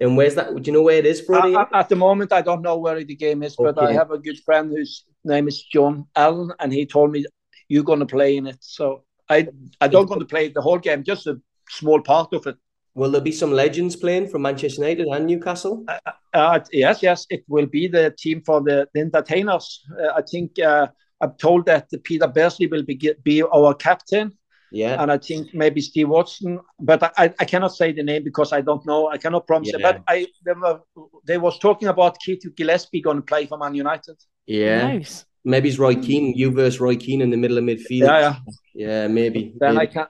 And 0.00 0.16
where's 0.16 0.34
that? 0.34 0.54
Do 0.54 0.62
you 0.64 0.72
know 0.72 0.82
where 0.82 0.98
it 0.98 1.06
is, 1.06 1.22
Brody? 1.22 1.54
Uh, 1.54 1.64
at 1.72 1.88
the 1.88 1.96
moment, 1.96 2.32
I 2.32 2.42
don't 2.42 2.62
know 2.62 2.76
where 2.78 3.02
the 3.02 3.14
game 3.16 3.42
is, 3.42 3.56
but 3.56 3.78
I 3.78 3.92
have 3.92 4.10
a 4.10 4.18
good 4.18 4.38
friend 4.44 4.70
whose 4.70 5.04
name 5.24 5.48
is 5.48 5.62
John 5.62 6.06
Allen, 6.14 6.52
and 6.60 6.72
he 6.72 6.84
told 6.84 7.12
me 7.12 7.24
you're 7.68 7.84
going 7.84 8.00
to 8.00 8.06
play 8.06 8.36
in 8.36 8.46
it. 8.46 8.58
So 8.60 9.04
I 9.28 9.48
I 9.80 9.88
don't 9.88 10.06
going 10.06 10.20
to 10.20 10.26
play 10.26 10.48
the 10.48 10.60
whole 10.60 10.78
game, 10.78 11.02
just 11.02 11.26
a 11.26 11.40
small 11.68 12.00
part 12.02 12.32
of 12.34 12.46
it. 12.46 12.56
Will 12.96 13.10
there 13.10 13.20
be 13.20 13.32
some 13.32 13.52
legends 13.52 13.94
playing 13.94 14.28
from 14.28 14.42
Manchester 14.42 14.80
United 14.82 15.06
and 15.08 15.26
Newcastle? 15.26 15.84
Uh, 16.32 16.60
yes, 16.72 17.02
yes, 17.02 17.26
it 17.28 17.44
will 17.46 17.66
be 17.66 17.88
the 17.88 18.14
team 18.18 18.42
for 18.44 18.62
the, 18.62 18.88
the 18.94 19.00
entertainers. 19.00 19.84
Uh, 20.00 20.12
I 20.16 20.22
think 20.22 20.58
uh, 20.58 20.86
I'm 21.20 21.32
told 21.34 21.66
that 21.66 21.88
Peter 22.04 22.26
Beardsley 22.26 22.66
will 22.66 22.82
be 22.82 22.96
be 23.22 23.42
our 23.42 23.74
captain, 23.74 24.32
Yeah. 24.72 25.00
and 25.00 25.12
I 25.12 25.18
think 25.18 25.42
maybe 25.52 25.80
Steve 25.80 26.08
Watson, 26.08 26.58
but 26.80 27.00
I, 27.22 27.26
I 27.42 27.44
cannot 27.44 27.72
say 27.74 27.92
the 27.92 28.02
name 28.02 28.24
because 28.24 28.50
I 28.58 28.62
don't 28.62 28.84
know. 28.86 29.00
I 29.14 29.18
cannot 29.18 29.46
promise 29.46 29.68
it. 29.74 29.82
But 29.82 30.02
I 30.08 30.26
they, 30.46 30.52
were, 30.52 30.80
they 31.28 31.38
was 31.38 31.58
talking 31.58 31.88
about 31.88 32.18
Keith 32.24 32.44
Gillespie 32.56 33.02
going 33.02 33.18
to 33.18 33.22
play 33.32 33.46
for 33.46 33.58
Man 33.58 33.74
United. 33.74 34.16
Yeah. 34.46 34.88
Nice. 34.88 35.24
Maybe 35.46 35.68
it's 35.68 35.78
Roy 35.78 35.94
Keane. 35.94 36.34
You 36.34 36.50
versus 36.50 36.80
Roy 36.80 36.96
Keane 36.96 37.20
in 37.22 37.30
the 37.30 37.36
middle 37.36 37.56
of 37.56 37.64
midfield. 37.64 38.06
Yeah, 38.08 38.18
yeah. 38.20 38.36
Yeah, 38.74 39.06
maybe. 39.08 39.54
Then 39.58 39.78
I 39.78 39.86
can 39.86 40.06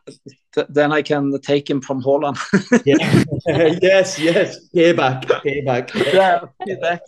then 0.71 0.91
I 0.91 1.03
can 1.03 1.39
take 1.43 1.69
him 1.71 1.81
from 1.81 2.03
Haaland. 2.03 2.37
Yeah. 2.87 3.25
yes, 3.83 4.19
yes. 4.19 4.59
Payback. 4.75 5.25
Payback. 5.45 5.87
yeah, 6.13 6.41
he's 6.65 6.79
back. 6.79 7.01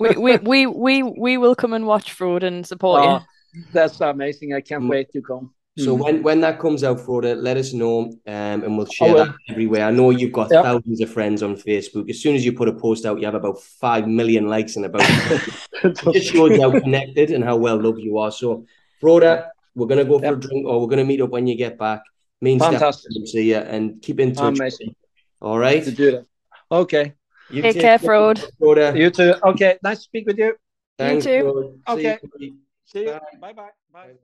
We, 0.00 0.10
we, 0.16 0.36
we, 0.38 0.66
we, 0.66 1.02
we 1.02 1.36
will 1.36 1.54
come 1.54 1.74
and 1.74 1.86
watch 1.86 2.12
Frode 2.12 2.42
and 2.42 2.66
support 2.66 3.02
Oh, 3.04 3.20
you. 3.54 3.64
that's 3.72 4.00
amazing. 4.00 4.54
I 4.54 4.62
can't 4.62 4.84
Mm. 4.84 4.88
wait 4.90 5.12
to 5.12 5.20
come. 5.22 5.52
So 5.78 5.94
Mm. 5.94 6.00
when, 6.04 6.22
when 6.22 6.40
that 6.40 6.58
comes 6.58 6.82
out, 6.84 7.00
Frode, 7.00 7.36
let 7.36 7.56
us 7.58 7.74
know 7.74 8.04
um, 8.26 8.62
and 8.64 8.76
we'll 8.78 8.86
share 8.86 9.10
I 9.10 9.12
will. 9.12 9.24
that 9.26 9.34
everywhere. 9.50 9.84
I 9.84 9.90
know 9.90 10.08
you've 10.10 10.32
got 10.32 10.50
Yep. 10.50 10.62
thousands 10.64 11.00
of 11.02 11.10
friends 11.10 11.42
on 11.42 11.54
Facebook. 11.56 12.08
As 12.08 12.18
soon 12.20 12.34
as 12.34 12.44
you 12.46 12.52
put 12.54 12.68
a 12.68 12.72
post 12.72 13.04
out, 13.04 13.18
you 13.20 13.26
have 13.26 13.34
about 13.34 13.60
5 13.60 14.08
million 14.08 14.46
likes 14.48 14.76
and 14.76 14.86
about 14.86 15.02
it 15.84 16.12
just 16.12 16.32
shows 16.32 16.58
how 16.58 16.78
connected 16.80 17.30
and 17.30 17.44
how 17.44 17.56
well 17.56 17.76
loved 17.76 18.00
you 18.00 18.16
are. 18.16 18.32
So, 18.32 18.64
Frode, 19.00 19.44
we're 19.74 19.86
going 19.86 19.98
to 19.98 20.06
go 20.06 20.18
for 20.18 20.32
a 20.32 20.40
drink 20.40 20.66
or 20.66 20.80
we're 20.80 20.86
going 20.86 20.98
to 20.98 21.04
meet 21.04 21.20
up 21.20 21.30
when 21.30 21.46
you 21.46 21.56
get 21.56 21.78
back. 21.78 22.02
Me 22.40 22.52
and 22.52 22.62
Steph 22.62 22.72
Fantastic. 22.80 23.12
will 23.14 23.26
see 23.26 23.50
you 23.50 23.56
and 23.56 24.00
keep 24.00 24.18
in 24.18 24.34
touch. 24.34 24.58
Amazing. 24.58 24.94
All 25.42 25.58
right. 25.58 25.84
to 25.84 25.90
do 25.90 26.10
that. 26.12 26.26
Okay, 26.72 27.12
You 27.50 27.62
Take 27.62 27.78
care, 27.80 27.98
Frode. 27.98 28.42
Froda. 28.60 28.96
you 28.96 29.10
too. 29.10 29.34
Okay, 29.44 29.78
nice 29.82 29.98
to 29.98 30.02
speak 30.04 30.26
with 30.26 30.38
you. 30.38 30.56
Thanks, 30.98 31.24
too. 31.24 31.40
Frode. 31.42 31.80
See 31.86 31.92
Okay. 31.92 32.18
you. 32.40 32.56
See 32.86 33.04
you. 33.04 33.20
Bye. 33.40 33.52
Bye 33.52 33.70
bye. 33.92 34.14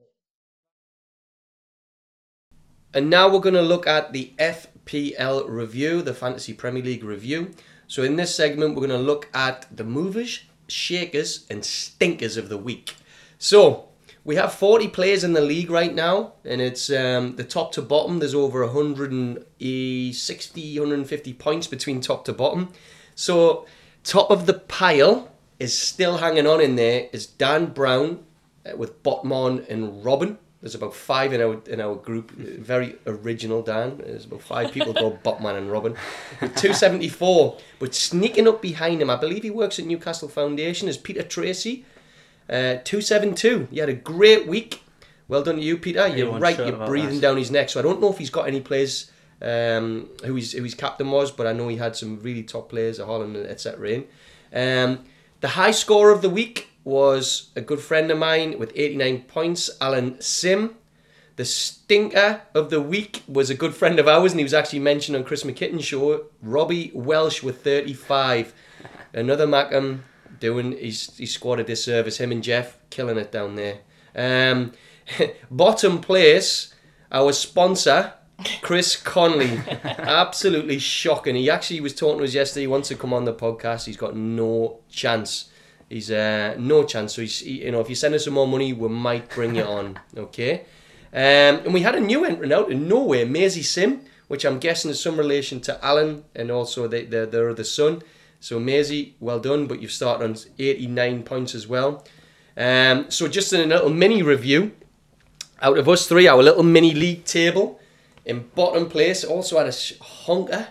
And 2.95 3.09
now 3.09 3.28
we're 3.28 3.40
going 3.40 3.55
to 3.55 3.62
look 3.62 3.86
at 3.86 4.12
the 4.12 4.32
FPL 4.38 5.49
review, 5.49 6.03
the 6.03 6.12
Fantasy 6.12 6.53
Premier 6.53 6.82
League 6.82 7.05
review. 7.05 7.53
So 7.86 8.03
in 8.03 8.16
this 8.16 8.34
segment, 8.34 8.74
we're 8.74 8.86
going 8.86 9.01
to 9.01 9.07
look 9.07 9.28
at 9.34 9.66
the 9.74 9.84
movers, 9.84 10.45
shakers, 10.68 11.47
and 11.49 11.64
stinkers 11.64 12.36
of 12.36 12.49
the 12.49 12.59
week. 12.59 12.97
So 13.38 13.88
we 14.24 14.36
have 14.36 14.53
40 14.53 14.88
players 14.88 15.24
in 15.24 15.32
the 15.32 15.40
league 15.40 15.70
right 15.70 15.95
now, 15.95 16.34
and 16.45 16.61
it's 16.61 16.90
um, 16.90 17.36
the 17.36 17.45
top 17.45 17.72
to 17.72 17.82
bottom. 17.82 18.18
There's 18.18 18.34
over 18.34 18.64
160, 18.64 20.78
150 20.78 21.32
points 21.34 21.66
between 21.66 22.01
top 22.01 22.24
to 22.26 22.32
bottom. 22.32 22.72
So 23.14 23.66
top 24.05 24.30
of 24.30 24.47
the 24.47 24.55
pile 24.55 25.30
is 25.59 25.76
still 25.76 26.18
hanging 26.18 26.47
on 26.47 26.61
in 26.61 26.76
there 26.76 27.09
is 27.12 27.26
Dan 27.26 27.66
Brown 27.66 28.24
uh, 28.66 28.76
with 28.76 29.03
Botman 29.03 29.68
and 29.68 30.05
Robin. 30.05 30.38
There's 30.63 30.77
about 30.77 30.95
five 30.95 31.33
in 31.33 31.41
our 31.41 31.61
in 31.69 31.81
our 31.81 31.97
group. 31.97 32.31
Uh, 32.39 32.61
Very 32.61 32.95
original, 33.05 33.63
Dan. 33.63 33.99
There's 33.99 34.27
about 34.27 34.43
five 34.43 34.71
people 34.71 34.95
called 34.95 35.21
Botman 35.25 35.59
and 35.59 35.71
Robin. 35.71 35.93
With 36.41 36.55
274. 36.55 37.59
But 37.81 37.95
sneaking 37.97 38.47
up 38.47 38.63
behind 38.63 39.03
him, 39.03 39.11
I 39.11 39.17
believe 39.17 39.43
he 39.43 39.51
works 39.51 39.81
at 39.81 39.87
Newcastle 39.87 40.29
Foundation, 40.29 40.87
is 40.89 40.97
Peter 40.97 41.25
Tracy. 41.25 41.85
Uh, 42.49 42.79
272. 42.85 43.69
He 43.73 43.79
had 43.81 43.89
a 43.89 43.95
great 43.95 44.47
week. 44.47 44.83
Well 45.27 45.43
done 45.43 45.57
to 45.57 45.63
you, 45.63 45.79
Peter. 45.79 46.01
You're 46.07 46.11
Everyone's 46.11 46.43
right, 46.43 46.57
sure 46.57 46.67
you're 46.67 46.87
breathing 46.87 47.17
that. 47.17 47.23
down 47.23 47.37
his 47.39 47.51
neck. 47.51 47.69
So 47.71 47.81
I 47.81 47.83
don't 47.83 48.01
know 48.01 48.11
if 48.13 48.19
he's 48.19 48.31
got 48.31 48.47
any 48.47 48.61
players 48.61 49.11
um, 49.41 50.11
who, 50.25 50.37
his, 50.37 50.53
who 50.53 50.63
his 50.63 50.75
captain 50.75 51.11
was, 51.11 51.33
but 51.33 51.47
I 51.47 51.53
know 51.53 51.69
he 51.69 51.77
had 51.77 51.97
some 51.97 52.21
really 52.21 52.43
top 52.45 52.69
players 52.69 52.99
Haaland, 53.01 53.37
etc. 53.47 53.89
in. 53.89 54.05
Um, 54.53 55.05
the 55.41 55.49
high 55.49 55.71
score 55.73 56.11
of 56.11 56.23
the 56.23 56.31
week 56.31 56.69
was 56.85 57.51
a 57.55 57.61
good 57.61 57.80
friend 57.80 58.11
of 58.11 58.18
mine 58.18 58.59
with 58.59 58.72
89 58.74 59.22
points, 59.22 59.70
Alan 59.80 60.20
Sim. 60.20 60.76
The 61.37 61.45
stinker 61.45 62.43
of 62.55 62.70
the 62.70 62.80
week 62.80 63.22
was 63.26 63.49
a 63.49 63.55
good 63.55 63.74
friend 63.74 63.99
of 63.99 64.07
ours, 64.07 64.33
and 64.33 64.41
he 64.41 64.45
was 64.45 64.55
actually 64.55 64.80
mentioned 64.80 65.16
on 65.16 65.24
Chris 65.24 65.45
McKitten's 65.45 65.85
show, 65.85 66.26
Robbie 66.43 66.91
Welsh 66.95 67.43
with 67.43 67.64
35. 67.64 68.53
Another 69.14 69.47
Mackem 69.47 70.01
doing 70.41 70.72
his, 70.72 71.16
his 71.16 71.33
squad 71.33 71.61
a 71.61 71.64
disservice. 71.64 72.18
Him 72.18 72.33
and 72.33 72.43
Jeff 72.43 72.78
killing 72.91 73.16
it 73.16 73.33
down 73.33 73.55
there. 73.55 73.78
Um, 74.14 74.72
bottom 75.51 76.01
place, 76.01 76.74
our 77.11 77.33
sponsor, 77.33 78.12
Chris 78.61 78.97
Conley. 78.97 79.59
Absolutely 79.85 80.78
shocking. 80.78 81.37
He 81.37 81.49
actually 81.49 81.80
was 81.80 81.95
talking 81.95 82.18
to 82.18 82.24
us 82.24 82.35
yesterday. 82.35 82.62
He 82.62 82.66
wants 82.66 82.89
to 82.89 82.97
come 82.97 83.14
on 83.14 83.24
the 83.24 83.35
podcast. 83.35 83.87
He's 83.87 83.97
got 83.97 84.16
no 84.16 84.80
chance. 84.91 85.51
He's 85.93 86.11
uh, 86.11 86.55
no 86.59 86.84
chance. 86.84 87.14
So 87.14 87.20
he's, 87.20 87.40
he, 87.40 87.64
you 87.64 87.70
know, 87.70 87.80
if 87.80 87.90
you 87.90 87.95
send 87.95 88.14
us 88.14 88.24
some 88.24 88.32
more 88.32 88.49
money, 88.49 88.72
we 88.72 88.88
might 88.88 89.28
bring 89.28 89.55
you 89.55 89.64
on. 89.64 89.99
Okay. 90.16 90.64
Um, 91.12 91.61
and 91.64 91.74
we 91.74 91.82
had 91.82 91.95
a 91.95 92.01
new 92.01 92.24
entrant 92.24 92.51
out 92.51 92.70
in 92.72 92.88
Norway, 92.88 93.26
Maisie 93.26 93.62
Sim, 93.62 94.01
which 94.28 94.47
I'm 94.47 94.59
guessing 94.59 94.90
is 94.90 94.99
some 94.99 95.18
relation 95.18 95.61
to 95.62 95.84
Alan 95.84 96.24
and 96.34 96.51
also 96.51 96.88
the, 96.88 97.05
the, 97.05 97.26
their 97.26 97.51
other 97.51 97.64
son. 97.64 98.01
So 98.40 98.59
Maisie, 98.59 99.16
well 99.20 99.38
done, 99.38 99.66
but 99.66 99.82
you've 99.82 99.93
started 99.93 100.24
on 100.24 100.36
89 100.59 101.24
points 101.24 101.55
as 101.55 101.68
well. 101.68 102.03
Um, 102.57 103.11
so 103.11 103.28
just 103.28 103.53
in 103.53 103.61
a 103.61 103.66
little 103.74 103.90
mini 103.90 104.22
review, 104.22 104.72
out 105.61 105.76
of 105.76 105.86
us 105.90 106.07
three, 106.07 106.26
our 106.26 106.43
little 106.43 106.62
mini 106.62 106.95
league 106.95 107.26
table, 107.26 107.78
in 108.24 108.49
bottom 108.55 108.88
place, 108.88 109.24
also 109.24 109.59
had 109.59 109.66
a 109.66 109.72
sh- 109.72 109.99
honker, 110.01 110.68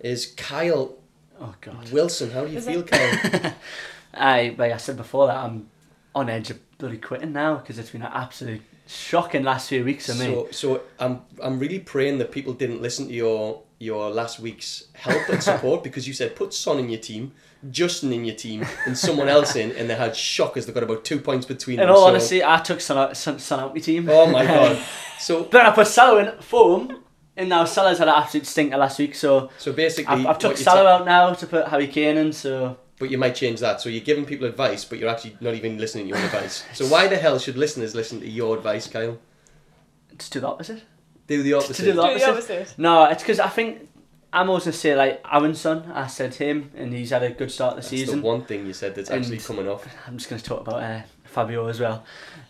is 0.00 0.26
Kyle 0.26 0.96
Oh 1.40 1.54
God. 1.60 1.92
Wilson. 1.92 2.30
How 2.30 2.44
do 2.44 2.50
you 2.50 2.58
Is 2.58 2.66
feel, 2.66 2.80
it? 2.80 2.90
Kyle? 2.90 3.54
I 4.16 4.54
like 4.58 4.72
I 4.72 4.76
said 4.78 4.96
before 4.96 5.26
that 5.28 5.36
I'm 5.36 5.68
on 6.14 6.28
edge 6.28 6.50
of 6.50 6.58
bloody 6.78 6.98
quitting 6.98 7.32
now 7.32 7.56
because 7.56 7.78
it's 7.78 7.90
been 7.90 8.02
an 8.02 8.12
absolute 8.12 8.62
shocking 8.86 9.42
last 9.42 9.68
few 9.68 9.84
weeks 9.84 10.06
for 10.06 10.14
me. 10.14 10.26
So, 10.26 10.48
so 10.50 10.82
I'm 10.98 11.22
I'm 11.42 11.58
really 11.58 11.78
praying 11.78 12.18
that 12.18 12.30
people 12.32 12.52
didn't 12.52 12.80
listen 12.82 13.08
to 13.08 13.12
your 13.12 13.62
your 13.78 14.10
last 14.10 14.40
week's 14.40 14.84
help 14.94 15.28
and 15.28 15.42
support 15.50 15.82
because 15.84 16.06
you 16.08 16.14
said 16.14 16.34
put 16.34 16.54
Son 16.54 16.78
in 16.78 16.88
your 16.88 17.00
team, 17.00 17.32
Justin 17.70 18.12
in 18.12 18.24
your 18.24 18.34
team, 18.36 18.64
and 18.86 18.96
someone 18.96 19.28
else 19.28 19.54
in, 19.56 19.72
and 19.72 19.90
they 19.90 19.94
had 19.94 20.16
shockers. 20.16 20.64
They 20.66 20.72
got 20.72 20.82
about 20.82 21.04
two 21.04 21.20
points 21.20 21.44
between 21.44 21.78
In 21.80 21.86
them. 21.86 21.94
all 21.94 22.02
so- 22.02 22.08
honesty, 22.08 22.42
I 22.44 22.58
took 22.58 22.80
Son 22.80 22.96
out, 22.96 23.16
Son, 23.16 23.38
Son 23.38 23.60
out 23.60 23.74
my 23.74 23.80
team. 23.80 24.08
oh 24.08 24.26
my 24.26 24.44
god! 24.46 24.78
So 25.18 25.44
But 25.44 25.64
I 25.66 25.70
put 25.72 25.86
Salah 25.86 26.18
in 26.34 26.40
for 26.42 26.78
him, 26.80 26.98
and 27.38 27.48
now 27.48 27.64
Salah's 27.64 27.98
had 27.98 28.08
an 28.08 28.14
absolute 28.16 28.46
stinker 28.46 28.76
last 28.76 28.98
week. 28.98 29.14
So 29.14 29.50
so 29.58 29.72
basically, 29.72 30.14
I've, 30.14 30.26
I've 30.26 30.38
took 30.38 30.56
Salah 30.56 30.82
ta- 30.84 30.96
out 30.98 31.04
now 31.06 31.32
to 31.34 31.46
put 31.46 31.68
Harry 31.68 31.86
Kane 31.88 32.16
in. 32.18 32.32
So 32.32 32.76
But 32.98 33.10
you 33.10 33.18
might 33.18 33.34
change 33.34 33.60
that. 33.60 33.80
So 33.80 33.88
you're 33.90 34.04
giving 34.04 34.24
people 34.24 34.46
advice, 34.46 34.84
but 34.84 34.98
you're 34.98 35.10
actually 35.10 35.36
not 35.40 35.54
even 35.54 35.76
listening 35.78 36.04
to 36.04 36.08
your 36.10 36.18
own 36.18 36.24
advice. 36.24 36.64
So 36.72 36.86
why 36.86 37.08
the 37.08 37.16
hell 37.16 37.38
should 37.38 37.56
listeners 37.58 37.94
listen 37.94 38.20
to 38.20 38.28
your 38.28 38.56
advice, 38.56 38.86
Kyle? 38.88 39.18
just 40.18 40.32
do 40.32 40.40
the 40.40 40.48
opposite. 40.48 40.82
Do 41.26 41.42
the 41.42 41.52
opposite. 41.54 41.76
do 41.76 41.84
the 41.84 41.90
Do 41.92 41.96
the 42.18 42.24
opposite. 42.26 42.28
opposite. 42.30 42.78
No, 42.78 43.04
it's 43.04 43.22
because 43.22 43.38
I 43.40 43.48
think 43.48 43.88
I'm 44.32 44.48
always 44.48 44.64
gonna 44.64 44.72
say 44.72 44.94
like 44.96 45.22
Aaron's 45.30 45.60
son. 45.60 45.90
I 45.94 46.06
said 46.06 46.34
him, 46.36 46.70
and 46.74 46.92
he's 46.92 47.10
had 47.10 47.22
a 47.22 47.30
good 47.30 47.50
start 47.50 47.72
the 47.74 47.80
That's 47.82 47.88
season. 47.88 48.20
the 48.20 48.26
one 48.26 48.44
thing 48.44 48.66
you 48.66 48.72
said 48.72 48.94
that's 48.94 49.10
actually 49.10 49.38
coming 49.38 49.68
off. 49.68 49.86
I'm 50.06 50.16
just 50.16 50.30
gonna 50.30 50.40
talk 50.40 50.60
about 50.62 50.82
uh, 50.82 51.02
Fabio 51.24 51.66
as 51.66 51.80
well. 51.80 52.02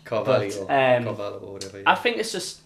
Carvalho 0.05 0.49
But, 0.67 0.97
um, 0.99 1.05
Carvalho 1.05 1.39
or 1.39 1.53
whatever. 1.55 1.83
I 1.87 1.97
think 1.97 2.19
it's 2.19 2.31
just, 2.31 2.61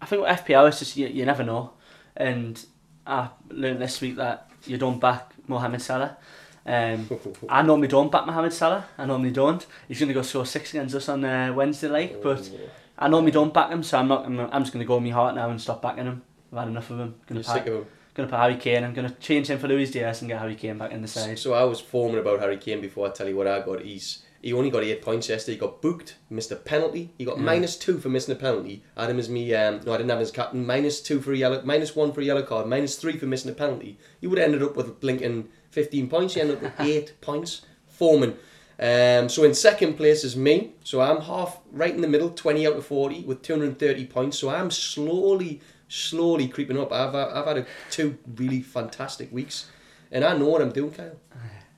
I 0.00 0.06
think 0.06 0.22
with 0.22 0.30
FPL 0.30 0.68
it's 0.68 0.78
just 0.78 0.96
you, 0.96 1.06
you 1.08 1.26
never 1.26 1.42
know, 1.44 1.72
and 2.16 2.64
I 3.06 3.28
learned 3.50 3.82
this 3.82 4.00
week 4.00 4.16
that 4.16 4.50
you 4.66 4.78
don't 4.78 4.98
back 5.00 5.32
Mohamed 5.48 5.82
Salah. 5.82 6.16
Um, 6.66 7.08
I 7.48 7.62
normally 7.62 7.88
don't 7.88 8.12
back 8.12 8.26
Mohamed 8.26 8.52
Salah. 8.52 8.86
I 8.98 9.06
normally 9.06 9.30
don't. 9.30 9.64
He's 9.88 9.98
going 9.98 10.08
to 10.08 10.14
go 10.14 10.22
score 10.22 10.46
six 10.46 10.70
against 10.70 10.94
us 10.94 11.08
on 11.08 11.24
uh, 11.24 11.52
Wednesday, 11.54 11.88
like. 11.88 12.22
But 12.22 12.50
I 12.98 13.08
normally 13.08 13.32
don't 13.32 13.54
back 13.54 13.70
him, 13.70 13.82
so 13.82 13.98
I'm 13.98 14.08
not. 14.08 14.26
I'm, 14.26 14.38
I'm 14.38 14.62
just 14.62 14.72
going 14.72 14.84
to 14.84 14.88
go 14.88 14.96
with 14.96 15.04
my 15.04 15.10
heart 15.10 15.34
now 15.34 15.50
and 15.50 15.60
stop 15.60 15.82
backing 15.82 16.04
him. 16.04 16.22
I've 16.52 16.58
had 16.60 16.68
enough 16.68 16.90
of 16.90 17.00
him. 17.00 17.14
You're 17.28 17.42
Gonna 17.42 17.44
sick 17.44 17.66
of 17.66 17.74
him. 17.74 17.86
Gonna 18.14 18.28
put 18.28 18.40
Harry 18.40 18.56
Kane. 18.56 18.82
I'm 18.82 18.92
gonna 18.92 19.14
change 19.20 19.48
him 19.48 19.58
for 19.58 19.68
Luis 19.68 19.92
Diaz 19.92 20.20
and 20.20 20.28
get 20.28 20.40
Harry 20.40 20.56
Kane 20.56 20.78
back 20.78 20.90
in 20.90 21.00
the 21.00 21.08
side. 21.08 21.38
So 21.38 21.54
I 21.54 21.62
was 21.62 21.80
forming 21.80 22.18
about 22.18 22.40
Harry 22.40 22.56
Kane 22.56 22.80
before 22.80 23.06
I 23.06 23.10
tell 23.10 23.28
you 23.28 23.36
what 23.36 23.46
I 23.46 23.60
got. 23.60 23.82
He's 23.82 24.24
he 24.42 24.52
only 24.52 24.70
got 24.70 24.82
eight 24.82 25.02
points 25.02 25.28
yesterday. 25.28 25.54
He 25.54 25.60
got 25.60 25.82
booked, 25.82 26.16
missed 26.30 26.50
a 26.50 26.56
penalty. 26.56 27.12
He 27.18 27.24
got 27.24 27.38
minus 27.38 27.76
two 27.76 27.98
for 27.98 28.08
missing 28.08 28.34
a 28.34 28.38
penalty. 28.38 28.82
I 28.96 29.02
had 29.02 29.10
him 29.10 29.18
as 29.18 29.28
me. 29.28 29.54
Um, 29.54 29.80
no, 29.84 29.92
I 29.92 29.98
didn't 29.98 30.10
have 30.10 30.18
him 30.18 30.22
as 30.22 30.30
captain. 30.30 30.66
Minus 30.66 31.00
two 31.00 31.20
for 31.20 31.32
a 31.32 31.36
yellow. 31.36 31.62
Minus 31.62 31.94
one 31.94 32.12
for 32.12 32.20
a 32.20 32.24
yellow 32.24 32.42
card. 32.42 32.66
Minus 32.66 32.96
three 32.96 33.16
for 33.16 33.26
missing 33.26 33.50
a 33.50 33.54
penalty. 33.54 33.98
He 34.20 34.26
would 34.26 34.38
have 34.38 34.46
ended 34.46 34.62
up 34.62 34.76
with 34.76 34.98
blinking 35.00 35.48
fifteen 35.70 36.08
points. 36.08 36.34
He 36.34 36.40
ended 36.40 36.56
up 36.56 36.62
with 36.62 36.80
eight 36.80 37.14
points. 37.20 37.62
Foreman. 37.88 38.36
Um, 38.78 39.28
so 39.28 39.44
in 39.44 39.52
second 39.54 39.94
place 39.94 40.24
is 40.24 40.36
me. 40.36 40.72
So 40.84 41.02
I'm 41.02 41.20
half 41.20 41.58
right 41.70 41.94
in 41.94 42.00
the 42.00 42.08
middle, 42.08 42.30
twenty 42.30 42.66
out 42.66 42.76
of 42.76 42.86
forty 42.86 43.20
with 43.22 43.42
two 43.42 43.52
hundred 43.52 43.66
and 43.66 43.78
thirty 43.78 44.06
points. 44.06 44.38
So 44.38 44.48
I'm 44.48 44.70
slowly, 44.70 45.60
slowly 45.88 46.48
creeping 46.48 46.78
up. 46.78 46.90
I've 46.92 47.14
I've 47.14 47.44
had 47.46 47.58
a, 47.58 47.66
two 47.90 48.16
really 48.36 48.62
fantastic 48.62 49.30
weeks, 49.32 49.68
and 50.10 50.24
I 50.24 50.36
know 50.36 50.46
what 50.46 50.62
I'm 50.62 50.72
doing, 50.72 50.92
Kyle. 50.92 51.12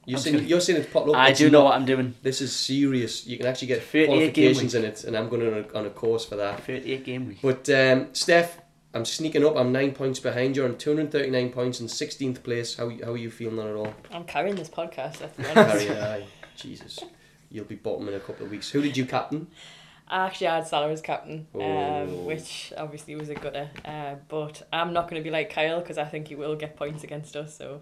You're 0.05 0.17
I'm 0.19 0.23
saying 0.23 0.37
gonna- 0.37 0.49
you're 0.49 0.61
saying 0.61 0.81
it's 0.81 0.93
pot 0.93 1.07
luck. 1.09 1.17
I 1.17 1.33
do 1.33 1.49
know 1.51 1.65
what 1.65 1.75
I'm 1.75 1.85
doing. 1.85 2.15
This 2.23 2.41
is 2.41 2.53
serious. 2.55 3.27
You 3.27 3.37
can 3.37 3.47
actually 3.47 3.69
get 3.69 3.83
qualifications 3.89 4.75
in 4.75 4.85
it, 4.85 5.05
and 5.05 5.17
I'm 5.17 5.29
going 5.29 5.47
on 5.47 5.65
a, 5.65 5.79
on 5.79 5.87
a 5.87 5.91
course 5.91 6.25
for 6.25 6.37
that. 6.37 6.63
38 6.65 7.05
game 7.05 7.27
week. 7.29 7.39
But 7.43 7.69
um, 7.71 8.09
Steph, 8.13 8.59
I'm 8.95 9.05
sneaking 9.05 9.45
up. 9.45 9.57
I'm 9.57 9.73
nine 9.73 9.93
points 9.93 10.21
behind 10.21 10.57
you. 10.57 10.65
I'm 10.65 10.77
239 10.77 11.51
points 11.51 11.81
in 11.81 11.87
16th 11.87 12.43
place. 12.43 12.77
How 12.77 12.91
how 13.05 13.13
are 13.13 13.17
you 13.17 13.31
feeling 13.31 13.59
on 13.59 13.69
it 13.69 13.75
all? 13.75 13.95
I'm 14.13 14.25
carrying 14.25 14.55
this 14.57 14.69
podcast. 14.69 15.21
Let's 15.21 15.37
be 15.37 15.45
honest. 15.61 15.91
Aye. 15.91 16.25
Jesus, 16.57 16.99
you'll 17.51 17.65
be 17.65 17.75
bottom 17.77 18.07
in 18.09 18.15
a 18.15 18.21
couple 18.21 18.45
of 18.45 18.51
weeks. 18.53 18.71
Who 18.71 18.83
did 18.83 18.97
you 18.97 19.07
captain? 19.07 19.47
I 20.09 20.27
actually 20.27 20.49
had 20.49 20.67
Salah 20.67 20.91
as 20.93 21.01
captain, 21.01 21.47
Oh. 21.55 21.63
um, 22.03 22.27
which 22.27 22.73
obviously 22.77 23.15
was 23.17 23.31
a 23.31 23.35
gooder. 23.35 23.71
Uh, 23.85 24.17
but 24.29 24.67
I'm 24.71 24.93
not 24.93 25.09
going 25.09 25.23
to 25.23 25.25
be 25.25 25.31
like 25.31 25.49
Kyle 25.49 25.81
because 25.81 25.97
I 25.97 26.05
think 26.05 26.29
he 26.29 26.35
will 26.35 26.55
get 26.55 26.77
points 26.77 27.03
against 27.03 27.35
us. 27.35 27.57
So 27.57 27.81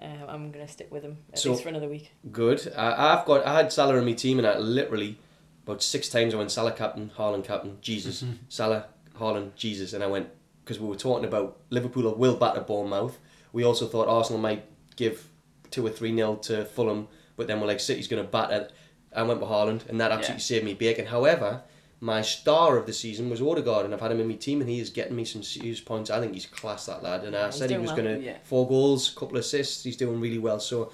um, 0.00 0.22
I'm 0.26 0.52
going 0.52 0.66
to 0.66 0.72
stick 0.72 0.90
with 0.90 1.02
him 1.02 1.18
at 1.34 1.38
So- 1.38 1.50
least 1.50 1.64
for 1.64 1.68
another 1.68 1.88
week. 1.88 2.12
Good. 2.32 2.72
I, 2.74 3.12
I've 3.18 3.26
got. 3.26 3.44
I 3.46 3.54
had 3.56 3.70
Salah 3.72 3.96
in 3.96 4.06
my 4.06 4.12
team, 4.14 4.38
and 4.38 4.46
I 4.46 4.56
literally 4.58 5.18
about 5.66 5.82
six 5.82 6.08
times 6.08 6.32
I 6.32 6.38
went 6.38 6.50
Salah 6.50 6.72
captain, 6.72 7.10
Haaland 7.18 7.44
captain, 7.44 7.76
Jesus, 7.82 8.24
Salah, 8.48 8.86
Haaland, 9.18 9.54
Jesus, 9.56 9.92
and 9.92 10.02
I 10.02 10.06
went 10.06 10.28
because 10.66 10.80
we 10.80 10.88
were 10.88 10.96
talking 10.96 11.24
about 11.24 11.58
Liverpool 11.70 12.12
will 12.16 12.34
batter 12.34 12.60
Bournemouth. 12.60 13.18
We 13.52 13.62
also 13.64 13.86
thought 13.86 14.08
Arsenal 14.08 14.40
might 14.42 14.64
give 14.96 15.28
two 15.70 15.86
or 15.86 15.90
three 15.90 16.10
nil 16.10 16.36
to 16.38 16.64
Fulham, 16.64 17.06
but 17.36 17.46
then 17.46 17.60
we're 17.60 17.68
like 17.68 17.78
City's 17.78 18.08
going 18.08 18.20
to 18.24 18.28
batter. 18.28 18.68
I 19.14 19.22
went 19.22 19.38
with 19.40 19.48
Haaland, 19.48 19.88
and 19.88 20.00
that 20.00 20.10
absolutely 20.10 20.40
Yeah. 20.42 20.46
saved 20.46 20.64
me 20.64 20.74
bacon. 20.74 21.06
However. 21.06 21.62
My 21.98 22.20
star 22.20 22.76
of 22.76 22.84
the 22.84 22.92
season 22.92 23.30
was 23.30 23.40
Odegaard, 23.40 23.86
and 23.86 23.94
I've 23.94 24.02
had 24.02 24.12
him 24.12 24.20
in 24.20 24.28
my 24.28 24.34
team, 24.34 24.60
and 24.60 24.68
he 24.68 24.80
is 24.80 24.90
getting 24.90 25.16
me 25.16 25.24
some 25.24 25.42
serious 25.42 25.80
points. 25.80 26.10
I 26.10 26.20
think 26.20 26.34
he's 26.34 26.44
class, 26.44 26.84
that 26.84 27.02
lad. 27.02 27.24
And 27.24 27.34
I 27.34 27.48
said 27.48 27.70
he 27.70 27.78
was 27.78 27.86
well. 27.92 27.96
going 28.02 28.18
to 28.18 28.22
Yeah. 28.22 28.36
four 28.44 28.68
goals, 28.68 29.08
couple 29.08 29.38
of 29.38 29.44
assists. 29.44 29.82
He's 29.82 29.96
doing 29.96 30.20
really 30.20 30.38
well. 30.38 30.60
So 30.60 30.92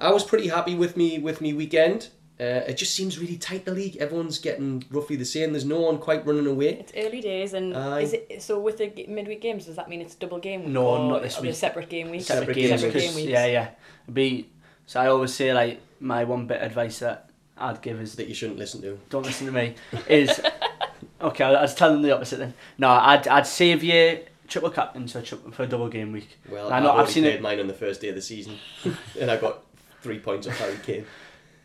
I 0.00 0.10
was 0.10 0.24
pretty 0.24 0.48
happy 0.48 0.74
with 0.74 0.96
me 0.96 1.18
with 1.18 1.42
me 1.42 1.52
weekend. 1.52 2.08
Uh, 2.40 2.62
it 2.68 2.76
just 2.76 2.94
seems 2.94 3.18
really 3.18 3.36
tight 3.36 3.64
the 3.64 3.72
league. 3.72 3.96
Everyone's 3.96 4.38
getting 4.38 4.84
roughly 4.90 5.16
the 5.16 5.24
same. 5.24 5.52
There's 5.52 5.64
no 5.64 5.80
one 5.80 5.98
quite 5.98 6.24
running 6.24 6.46
away. 6.46 6.74
It's 6.78 6.92
early 6.96 7.20
days, 7.20 7.52
and 7.52 7.76
Aye. 7.76 8.00
is 8.02 8.12
it 8.12 8.42
so 8.42 8.60
with 8.60 8.78
the 8.78 9.06
midweek 9.08 9.40
games? 9.40 9.66
Does 9.66 9.74
that 9.74 9.88
mean 9.88 10.00
it's 10.00 10.14
double 10.14 10.38
game 10.38 10.60
week? 10.64 10.68
No, 10.72 10.86
or 10.86 11.10
not 11.10 11.22
this 11.22 11.40
week. 11.40 11.54
Separate 11.54 11.88
game 11.88 12.10
weeks. 12.10 12.26
Separate 12.26 12.40
separate 12.46 12.54
games, 12.54 12.68
games. 12.70 12.80
Separate 12.82 13.00
game 13.00 13.14
weeks. 13.16 13.28
yeah, 13.28 13.46
yeah. 13.46 13.68
Be 14.12 14.48
so 14.86 15.00
I 15.00 15.08
always 15.08 15.34
say 15.34 15.52
like 15.52 15.80
my 16.00 16.22
one 16.24 16.46
bit 16.46 16.58
of 16.60 16.66
advice 16.68 17.00
that 17.00 17.28
I'd 17.56 17.82
give 17.82 18.00
is 18.00 18.14
That 18.14 18.28
you 18.28 18.34
shouldn't 18.34 18.58
listen 18.58 18.82
to. 18.82 18.98
don't 19.10 19.26
listen 19.26 19.46
to 19.46 19.52
me 19.52 19.74
is 20.08 20.40
okay. 21.20 21.44
I 21.44 21.60
was 21.62 21.74
telling 21.74 22.02
the 22.02 22.14
opposite 22.14 22.38
then. 22.38 22.54
No, 22.78 22.88
I'd 22.88 23.26
I'd 23.26 23.46
save 23.48 23.82
you 23.82 24.20
triple 24.46 24.70
captain 24.70 25.08
so 25.08 25.20
triple, 25.20 25.50
for 25.50 25.64
a 25.64 25.66
double 25.66 25.88
game 25.88 26.12
week. 26.12 26.38
Well, 26.48 26.72
I 26.72 26.78
I've 26.78 26.86
I've 26.86 27.10
seen 27.10 27.24
played 27.24 27.34
it. 27.34 27.42
mine 27.42 27.58
on 27.60 27.66
the 27.66 27.74
first 27.74 28.00
day 28.00 28.08
of 28.10 28.14
the 28.14 28.22
season, 28.22 28.58
and 29.20 29.28
I 29.30 29.36
got 29.36 29.58
three 30.02 30.20
points 30.20 30.46
off 30.46 30.56
Harry 30.58 30.78
Kane. 30.84 31.04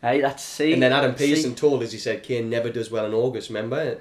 Hey, 0.04 0.20
that's 0.20 0.42
see. 0.42 0.72
And 0.72 0.82
then 0.82 0.92
Adam 0.92 1.16
see, 1.16 1.28
Pearson 1.28 1.54
told 1.54 1.82
us 1.82 1.92
he 1.92 1.98
said 1.98 2.22
Kane 2.22 2.50
never 2.50 2.70
does 2.70 2.90
well 2.90 3.06
in 3.06 3.14
August. 3.14 3.48
Remember? 3.48 3.98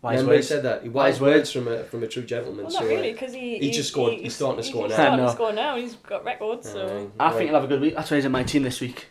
Wise 0.00 0.16
remember 0.16 0.36
he 0.36 0.42
said 0.42 0.62
that. 0.64 0.82
Wise, 0.84 0.92
Wise 0.92 1.20
words 1.20 1.36
words. 1.36 1.52
from 1.52 1.68
a 1.68 1.84
from 1.84 2.02
a 2.02 2.08
true 2.08 2.22
gentleman. 2.24 2.64
Well, 2.64 2.72
not 2.72 2.82
uh, 2.82 2.86
really, 2.86 3.12
because 3.12 3.32
he, 3.34 3.58
he 3.58 3.70
just 3.70 3.90
scored- 3.90 4.14
he's 4.14 4.34
starting 4.34 4.62
to 4.62 4.68
score 4.68 4.88
now. 4.88 4.94
Starting 4.94 5.18
No. 5.18 5.26
to 5.26 5.32
score 5.32 5.52
now. 5.52 5.76
He's 5.76 5.94
got 5.94 6.24
records. 6.24 6.70
So 6.72 6.86
uh, 7.18 7.22
I 7.22 7.26
right. 7.28 7.36
think 7.36 7.50
he'll 7.50 7.60
have 7.60 7.64
a 7.64 7.68
good 7.68 7.80
week. 7.82 7.94
That's 7.94 8.10
why 8.10 8.16
he's 8.16 8.24
in 8.24 8.32
my 8.32 8.42
team 8.42 8.62
this 8.62 8.80
week. 8.80 9.06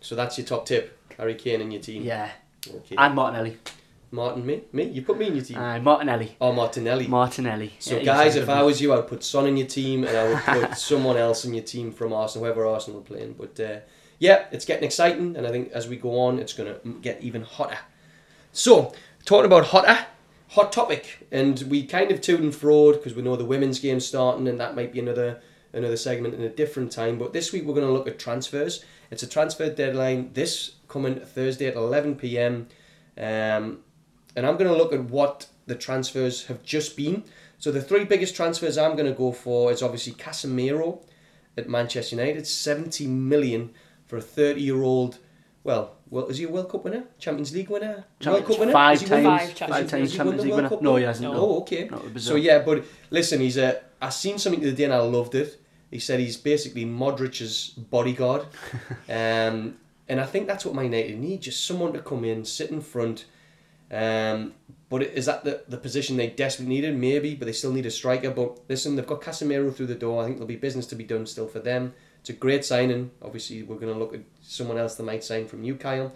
so. 0.00 0.14
That's 0.14 0.38
your 0.38 0.46
top 0.46 0.66
tip, 0.66 0.96
Harry 1.16 1.34
Kane 1.34 1.60
and 1.60 1.72
your 1.72 1.82
team. 1.82 2.02
Yeah, 2.02 2.30
Okay. 2.68 2.94
and 2.96 3.14
Martinelli. 3.14 3.56
Martin, 4.10 4.46
me, 4.46 4.62
me. 4.72 4.84
You 4.84 5.02
put 5.02 5.18
me 5.18 5.26
in 5.26 5.36
your 5.36 5.44
team. 5.44 5.58
Uh, 5.58 5.78
Martinelli. 5.80 6.36
oh, 6.40 6.52
Martinelli. 6.52 7.06
Martinelli. 7.06 7.72
So, 7.78 7.98
Yeah, 7.98 8.04
guys, 8.04 8.36
if 8.36 8.48
I 8.48 8.62
was 8.62 8.80
you, 8.80 8.94
I'd 8.94 9.06
put 9.06 9.22
Son 9.22 9.46
in 9.46 9.56
your 9.56 9.66
team 9.66 10.04
and 10.04 10.16
I 10.16 10.28
would 10.28 10.38
put 10.68 10.78
someone 10.78 11.16
else 11.16 11.44
in 11.44 11.52
your 11.52 11.64
team 11.64 11.92
from 11.92 12.12
Arsenal, 12.12 12.46
whoever 12.46 12.66
Arsenal 12.66 13.00
are 13.00 13.04
playing. 13.04 13.34
But 13.34 13.60
uh, 13.60 13.80
yeah, 14.18 14.46
it's 14.50 14.64
getting 14.64 14.84
exciting, 14.84 15.36
and 15.36 15.46
I 15.46 15.50
think 15.50 15.70
as 15.72 15.88
we 15.88 15.96
go 15.96 16.18
on, 16.20 16.38
it's 16.38 16.52
going 16.52 16.72
to 16.72 17.00
get 17.00 17.22
even 17.22 17.42
hotter. 17.42 17.78
So, 18.52 18.92
talking 19.24 19.44
about 19.46 19.66
hotter, 19.66 20.06
hot 20.48 20.72
topic, 20.72 21.26
and 21.30 21.60
we 21.68 21.84
kind 21.84 22.10
of 22.10 22.20
toed 22.20 22.40
and 22.40 22.52
froed 22.52 22.94
because 22.94 23.14
we 23.14 23.22
know 23.22 23.36
the 23.36 23.44
women's 23.44 23.78
game's 23.78 24.06
starting, 24.06 24.48
and 24.48 24.58
that 24.58 24.74
might 24.74 24.92
be 24.92 25.00
another 25.00 25.40
another 25.74 25.98
segment 25.98 26.34
in 26.34 26.40
a 26.42 26.48
different 26.48 26.90
time. 26.90 27.18
But 27.18 27.34
this 27.34 27.52
week 27.52 27.64
we're 27.64 27.74
going 27.74 27.86
to 27.86 27.92
look 27.92 28.08
at 28.08 28.18
transfers. 28.18 28.84
It's 29.10 29.22
a 29.22 29.26
transfer 29.28 29.68
deadline 29.68 30.30
this 30.32 30.76
coming 30.88 31.20
Thursday 31.20 31.66
at 31.66 31.76
11 31.76 32.16
p.m. 32.16 32.68
Um, 33.18 33.80
and 34.36 34.46
I'm 34.46 34.56
going 34.56 34.70
to 34.70 34.76
look 34.76 34.92
at 34.92 35.04
what 35.04 35.46
the 35.66 35.74
transfers 35.74 36.46
have 36.46 36.62
just 36.62 36.96
been. 36.96 37.24
So 37.58 37.72
the 37.72 37.82
three 37.82 38.04
biggest 38.04 38.36
transfers 38.36 38.78
I'm 38.78 38.92
going 38.96 39.10
to 39.10 39.16
go 39.18 39.32
for 39.32 39.72
is 39.72 39.82
obviously 39.82 40.12
Casemiro 40.12 41.02
at 41.56 41.68
Manchester 41.68 42.16
United, 42.16 42.46
70 42.46 43.06
million 43.06 43.70
for 44.06 44.16
a 44.16 44.20
30 44.20 44.60
year 44.60 44.82
old. 44.82 45.18
Well, 45.64 45.96
well, 46.08 46.26
is 46.28 46.38
he 46.38 46.44
a 46.44 46.48
World 46.48 46.70
Cup 46.70 46.84
winner? 46.84 47.04
Champions 47.18 47.52
League 47.52 47.68
winner? 47.68 48.04
World 48.24 48.46
Cup 48.46 48.58
winner? 48.60 48.72
Five 48.72 49.04
times. 49.04 49.24
Five 49.26 49.40
has 49.40 49.48
he- 49.50 49.54
Five 49.66 49.72
has 49.82 49.90
times 49.90 50.12
he 50.12 50.16
Champions 50.16 50.44
League 50.44 50.54
winner. 50.54 50.70
No, 50.80 50.96
he 50.96 51.04
hasn't. 51.04 51.28
No. 51.30 51.32
No. 51.32 51.40
Oh, 51.40 51.58
okay. 51.60 51.90
So 52.16 52.36
yeah, 52.36 52.60
but 52.60 52.84
listen, 53.10 53.40
he's 53.40 53.56
a. 53.58 53.82
I 54.00 54.10
seen 54.10 54.38
something 54.38 54.60
the 54.60 54.68
other 54.68 54.76
day 54.76 54.84
and 54.84 54.94
I 54.94 54.98
loved 55.00 55.34
it. 55.34 55.60
He 55.90 55.98
said 55.98 56.20
he's 56.20 56.36
basically 56.36 56.84
Modric's 56.84 57.70
bodyguard, 57.70 58.42
um, 59.08 59.76
and 60.08 60.20
I 60.20 60.26
think 60.26 60.46
that's 60.46 60.64
what 60.64 60.74
Man 60.74 60.86
United 60.86 61.18
need: 61.18 61.40
just 61.42 61.66
someone 61.66 61.92
to 61.94 62.00
come 62.00 62.24
in, 62.24 62.44
sit 62.44 62.70
in 62.70 62.80
front. 62.80 63.24
Um, 63.90 64.54
but 64.88 65.02
is 65.02 65.26
that 65.26 65.44
the, 65.44 65.62
the 65.68 65.76
position 65.76 66.16
they 66.16 66.28
desperately 66.28 66.74
needed? 66.74 66.96
Maybe, 66.96 67.34
but 67.34 67.46
they 67.46 67.52
still 67.52 67.72
need 67.72 67.86
a 67.86 67.90
striker. 67.90 68.30
But 68.30 68.58
listen, 68.68 68.96
they've 68.96 69.06
got 69.06 69.20
Casemiro 69.20 69.74
through 69.74 69.86
the 69.86 69.94
door. 69.94 70.22
I 70.22 70.24
think 70.24 70.36
there'll 70.36 70.48
be 70.48 70.56
business 70.56 70.86
to 70.86 70.94
be 70.94 71.04
done 71.04 71.26
still 71.26 71.46
for 71.46 71.58
them. 71.58 71.94
It's 72.20 72.30
a 72.30 72.32
great 72.32 72.64
signing. 72.64 73.10
Obviously, 73.22 73.62
we're 73.62 73.78
going 73.78 73.92
to 73.92 73.98
look 73.98 74.14
at 74.14 74.20
someone 74.42 74.78
else 74.78 74.94
that 74.96 75.02
might 75.02 75.24
sign 75.24 75.46
from 75.46 75.62
Newcastle. 75.62 76.12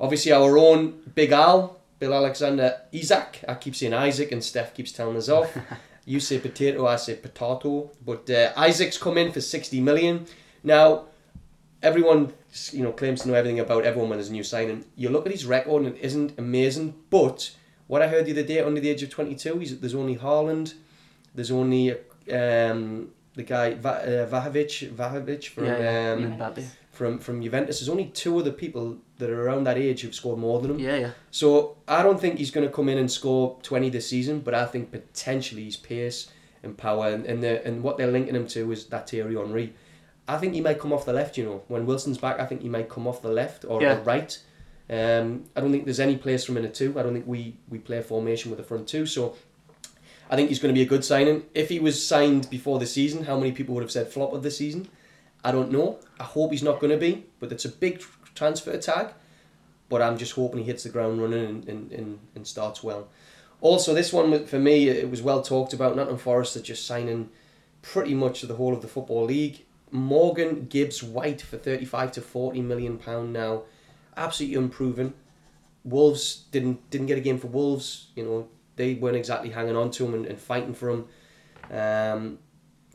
Obviously, 0.00 0.32
our 0.32 0.56
own 0.56 1.02
Big 1.14 1.32
Al, 1.32 1.80
Bill 1.98 2.14
Alexander 2.14 2.80
Isaac. 2.94 3.44
I 3.48 3.54
keep 3.54 3.74
saying 3.74 3.94
Isaac, 3.94 4.30
and 4.32 4.42
Steph 4.42 4.74
keeps 4.74 4.92
telling 4.92 5.16
us 5.16 5.28
off. 5.28 5.56
you 6.04 6.20
say 6.20 6.38
potato, 6.38 6.86
I 6.86 6.96
say 6.96 7.16
potato. 7.16 7.90
But 8.04 8.30
uh, 8.30 8.52
Isaac's 8.56 8.98
come 8.98 9.18
in 9.18 9.32
for 9.32 9.40
60 9.40 9.80
million. 9.80 10.26
Now, 10.62 11.06
everyone 11.84 12.32
you 12.72 12.82
know 12.82 12.92
claims 12.92 13.22
to 13.22 13.28
know 13.28 13.34
everything 13.34 13.60
about 13.60 13.84
everyone 13.84 14.08
when 14.10 14.18
there's 14.18 14.30
a 14.30 14.32
new 14.32 14.42
signing. 14.42 14.84
You 14.96 15.10
look 15.10 15.26
at 15.26 15.32
his 15.32 15.46
record 15.46 15.84
and 15.84 15.94
it 15.94 16.00
isn't 16.02 16.36
amazing. 16.38 16.94
But 17.10 17.50
what 17.86 18.02
I 18.02 18.08
heard 18.08 18.26
the 18.26 18.32
other 18.32 18.42
day, 18.42 18.60
under 18.60 18.80
the 18.80 18.90
age 18.90 19.02
of 19.02 19.10
22, 19.10 19.58
he's, 19.58 19.78
there's 19.80 19.94
only 19.94 20.16
Haaland, 20.16 20.74
there's 21.34 21.50
only 21.50 21.92
um, 22.32 23.10
the 23.34 23.42
guy 23.42 23.74
Va- 23.74 24.02
uh, 24.02 24.26
Vahovic, 24.30 24.90
Vahovic 24.92 25.48
from 25.48 25.64
Yeah, 25.66 25.78
yeah. 25.78 26.12
um, 26.12 26.54
from 26.90 27.18
from 27.18 27.42
Juventus. 27.42 27.80
There's 27.80 27.88
only 27.88 28.06
two 28.06 28.38
other 28.38 28.52
people 28.52 28.96
that 29.18 29.28
are 29.30 29.42
around 29.46 29.64
that 29.64 29.76
age 29.76 30.00
who've 30.02 30.14
scored 30.14 30.38
more 30.38 30.60
than 30.60 30.72
him. 30.72 30.78
Yeah, 30.78 30.96
yeah. 30.96 31.10
So 31.30 31.76
I 31.86 32.02
don't 32.02 32.20
think 32.20 32.38
he's 32.38 32.50
going 32.50 32.66
to 32.66 32.72
come 32.72 32.88
in 32.88 32.98
and 32.98 33.10
score 33.10 33.58
20 33.62 33.90
this 33.90 34.08
season, 34.08 34.40
but 34.40 34.54
I 34.54 34.64
think 34.66 34.90
potentially 34.92 35.64
his 35.64 35.76
pace 35.76 36.28
and 36.62 36.78
power 36.78 37.08
and 37.08 37.26
and, 37.26 37.42
the, 37.42 37.66
and 37.66 37.82
what 37.82 37.98
they're 37.98 38.10
linking 38.10 38.36
him 38.36 38.46
to 38.48 38.72
is 38.72 38.86
that 38.86 39.10
Thierry 39.10 39.34
Henry. 39.36 39.74
I 40.26 40.38
think 40.38 40.54
he 40.54 40.60
might 40.60 40.78
come 40.78 40.92
off 40.92 41.04
the 41.04 41.12
left. 41.12 41.36
You 41.36 41.44
know, 41.44 41.62
when 41.68 41.86
Wilson's 41.86 42.18
back, 42.18 42.40
I 42.40 42.46
think 42.46 42.62
he 42.62 42.68
might 42.68 42.88
come 42.88 43.06
off 43.06 43.20
the 43.22 43.30
left 43.30 43.64
or 43.64 43.82
Yeah. 43.82 43.94
the 43.96 44.02
right. 44.02 44.38
Um, 44.90 45.44
I 45.56 45.60
don't 45.60 45.70
think 45.72 45.84
there's 45.84 46.00
any 46.00 46.16
place 46.16 46.44
from 46.44 46.56
in 46.56 46.64
a 46.64 46.68
two. 46.70 46.98
I 46.98 47.02
don't 47.02 47.12
think 47.14 47.26
we 47.26 47.56
we 47.68 47.78
play 47.78 47.98
a 47.98 48.02
formation 48.02 48.50
with 48.50 48.60
a 48.60 48.64
front 48.64 48.86
two. 48.88 49.06
So 49.06 49.34
I 50.30 50.36
think 50.36 50.48
he's 50.48 50.58
going 50.58 50.74
to 50.74 50.78
be 50.78 50.82
a 50.82 50.88
good 50.88 51.04
signing. 51.04 51.44
If 51.54 51.68
he 51.68 51.78
was 51.80 52.06
signed 52.06 52.48
before 52.50 52.78
the 52.78 52.86
season, 52.86 53.24
how 53.24 53.38
many 53.38 53.52
people 53.52 53.74
would 53.74 53.82
have 53.82 53.90
said 53.90 54.08
flop 54.08 54.32
of 54.32 54.42
the 54.42 54.50
season? 54.50 54.88
I 55.42 55.52
don't 55.52 55.70
know. 55.70 55.98
I 56.18 56.24
hope 56.24 56.52
he's 56.52 56.62
not 56.62 56.80
going 56.80 56.90
to 56.90 56.96
be, 56.98 57.26
but 57.40 57.52
it's 57.52 57.66
a 57.66 57.68
big 57.68 58.02
transfer 58.34 58.76
tag. 58.78 59.08
But 59.90 60.00
I'm 60.00 60.16
just 60.16 60.32
hoping 60.32 60.60
he 60.60 60.64
hits 60.64 60.84
the 60.84 60.88
ground 60.88 61.20
running 61.20 61.44
and, 61.44 61.68
and, 61.68 61.92
and, 61.92 62.18
and 62.34 62.46
starts 62.46 62.82
well. 62.82 63.08
Also, 63.60 63.92
this 63.94 64.12
one 64.12 64.46
for 64.46 64.58
me, 64.58 64.88
it 64.88 65.10
was 65.10 65.20
well 65.22 65.42
talked 65.42 65.72
about. 65.74 65.94
Nottingham 65.96 66.18
Forest 66.18 66.56
are 66.56 66.62
just 66.62 66.86
signing 66.86 67.28
pretty 67.82 68.14
much 68.14 68.40
the 68.42 68.54
whole 68.54 68.72
of 68.74 68.80
the 68.82 68.88
football 68.88 69.24
league. 69.26 69.63
Morgan 69.94 70.66
Gibbs 70.66 71.04
White 71.04 71.40
for 71.40 71.56
35 71.56 72.12
to 72.12 72.20
40 72.20 72.60
million 72.62 72.98
pound 72.98 73.32
now, 73.32 73.62
absolutely 74.16 74.58
unproven. 74.58 75.14
Wolves 75.84 76.46
didn't 76.50 76.90
didn't 76.90 77.06
get 77.06 77.16
a 77.16 77.20
game 77.20 77.38
for 77.38 77.46
Wolves. 77.46 78.08
You 78.16 78.24
know 78.24 78.48
they 78.74 78.94
weren't 78.94 79.16
exactly 79.16 79.50
hanging 79.50 79.76
on 79.76 79.92
to 79.92 80.04
him 80.04 80.14
and, 80.14 80.26
and 80.26 80.36
fighting 80.36 80.74
for 80.74 80.90
him. 80.90 81.04
Um, 81.70 82.38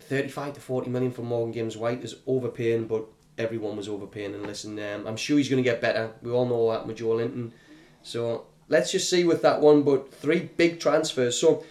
35 0.01 0.55
to 0.55 0.59
40 0.59 0.89
million 0.89 1.11
for 1.11 1.21
Morgan 1.21 1.53
Gibbs 1.53 1.77
White 1.77 2.03
is 2.03 2.15
overpaying, 2.27 2.87
but 2.87 3.05
everyone 3.37 3.77
was 3.77 3.87
overpaying. 3.87 4.33
And 4.33 4.45
listen, 4.45 4.77
um, 4.77 5.07
I'm 5.07 5.15
sure 5.15 5.37
he's 5.37 5.47
going 5.47 5.63
to 5.63 5.69
get 5.69 5.79
better. 5.79 6.11
We 6.21 6.31
all 6.31 6.45
know 6.45 6.69
that 6.71 6.85
with 6.85 6.97
Joelinton. 6.97 7.51
So 8.03 8.47
let's 8.67 8.91
just 8.91 9.09
see 9.09 9.23
with 9.23 9.41
that 9.43 9.61
one. 9.61 9.83
But 9.83 10.13
three 10.13 10.49
big 10.57 10.81
transfers. 10.81 11.39
So 11.39 11.63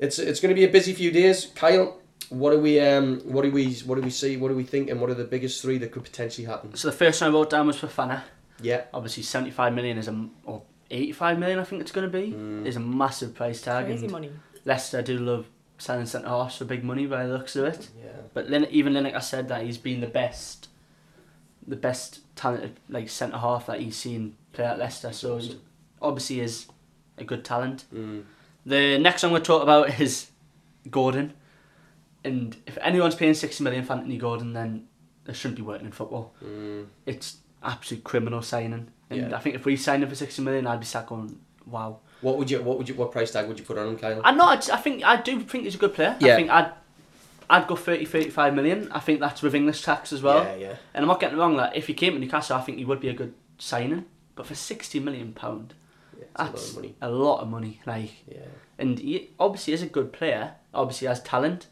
it's 0.00 0.18
it's 0.18 0.40
going 0.40 0.52
to 0.52 0.60
be 0.60 0.64
a 0.64 0.72
busy 0.72 0.92
few 0.92 1.12
days. 1.12 1.52
Kyle, 1.54 2.01
what 2.32 2.50
do 2.52 2.58
we 2.58 2.80
um 2.80 3.20
what 3.24 3.42
do 3.42 3.50
we 3.50 3.74
what 3.86 3.96
do 3.96 4.00
we 4.02 4.10
see? 4.10 4.36
What 4.36 4.48
do 4.48 4.54
we 4.56 4.64
think? 4.64 4.90
And 4.90 5.00
what 5.00 5.10
are 5.10 5.14
the 5.14 5.24
biggest 5.24 5.60
three 5.62 5.78
that 5.78 5.92
could 5.92 6.02
potentially 6.04 6.46
happen? 6.46 6.74
So 6.74 6.88
the 6.88 6.96
first 6.96 7.20
one 7.20 7.30
I 7.30 7.34
wrote 7.34 7.50
down 7.50 7.66
was 7.66 7.76
Fofana. 7.76 8.22
Yeah. 8.60 8.84
Obviously, 8.94 9.22
75 9.22 9.74
million 9.74 9.98
is 9.98 10.08
a 10.08 10.28
or 10.44 10.62
85 10.90 11.38
million. 11.38 11.58
I 11.58 11.64
think 11.64 11.82
it's 11.82 11.92
going 11.92 12.10
to 12.10 12.18
be 12.20 12.32
Mm. 12.32 12.66
is 12.66 12.76
a 12.76 12.80
massive 12.80 13.34
price 13.34 13.60
tag. 13.62 13.86
Crazy 13.86 14.04
and 14.06 14.12
money. 14.12 14.30
Leicester 14.64 15.02
do 15.02 15.18
love 15.18 15.46
selling 15.78 16.06
centre 16.06 16.28
halves 16.28 16.56
for 16.56 16.64
big 16.64 16.84
money 16.84 17.06
by 17.06 17.26
the 17.26 17.32
looks 17.32 17.56
of 17.56 17.64
it. 17.64 17.88
Yeah. 18.02 18.10
But 18.34 18.48
Lin- 18.48 18.68
even 18.70 18.92
Lineker 18.92 19.22
said 19.22 19.48
that 19.48 19.64
he's 19.64 19.78
been 19.78 20.00
the 20.00 20.06
best, 20.06 20.68
the 21.66 21.76
best 21.76 22.20
talented 22.36 22.78
like 22.88 23.08
centre 23.08 23.38
half 23.38 23.66
that 23.66 23.80
he's 23.80 23.96
seen 23.96 24.36
play 24.52 24.64
at 24.64 24.78
Leicester. 24.78 25.12
So 25.12 25.38
he 25.38 25.58
obviously 26.00 26.40
is 26.40 26.66
a 27.18 27.24
good 27.24 27.44
talent. 27.44 27.84
Mm. 27.92 28.24
The 28.64 28.98
next 28.98 29.22
one 29.24 29.32
we're 29.32 29.40
talk 29.40 29.62
about 29.62 30.00
is 30.00 30.30
Gordon, 30.90 31.32
and 32.24 32.56
if 32.66 32.78
anyone's 32.80 33.14
paying 33.14 33.34
sixty 33.34 33.62
million 33.64 33.84
for 33.84 33.94
Anthony 33.94 34.18
Gordon, 34.18 34.52
then 34.52 34.86
they 35.24 35.32
shouldn't 35.32 35.56
be 35.56 35.62
working 35.62 35.86
in 35.86 35.92
football. 35.92 36.34
Mm. 36.44 36.86
It's 37.06 37.36
absolute 37.62 38.04
criminal 38.04 38.42
signing, 38.42 38.88
and 39.10 39.20
Yeah. 39.30 39.36
I 39.36 39.40
think 39.40 39.54
if 39.56 39.64
we 39.64 39.76
signed 39.76 40.02
him 40.02 40.08
for 40.08 40.14
sixty 40.14 40.42
million, 40.42 40.66
I'd 40.66 40.80
be 40.80 40.86
sat 40.86 41.06
going, 41.06 41.38
wow. 41.66 41.98
What 42.20 42.38
would 42.38 42.50
you 42.50 42.62
what 42.62 42.78
would 42.78 42.88
you 42.88 42.94
what 42.94 43.10
price 43.12 43.32
tag 43.32 43.48
would 43.48 43.58
you 43.58 43.64
put 43.64 43.78
on 43.78 43.88
him, 43.88 43.98
Kyle? 43.98 44.20
I 44.24 44.32
know. 44.32 44.44
I, 44.44 44.56
just- 44.56 44.72
I 44.72 44.76
think 44.76 45.02
I 45.04 45.20
do 45.20 45.40
think 45.40 45.64
he's 45.64 45.74
a 45.74 45.78
good 45.78 45.94
player. 45.94 46.16
Yeah. 46.20 46.34
I 46.34 46.36
think 46.36 46.50
I'd 46.50 46.72
I'd 47.50 47.66
go 47.66 47.76
30, 47.76 48.06
35 48.06 48.54
million. 48.54 48.90
I 48.92 49.00
think 49.00 49.20
that's 49.20 49.42
with 49.42 49.54
English 49.54 49.82
tax 49.82 50.12
as 50.12 50.22
well. 50.22 50.42
Yeah, 50.44 50.54
yeah. 50.54 50.76
And 50.94 51.02
I'm 51.04 51.08
not 51.08 51.20
getting 51.20 51.36
it 51.36 51.40
wrong 51.40 51.56
that 51.58 51.76
if 51.76 51.86
he 51.88 51.92
came 51.94 52.14
to 52.14 52.18
Newcastle, 52.18 52.56
I 52.56 52.62
think 52.62 52.78
he 52.78 52.84
would 52.84 53.00
be 53.00 53.08
a 53.08 53.12
good 53.12 53.34
signing. 53.58 54.06
But 54.36 54.46
for 54.46 54.54
sixty 54.54 55.00
million 55.00 55.32
pound, 55.34 55.74
yeah 56.18 56.24
it's 56.24 56.40
a 56.40 56.44
lot 56.44 56.54
of 56.70 56.74
money. 56.76 56.94
a 57.02 57.10
lot 57.10 57.40
of 57.42 57.48
money. 57.50 57.80
Like, 57.86 58.12
Yeah. 58.26 58.38
and 58.78 58.98
he 58.98 59.30
obviously 59.38 59.74
is 59.74 59.82
a 59.82 59.86
good 59.86 60.12
player. 60.12 60.54
Obviously 60.72 61.08
has 61.08 61.22
talent. 61.22 61.66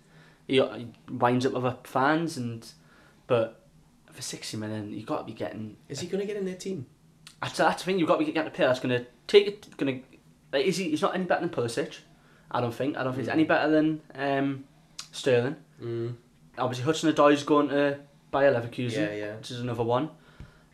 He, 0.51 0.61
he 0.61 0.89
winds 1.11 1.47
up 1.47 1.55
other 1.55 1.77
fans, 1.85 2.37
and 2.37 2.67
but 3.27 3.63
for 4.13 4.23
sixty 4.23 4.57
million, 4.57 4.93
you've 4.93 5.07
got 5.07 5.19
to 5.19 5.25
be 5.25 5.33
getting. 5.33 5.77
Is 5.89 6.01
he 6.01 6.07
going 6.09 6.21
to 6.21 6.27
get 6.27 6.37
in 6.37 6.45
their 6.45 6.55
team? 6.57 6.87
That's, 7.41 7.57
that's 7.57 7.83
the 7.83 7.87
thing. 7.87 7.99
You've 7.99 8.09
got 8.09 8.17
to 8.19 8.25
be 8.25 8.33
getting 8.33 8.47
a 8.49 8.51
player 8.51 8.69
that's 8.69 8.81
going 8.81 8.99
to 8.99 9.07
take 9.27 9.47
it. 9.47 9.77
Going 9.77 10.01
to 10.01 10.19
like, 10.53 10.67
is 10.67 10.77
he? 10.77 10.91
He's 10.91 11.03
not 11.03 11.15
any 11.15 11.25
better 11.25 11.41
than 11.47 11.51
Pulisic. 11.51 11.99
I 12.51 12.61
don't 12.61 12.75
think. 12.75 12.97
I 12.97 13.05
don't 13.05 13.13
think 13.13 13.27
he's 13.27 13.33
any 13.33 13.45
better 13.45 13.71
than 13.71 14.01
um, 14.15 14.65
Sterling. 15.13 15.57
Mm. 15.83 16.17
Obviously, 16.59 16.85
Hudson 16.85 17.13
Odoi 17.13 17.33
is 17.33 17.45
going 17.45 17.69
to 17.69 18.01
buy 18.31 18.43
Bayer 18.43 18.55
Leverkusen, 18.61 18.93
Yeah, 18.93 19.15
yeah. 19.15 19.37
which 19.37 19.51
is 19.53 19.61
another 19.61 19.85
one. 19.85 20.11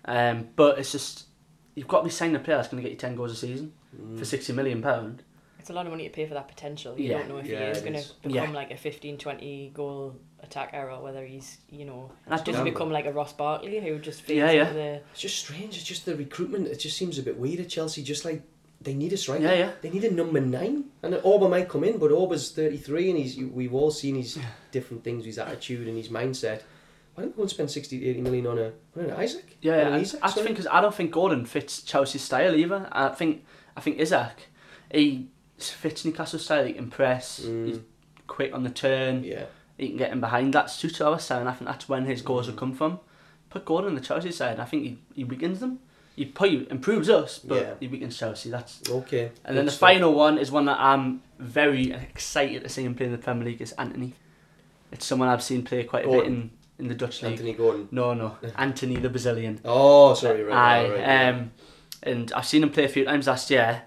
Um, 0.07 0.49
but 0.57 0.79
it's 0.79 0.93
just 0.93 1.27
you've 1.75 1.87
got 1.89 1.99
to 1.99 2.05
be 2.05 2.11
signing 2.11 2.35
a 2.37 2.39
player 2.39 2.57
that's 2.57 2.69
going 2.69 2.83
to 2.83 2.89
get 2.89 2.93
you 2.93 2.99
ten 2.99 3.15
goals 3.15 3.33
a 3.33 3.37
season 3.37 3.73
Mm. 3.97 4.19
for 4.19 4.25
sixty 4.25 4.53
million 4.53 4.83
pound. 4.83 5.23
It's 5.67 5.71
a 5.73 5.75
lot 5.75 5.87
of 5.87 5.91
money 5.91 6.05
to 6.05 6.11
pay 6.11 6.27
for 6.27 6.35
that 6.35 6.47
potential. 6.47 6.97
You 6.97 7.09
Yeah. 7.11 7.19
don't 7.19 7.29
know 7.29 7.39
if 7.39 7.47
Yeah, 7.47 7.65
he 7.65 7.71
is 7.73 7.81
going 7.81 7.95
to 7.95 8.05
become 8.23 8.51
Yeah. 8.51 8.57
like 8.57 8.71
a 8.71 8.77
15, 8.77 9.19
20 9.19 9.73
goal 9.75 10.15
attacker 10.41 10.89
or 10.93 11.03
whether 11.03 11.25
he's, 11.27 11.59
you 11.69 11.85
know, 11.85 12.13
And 12.25 12.33
I 12.33 12.41
doesn't 12.41 12.63
become 12.63 12.93
like 12.93 13.05
a 13.05 13.13
Ross 13.13 13.33
Barkley 13.33 13.81
who 13.81 13.99
just 13.99 14.23
fades 14.23 14.39
Yeah, 14.39 14.53
yeah. 14.53 14.61
into 14.69 14.75
the... 14.75 15.01
It's 15.11 15.23
just 15.23 15.39
strange. 15.39 15.75
It's 15.75 15.83
just 15.83 16.07
the 16.07 16.15
recruitment. 16.15 16.69
It 16.69 16.79
just 16.79 16.97
seems 16.97 17.19
a 17.19 17.23
bit 17.25 17.37
weird 17.37 17.59
at 17.59 17.69
Chelsea. 17.69 18.05
Just 18.05 18.25
like 18.25 18.43
they 18.81 18.95
need 18.95 19.13
a 19.13 19.17
striker. 19.17 19.43
Yeah, 19.43 19.55
yeah. 19.55 19.71
They 19.83 19.91
need 19.91 20.05
a 20.05 20.13
number 20.13 20.41
nine. 20.41 20.85
And 21.03 21.15
Auba 21.15 21.51
might 21.51 21.69
come 21.69 21.83
in, 21.83 21.99
but 21.99 22.13
Auba's 22.13 22.53
thirty 22.53 22.77
three, 22.77 23.11
and 23.11 23.19
he's 23.19 23.37
we've 23.37 23.75
all 23.75 23.91
seen 23.91 24.15
his 24.15 24.39
different 24.71 25.03
things, 25.03 25.25
his 25.25 25.37
attitude 25.37 25.89
and 25.89 25.97
his 25.97 26.11
mindset. 26.11 26.61
Why 27.17 27.25
don't 27.25 27.33
we 27.33 27.37
go 27.39 27.43
and 27.43 27.51
spend 27.51 27.71
60 27.73 27.99
to 27.99 28.07
80 28.07 28.21
million 28.21 28.47
on 28.47 28.59
a 28.59 28.73
on 28.97 29.05
an 29.07 29.11
Isaac? 29.13 29.57
Yeah, 29.63 29.77
yeah. 29.79 29.87
an 29.89 29.95
I, 29.95 29.97
I 29.97 30.03
just 30.03 30.35
think 30.37 30.49
because 30.51 30.69
I 30.69 30.81
don't 30.81 30.95
think 30.95 31.11
Gordon 31.11 31.45
fits 31.45 31.83
Chelsea's 31.83 32.23
style 32.23 32.55
either. 32.55 32.89
I 32.93 33.09
think 33.09 33.45
I 33.77 33.81
think 33.81 34.01
Isaac, 34.01 34.37
he 34.93 35.31
fits 35.59 36.05
Newcastle's 36.05 36.45
style. 36.45 36.65
He 36.65 36.73
can 36.73 36.91
press. 36.91 37.41
Mm. 37.41 37.67
He's 37.67 37.79
quick 38.27 38.55
on 38.55 38.63
the 38.63 38.71
turn. 38.71 39.25
Yeah. 39.25 39.45
He 39.79 39.89
can 39.89 39.97
get 39.97 40.13
in 40.13 40.21
behind. 40.21 40.55
That 40.55 40.71
suits 40.71 41.01
our 41.01 41.19
style, 41.19 41.41
and 41.41 41.49
I 41.49 41.53
think 41.53 41.69
that's 41.69 41.89
when 41.89 42.05
his 42.07 42.23
goals 42.23 42.47
will 42.49 42.55
come 42.57 42.73
from. 42.75 43.01
Put 43.51 43.65
Gordon 43.65 43.91
on 43.91 43.95
the 43.95 44.01
Chelsea 44.01 44.33
side. 44.33 44.59
I 44.59 44.65
think 44.65 44.83
he, 44.83 44.99
he 45.15 45.25
weakens 45.25 45.61
them. 45.61 45.81
He 46.17 46.25
probably 46.25 46.67
improves 46.71 47.11
us, 47.11 47.39
but 47.39 47.61
Yeah. 47.63 47.75
he 47.79 47.89
weakens 47.89 48.17
Chelsea. 48.19 48.49
That's 48.51 48.81
Okay. 48.89 49.31
and 49.45 49.57
then 49.57 49.67
the 49.67 49.71
stuff. 49.71 49.81
final 49.91 50.15
one 50.15 50.39
is 50.39 50.51
one 50.51 50.65
that 50.65 50.79
I'm 50.81 51.21
very 51.39 51.93
excited 51.93 52.63
to 52.63 52.71
see 52.71 52.85
him 52.85 52.95
play 52.95 53.07
in 53.07 53.13
the 53.13 53.19
Premier 53.19 53.45
League. 53.45 53.61
Is 53.61 53.73
Anthony. 53.73 54.15
It's 54.91 55.05
someone 55.05 55.29
I've 55.29 55.43
seen 55.43 55.63
play 55.63 55.85
quite 55.85 56.07
a 56.07 56.09
bit 56.09 56.25
in, 56.27 56.51
in 56.79 56.89
the 56.89 56.95
Dutch 56.95 57.23
league. 57.23 57.33
Anthony 57.33 57.53
Gordon. 57.53 57.89
No, 57.91 58.15
no, 58.15 58.37
Anthony 58.57 58.97
the 58.97 59.11
Brazilian. 59.11 59.61
Oh, 59.65 60.15
sorry, 60.15 60.43
right. 60.43 60.57
Aye, 60.57 60.89
right, 60.89 60.99
right, 61.01 61.29
um, 61.29 61.51
and 62.03 62.33
I've 62.33 62.47
seen 62.47 62.63
him 62.63 62.71
play 62.71 62.85
a 62.85 62.89
few 62.89 63.05
times 63.05 63.27
last 63.27 63.51
year. 63.51 63.83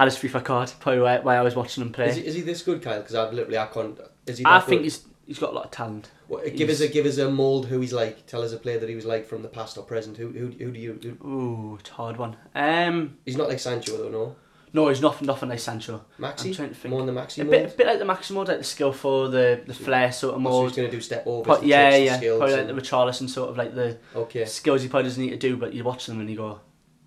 Had 0.00 0.06
his 0.12 0.16
FIFA 0.16 0.44
card, 0.44 0.72
probably 0.80 1.02
why, 1.02 1.18
why 1.20 1.36
I 1.36 1.42
was 1.42 1.54
watching 1.54 1.82
him 1.82 1.92
play. 1.92 2.08
Is 2.08 2.16
he, 2.16 2.26
is 2.26 2.34
he 2.34 2.40
this 2.40 2.62
good, 2.62 2.82
Kyle? 2.82 3.00
Because 3.00 3.14
I've 3.14 3.32
literally 3.32 3.58
I 3.58 3.66
can't. 3.66 3.98
Is 4.26 4.38
he? 4.38 4.44
I 4.46 4.60
think 4.60 4.80
good? 4.80 4.84
he's 4.84 5.04
he's 5.26 5.38
got 5.38 5.50
a 5.50 5.54
lot 5.54 5.66
of 5.66 5.70
talent. 5.70 6.10
What, 6.26 6.44
give 6.56 6.68
us 6.70 6.80
a 6.80 6.88
give 6.88 7.06
us 7.06 7.18
a 7.18 7.30
mold 7.30 7.66
who 7.66 7.80
he's 7.80 7.92
like. 7.92 8.26
Tell 8.26 8.42
us 8.42 8.52
a 8.52 8.56
player 8.56 8.78
that 8.78 8.88
he 8.88 8.94
was 8.94 9.04
like 9.04 9.26
from 9.26 9.42
the 9.42 9.48
past 9.48 9.76
or 9.76 9.84
present. 9.84 10.16
Who 10.16 10.28
who, 10.28 10.46
who 10.46 10.70
do 10.72 10.80
you? 10.80 10.98
Who, 11.20 11.28
Ooh, 11.28 11.76
it's 11.78 11.90
a 11.90 11.92
hard 11.94 12.16
one. 12.16 12.36
Um, 12.54 13.18
he's 13.26 13.36
not 13.36 13.48
like 13.48 13.58
Sancho 13.60 13.96
though, 13.98 14.08
no. 14.08 14.36
no, 14.72 14.88
he's 14.88 15.02
nothing, 15.02 15.26
nothing 15.26 15.48
like 15.50 15.58
Sancho. 15.58 16.04
Maxi. 16.18 16.46
I'm 16.46 16.54
trying 16.54 16.68
to 16.70 16.74
think. 16.76 16.90
More 16.92 17.04
than 17.04 17.14
the 17.14 17.20
Maxi 17.20 17.38
A 17.40 17.44
mold. 17.44 17.50
bit, 17.50 17.74
a 17.74 17.76
bit 17.76 17.86
like 17.88 17.98
the 17.98 18.04
Maximo, 18.06 18.40
like 18.44 18.58
the 18.58 18.64
skillful, 18.64 19.28
the 19.30 19.60
the 19.66 19.74
flair 19.74 20.10
sort 20.12 20.36
of 20.36 20.46
Oh, 20.46 20.50
so 20.50 20.66
he's 20.68 20.76
going 20.76 20.90
to 20.90 20.96
do 20.96 21.00
step 21.02 21.26
overs. 21.26 21.46
But 21.46 21.66
yeah, 21.66 21.90
tricks, 21.90 22.22
yeah, 22.22 22.36
probably 22.38 22.52
like 22.56 22.68
and- 22.68 22.78
the 22.78 22.80
Richarlison 22.82 23.28
sort 23.28 23.50
of 23.50 23.56
like 23.58 23.74
the 23.74 23.98
Okay. 24.14 24.44
skills 24.46 24.80
he 24.82 24.88
probably 24.88 25.08
doesn't 25.10 25.22
need 25.22 25.30
to 25.30 25.36
do, 25.36 25.56
but 25.58 25.74
you 25.74 25.84
watch 25.84 26.06
them 26.06 26.20
and 26.20 26.30
you 26.30 26.36
go, 26.36 26.60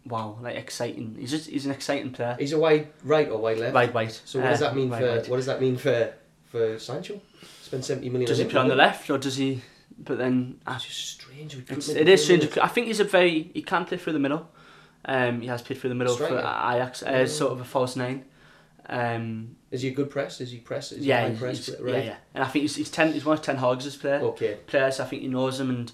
wow, 0.06 0.38
like 0.42 0.56
exciting. 0.56 1.16
He's 1.20 1.32
just 1.32 1.50
he's 1.50 1.66
an 1.66 1.72
exciting 1.72 2.12
player. 2.12 2.36
He's 2.40 2.54
a 2.54 2.60
wide 2.60 2.88
right 3.04 3.30
or 3.30 3.40
wide 3.40 3.58
left. 3.58 3.74
Wide 3.74 3.94
white. 3.94 4.22
So 4.26 4.40
what 4.40 4.50
does 4.50 4.62
Uh, 4.62 4.70
that 4.70 4.76
mean 4.76 4.90
for 4.90 5.24
what 5.30 5.38
does 5.38 5.46
that 5.46 5.62
mean 5.62 5.78
for 5.78 6.14
for 6.46 6.80
Sancho? 6.80 7.22
Spend 7.62 7.84
seventy 7.86 8.10
million. 8.10 8.28
Does 8.28 8.38
he 8.38 8.46
play 8.46 8.60
on 8.62 8.68
the 8.68 8.76
left 8.76 9.10
or 9.10 9.18
does 9.18 9.38
he? 9.38 9.62
But 9.98 10.18
then 10.18 10.60
I 10.66 10.76
It's 10.76 10.86
just 10.86 11.10
strange. 11.22 11.56
It's, 11.70 11.90
it 11.90 12.08
is 12.10 12.24
strange. 12.24 12.58
I 12.58 12.68
think 12.68 12.88
he's 12.88 13.00
a 13.00 13.04
very 13.04 13.52
he 13.54 13.62
can 13.62 13.86
play 13.86 13.98
through 13.98 14.14
the 14.14 14.20
middle. 14.20 14.50
Um, 15.06 15.42
he 15.42 15.48
has 15.48 15.62
played 15.62 15.80
through 15.80 15.90
the 15.90 15.96
middle 15.96 16.16
for 16.16 16.26
Striker? 16.26 16.76
Ajax 16.76 17.04
as 17.04 17.36
sort 17.36 17.52
of 17.52 17.60
a 17.62 17.66
false 17.66 17.96
nine. 17.96 18.26
Um, 18.88 19.56
Is 19.72 19.82
he 19.82 19.90
a 19.90 19.92
good 19.94 20.10
press? 20.10 20.42
Is 20.42 20.52
he 20.52 20.58
press? 20.60 20.92
Is 20.92 21.00
he 21.04 21.10
yeah, 21.10 21.30
high 21.30 21.36
press? 21.36 21.70
right. 21.80 21.94
yeah, 21.96 22.04
yeah. 22.04 22.16
And 22.34 22.44
I 22.44 22.48
think 22.48 22.64
he's, 22.64 22.76
he's 22.76 22.90
ten. 22.90 23.14
He's 23.14 23.26
one 23.26 23.38
of 23.38 23.44
ten 23.44 23.58
Hag's 23.58 23.96
player 23.96 24.20
Okay. 24.20 24.58
players. 24.68 25.00
I 25.00 25.06
think 25.06 25.22
he 25.22 25.28
knows 25.28 25.60
him. 25.60 25.70
And 25.70 25.92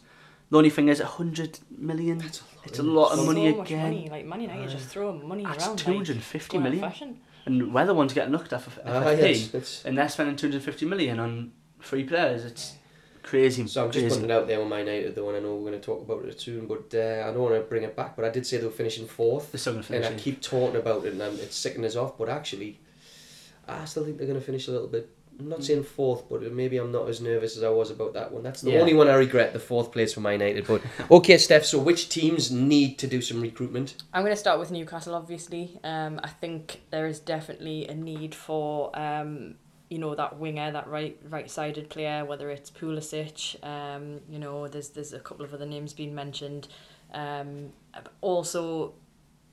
the 0.49 0.57
only 0.57 0.69
thing 0.71 0.87
is, 0.89 0.99
a 0.99 1.05
hundred 1.05 1.59
million. 1.77 2.17
That's 2.17 2.41
a 2.41 2.43
lot, 2.55 2.58
it's 2.69 2.79
a 2.79 2.83
lot 2.83 3.11
of 3.11 3.19
so 3.19 3.25
money 3.25 3.53
much 3.53 3.67
again. 3.67 3.83
money. 3.83 4.09
Like 4.09 4.25
Man 4.25 4.41
United 4.41 4.69
just 4.69 4.87
throw 4.87 5.11
money 5.13 5.43
That's 5.43 5.67
around. 5.67 5.77
two 5.77 5.93
hundred 5.93 6.15
and 6.15 6.23
fifty 6.23 6.57
like, 6.57 6.63
going 6.63 6.71
million. 6.75 6.83
out 6.83 6.87
of 6.87 6.93
fashion. 6.93 7.19
And 7.45 7.73
whether 7.73 7.93
one's 7.93 8.13
getting 8.13 8.31
looked 8.31 8.53
at 8.53 8.61
for, 8.61 8.69
for 8.69 8.81
Ah, 8.85 9.09
yes, 9.11 9.47
it's- 9.53 9.83
and 9.85 9.97
they're 9.97 10.09
spending 10.09 10.35
two 10.35 10.47
hundred 10.47 10.57
and 10.57 10.65
fifty 10.65 10.85
million 10.85 11.19
on 11.19 11.51
three 11.81 12.03
players. 12.03 12.45
It's 12.45 12.75
crazy. 13.23 13.65
So 13.67 13.83
I'm 13.85 13.91
just 13.91 14.03
crazy. 14.03 14.15
putting 14.15 14.29
it 14.29 14.33
out 14.33 14.47
there 14.47 14.61
on 14.61 14.69
my 14.69 14.79
United 14.79 15.15
though, 15.15 15.27
and 15.29 15.37
I 15.37 15.39
know 15.41 15.55
we're 15.55 15.69
going 15.69 15.79
to 15.81 15.85
talk 15.85 16.01
about 16.01 16.25
it 16.25 16.39
soon, 16.39 16.67
but 16.67 16.93
uh, 16.93 17.23
I 17.27 17.31
don't 17.31 17.39
want 17.41 17.55
to 17.55 17.61
bring 17.61 17.83
it 17.83 17.95
back. 17.95 18.15
But 18.15 18.25
I 18.25 18.29
did 18.29 18.45
say 18.45 18.57
they 18.57 18.65
were 18.65 18.71
finishing 18.71 19.07
fourth, 19.07 19.51
They're 19.51 19.59
still 19.59 19.73
going 19.73 19.85
to 19.85 19.95
and. 19.95 20.05
I 20.05 20.13
keep 20.19 20.41
talking 20.41 20.75
about 20.79 21.05
it, 21.05 21.13
and 21.13 21.21
um, 21.21 21.35
it's 21.39 21.55
sickening 21.55 21.85
us 21.85 21.95
off. 21.95 22.17
But 22.17 22.29
actually, 22.29 22.79
I 23.67 23.85
still 23.85 24.03
think 24.03 24.17
they're 24.17 24.27
going 24.27 24.39
to 24.39 24.45
finish 24.45 24.67
a 24.67 24.71
little 24.71 24.87
bit. 24.87 25.09
I'm 25.39 25.47
not 25.49 25.63
saying 25.63 25.83
fourth, 25.83 26.27
but 26.29 26.41
maybe 26.51 26.77
I'm 26.77 26.91
not 26.91 27.07
as 27.07 27.21
nervous 27.21 27.55
as 27.55 27.63
I 27.63 27.69
was 27.69 27.91
about 27.91 28.13
that 28.13 28.31
one. 28.31 28.43
That's 28.43 28.61
the 28.61 28.71
Yeah. 28.71 28.79
only 28.81 28.93
one 28.93 29.07
I 29.07 29.15
regret, 29.15 29.53
the 29.53 29.59
fourth 29.59 29.91
place 29.91 30.13
for 30.13 30.19
my 30.19 30.33
United. 30.33 30.67
But 30.67 30.81
okay, 31.11 31.37
Steph. 31.37 31.63
So 31.65 31.79
which 31.79 32.09
teams 32.09 32.51
need 32.51 32.97
to 32.99 33.07
do 33.07 33.21
some 33.21 33.39
recruitment? 33.41 33.95
I'm 34.13 34.21
going 34.23 34.33
to 34.33 34.39
start 34.39 34.59
with 34.59 34.69
Newcastle, 34.71 35.15
obviously. 35.15 35.79
Um, 35.83 36.19
I 36.23 36.27
think 36.27 36.81
there 36.91 37.07
is 37.07 37.19
definitely 37.19 37.87
a 37.87 37.95
need 37.95 38.35
for, 38.35 38.91
um, 38.99 39.55
you 39.89 39.97
know, 39.97 40.13
that 40.13 40.37
winger, 40.37 40.71
that 40.71 40.87
right 40.87 41.17
right 41.29 41.49
sided 41.49 41.89
player, 41.89 42.25
whether 42.25 42.49
it's 42.49 42.69
Pulisic. 42.69 43.55
Um, 43.65 44.19
you 44.29 44.39
know, 44.39 44.67
there's 44.67 44.89
there's 44.89 45.13
a 45.13 45.19
couple 45.19 45.45
of 45.45 45.53
other 45.53 45.65
names 45.65 45.93
being 45.93 46.13
mentioned. 46.13 46.67
Um, 47.13 47.71
also, 48.21 48.93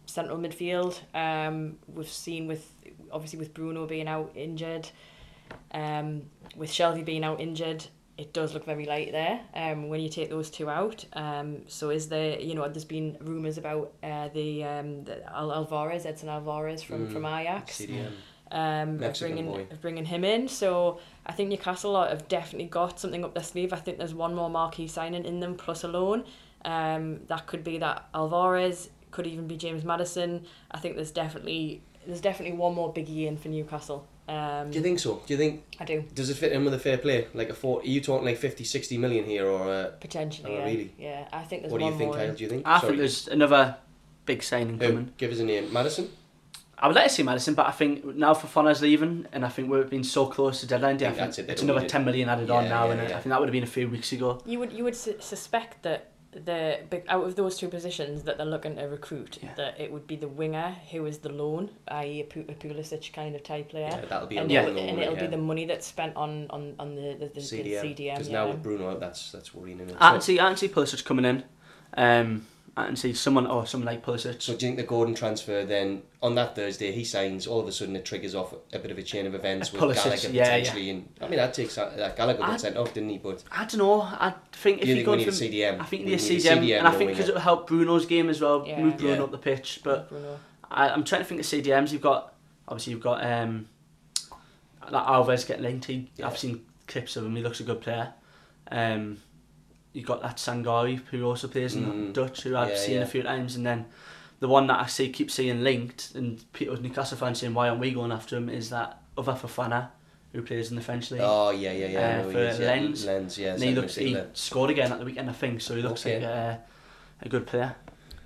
central 0.07 0.37
midfield. 0.39 0.99
Um, 1.15 1.79
we've 1.95 2.09
seen 2.09 2.47
with 2.49 2.71
obviously 3.13 3.39
with 3.39 3.55
Bruno 3.55 3.87
being 3.87 4.09
out 4.09 4.33
injured, 4.35 4.89
um, 5.73 6.23
with 6.57 6.71
Shelvey 6.71 7.05
being 7.05 7.25
out 7.25 7.41
injured, 7.41 7.85
it 8.19 8.33
does 8.33 8.55
look 8.55 8.65
very 8.65 8.87
light 8.87 9.13
there. 9.13 9.41
Um, 9.55 9.89
when 9.89 10.01
you 10.01 10.09
take 10.09 10.31
those 10.31 10.49
two 10.51 10.71
out, 10.71 11.05
um, 11.13 11.63
so 11.69 11.91
is 11.91 12.09
there 12.09 12.41
you 12.41 12.55
know 12.55 12.67
there's 12.69 12.85
been 12.85 13.17
rumours 13.21 13.59
about 13.59 13.93
uh, 14.03 14.29
the 14.29 14.65
um 14.65 15.05
the 15.05 15.23
Al- 15.35 15.53
Alvarez 15.53 16.07
Edson 16.07 16.29
Alvarez 16.29 16.83
from 16.83 17.09
Mm, 17.09 17.13
from 17.13 17.27
Ajax 17.27 17.79
CDM. 17.79 18.13
um, 18.53 19.03
of 19.03 19.19
bringing 19.19 19.47
boy. 19.47 19.67
of 19.71 19.81
bringing 19.83 20.07
him 20.07 20.25
in. 20.25 20.49
So 20.49 20.99
I 21.27 21.33
think 21.33 21.51
Newcastle 21.51 22.03
have 22.03 22.27
definitely 22.29 22.69
got 22.69 22.99
something 22.99 23.23
up 23.25 23.35
their 23.35 23.43
sleeve. 23.43 23.73
I 23.75 23.77
think 23.77 23.99
there's 23.99 24.15
one 24.15 24.35
more 24.35 24.49
marquee 24.49 24.89
signing 24.89 25.25
in 25.27 25.41
them 25.41 25.55
plus 25.57 25.85
a 25.85 25.89
loan. 25.89 26.25
Um, 26.65 27.21
that 27.27 27.47
could 27.47 27.63
be 27.63 27.79
that 27.79 28.09
Alvarez, 28.15 28.89
could 29.11 29.27
even 29.27 29.47
be 29.47 29.57
James 29.57 29.85
Maddison. 29.85 30.47
I 30.71 30.79
think 30.79 30.97
there's 30.97 31.11
definitely 31.11 31.83
there's 32.07 32.21
definitely 32.23 32.57
one 32.57 32.75
more 32.75 32.95
biggie 32.95 33.27
in 33.27 33.37
for 33.37 33.49
Newcastle. 33.49 34.07
Um, 34.29 34.71
Do 34.71 34.79
you 34.79 34.83
think 34.83 34.99
so? 34.99 35.23
Do 35.27 35.35
you 35.35 35.39
think 35.39 35.63
I 35.79 35.85
do 35.85 36.03
does 36.15 36.31
it 36.31 36.37
fit 36.37 36.53
in 36.53 36.65
with 36.65 36.75
a 36.75 36.79
fair 36.79 36.99
play? 36.99 37.29
Like 37.33 37.49
a 37.49 37.55
four? 37.55 37.81
Are 37.81 37.85
you 37.85 38.01
talking 38.01 38.25
like 38.27 38.39
50, 38.39 38.65
60 38.65 38.99
million 38.99 39.25
here, 39.25 39.47
or 39.47 39.71
uh, 39.73 39.87
potentially. 40.01 40.53
Yeah. 40.53 40.65
really? 40.65 40.93
Yeah, 40.99 41.29
I 41.33 41.43
think 41.43 41.63
there's 41.63 41.73
what 41.73 41.79
do 41.79 41.85
you 41.87 41.97
think. 41.97 42.13
Kyle? 42.15 42.35
Do 42.35 42.43
you 42.43 42.51
think? 42.51 42.67
I 42.67 42.79
Sorry. 42.81 42.89
think 42.89 42.99
there's 42.99 43.29
another 43.29 43.77
big 44.25 44.43
signing 44.43 44.79
Who? 44.81 44.87
coming. 44.89 45.13
Give 45.17 45.31
us 45.31 45.39
a 45.39 45.45
name. 45.45 45.73
Maddison. 45.73 46.11
I 46.79 46.89
would 46.89 46.97
like 46.97 47.07
to 47.07 47.11
see 47.15 47.23
Maddison, 47.23 47.55
but 47.55 47.67
I 47.67 47.71
think 47.71 48.05
now 48.05 48.35
for 48.35 48.49
Fofana's 48.49 48.83
leaving, 48.83 49.27
and 49.33 49.47
I 49.47 49.49
think 49.49 49.71
we've 49.71 49.89
been 49.89 50.05
so 50.05 50.27
close 50.27 50.61
to 50.61 50.67
deadline 50.67 50.99
day. 50.99 51.07
I 51.07 51.09
think 51.11 51.19
think 51.19 51.27
that's 51.29 51.39
it, 51.39 51.51
it's 51.51 51.63
another 51.63 51.89
ten 51.89 52.05
million 52.05 52.29
added 52.29 52.51
on 52.51 52.69
now, 52.69 52.87
yeah, 52.87 52.93
and 52.93 53.01
yeah. 53.09 53.17
I 53.17 53.21
think 53.21 53.27
that 53.31 53.41
would 53.41 53.49
have 53.49 53.53
been 53.53 53.63
a 53.63 53.67
few 53.67 53.89
weeks 53.89 54.13
ago. 54.13 54.43
You 54.45 54.59
would 54.59 54.73
you 54.73 54.85
would 54.85 54.97
su- 54.97 55.17
suspect 55.21 55.83
that 55.85 56.11
the 56.45 56.81
big 56.91 57.05
out 57.09 57.25
of 57.25 57.37
those 57.37 57.57
two 57.57 57.69
positions 57.69 58.25
that 58.25 58.37
they're 58.37 58.47
looking 58.47 58.77
to 58.77 58.85
recruit, 58.85 59.39
Yeah. 59.43 59.55
that 59.57 59.81
it 59.81 59.91
would 59.91 60.07
be 60.07 60.17
the 60.17 60.29
winger 60.29 60.77
who 60.91 61.07
is 61.07 61.19
the 61.19 61.31
loan, 61.31 61.71
i.e. 61.89 62.21
a, 62.21 62.25
Pu- 62.25 62.45
Pulisic 62.45 63.13
kind 63.13 63.35
of 63.35 63.43
type 63.43 63.71
player. 63.71 63.89
Yeah, 63.91 64.05
that'll 64.09 64.29
be 64.29 64.37
and, 64.37 64.51
long, 64.51 64.65
it, 64.65 64.75
long 64.75 64.89
and 64.89 64.99
way, 64.99 65.05
it'll 65.05 65.15
yeah. 65.17 65.21
be 65.23 65.27
the 65.29 65.39
money 65.39 65.65
that's 65.65 65.87
spent 65.87 66.15
on 66.17 66.47
on, 66.51 66.75
on 66.79 66.95
the, 66.95 67.17
the, 67.19 67.29
the, 67.29 67.41
CDM. 67.41 67.97
Because 67.97 68.29
yeah. 68.29 68.35
now 68.35 68.49
with 68.49 68.63
Bruno 68.63 68.99
that's 68.99 69.33
that's 69.33 69.55
worrying. 69.55 69.81
Isn't? 69.81 69.97
I 70.01 70.19
see, 70.19 70.39
I 70.39 70.55
see 70.55 70.69
Pulisic 70.69 71.05
coming 71.05 71.25
in. 71.25 71.45
Um, 71.95 72.47
I 72.79 72.85
can 72.85 72.97
see 72.97 73.15
someone 73.15 73.47
or 73.47 73.67
someone 73.67 73.87
like 73.87 74.05
Pulisic. 74.05 74.43
so 74.43 74.53
do 74.55 74.67
you 74.67 74.73
think 74.73 74.77
the 74.77 74.83
Gordon 74.83 75.15
transfer 75.15 75.65
then 75.65 76.03
on 76.23 76.35
that 76.35 76.55
Thursday 76.55 76.93
he 76.93 77.05
signs? 77.05 77.47
All 77.47 77.59
of 77.59 77.67
a 77.67 77.73
sudden 77.73 77.97
it 77.97 78.05
triggers 78.05 78.35
off 78.35 78.53
a 78.75 78.79
bit 78.79 78.91
of 78.91 78.99
a 78.99 79.03
chain 79.03 79.27
of 79.27 79.35
events 79.35 79.73
with 79.73 79.81
Pulisic, 79.81 80.05
Gallagher 80.05 80.29
yeah, 80.29 80.45
potentially. 80.45 80.91
And 80.91 81.09
I 81.23 81.29
mean 81.29 81.39
that 81.39 81.55
takes 81.55 81.77
that 81.77 82.17
Gallagher 82.17 82.41
got 82.41 82.61
sent 82.61 82.77
off, 82.77 82.93
didn't 82.93 83.09
he? 83.09 83.17
But 83.19 83.43
I 83.51 83.65
don't 83.65 83.79
know. 83.79 84.03
I 84.03 84.35
think 84.53 84.83
if 84.83 84.89
you 84.89 84.95
he 84.97 85.05
think 85.05 85.17
we 85.17 85.25
goes 85.25 85.41
need 85.41 85.55
a 85.55 85.55
CDM? 85.73 85.81
I 85.81 85.85
think 85.85 86.05
We 86.05 86.11
need 86.11 86.15
a 86.15 86.19
CDM, 86.19 86.59
CDM, 86.59 86.79
and 86.81 86.89
I 86.89 86.91
think 86.91 87.11
because 87.13 87.29
it'll 87.31 87.41
help 87.41 87.67
Bruno's 87.67 88.05
game 88.05 88.29
as 88.29 88.43
well, 88.43 88.63
Yeah. 88.67 88.83
move 88.83 88.99
Bruno 88.99 89.15
Yeah. 89.17 89.23
up 89.23 89.31
the 89.31 89.39
pitch. 89.39 89.81
But 89.83 90.11
Bruno. 90.11 90.39
I, 90.71 90.91
I'm 90.91 91.03
trying 91.05 91.23
to 91.23 91.25
think 91.27 91.41
of 91.41 91.47
CDMs. 91.47 91.93
You've 91.93 92.03
got 92.03 92.35
obviously 92.69 92.93
you've 92.93 93.03
got 93.03 93.25
um, 93.25 93.69
like 94.91 95.07
Alves 95.07 95.47
getting 95.47 95.63
linked. 95.63 95.87
He, 95.87 96.11
Yeah. 96.17 96.27
I've 96.27 96.37
seen 96.39 96.65
clips 96.89 97.17
of 97.17 97.25
him. 97.25 97.35
He 97.37 97.43
looks 97.43 97.61
a 97.61 97.63
good 97.65 97.81
player. 97.81 98.13
Um, 98.71 99.19
you've 99.97 100.07
got 100.07 100.21
that 100.23 100.37
Sangaré 100.37 101.01
who 101.11 101.25
also 101.25 101.49
plays 101.49 101.75
in 101.75 101.85
Mm. 101.85 102.13
Dutch, 102.13 102.43
who 102.43 102.55
I've 102.57 102.69
Yeah, 102.71 102.77
seen 102.77 102.95
yeah. 102.97 103.03
a 103.03 103.07
few 103.07 103.23
times, 103.23 103.57
and 103.57 103.65
then 103.65 103.87
the 104.41 104.49
one 104.49 104.67
that 104.67 104.79
I 104.81 104.87
see 104.87 105.09
keep 105.11 105.31
seeing 105.31 105.63
linked, 105.65 106.15
and 106.15 106.45
people 106.53 106.77
Newcastle 106.77 107.17
fans 107.17 107.39
saying 107.41 107.55
why 107.55 107.69
aren't 107.69 107.81
we 107.81 107.91
going 107.93 108.13
after 108.13 108.37
him 108.37 108.49
is 108.51 108.69
that 108.71 109.01
other 109.17 109.33
Fofana 109.33 109.89
who 110.33 110.43
plays 110.43 110.69
in 110.71 110.77
the 110.77 110.83
French 110.83 111.11
league. 111.11 111.23
oh 111.25 111.49
yeah, 111.51 111.73
yeah, 111.73 111.87
yeah. 111.87 111.99
Uh, 112.19 112.23
know 112.23 112.31
for 112.31 112.39
he 112.39 112.45
is, 112.45 112.59
yeah. 112.61 112.67
Lens. 112.67 113.07
Lens, 113.07 113.39
yeah. 113.39 113.55
and 113.55 113.63
he 113.63 113.75
looks 113.75 113.95
he 113.95 114.17
scored 114.35 114.71
again 114.71 114.93
at 114.93 114.99
the 114.99 115.05
weekend, 115.07 115.31
I 115.31 115.33
think. 115.33 115.61
So 115.63 115.75
he 115.75 115.81
looks 115.83 116.05
Okay. 116.05 116.17
like 116.21 116.29
a, 116.29 116.61
a 117.23 117.29
good 117.31 117.47
player. 117.47 117.75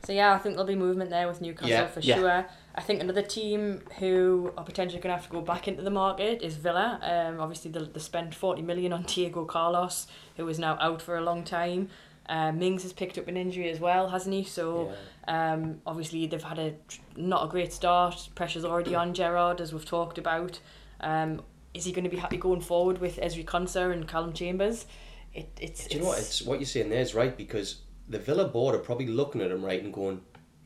So 0.05 0.13
yeah, 0.13 0.33
I 0.33 0.39
think 0.39 0.55
there'll 0.57 0.67
be 0.67 0.75
movement 0.75 1.11
there 1.11 1.29
with 1.29 1.41
Newcastle 1.41 1.69
Yeah. 1.71 1.87
for 1.87 2.01
Yeah. 2.01 2.17
sure. 2.17 2.47
I 2.75 2.83
think 2.83 3.01
another 3.03 3.23
team 3.23 3.83
who 3.99 4.53
are 4.57 4.65
potentially 4.65 5.01
going 5.01 5.11
to 5.13 5.17
have 5.17 5.27
to 5.27 5.33
go 5.33 5.41
back 5.41 5.67
into 5.67 5.83
the 5.83 5.91
market 5.91 6.41
is 6.43 6.57
Villa. 6.57 7.01
Um, 7.03 7.41
obviously 7.41 7.71
they, 7.71 7.83
they 7.85 8.01
spent 8.01 8.35
forty 8.35 8.63
million 8.63 8.93
on 8.93 9.03
Diego 9.03 9.45
Carlos, 9.45 10.07
who 10.37 10.47
is 10.49 10.59
now 10.59 10.79
out 10.81 11.03
for 11.03 11.17
a 11.17 11.21
long 11.21 11.43
time. 11.45 11.89
Uh, 12.29 12.53
Mings 12.53 12.85
has 12.85 12.93
picked 12.93 13.19
up 13.19 13.27
an 13.27 13.37
injury 13.37 13.69
as 13.71 13.81
well, 13.81 14.09
hasn't 14.11 14.33
he? 14.35 14.45
So 14.45 14.93
Yeah. 15.27 15.53
um, 15.55 15.81
obviously 15.85 16.27
they've 16.29 16.43
had 16.43 16.61
a 16.61 16.75
not 17.17 17.45
a 17.45 17.49
great 17.49 17.73
start. 17.73 18.29
Pressure's 18.37 18.65
already 18.65 18.95
on 18.95 19.15
Gerrard, 19.15 19.61
as 19.61 19.73
we've 19.73 19.85
talked 19.85 20.17
about. 20.17 20.61
Um, 21.01 21.43
is 21.75 21.85
he 21.85 21.93
going 21.93 22.05
to 22.05 22.11
be 22.11 22.17
happy 22.19 22.37
going 22.37 22.61
forward 22.61 22.99
with 22.99 23.17
Ezri 23.17 23.45
Konsa 23.45 23.93
and 23.93 24.07
Calum 24.07 24.33
Chambers? 24.33 24.87
It, 25.35 25.49
it's, 25.61 25.87
Do 25.89 25.97
you 25.97 26.03
know 26.03 26.09
what? 26.09 26.19
it's- 26.19 26.41
It's 26.41 26.47
what 26.47 26.61
you're 26.61 26.67
saying 26.67 26.91
there 26.91 27.01
is 27.01 27.15
right 27.17 27.37
because 27.37 27.81
the 28.09 28.19
Villa 28.19 28.47
board 28.47 28.75
are 28.77 28.79
probably 28.81 29.07
looking 29.07 29.41
at 29.41 29.51
him 29.51 29.65
right 29.65 29.83
and 29.83 29.93
going, 29.93 30.21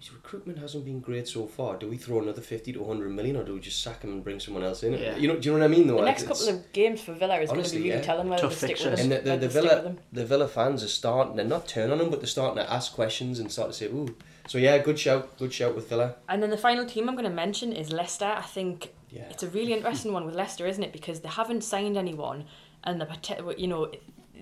his 0.05 0.12
recruitment 0.12 0.59
hasn't 0.59 0.85
been 0.85 1.01
great 1.01 1.26
so 1.26 1.47
far. 1.47 1.76
Do 1.78 1.89
we 1.89 1.97
throw 1.97 2.20
another 2.20 2.43
fifty 2.43 2.74
to 2.74 2.85
hundred 2.85 3.10
million, 3.12 3.36
or 3.36 3.43
do 3.44 3.55
we 3.55 3.60
just 3.60 3.82
sack 3.82 4.02
him 4.02 4.12
and 4.12 4.22
bring 4.22 4.39
someone 4.39 4.62
else 4.62 4.82
in? 4.82 4.93
Yeah. 4.93 5.16
You 5.16 5.28
know, 5.28 5.36
do 5.36 5.48
you 5.48 5.55
know 5.55 5.60
what 5.60 5.64
I 5.64 5.68
mean? 5.68 5.86
Though, 5.86 5.97
the 5.97 6.05
next 6.05 6.24
it's- 6.24 6.44
couple 6.44 6.55
of 6.59 6.72
games 6.74 7.01
for 7.01 7.14
Villa 7.14 7.39
is 7.40 7.48
going 7.48 7.55
to 7.55 7.60
honestly, 7.62 7.78
be 7.78 7.85
really 7.85 7.97
yeah. 8.01 8.02
telling 8.05 8.28
whether 8.28 8.43
Tough 8.43 8.51
they 8.52 8.56
stick 8.56 8.68
fixtures. 8.76 8.90
with 8.90 9.01
him. 9.01 9.12
and 9.12 9.26
the, 9.26 9.31
the, 9.31 9.36
the 9.36 9.47
they 9.47 9.48
stick 9.48 9.62
with 9.62 9.72
Villa 9.82 9.97
the 10.12 10.26
Villa 10.26 10.48
fans 10.48 10.85
are 10.85 10.89
starting. 10.89 11.36
They're 11.36 11.47
not 11.47 11.66
turning 11.66 11.93
on 11.93 12.01
him, 12.05 12.10
but 12.10 12.20
they're 12.20 12.26
starting 12.26 12.62
to 12.62 12.70
ask 12.70 12.93
questions 12.93 13.39
and 13.39 13.51
start 13.51 13.70
to 13.70 13.74
say, 13.74 13.86
"Ooh." 13.86 14.14
So 14.47 14.59
yeah, 14.59 14.76
good 14.76 14.98
shout, 14.98 15.39
good 15.39 15.55
shout 15.55 15.74
with 15.74 15.89
Villa. 15.89 16.16
And 16.28 16.43
then 16.43 16.51
the 16.51 16.59
final 16.59 16.85
team 16.85 17.09
I'm 17.09 17.14
going 17.14 17.24
to 17.24 17.35
mention 17.35 17.72
is 17.72 17.90
Leicester. 17.90 18.26
I 18.26 18.43
think 18.43 18.93
Yeah. 19.10 19.22
it's 19.31 19.43
a 19.43 19.48
really 19.48 19.72
interesting 19.72 20.12
one 20.12 20.26
with 20.26 20.35
Leicester, 20.35 20.66
isn't 20.66 20.82
it? 20.85 20.93
Because 20.93 21.20
they 21.20 21.31
haven't 21.31 21.64
signed 21.64 21.97
anyone, 21.97 22.44
and 22.85 23.01
the 23.01 23.06
pote- 23.06 23.59
you 23.59 23.68
know 23.68 23.90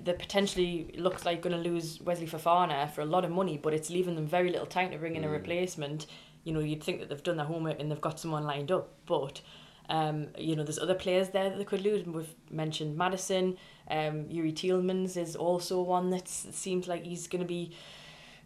they 0.05 0.13
potentially 0.13 0.95
looks 0.97 1.25
like 1.25 1.43
going 1.43 1.57
to 1.57 1.71
lose 1.71 2.01
Wesley 2.01 2.27
Fofana 2.27 2.91
for 2.91 3.03
a 3.03 3.07
lot 3.07 3.25
of 3.25 3.31
money, 3.31 3.59
but 3.59 3.75
it's 3.75 3.91
leaving 3.91 4.15
them 4.15 4.27
very 4.27 4.51
little 4.51 4.67
time 4.67 4.91
to 4.91 4.99
bring 4.99 5.17
in 5.17 5.25
a 5.25 5.29
replacement. 5.29 6.07
You 6.45 6.53
know, 6.53 6.61
you'd 6.61 6.83
think 6.83 7.01
that 7.01 7.09
they've 7.09 7.23
done 7.23 7.37
their 7.37 7.47
homework 7.47 7.79
and 7.81 7.91
they've 7.91 8.01
got 8.01 8.19
someone 8.19 8.45
lined 8.45 8.73
up, 8.73 8.95
but 9.07 9.41
um, 9.89 10.29
you 10.39 10.57
know, 10.57 10.65
there's 10.65 10.79
other 10.79 10.95
players 10.95 11.31
there 11.31 11.51
that 11.51 11.59
they 11.59 11.65
could 11.65 11.83
lose. 11.83 12.07
We've 12.07 12.35
mentioned 12.51 12.97
Maddison, 12.97 13.59
um, 13.91 14.25
Youri 14.25 14.53
Tielemans 14.53 15.17
is 15.17 15.37
also 15.37 15.83
one 15.83 16.11
that 16.11 16.29
seems 16.29 16.89
like 16.89 17.05
he's 17.05 17.27
going 17.27 17.43
to 17.43 17.49
be 17.49 17.73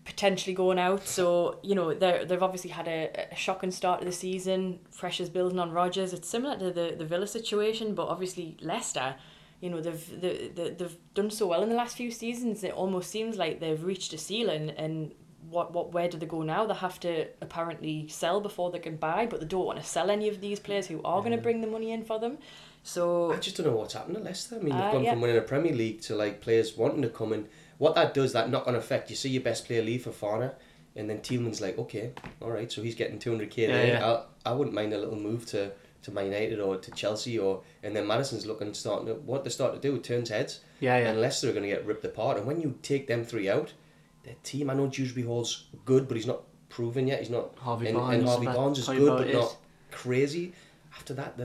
potentially 0.05 0.55
going 0.55 0.79
out. 0.79 1.07
So 1.07 1.59
you 1.63 1.75
know 1.75 1.93
they 1.93 2.25
they've 2.27 2.43
obviously 2.43 2.71
had 2.71 2.89
a, 2.89 3.29
a 3.33 3.37
shocking 3.37 3.71
start 3.71 4.01
to 4.01 4.07
the 4.07 4.13
season. 4.13 4.79
Pressure's 4.97 5.29
building 5.29 5.59
on 5.59 5.73
Rodgers. 5.73 6.13
It's 6.13 6.29
similar 6.29 6.59
to 6.59 6.71
the 6.71 6.95
the 6.97 7.05
Villa 7.05 7.27
situation, 7.27 7.95
but 7.95 8.09
obviously 8.09 8.57
Leicester. 8.61 9.17
You 9.61 9.71
know 9.71 9.81
they've 9.81 10.21
they, 10.21 10.49
they, 10.55 10.71
they've 10.71 10.97
done 11.15 11.31
so 11.31 11.47
well 11.47 11.63
in 11.63 11.69
the 11.69 11.75
last 11.75 11.97
few 11.97 12.11
seasons. 12.11 12.63
It 12.63 12.73
almost 12.73 13.11
seems 13.11 13.37
like 13.37 13.61
they've 13.61 13.83
reached 13.83 14.13
a 14.13 14.19
ceiling. 14.19 14.71
And 14.71 15.15
what 15.49 15.73
what 15.73 15.93
where 15.93 16.09
do 16.09 16.19
they 16.19 16.27
go 16.27 16.43
now? 16.43 16.67
They 16.67 16.75
have 16.75 17.01
to 17.01 17.27
apparently 17.41 18.07
sell 18.09 18.41
before 18.41 18.71
they 18.71 18.79
can 18.81 18.97
buy, 18.97 19.27
but 19.27 19.41
they 19.41 19.47
don't 19.47 19.65
want 19.65 19.79
to 19.81 19.85
sell 19.85 20.11
any 20.11 20.29
of 20.29 20.41
these 20.41 20.61
players 20.61 20.87
who 20.87 21.01
are 21.05 21.21
going 21.21 21.33
to 21.37 21.43
bring 21.43 21.61
the 21.63 21.67
money 21.67 21.91
in 21.93 22.05
for 22.05 22.19
them. 22.21 22.39
So 22.83 23.33
I 23.33 23.39
just 23.39 23.57
don't 23.57 23.67
know 23.67 23.77
what's 23.77 23.95
happened 23.95 24.17
to 24.17 24.23
Leicester. 24.23 24.57
I 24.57 24.59
mean, 24.59 24.75
they've 24.75 24.85
Uh, 24.85 24.93
gone 24.93 25.05
yeah. 25.05 25.11
from 25.13 25.21
winning 25.23 25.39
a 25.39 25.43
Premier 25.43 25.73
League 25.75 26.03
to 26.03 26.15
like 26.15 26.41
players 26.41 26.77
wanting 26.77 27.03
to 27.03 27.09
come 27.09 27.33
in. 27.33 27.49
What 27.79 27.95
that 27.95 28.15
does, 28.15 28.33
that 28.35 28.49
knock 28.51 28.67
on 28.69 28.75
effect. 28.75 29.11
You 29.11 29.17
see 29.17 29.31
your 29.31 29.43
best 29.43 29.67
player 29.67 29.83
leave 29.83 30.03
Fofana, 30.05 30.53
and 30.95 31.11
then 31.11 31.19
Tielemans 31.21 31.61
like, 31.61 31.79
okay, 31.79 32.13
all 32.41 32.51
right, 32.51 32.71
so 32.71 32.83
he's 32.83 32.95
getting 32.95 33.19
two 33.19 33.31
hundred 33.31 33.51
k 33.51 33.63
Yeah, 33.63 33.69
there. 33.73 33.87
yeah. 33.87 34.07
I 34.45 34.51
I 34.51 34.53
wouldn't 34.53 34.75
mind 34.75 34.93
a 34.93 34.99
little 34.99 35.17
move 35.19 35.47
to 35.47 35.73
to 36.07 36.11
Man 36.13 36.25
United 36.27 36.59
or 36.61 36.77
to 36.77 36.91
Chelsea 36.93 37.39
or 37.39 37.63
and 37.83 37.95
then 37.95 38.07
Maddison's 38.07 38.47
looking 38.47 38.73
starting 38.75 39.07
to 39.07 39.15
what 39.15 39.45
they 39.45 39.51
start 39.51 39.75
to 39.75 39.79
do. 39.81 39.95
It 39.97 40.03
turns 40.05 40.31
heads. 40.31 40.61
Yeah, 40.81 40.99
yeah. 40.99 41.11
And 41.11 41.21
Leicester 41.21 41.51
are 41.51 41.53
going 41.53 41.63
to 41.65 41.69
get 41.69 41.85
ripped 41.87 42.05
apart. 42.05 42.39
And 42.39 42.47
when 42.47 42.61
you 42.61 42.79
take 42.83 43.07
them 43.07 43.25
three 43.25 43.49
out, 43.51 43.73
their 44.25 44.35
team. 44.43 44.71
I 44.71 44.75
know 44.75 44.87
Dewsbury 44.87 45.27
Hall's 45.27 45.67
good, 45.85 46.09
but 46.09 46.17
he's 46.17 46.27
not 46.27 46.43
proven 46.69 47.07
yet. 47.07 47.21
He's 47.21 47.31
not. 47.31 47.55
Harvey 47.59 47.89
and, 47.89 47.97
Barnes, 47.97 48.19
and 48.19 48.29
Harvey 48.29 48.47
that- 48.47 48.57
Barnes 48.57 48.79
is 48.79 48.89
good, 48.89 49.19
but 49.19 49.27
is. 49.29 49.35
not 49.35 49.57
crazy. 49.91 50.53
After 50.97 51.15
that, 51.15 51.37
they 51.37 51.45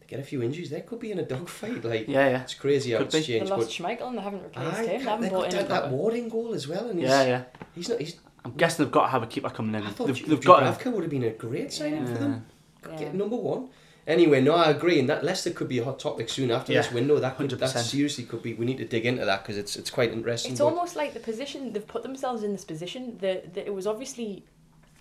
they 0.00 0.06
get 0.06 0.20
a 0.20 0.22
few 0.22 0.42
injuries. 0.42 0.70
They 0.70 0.80
could 0.82 0.98
be 1.00 1.10
in 1.12 1.18
a 1.18 1.24
dogfight. 1.34 1.84
Like 1.84 2.08
Yeah, 2.08 2.28
yeah. 2.28 2.42
it's 2.42 2.54
crazy 2.54 2.92
how 2.92 2.98
Could 2.98 3.06
it's 3.08 3.14
be. 3.16 3.20
they 3.20 3.38
changed. 3.38 3.50
lost 3.50 3.78
But 3.78 3.86
Schmeichel 3.86 4.08
and 4.08 4.18
they 4.18 4.22
haven't 4.22 4.42
replaced 4.42 4.76
Aye, 4.76 4.80
him. 4.80 4.86
They 4.86 4.98
they 4.98 5.04
haven't 5.04 5.28
got 5.30 5.32
bought 5.36 5.44
in 5.52 5.58
that, 5.58 5.68
that 5.68 5.80
proper- 5.82 5.94
Warding 5.96 6.28
goal 6.28 6.54
as 6.54 6.66
well, 6.68 6.88
and 6.90 6.98
he's, 6.98 7.08
Yeah, 7.08 7.24
yeah. 7.24 7.42
he's 7.74 7.88
not. 7.88 8.00
He's, 8.00 8.16
I'm 8.44 8.52
guessing 8.52 8.84
they've 8.84 8.92
got 8.92 9.02
to 9.02 9.08
have 9.08 9.22
a 9.22 9.26
keeper 9.26 9.50
coming 9.50 9.74
in. 9.74 9.86
I 9.86 9.90
thought 9.90 10.06
They've, 10.06 10.16
Ju- 10.16 10.26
they've 10.26 10.44
got 10.44 10.60
to. 10.60 10.66
Dubravka 10.84 10.92
would 10.92 11.02
have 11.02 11.10
been 11.10 11.24
a 11.24 11.30
great 11.30 11.72
signing 11.72 12.06
for 12.06 12.14
them. 12.14 12.46
Yeah. 12.86 12.96
Get 12.98 13.14
number 13.14 13.36
one. 13.36 13.68
Anyway, 14.06 14.40
no, 14.40 14.54
I 14.54 14.70
agree, 14.70 14.98
and 14.98 15.06
that 15.10 15.22
Leicester 15.22 15.50
could 15.50 15.68
be 15.68 15.78
a 15.80 15.84
hot 15.84 15.98
topic 15.98 16.30
soon 16.30 16.50
after 16.50 16.72
this 16.72 16.90
window. 16.90 17.18
That 17.18 17.36
could, 17.36 17.50
that 17.50 17.60
100%. 17.60 17.78
seriously 17.82 18.24
could 18.24 18.42
be. 18.42 18.54
We 18.54 18.64
need 18.64 18.78
to 18.78 18.86
dig 18.86 19.04
into 19.04 19.26
that 19.26 19.42
because 19.42 19.58
it's 19.58 19.76
it's 19.76 19.90
quite 19.90 20.12
interesting. 20.12 20.52
It's 20.52 20.60
but- 20.60 20.66
almost 20.66 20.96
like 20.96 21.12
the 21.12 21.20
position 21.20 21.72
they've 21.74 21.86
put 21.86 22.02
themselves 22.02 22.42
in 22.42 22.52
this 22.52 22.64
position. 22.64 23.18
that 23.20 23.52
that 23.54 23.66
it 23.66 23.74
was 23.74 23.86
obviously, 23.86 24.44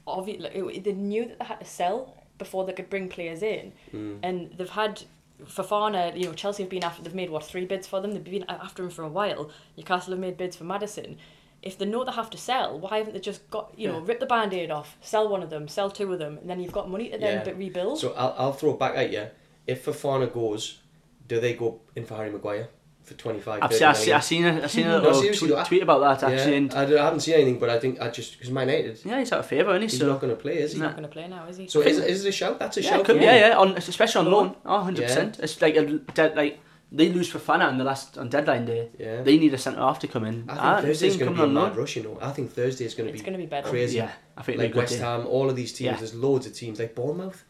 obvious. 0.06 0.42
Like, 0.44 0.56
it, 0.56 0.84
they 0.84 0.92
knew 0.92 1.26
that 1.26 1.40
they 1.40 1.46
had 1.46 1.60
to 1.62 1.66
sell 1.66 2.16
before 2.38 2.66
they 2.66 2.74
could 2.74 2.90
bring 2.90 3.08
players 3.08 3.42
in, 3.42 3.72
Mm. 3.94 4.20
and 4.24 4.52
they've 4.58 4.70
had 4.70 5.04
Fofana. 5.46 6.18
You 6.18 6.26
know, 6.26 6.34
Chelsea 6.34 6.64
have 6.64 6.70
been 6.70 6.84
after. 6.84 7.02
They've 7.04 7.16
made 7.16 7.30
what 7.30 7.46
three 7.46 7.66
bids 7.66 7.88
for 7.88 8.02
them. 8.02 8.12
They've 8.12 8.24
been 8.24 8.46
after 8.50 8.84
him 8.84 8.90
for 8.90 9.04
a 9.04 9.10
while. 9.10 9.50
Newcastle 9.78 10.12
have 10.12 10.20
made 10.20 10.36
bids 10.38 10.58
for 10.58 10.66
Maddison. 10.66 11.18
If 11.64 11.78
they 11.80 11.86
know 11.86 12.04
they 12.06 12.12
have 12.12 12.30
to 12.30 12.38
sell, 12.38 12.80
why 12.80 13.00
haven't 13.00 13.14
they 13.14 13.20
just 13.20 13.50
got 13.50 13.74
you 13.76 13.88
know 13.88 14.00
Yeah. 14.00 14.06
rip 14.06 14.20
the 14.20 14.26
band-aid 14.26 14.72
off, 14.72 14.96
sell 15.02 15.28
one 15.28 15.42
of 15.44 15.50
them, 15.50 15.68
sell 15.68 15.90
two 15.90 16.12
of 16.14 16.20
them, 16.20 16.38
and 16.38 16.50
then 16.50 16.60
you've 16.60 16.72
got 16.72 16.90
money 16.90 17.10
to 17.10 17.18
then 17.18 17.38
Yeah. 17.40 17.44
but 17.44 17.58
rebuild. 17.58 18.00
So 18.00 18.14
I'll, 18.14 18.36
I'll 18.38 18.54
throw 18.54 18.72
it 18.74 18.80
back 18.80 18.96
at 18.96 19.12
you. 19.12 19.28
If 19.66 19.86
Fofana 19.86 20.32
goes, 20.32 20.80
do 21.28 21.40
they 21.40 21.54
go 21.56 21.82
in 21.96 22.06
for 22.06 22.16
Harry 22.16 22.30
Maguire 22.32 22.70
for 23.04 23.14
25 23.16 23.60
I've 23.64 23.74
seen, 23.74 23.84
I've 23.88 23.98
seen. 23.98 24.14
I've 24.14 24.24
seen 24.24 24.46
a, 24.46 24.64
I've 24.64 24.72
seen 24.72 24.86
a 24.86 24.90
No, 24.90 24.98
little 25.00 25.14
seriously, 25.22 25.48
tweet, 25.48 25.60
I- 25.60 25.64
tweet 25.64 25.84
about 25.84 26.00
that 26.22 26.30
actually. 26.32 26.52
yeah, 26.52 26.58
And, 26.58 26.74
I, 26.74 26.86
don't- 26.86 27.00
I 27.00 27.04
haven't 27.06 27.20
seen 27.22 27.34
anything, 27.36 27.58
but 27.60 27.70
I 27.70 27.80
think 27.80 28.00
I 28.02 28.10
just 28.10 28.34
because 28.34 28.52
Man 28.52 28.68
United, 28.70 29.00
yeah, 29.04 29.20
he's 29.20 29.32
out 29.32 29.40
of 29.40 29.46
favour, 29.48 29.72
isn't 29.72 29.82
he? 29.82 29.88
he's 29.88 30.00
so, 30.00 30.08
not 30.08 30.22
going 30.22 30.36
to 30.36 30.42
play, 30.42 30.58
is 30.58 30.72
he? 30.74 30.76
He's 30.78 30.82
not 30.82 30.92
going 30.92 31.04
to 31.04 31.10
play 31.10 31.28
now, 31.28 31.48
is 31.48 31.58
he? 31.58 31.68
So 31.68 31.82
is, 31.82 31.98
is 32.00 32.24
it 32.26 32.30
a 32.30 32.32
shout? 32.32 32.60
That's 32.60 32.78
a 32.78 32.82
yeah, 32.82 32.90
shout. 32.92 33.00
it 33.02 33.06
could, 33.06 33.18
for 33.18 33.24
yeah, 33.24 33.50
yeah, 33.50 33.58
on, 33.58 33.76
especially 33.78 34.26
on 34.26 34.32
loan. 34.32 34.56
Oh, 34.66 34.86
100%. 34.90 35.40
It's 35.40 35.62
like, 35.62 35.76
a, 35.78 35.86
dead, 35.86 36.36
like 36.36 36.60
they 36.92 37.10
lose 37.10 37.32
Fofana 37.32 37.66
on 37.68 37.78
the 37.78 37.84
last 37.84 38.18
on 38.18 38.30
deadline 38.30 38.66
day. 38.66 38.90
Yeah. 38.98 39.22
They 39.22 39.38
need 39.38 39.54
a 39.54 39.58
centre 39.58 39.80
half 39.80 40.00
to 40.00 40.08
come 40.08 40.24
in. 40.26 40.46
I 40.48 40.54
think 40.54 40.60
Ah, 40.66 40.82
Thursday's 40.82 41.18
going 41.18 41.30
to 41.32 41.36
be 41.36 41.42
a 41.42 41.44
coming 41.44 41.58
on 41.58 41.70
mad 41.70 41.78
rush. 41.78 41.96
You 41.98 42.04
know, 42.04 42.18
I 42.22 42.32
think 42.32 42.52
Thursday 42.52 42.86
is 42.86 42.94
going 42.96 43.08
to 43.08 43.14
It's 43.14 43.22
be 43.22 43.26
gonna 43.26 43.38
be 43.38 43.46
better. 43.46 43.70
crazy. 43.70 43.98
Yeah, 43.98 44.12
I 44.38 44.42
think 44.44 44.58
like 44.58 44.66
it'll 44.70 44.74
be 44.76 44.80
a 44.80 44.82
West 44.84 44.94
good 44.94 45.00
day. 45.00 45.06
Ham, 45.06 45.28
all 45.28 45.50
of 45.50 45.56
these 45.56 45.74
teams. 45.74 45.86
Yeah. 45.86 45.98
There's 45.98 46.16
loads 46.16 46.46
of 46.48 46.54
teams 46.54 46.80
like 46.80 46.96
Bournemouth. 46.96 47.44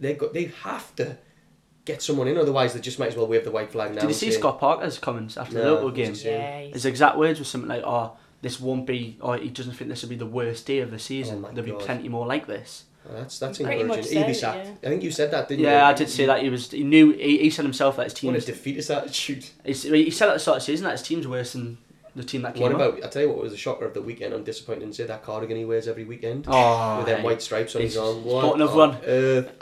They 0.00 0.14
got 0.14 0.32
they 0.32 0.44
have 0.62 0.94
to 0.96 1.16
get 1.84 2.02
someone 2.02 2.28
in, 2.28 2.38
otherwise 2.38 2.72
they 2.72 2.80
just 2.80 2.98
might 2.98 3.08
as 3.08 3.16
well 3.16 3.26
wave 3.26 3.44
the 3.44 3.50
white 3.50 3.70
flag 3.72 3.94
now. 3.94 4.00
Did 4.02 4.08
you 4.10 4.14
see 4.14 4.30
say, 4.30 4.38
Scott 4.38 4.58
Parker's 4.60 4.98
comments 4.98 5.36
after 5.36 5.54
the 5.54 5.60
No, 5.60 5.64
Liverpool 5.74 5.86
what 5.88 5.94
game? 5.96 6.14
Yeah, 6.16 6.60
His 6.72 6.86
exact 6.86 7.18
words 7.18 7.38
were 7.38 7.44
something 7.44 7.68
like, 7.68 7.82
"Oh, 7.84 8.12
this 8.42 8.58
won't 8.60 8.86
be," 8.86 9.18
or 9.20 9.36
he 9.36 9.50
doesn't 9.50 9.74
think 9.74 9.90
this 9.90 10.02
will 10.02 10.08
be 10.08 10.16
the 10.16 10.24
worst 10.26 10.66
day 10.66 10.78
of 10.80 10.90
the 10.90 10.98
season. 10.98 11.44
Oh 11.44 11.50
There'll 11.52 11.70
God. 11.70 11.78
be 11.80 11.84
plenty 11.84 12.08
more 12.08 12.26
like 12.26 12.46
this. 12.46 12.84
Well, 13.06 13.18
that's 13.20 13.38
that's 13.38 13.58
Pretty 13.58 13.80
encouraging. 13.80 14.02
much 14.04 14.10
He'll 14.10 14.26
be 14.26 14.34
said 14.34 14.56
it, 14.56 14.64
sacked. 14.66 14.84
I 14.86 14.88
think 14.88 15.02
you 15.02 15.10
said 15.10 15.30
that, 15.32 15.48
didn't 15.48 15.60
you? 15.60 15.66
Yeah, 15.70 15.86
I 15.88 15.92
did 15.92 16.08
say 16.08 16.24
that 16.26 16.42
he 16.42 16.48
was. 16.48 16.70
He 16.70 16.84
knew. 16.84 17.12
He, 17.12 17.38
he 17.38 17.50
said 17.50 17.64
himself 17.64 17.96
that 17.96 18.04
his 18.04 18.14
team. 18.14 18.32
What 18.32 18.42
a 18.42 18.46
defeatist 18.46 18.90
attitude. 18.90 19.44
He 19.64 19.74
said 20.10 20.28
at 20.30 20.34
the 20.34 20.38
start 20.40 20.56
of 20.56 20.62
the 20.62 20.66
season 20.66 20.84
that 20.84 20.92
his 20.92 21.02
team's 21.02 21.28
worse 21.28 21.52
than 21.52 21.76
the 22.16 22.22
team 22.22 22.42
that 22.42 22.54
came 22.54 22.62
What 22.62 22.72
up. 22.80 22.94
about? 22.94 23.04
I 23.04 23.08
tell 23.08 23.22
you 23.22 23.28
what 23.28 23.38
was 23.42 23.50
the 23.52 23.58
shocker 23.58 23.84
of 23.84 23.92
the 23.92 24.00
weekend. 24.00 24.32
I'm 24.32 24.44
disappointed 24.44 24.84
in 24.84 24.92
say 24.92 25.04
that 25.04 25.22
cardigan 25.24 25.56
he 25.56 25.64
wears 25.64 25.88
every 25.88 26.04
weekend 26.04 26.44
Oh, 26.48 26.98
with 26.98 27.06
them 27.06 27.24
white 27.24 27.42
stripes 27.42 27.74
on 27.74 27.82
his 27.82 27.96
arm. 27.96 28.22
bought 28.22 28.44
What 28.44 28.54
another 28.54 28.72
on 28.80 28.88
one. 28.90 28.98
earth? 29.04 29.50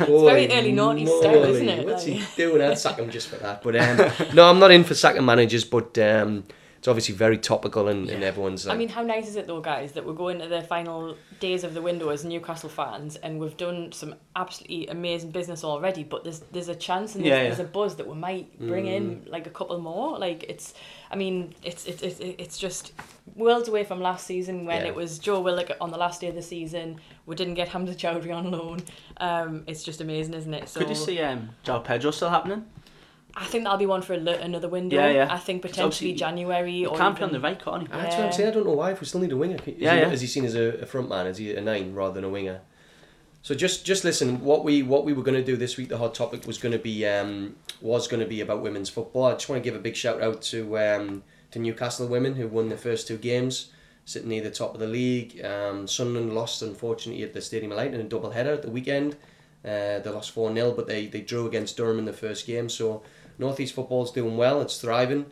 It's 0.00 0.22
very 0.22 0.52
early 0.52 0.72
naughty 0.72 1.06
style, 1.06 1.44
isn't 1.44 1.68
it? 1.68 1.86
What's 1.86 2.04
he 2.04 2.22
doing? 2.36 2.60
I'd 2.62 2.78
sack 2.78 2.98
him 2.98 3.10
just 3.10 3.28
for 3.28 3.36
that. 3.36 3.62
But 3.62 3.76
um, 3.76 3.96
no, 4.34 4.50
I'm 4.50 4.58
not 4.58 4.72
in 4.72 4.82
for 4.84 4.94
sacking 4.94 5.24
managers. 5.24 5.64
But 5.64 5.96
um, 5.98 6.44
it's 6.84 6.88
obviously 6.90 7.14
very 7.14 7.38
topical, 7.38 7.88
and, 7.88 8.10
and 8.10 8.22
everyone's. 8.22 8.66
Like, 8.66 8.74
I 8.74 8.78
mean, 8.78 8.90
how 8.90 9.02
nice 9.02 9.26
is 9.26 9.36
it 9.36 9.46
though, 9.46 9.62
guys, 9.62 9.92
that 9.92 10.04
we're 10.04 10.12
going 10.12 10.38
to 10.40 10.48
the 10.48 10.60
final 10.60 11.16
days 11.40 11.64
of 11.64 11.72
the 11.72 11.80
window 11.80 12.10
as 12.10 12.26
Newcastle 12.26 12.68
fans, 12.68 13.16
and 13.16 13.40
we've 13.40 13.56
done 13.56 13.90
some 13.90 14.14
absolutely 14.36 14.88
amazing 14.88 15.30
business 15.30 15.64
already. 15.64 16.04
But 16.04 16.24
there's 16.24 16.40
there's 16.52 16.68
a 16.68 16.74
chance 16.74 17.14
and 17.14 17.24
there's, 17.24 17.30
Yeah, 17.30 17.36
yeah. 17.38 17.42
there's 17.48 17.60
a 17.60 17.64
buzz 17.64 17.96
that 17.96 18.06
we 18.06 18.14
might 18.14 18.58
bring 18.58 18.84
Mm. 18.84 18.96
in 18.96 19.26
like 19.28 19.46
a 19.46 19.50
couple 19.50 19.78
more. 19.80 20.18
Like 20.18 20.42
it's, 20.42 20.74
I 21.10 21.16
mean, 21.16 21.54
it's 21.62 21.86
it's 21.86 22.02
it's 22.02 22.20
it's 22.20 22.58
just 22.58 22.92
worlds 23.34 23.66
away 23.70 23.84
from 23.84 24.02
last 24.02 24.26
season 24.26 24.66
when 24.66 24.82
Yeah. 24.82 24.88
it 24.88 24.94
was 24.94 25.18
Joe 25.18 25.40
Willock 25.40 25.70
on 25.80 25.90
the 25.90 25.96
last 25.96 26.20
day 26.20 26.28
of 26.28 26.34
the 26.34 26.42
season. 26.42 27.00
We 27.24 27.34
didn't 27.34 27.54
get 27.54 27.68
Hamza 27.68 27.94
Choudhury 27.94 28.36
on 28.36 28.50
loan. 28.50 28.80
Um, 29.16 29.64
it's 29.66 29.82
just 29.84 30.02
amazing, 30.02 30.34
isn't 30.34 30.52
it? 30.52 30.68
So 30.68 30.80
Could 30.80 30.90
you 30.90 30.94
see 30.96 31.18
um, 31.20 31.48
João 31.64 31.82
Pedro 31.82 32.10
still 32.10 32.28
happening? 32.28 32.66
I 33.36 33.46
think 33.46 33.64
that'll 33.64 33.78
be 33.78 33.86
one 33.86 34.02
for 34.02 34.14
a 34.14 34.18
another 34.18 34.68
window. 34.68 34.96
Yeah, 34.96 35.10
yeah. 35.10 35.28
I 35.30 35.38
think 35.38 35.62
potentially 35.62 36.12
January 36.12 36.72
He 36.72 36.86
or 36.86 36.96
can't 36.96 37.16
play 37.16 37.26
on 37.26 37.32
the 37.32 37.40
right, 37.40 37.60
can't 37.60 37.82
he? 37.82 37.88
That's 37.88 38.16
what 38.16 38.26
I'm 38.26 38.32
saying. 38.32 38.50
I 38.50 38.52
don't 38.52 38.66
know 38.66 38.74
why. 38.74 38.92
If 38.92 39.00
we 39.00 39.06
still 39.06 39.20
need 39.20 39.32
a 39.32 39.36
winger, 39.36 39.56
is, 39.56 39.74
Yeah, 39.78 39.94
he, 39.94 40.00
yeah. 40.00 40.10
is 40.10 40.20
he 40.20 40.26
seen 40.26 40.44
as 40.44 40.54
a, 40.54 40.80
a 40.80 40.86
front 40.86 41.08
man? 41.08 41.26
Is 41.26 41.38
he 41.38 41.54
a 41.54 41.60
nine 41.60 41.94
rather 41.94 42.14
than 42.14 42.24
a 42.24 42.28
winger? 42.28 42.60
So 43.42 43.54
just 43.54 43.84
just 43.84 44.04
listen. 44.04 44.40
What 44.40 44.64
we 44.64 44.82
what 44.82 45.04
we 45.04 45.12
were 45.12 45.22
going 45.22 45.36
to 45.36 45.44
do 45.44 45.56
this 45.56 45.76
week, 45.76 45.88
the 45.88 45.98
hot 45.98 46.14
topic 46.14 46.46
was 46.46 46.58
going 46.58 46.72
to 46.72 46.78
be 46.78 47.04
um, 47.06 47.56
was 47.80 48.06
going 48.06 48.20
to 48.20 48.26
be 48.26 48.40
about 48.40 48.62
women's 48.62 48.88
football. 48.88 49.26
I 49.26 49.32
just 49.32 49.48
want 49.48 49.62
to 49.62 49.68
give 49.68 49.78
a 49.78 49.82
big 49.82 49.96
shout 49.96 50.22
out 50.22 50.40
to 50.42 50.78
um, 50.78 51.22
to 51.50 51.58
Newcastle 51.58 52.06
women 52.06 52.36
who 52.36 52.46
won 52.46 52.68
the 52.68 52.76
first 52.76 53.08
two 53.08 53.18
games, 53.18 53.70
sitting 54.04 54.28
near 54.28 54.42
the 54.42 54.50
top 54.50 54.74
of 54.74 54.80
the 54.80 54.86
league. 54.86 55.44
Um, 55.44 55.86
Sunderland 55.88 56.34
lost 56.34 56.62
unfortunately 56.62 57.22
at 57.24 57.34
the 57.34 57.40
Stadium 57.40 57.72
of 57.72 57.78
Light 57.78 57.92
in 57.92 58.00
a 58.00 58.04
double 58.04 58.30
header 58.30 58.52
at 58.52 58.62
the 58.62 58.70
weekend. 58.70 59.16
Uh, 59.64 59.98
they 59.98 60.10
lost 60.10 60.30
four 60.30 60.52
0 60.52 60.72
but 60.72 60.86
they, 60.86 61.06
they 61.06 61.22
drew 61.22 61.46
against 61.46 61.76
Durham 61.78 61.98
in 61.98 62.04
the 62.04 62.12
first 62.12 62.46
game. 62.46 62.68
So 62.68 63.02
Northeast 63.38 63.74
football's 63.74 64.12
doing 64.12 64.36
well. 64.36 64.60
It's 64.60 64.80
thriving 64.80 65.26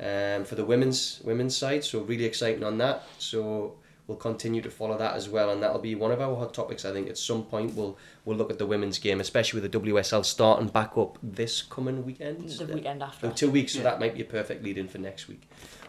um, 0.00 0.44
for 0.44 0.54
the 0.54 0.64
women's 0.64 1.20
women's 1.24 1.56
side. 1.56 1.84
So 1.84 2.00
really 2.00 2.24
exciting 2.24 2.64
on 2.64 2.78
that. 2.78 3.04
So 3.18 3.74
we'll 4.06 4.16
continue 4.16 4.62
to 4.62 4.70
follow 4.70 4.96
that 4.98 5.14
as 5.14 5.28
well, 5.28 5.50
and 5.50 5.62
that'll 5.62 5.80
be 5.80 5.94
one 5.94 6.12
of 6.12 6.20
our 6.20 6.36
hot 6.36 6.54
topics. 6.54 6.84
I 6.84 6.92
think 6.92 7.08
at 7.08 7.18
some 7.18 7.44
point 7.44 7.74
we'll 7.74 7.98
we'll 8.24 8.36
look 8.36 8.50
at 8.50 8.58
the 8.58 8.66
women's 8.66 8.98
game, 8.98 9.20
especially 9.20 9.60
with 9.60 9.70
the 9.70 9.80
WSL 9.80 10.24
starting 10.24 10.68
back 10.68 10.96
up 10.96 11.18
this 11.22 11.62
coming 11.62 12.04
weekend. 12.04 12.48
the 12.48 12.66
weekend 12.66 13.02
after. 13.02 13.28
Oh, 13.28 13.30
two 13.30 13.50
weeks, 13.50 13.72
so 13.72 13.82
that 13.82 14.00
might 14.00 14.14
be 14.14 14.22
a 14.22 14.26
perfect 14.26 14.62
lead 14.62 14.78
in 14.78 14.88
for 14.88 14.98
next 14.98 15.28
week. 15.28 15.42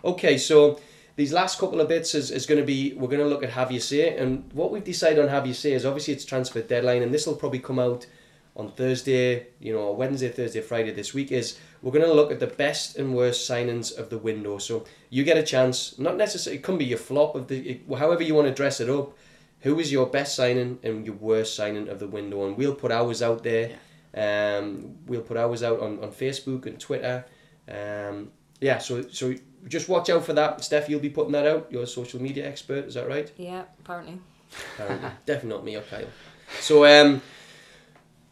Okay, 0.03 0.38
so 0.38 0.80
these 1.15 1.34
last 1.34 1.60
couple 1.60 1.81
of 1.81 1.88
bits 1.88 2.14
is, 2.15 2.31
is 2.31 2.45
going 2.45 2.60
to 2.60 2.65
be 2.65 2.94
we're 2.94 3.07
going 3.07 3.19
to 3.19 3.27
look 3.27 3.44
at 3.44 3.52
Have 3.52 3.72
You 3.72 3.80
Say, 3.80 4.18
and 4.18 4.52
what 4.53 4.72
we've 4.72 4.84
decided 4.84 5.19
on 5.19 5.27
Have 5.27 5.45
You 5.45 5.53
Say 5.53 5.73
is 5.73 5.85
obviously 5.85 6.14
it's 6.14 6.26
transfer 6.26 6.61
deadline, 6.61 7.03
and 7.03 7.14
this 7.14 7.27
will 7.27 7.35
probably 7.35 7.60
come 7.60 7.80
out 7.80 8.06
on 8.57 8.71
Thursday, 8.71 9.47
you 9.59 9.71
know, 9.71 9.91
Wednesday, 9.91 10.29
Thursday, 10.29 10.61
Friday 10.61 10.91
this 10.91 11.13
week. 11.13 11.31
Is 11.31 11.57
we're 11.81 11.91
going 11.91 12.05
to 12.05 12.13
look 12.13 12.31
at 12.31 12.39
the 12.39 12.47
best 12.47 12.97
and 12.97 13.15
worst 13.15 13.49
signings 13.49 13.97
of 13.97 14.09
the 14.09 14.17
window. 14.17 14.57
So 14.57 14.85
you 15.09 15.23
get 15.23 15.38
a 15.38 15.43
chance, 15.43 15.97
not 15.97 16.17
necessarily, 16.17 16.57
it 16.57 16.63
can 16.63 16.77
be 16.77 16.85
your 16.85 16.97
flop 16.97 17.35
of 17.35 17.47
the, 17.47 17.69
it, 17.69 17.81
however 17.97 18.23
you 18.23 18.34
want 18.34 18.47
to 18.47 18.53
dress 18.53 18.81
it 18.81 18.89
up. 18.89 19.13
Who 19.61 19.79
is 19.79 19.91
your 19.91 20.05
best 20.07 20.35
signing 20.35 20.79
and 20.84 21.05
your 21.05 21.15
worst 21.15 21.55
signing 21.55 21.88
of 21.88 21.99
the 21.99 22.07
window? 22.07 22.45
And 22.45 22.57
we'll 22.57 22.75
put 22.75 22.91
ours 22.91 23.21
out 23.21 23.43
there. 23.43 23.71
Um, 24.13 24.95
we'll 25.05 25.21
put 25.21 25.38
ours 25.38 25.63
out 25.63 25.79
on, 25.79 25.99
on 26.03 26.11
Facebook 26.11 26.65
and 26.65 26.79
Twitter. 26.79 27.25
Um, 27.67 28.31
yeah, 28.59 28.77
so 28.77 29.07
so 29.09 29.34
just 29.67 29.89
watch 29.89 30.09
out 30.09 30.25
for 30.25 30.34
that. 30.34 30.63
Steph, 30.63 30.89
you'll 30.89 30.99
be 30.99 31.09
putting 31.09 31.34
that 31.34 31.45
out. 31.45 31.67
You're 31.69 31.84
a 31.84 31.88
social 31.88 32.21
media 32.21 32.47
expert, 32.47 32.85
is 32.85 32.93
that 32.93 33.07
right? 33.07 33.31
Yeah, 33.38 33.63
apparently. 33.79 34.19
Apparently. 34.75 35.09
Definitely 35.25 35.49
not 35.49 35.65
me 35.65 35.75
or 35.75 35.81
Kyle. 35.81 36.07
So 36.59 36.85
um, 36.85 37.21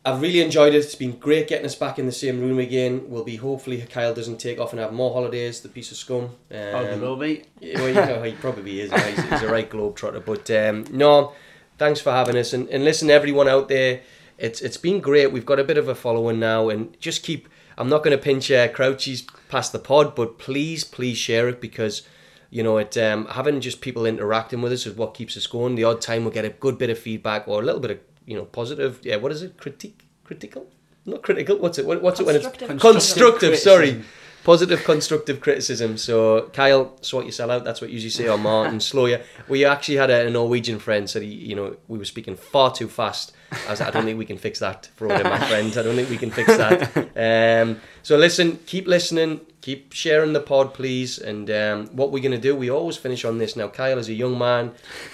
I've 0.06 0.22
really 0.22 0.42
enjoyed 0.42 0.74
it. 0.76 0.78
It's 0.78 0.94
been 0.94 1.18
great 1.18 1.48
getting 1.48 1.66
us 1.66 1.74
back 1.76 1.98
in 1.98 2.06
the 2.06 2.12
same 2.12 2.40
room 2.40 2.60
again. 2.60 3.10
We'll 3.10 3.24
be 3.24 3.38
hopefully 3.38 3.82
Kyle 3.90 4.14
doesn't 4.14 4.38
take 4.38 4.60
off 4.60 4.72
and 4.72 4.80
have 4.80 4.94
more 4.94 5.12
holidays. 5.12 5.62
The 5.62 5.70
piece 5.70 5.92
of 5.92 5.98
scum. 5.98 6.24
Um, 6.26 6.32
Oh, 6.52 6.94
he 6.94 7.00
will 7.00 7.16
be. 7.18 7.44
yeah, 7.60 7.80
well, 7.80 7.88
you 7.90 7.94
know, 7.96 8.22
he 8.24 8.34
probably 8.34 8.82
is. 8.82 8.92
He's, 8.92 9.24
he's 9.30 9.42
a 9.42 9.48
right 9.52 9.70
globetrotter. 9.70 10.24
But 10.24 10.50
um, 10.52 10.86
no, 10.92 11.34
thanks 11.80 12.00
for 12.02 12.12
having 12.12 12.38
us. 12.38 12.54
And, 12.54 12.70
and 12.70 12.84
listen, 12.86 13.10
everyone 13.10 13.48
out 13.48 13.68
there, 13.68 14.02
it's 14.38 14.62
it's 14.62 14.78
been 14.78 15.00
great. 15.00 15.32
We've 15.32 15.46
got 15.46 15.60
a 15.60 15.64
bit 15.64 15.78
of 15.78 15.88
a 15.88 15.96
following 15.96 16.40
now, 16.40 16.70
and 16.70 16.96
just 17.00 17.24
keep. 17.24 17.50
I'm 17.78 17.90
not 17.90 18.04
going 18.04 18.16
to 18.16 18.24
pinch 18.24 18.50
uh, 18.52 18.68
Crouchies 18.70 19.28
past 19.50 19.72
the 19.74 19.80
pod, 19.80 20.16
but 20.16 20.38
please, 20.38 20.84
please 20.86 21.18
share 21.18 21.50
it 21.50 21.60
because 21.60 22.04
you 22.52 22.62
know 22.64 22.78
it. 22.78 22.96
Um, 22.96 23.26
having 23.26 23.60
just 23.60 23.82
people 23.82 24.06
interacting 24.06 24.62
with 24.62 24.72
us 24.72 24.86
is 24.86 24.96
what 24.96 25.14
keeps 25.16 25.36
us 25.36 25.48
going. 25.48 25.76
The 25.76 25.84
odd 25.84 26.00
time 26.00 26.24
we'll 26.26 26.34
get 26.34 26.46
a 26.46 26.50
good 26.50 26.78
bit 26.78 26.90
of 26.92 27.00
feedback 27.00 27.48
or 27.48 27.62
a 27.62 27.66
little 27.66 27.82
bit 27.82 27.92
of 27.92 28.00
you 28.26 28.36
know 28.36 28.46
positive. 28.46 29.00
Yeah, 29.04 29.18
what 29.18 29.32
is 29.32 29.42
it? 29.44 29.58
Critique, 29.58 30.06
critical, 30.24 30.68
not 31.06 31.22
critical. 31.24 31.58
What's 31.58 31.78
it? 31.78 31.86
What, 31.86 32.02
what's 32.02 32.20
it 32.20 32.26
when 32.26 32.36
it's 32.36 32.46
Constructive. 32.46 32.80
constructive? 32.80 33.58
sorry, 33.58 34.04
positive 34.44 34.84
constructive 34.84 35.42
criticism 35.42 35.98
so 35.98 36.50
kyle 36.54 36.96
sort 37.02 37.26
yourself 37.26 37.50
out 37.50 37.64
that's 37.64 37.82
what 37.82 37.90
you 37.90 37.96
usually 37.96 38.12
say 38.12 38.30
or 38.30 38.38
martin 38.38 38.80
slow 38.92 39.08
you 39.08 39.18
we 39.50 39.66
actually 39.66 39.96
had 39.96 40.12
a, 40.12 40.30
norwegian 40.30 40.78
friend 40.78 41.10
said 41.10 41.24
he 41.24 41.30
you 41.30 41.56
know 41.56 41.76
we 41.88 41.98
were 41.98 42.06
speaking 42.06 42.36
far 42.36 42.72
too 42.72 42.88
fast 42.88 43.34
i 43.68 43.72
was 43.72 43.80
like, 43.80 43.90
i 43.90 43.92
don't 43.92 44.06
think 44.06 44.18
we 44.18 44.26
can 44.26 44.38
fix 44.38 44.60
that 44.60 44.90
Frodo, 44.98 45.24
my 45.24 45.40
friend 45.48 45.76
i 45.78 45.84
don't 45.84 45.96
think 45.96 46.10
we 46.10 46.18
can 46.18 46.32
fix 46.32 46.56
that. 46.58 47.10
Um, 47.16 47.80
so 48.04 48.18
listen 48.18 48.60
keep 48.66 48.88
listening 48.88 49.40
keep 49.66 49.94
sharing 49.94 50.34
the 50.34 50.40
pod 50.40 50.76
please. 50.76 51.18
And 51.18 51.50
um, 51.50 51.88
what 51.88 52.12
we're 52.12 52.22
going 52.22 52.40
to 52.40 52.48
do 52.50 52.56
we 52.56 52.70
always 52.70 52.98
finish 52.98 53.26
on 53.26 53.40
this. 53.40 53.56
Now 53.56 53.68
kyle 53.68 53.98
is 53.98 54.10
a 54.10 54.14
young 54.14 54.38
man 54.38 54.74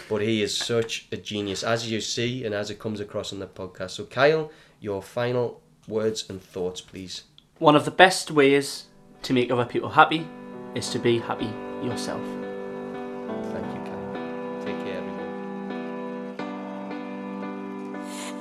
but 0.09 0.21
he 0.21 0.41
is 0.41 0.55
such 0.55 1.07
a 1.11 1.17
genius 1.17 1.63
as 1.63 1.89
you 1.89 2.01
see 2.01 2.43
and 2.43 2.53
as 2.53 2.69
it 2.69 2.79
comes 2.79 2.99
across 2.99 3.31
on 3.31 3.39
the 3.39 3.47
podcast. 3.47 3.91
So 3.91 4.03
kyle 4.03 4.51
your 4.79 5.01
final 5.01 5.61
words 5.87 6.29
and 6.29 6.41
thoughts 6.41 6.81
please. 6.81 7.23
One 7.59 7.75
of 7.75 7.85
the 7.85 7.91
best 7.91 8.31
ways 8.31 8.87
to 9.23 9.33
make 9.33 9.51
other 9.51 9.65
people 9.65 9.89
happy 9.89 10.27
is 10.75 10.89
to 10.89 10.99
be 10.99 11.19
happy 11.19 11.51
yourself. 11.85 12.50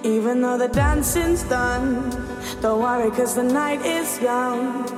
Even 0.02 0.40
though 0.40 0.56
the 0.56 0.68
dancing's 0.68 1.43
done, 1.43 2.09
don't 2.62 2.81
worry, 2.81 3.10
cause 3.10 3.35
the 3.35 3.43
night 3.43 3.85
is 3.85 4.18
young. 4.20 4.89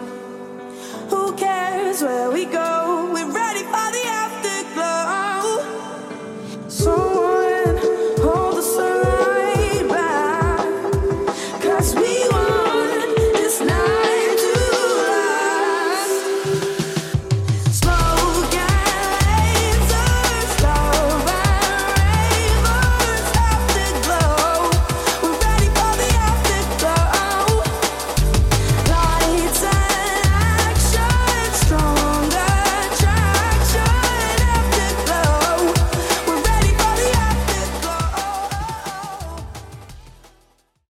Who 1.11 1.33
cares 1.35 2.03
where 2.03 2.31
we 2.31 2.45
go? 2.45 3.11
We're 3.12 3.33
ready 3.33 3.65
for 3.65 3.91
the 3.97 4.05
afterglow. 4.07 5.59
So 6.69 7.11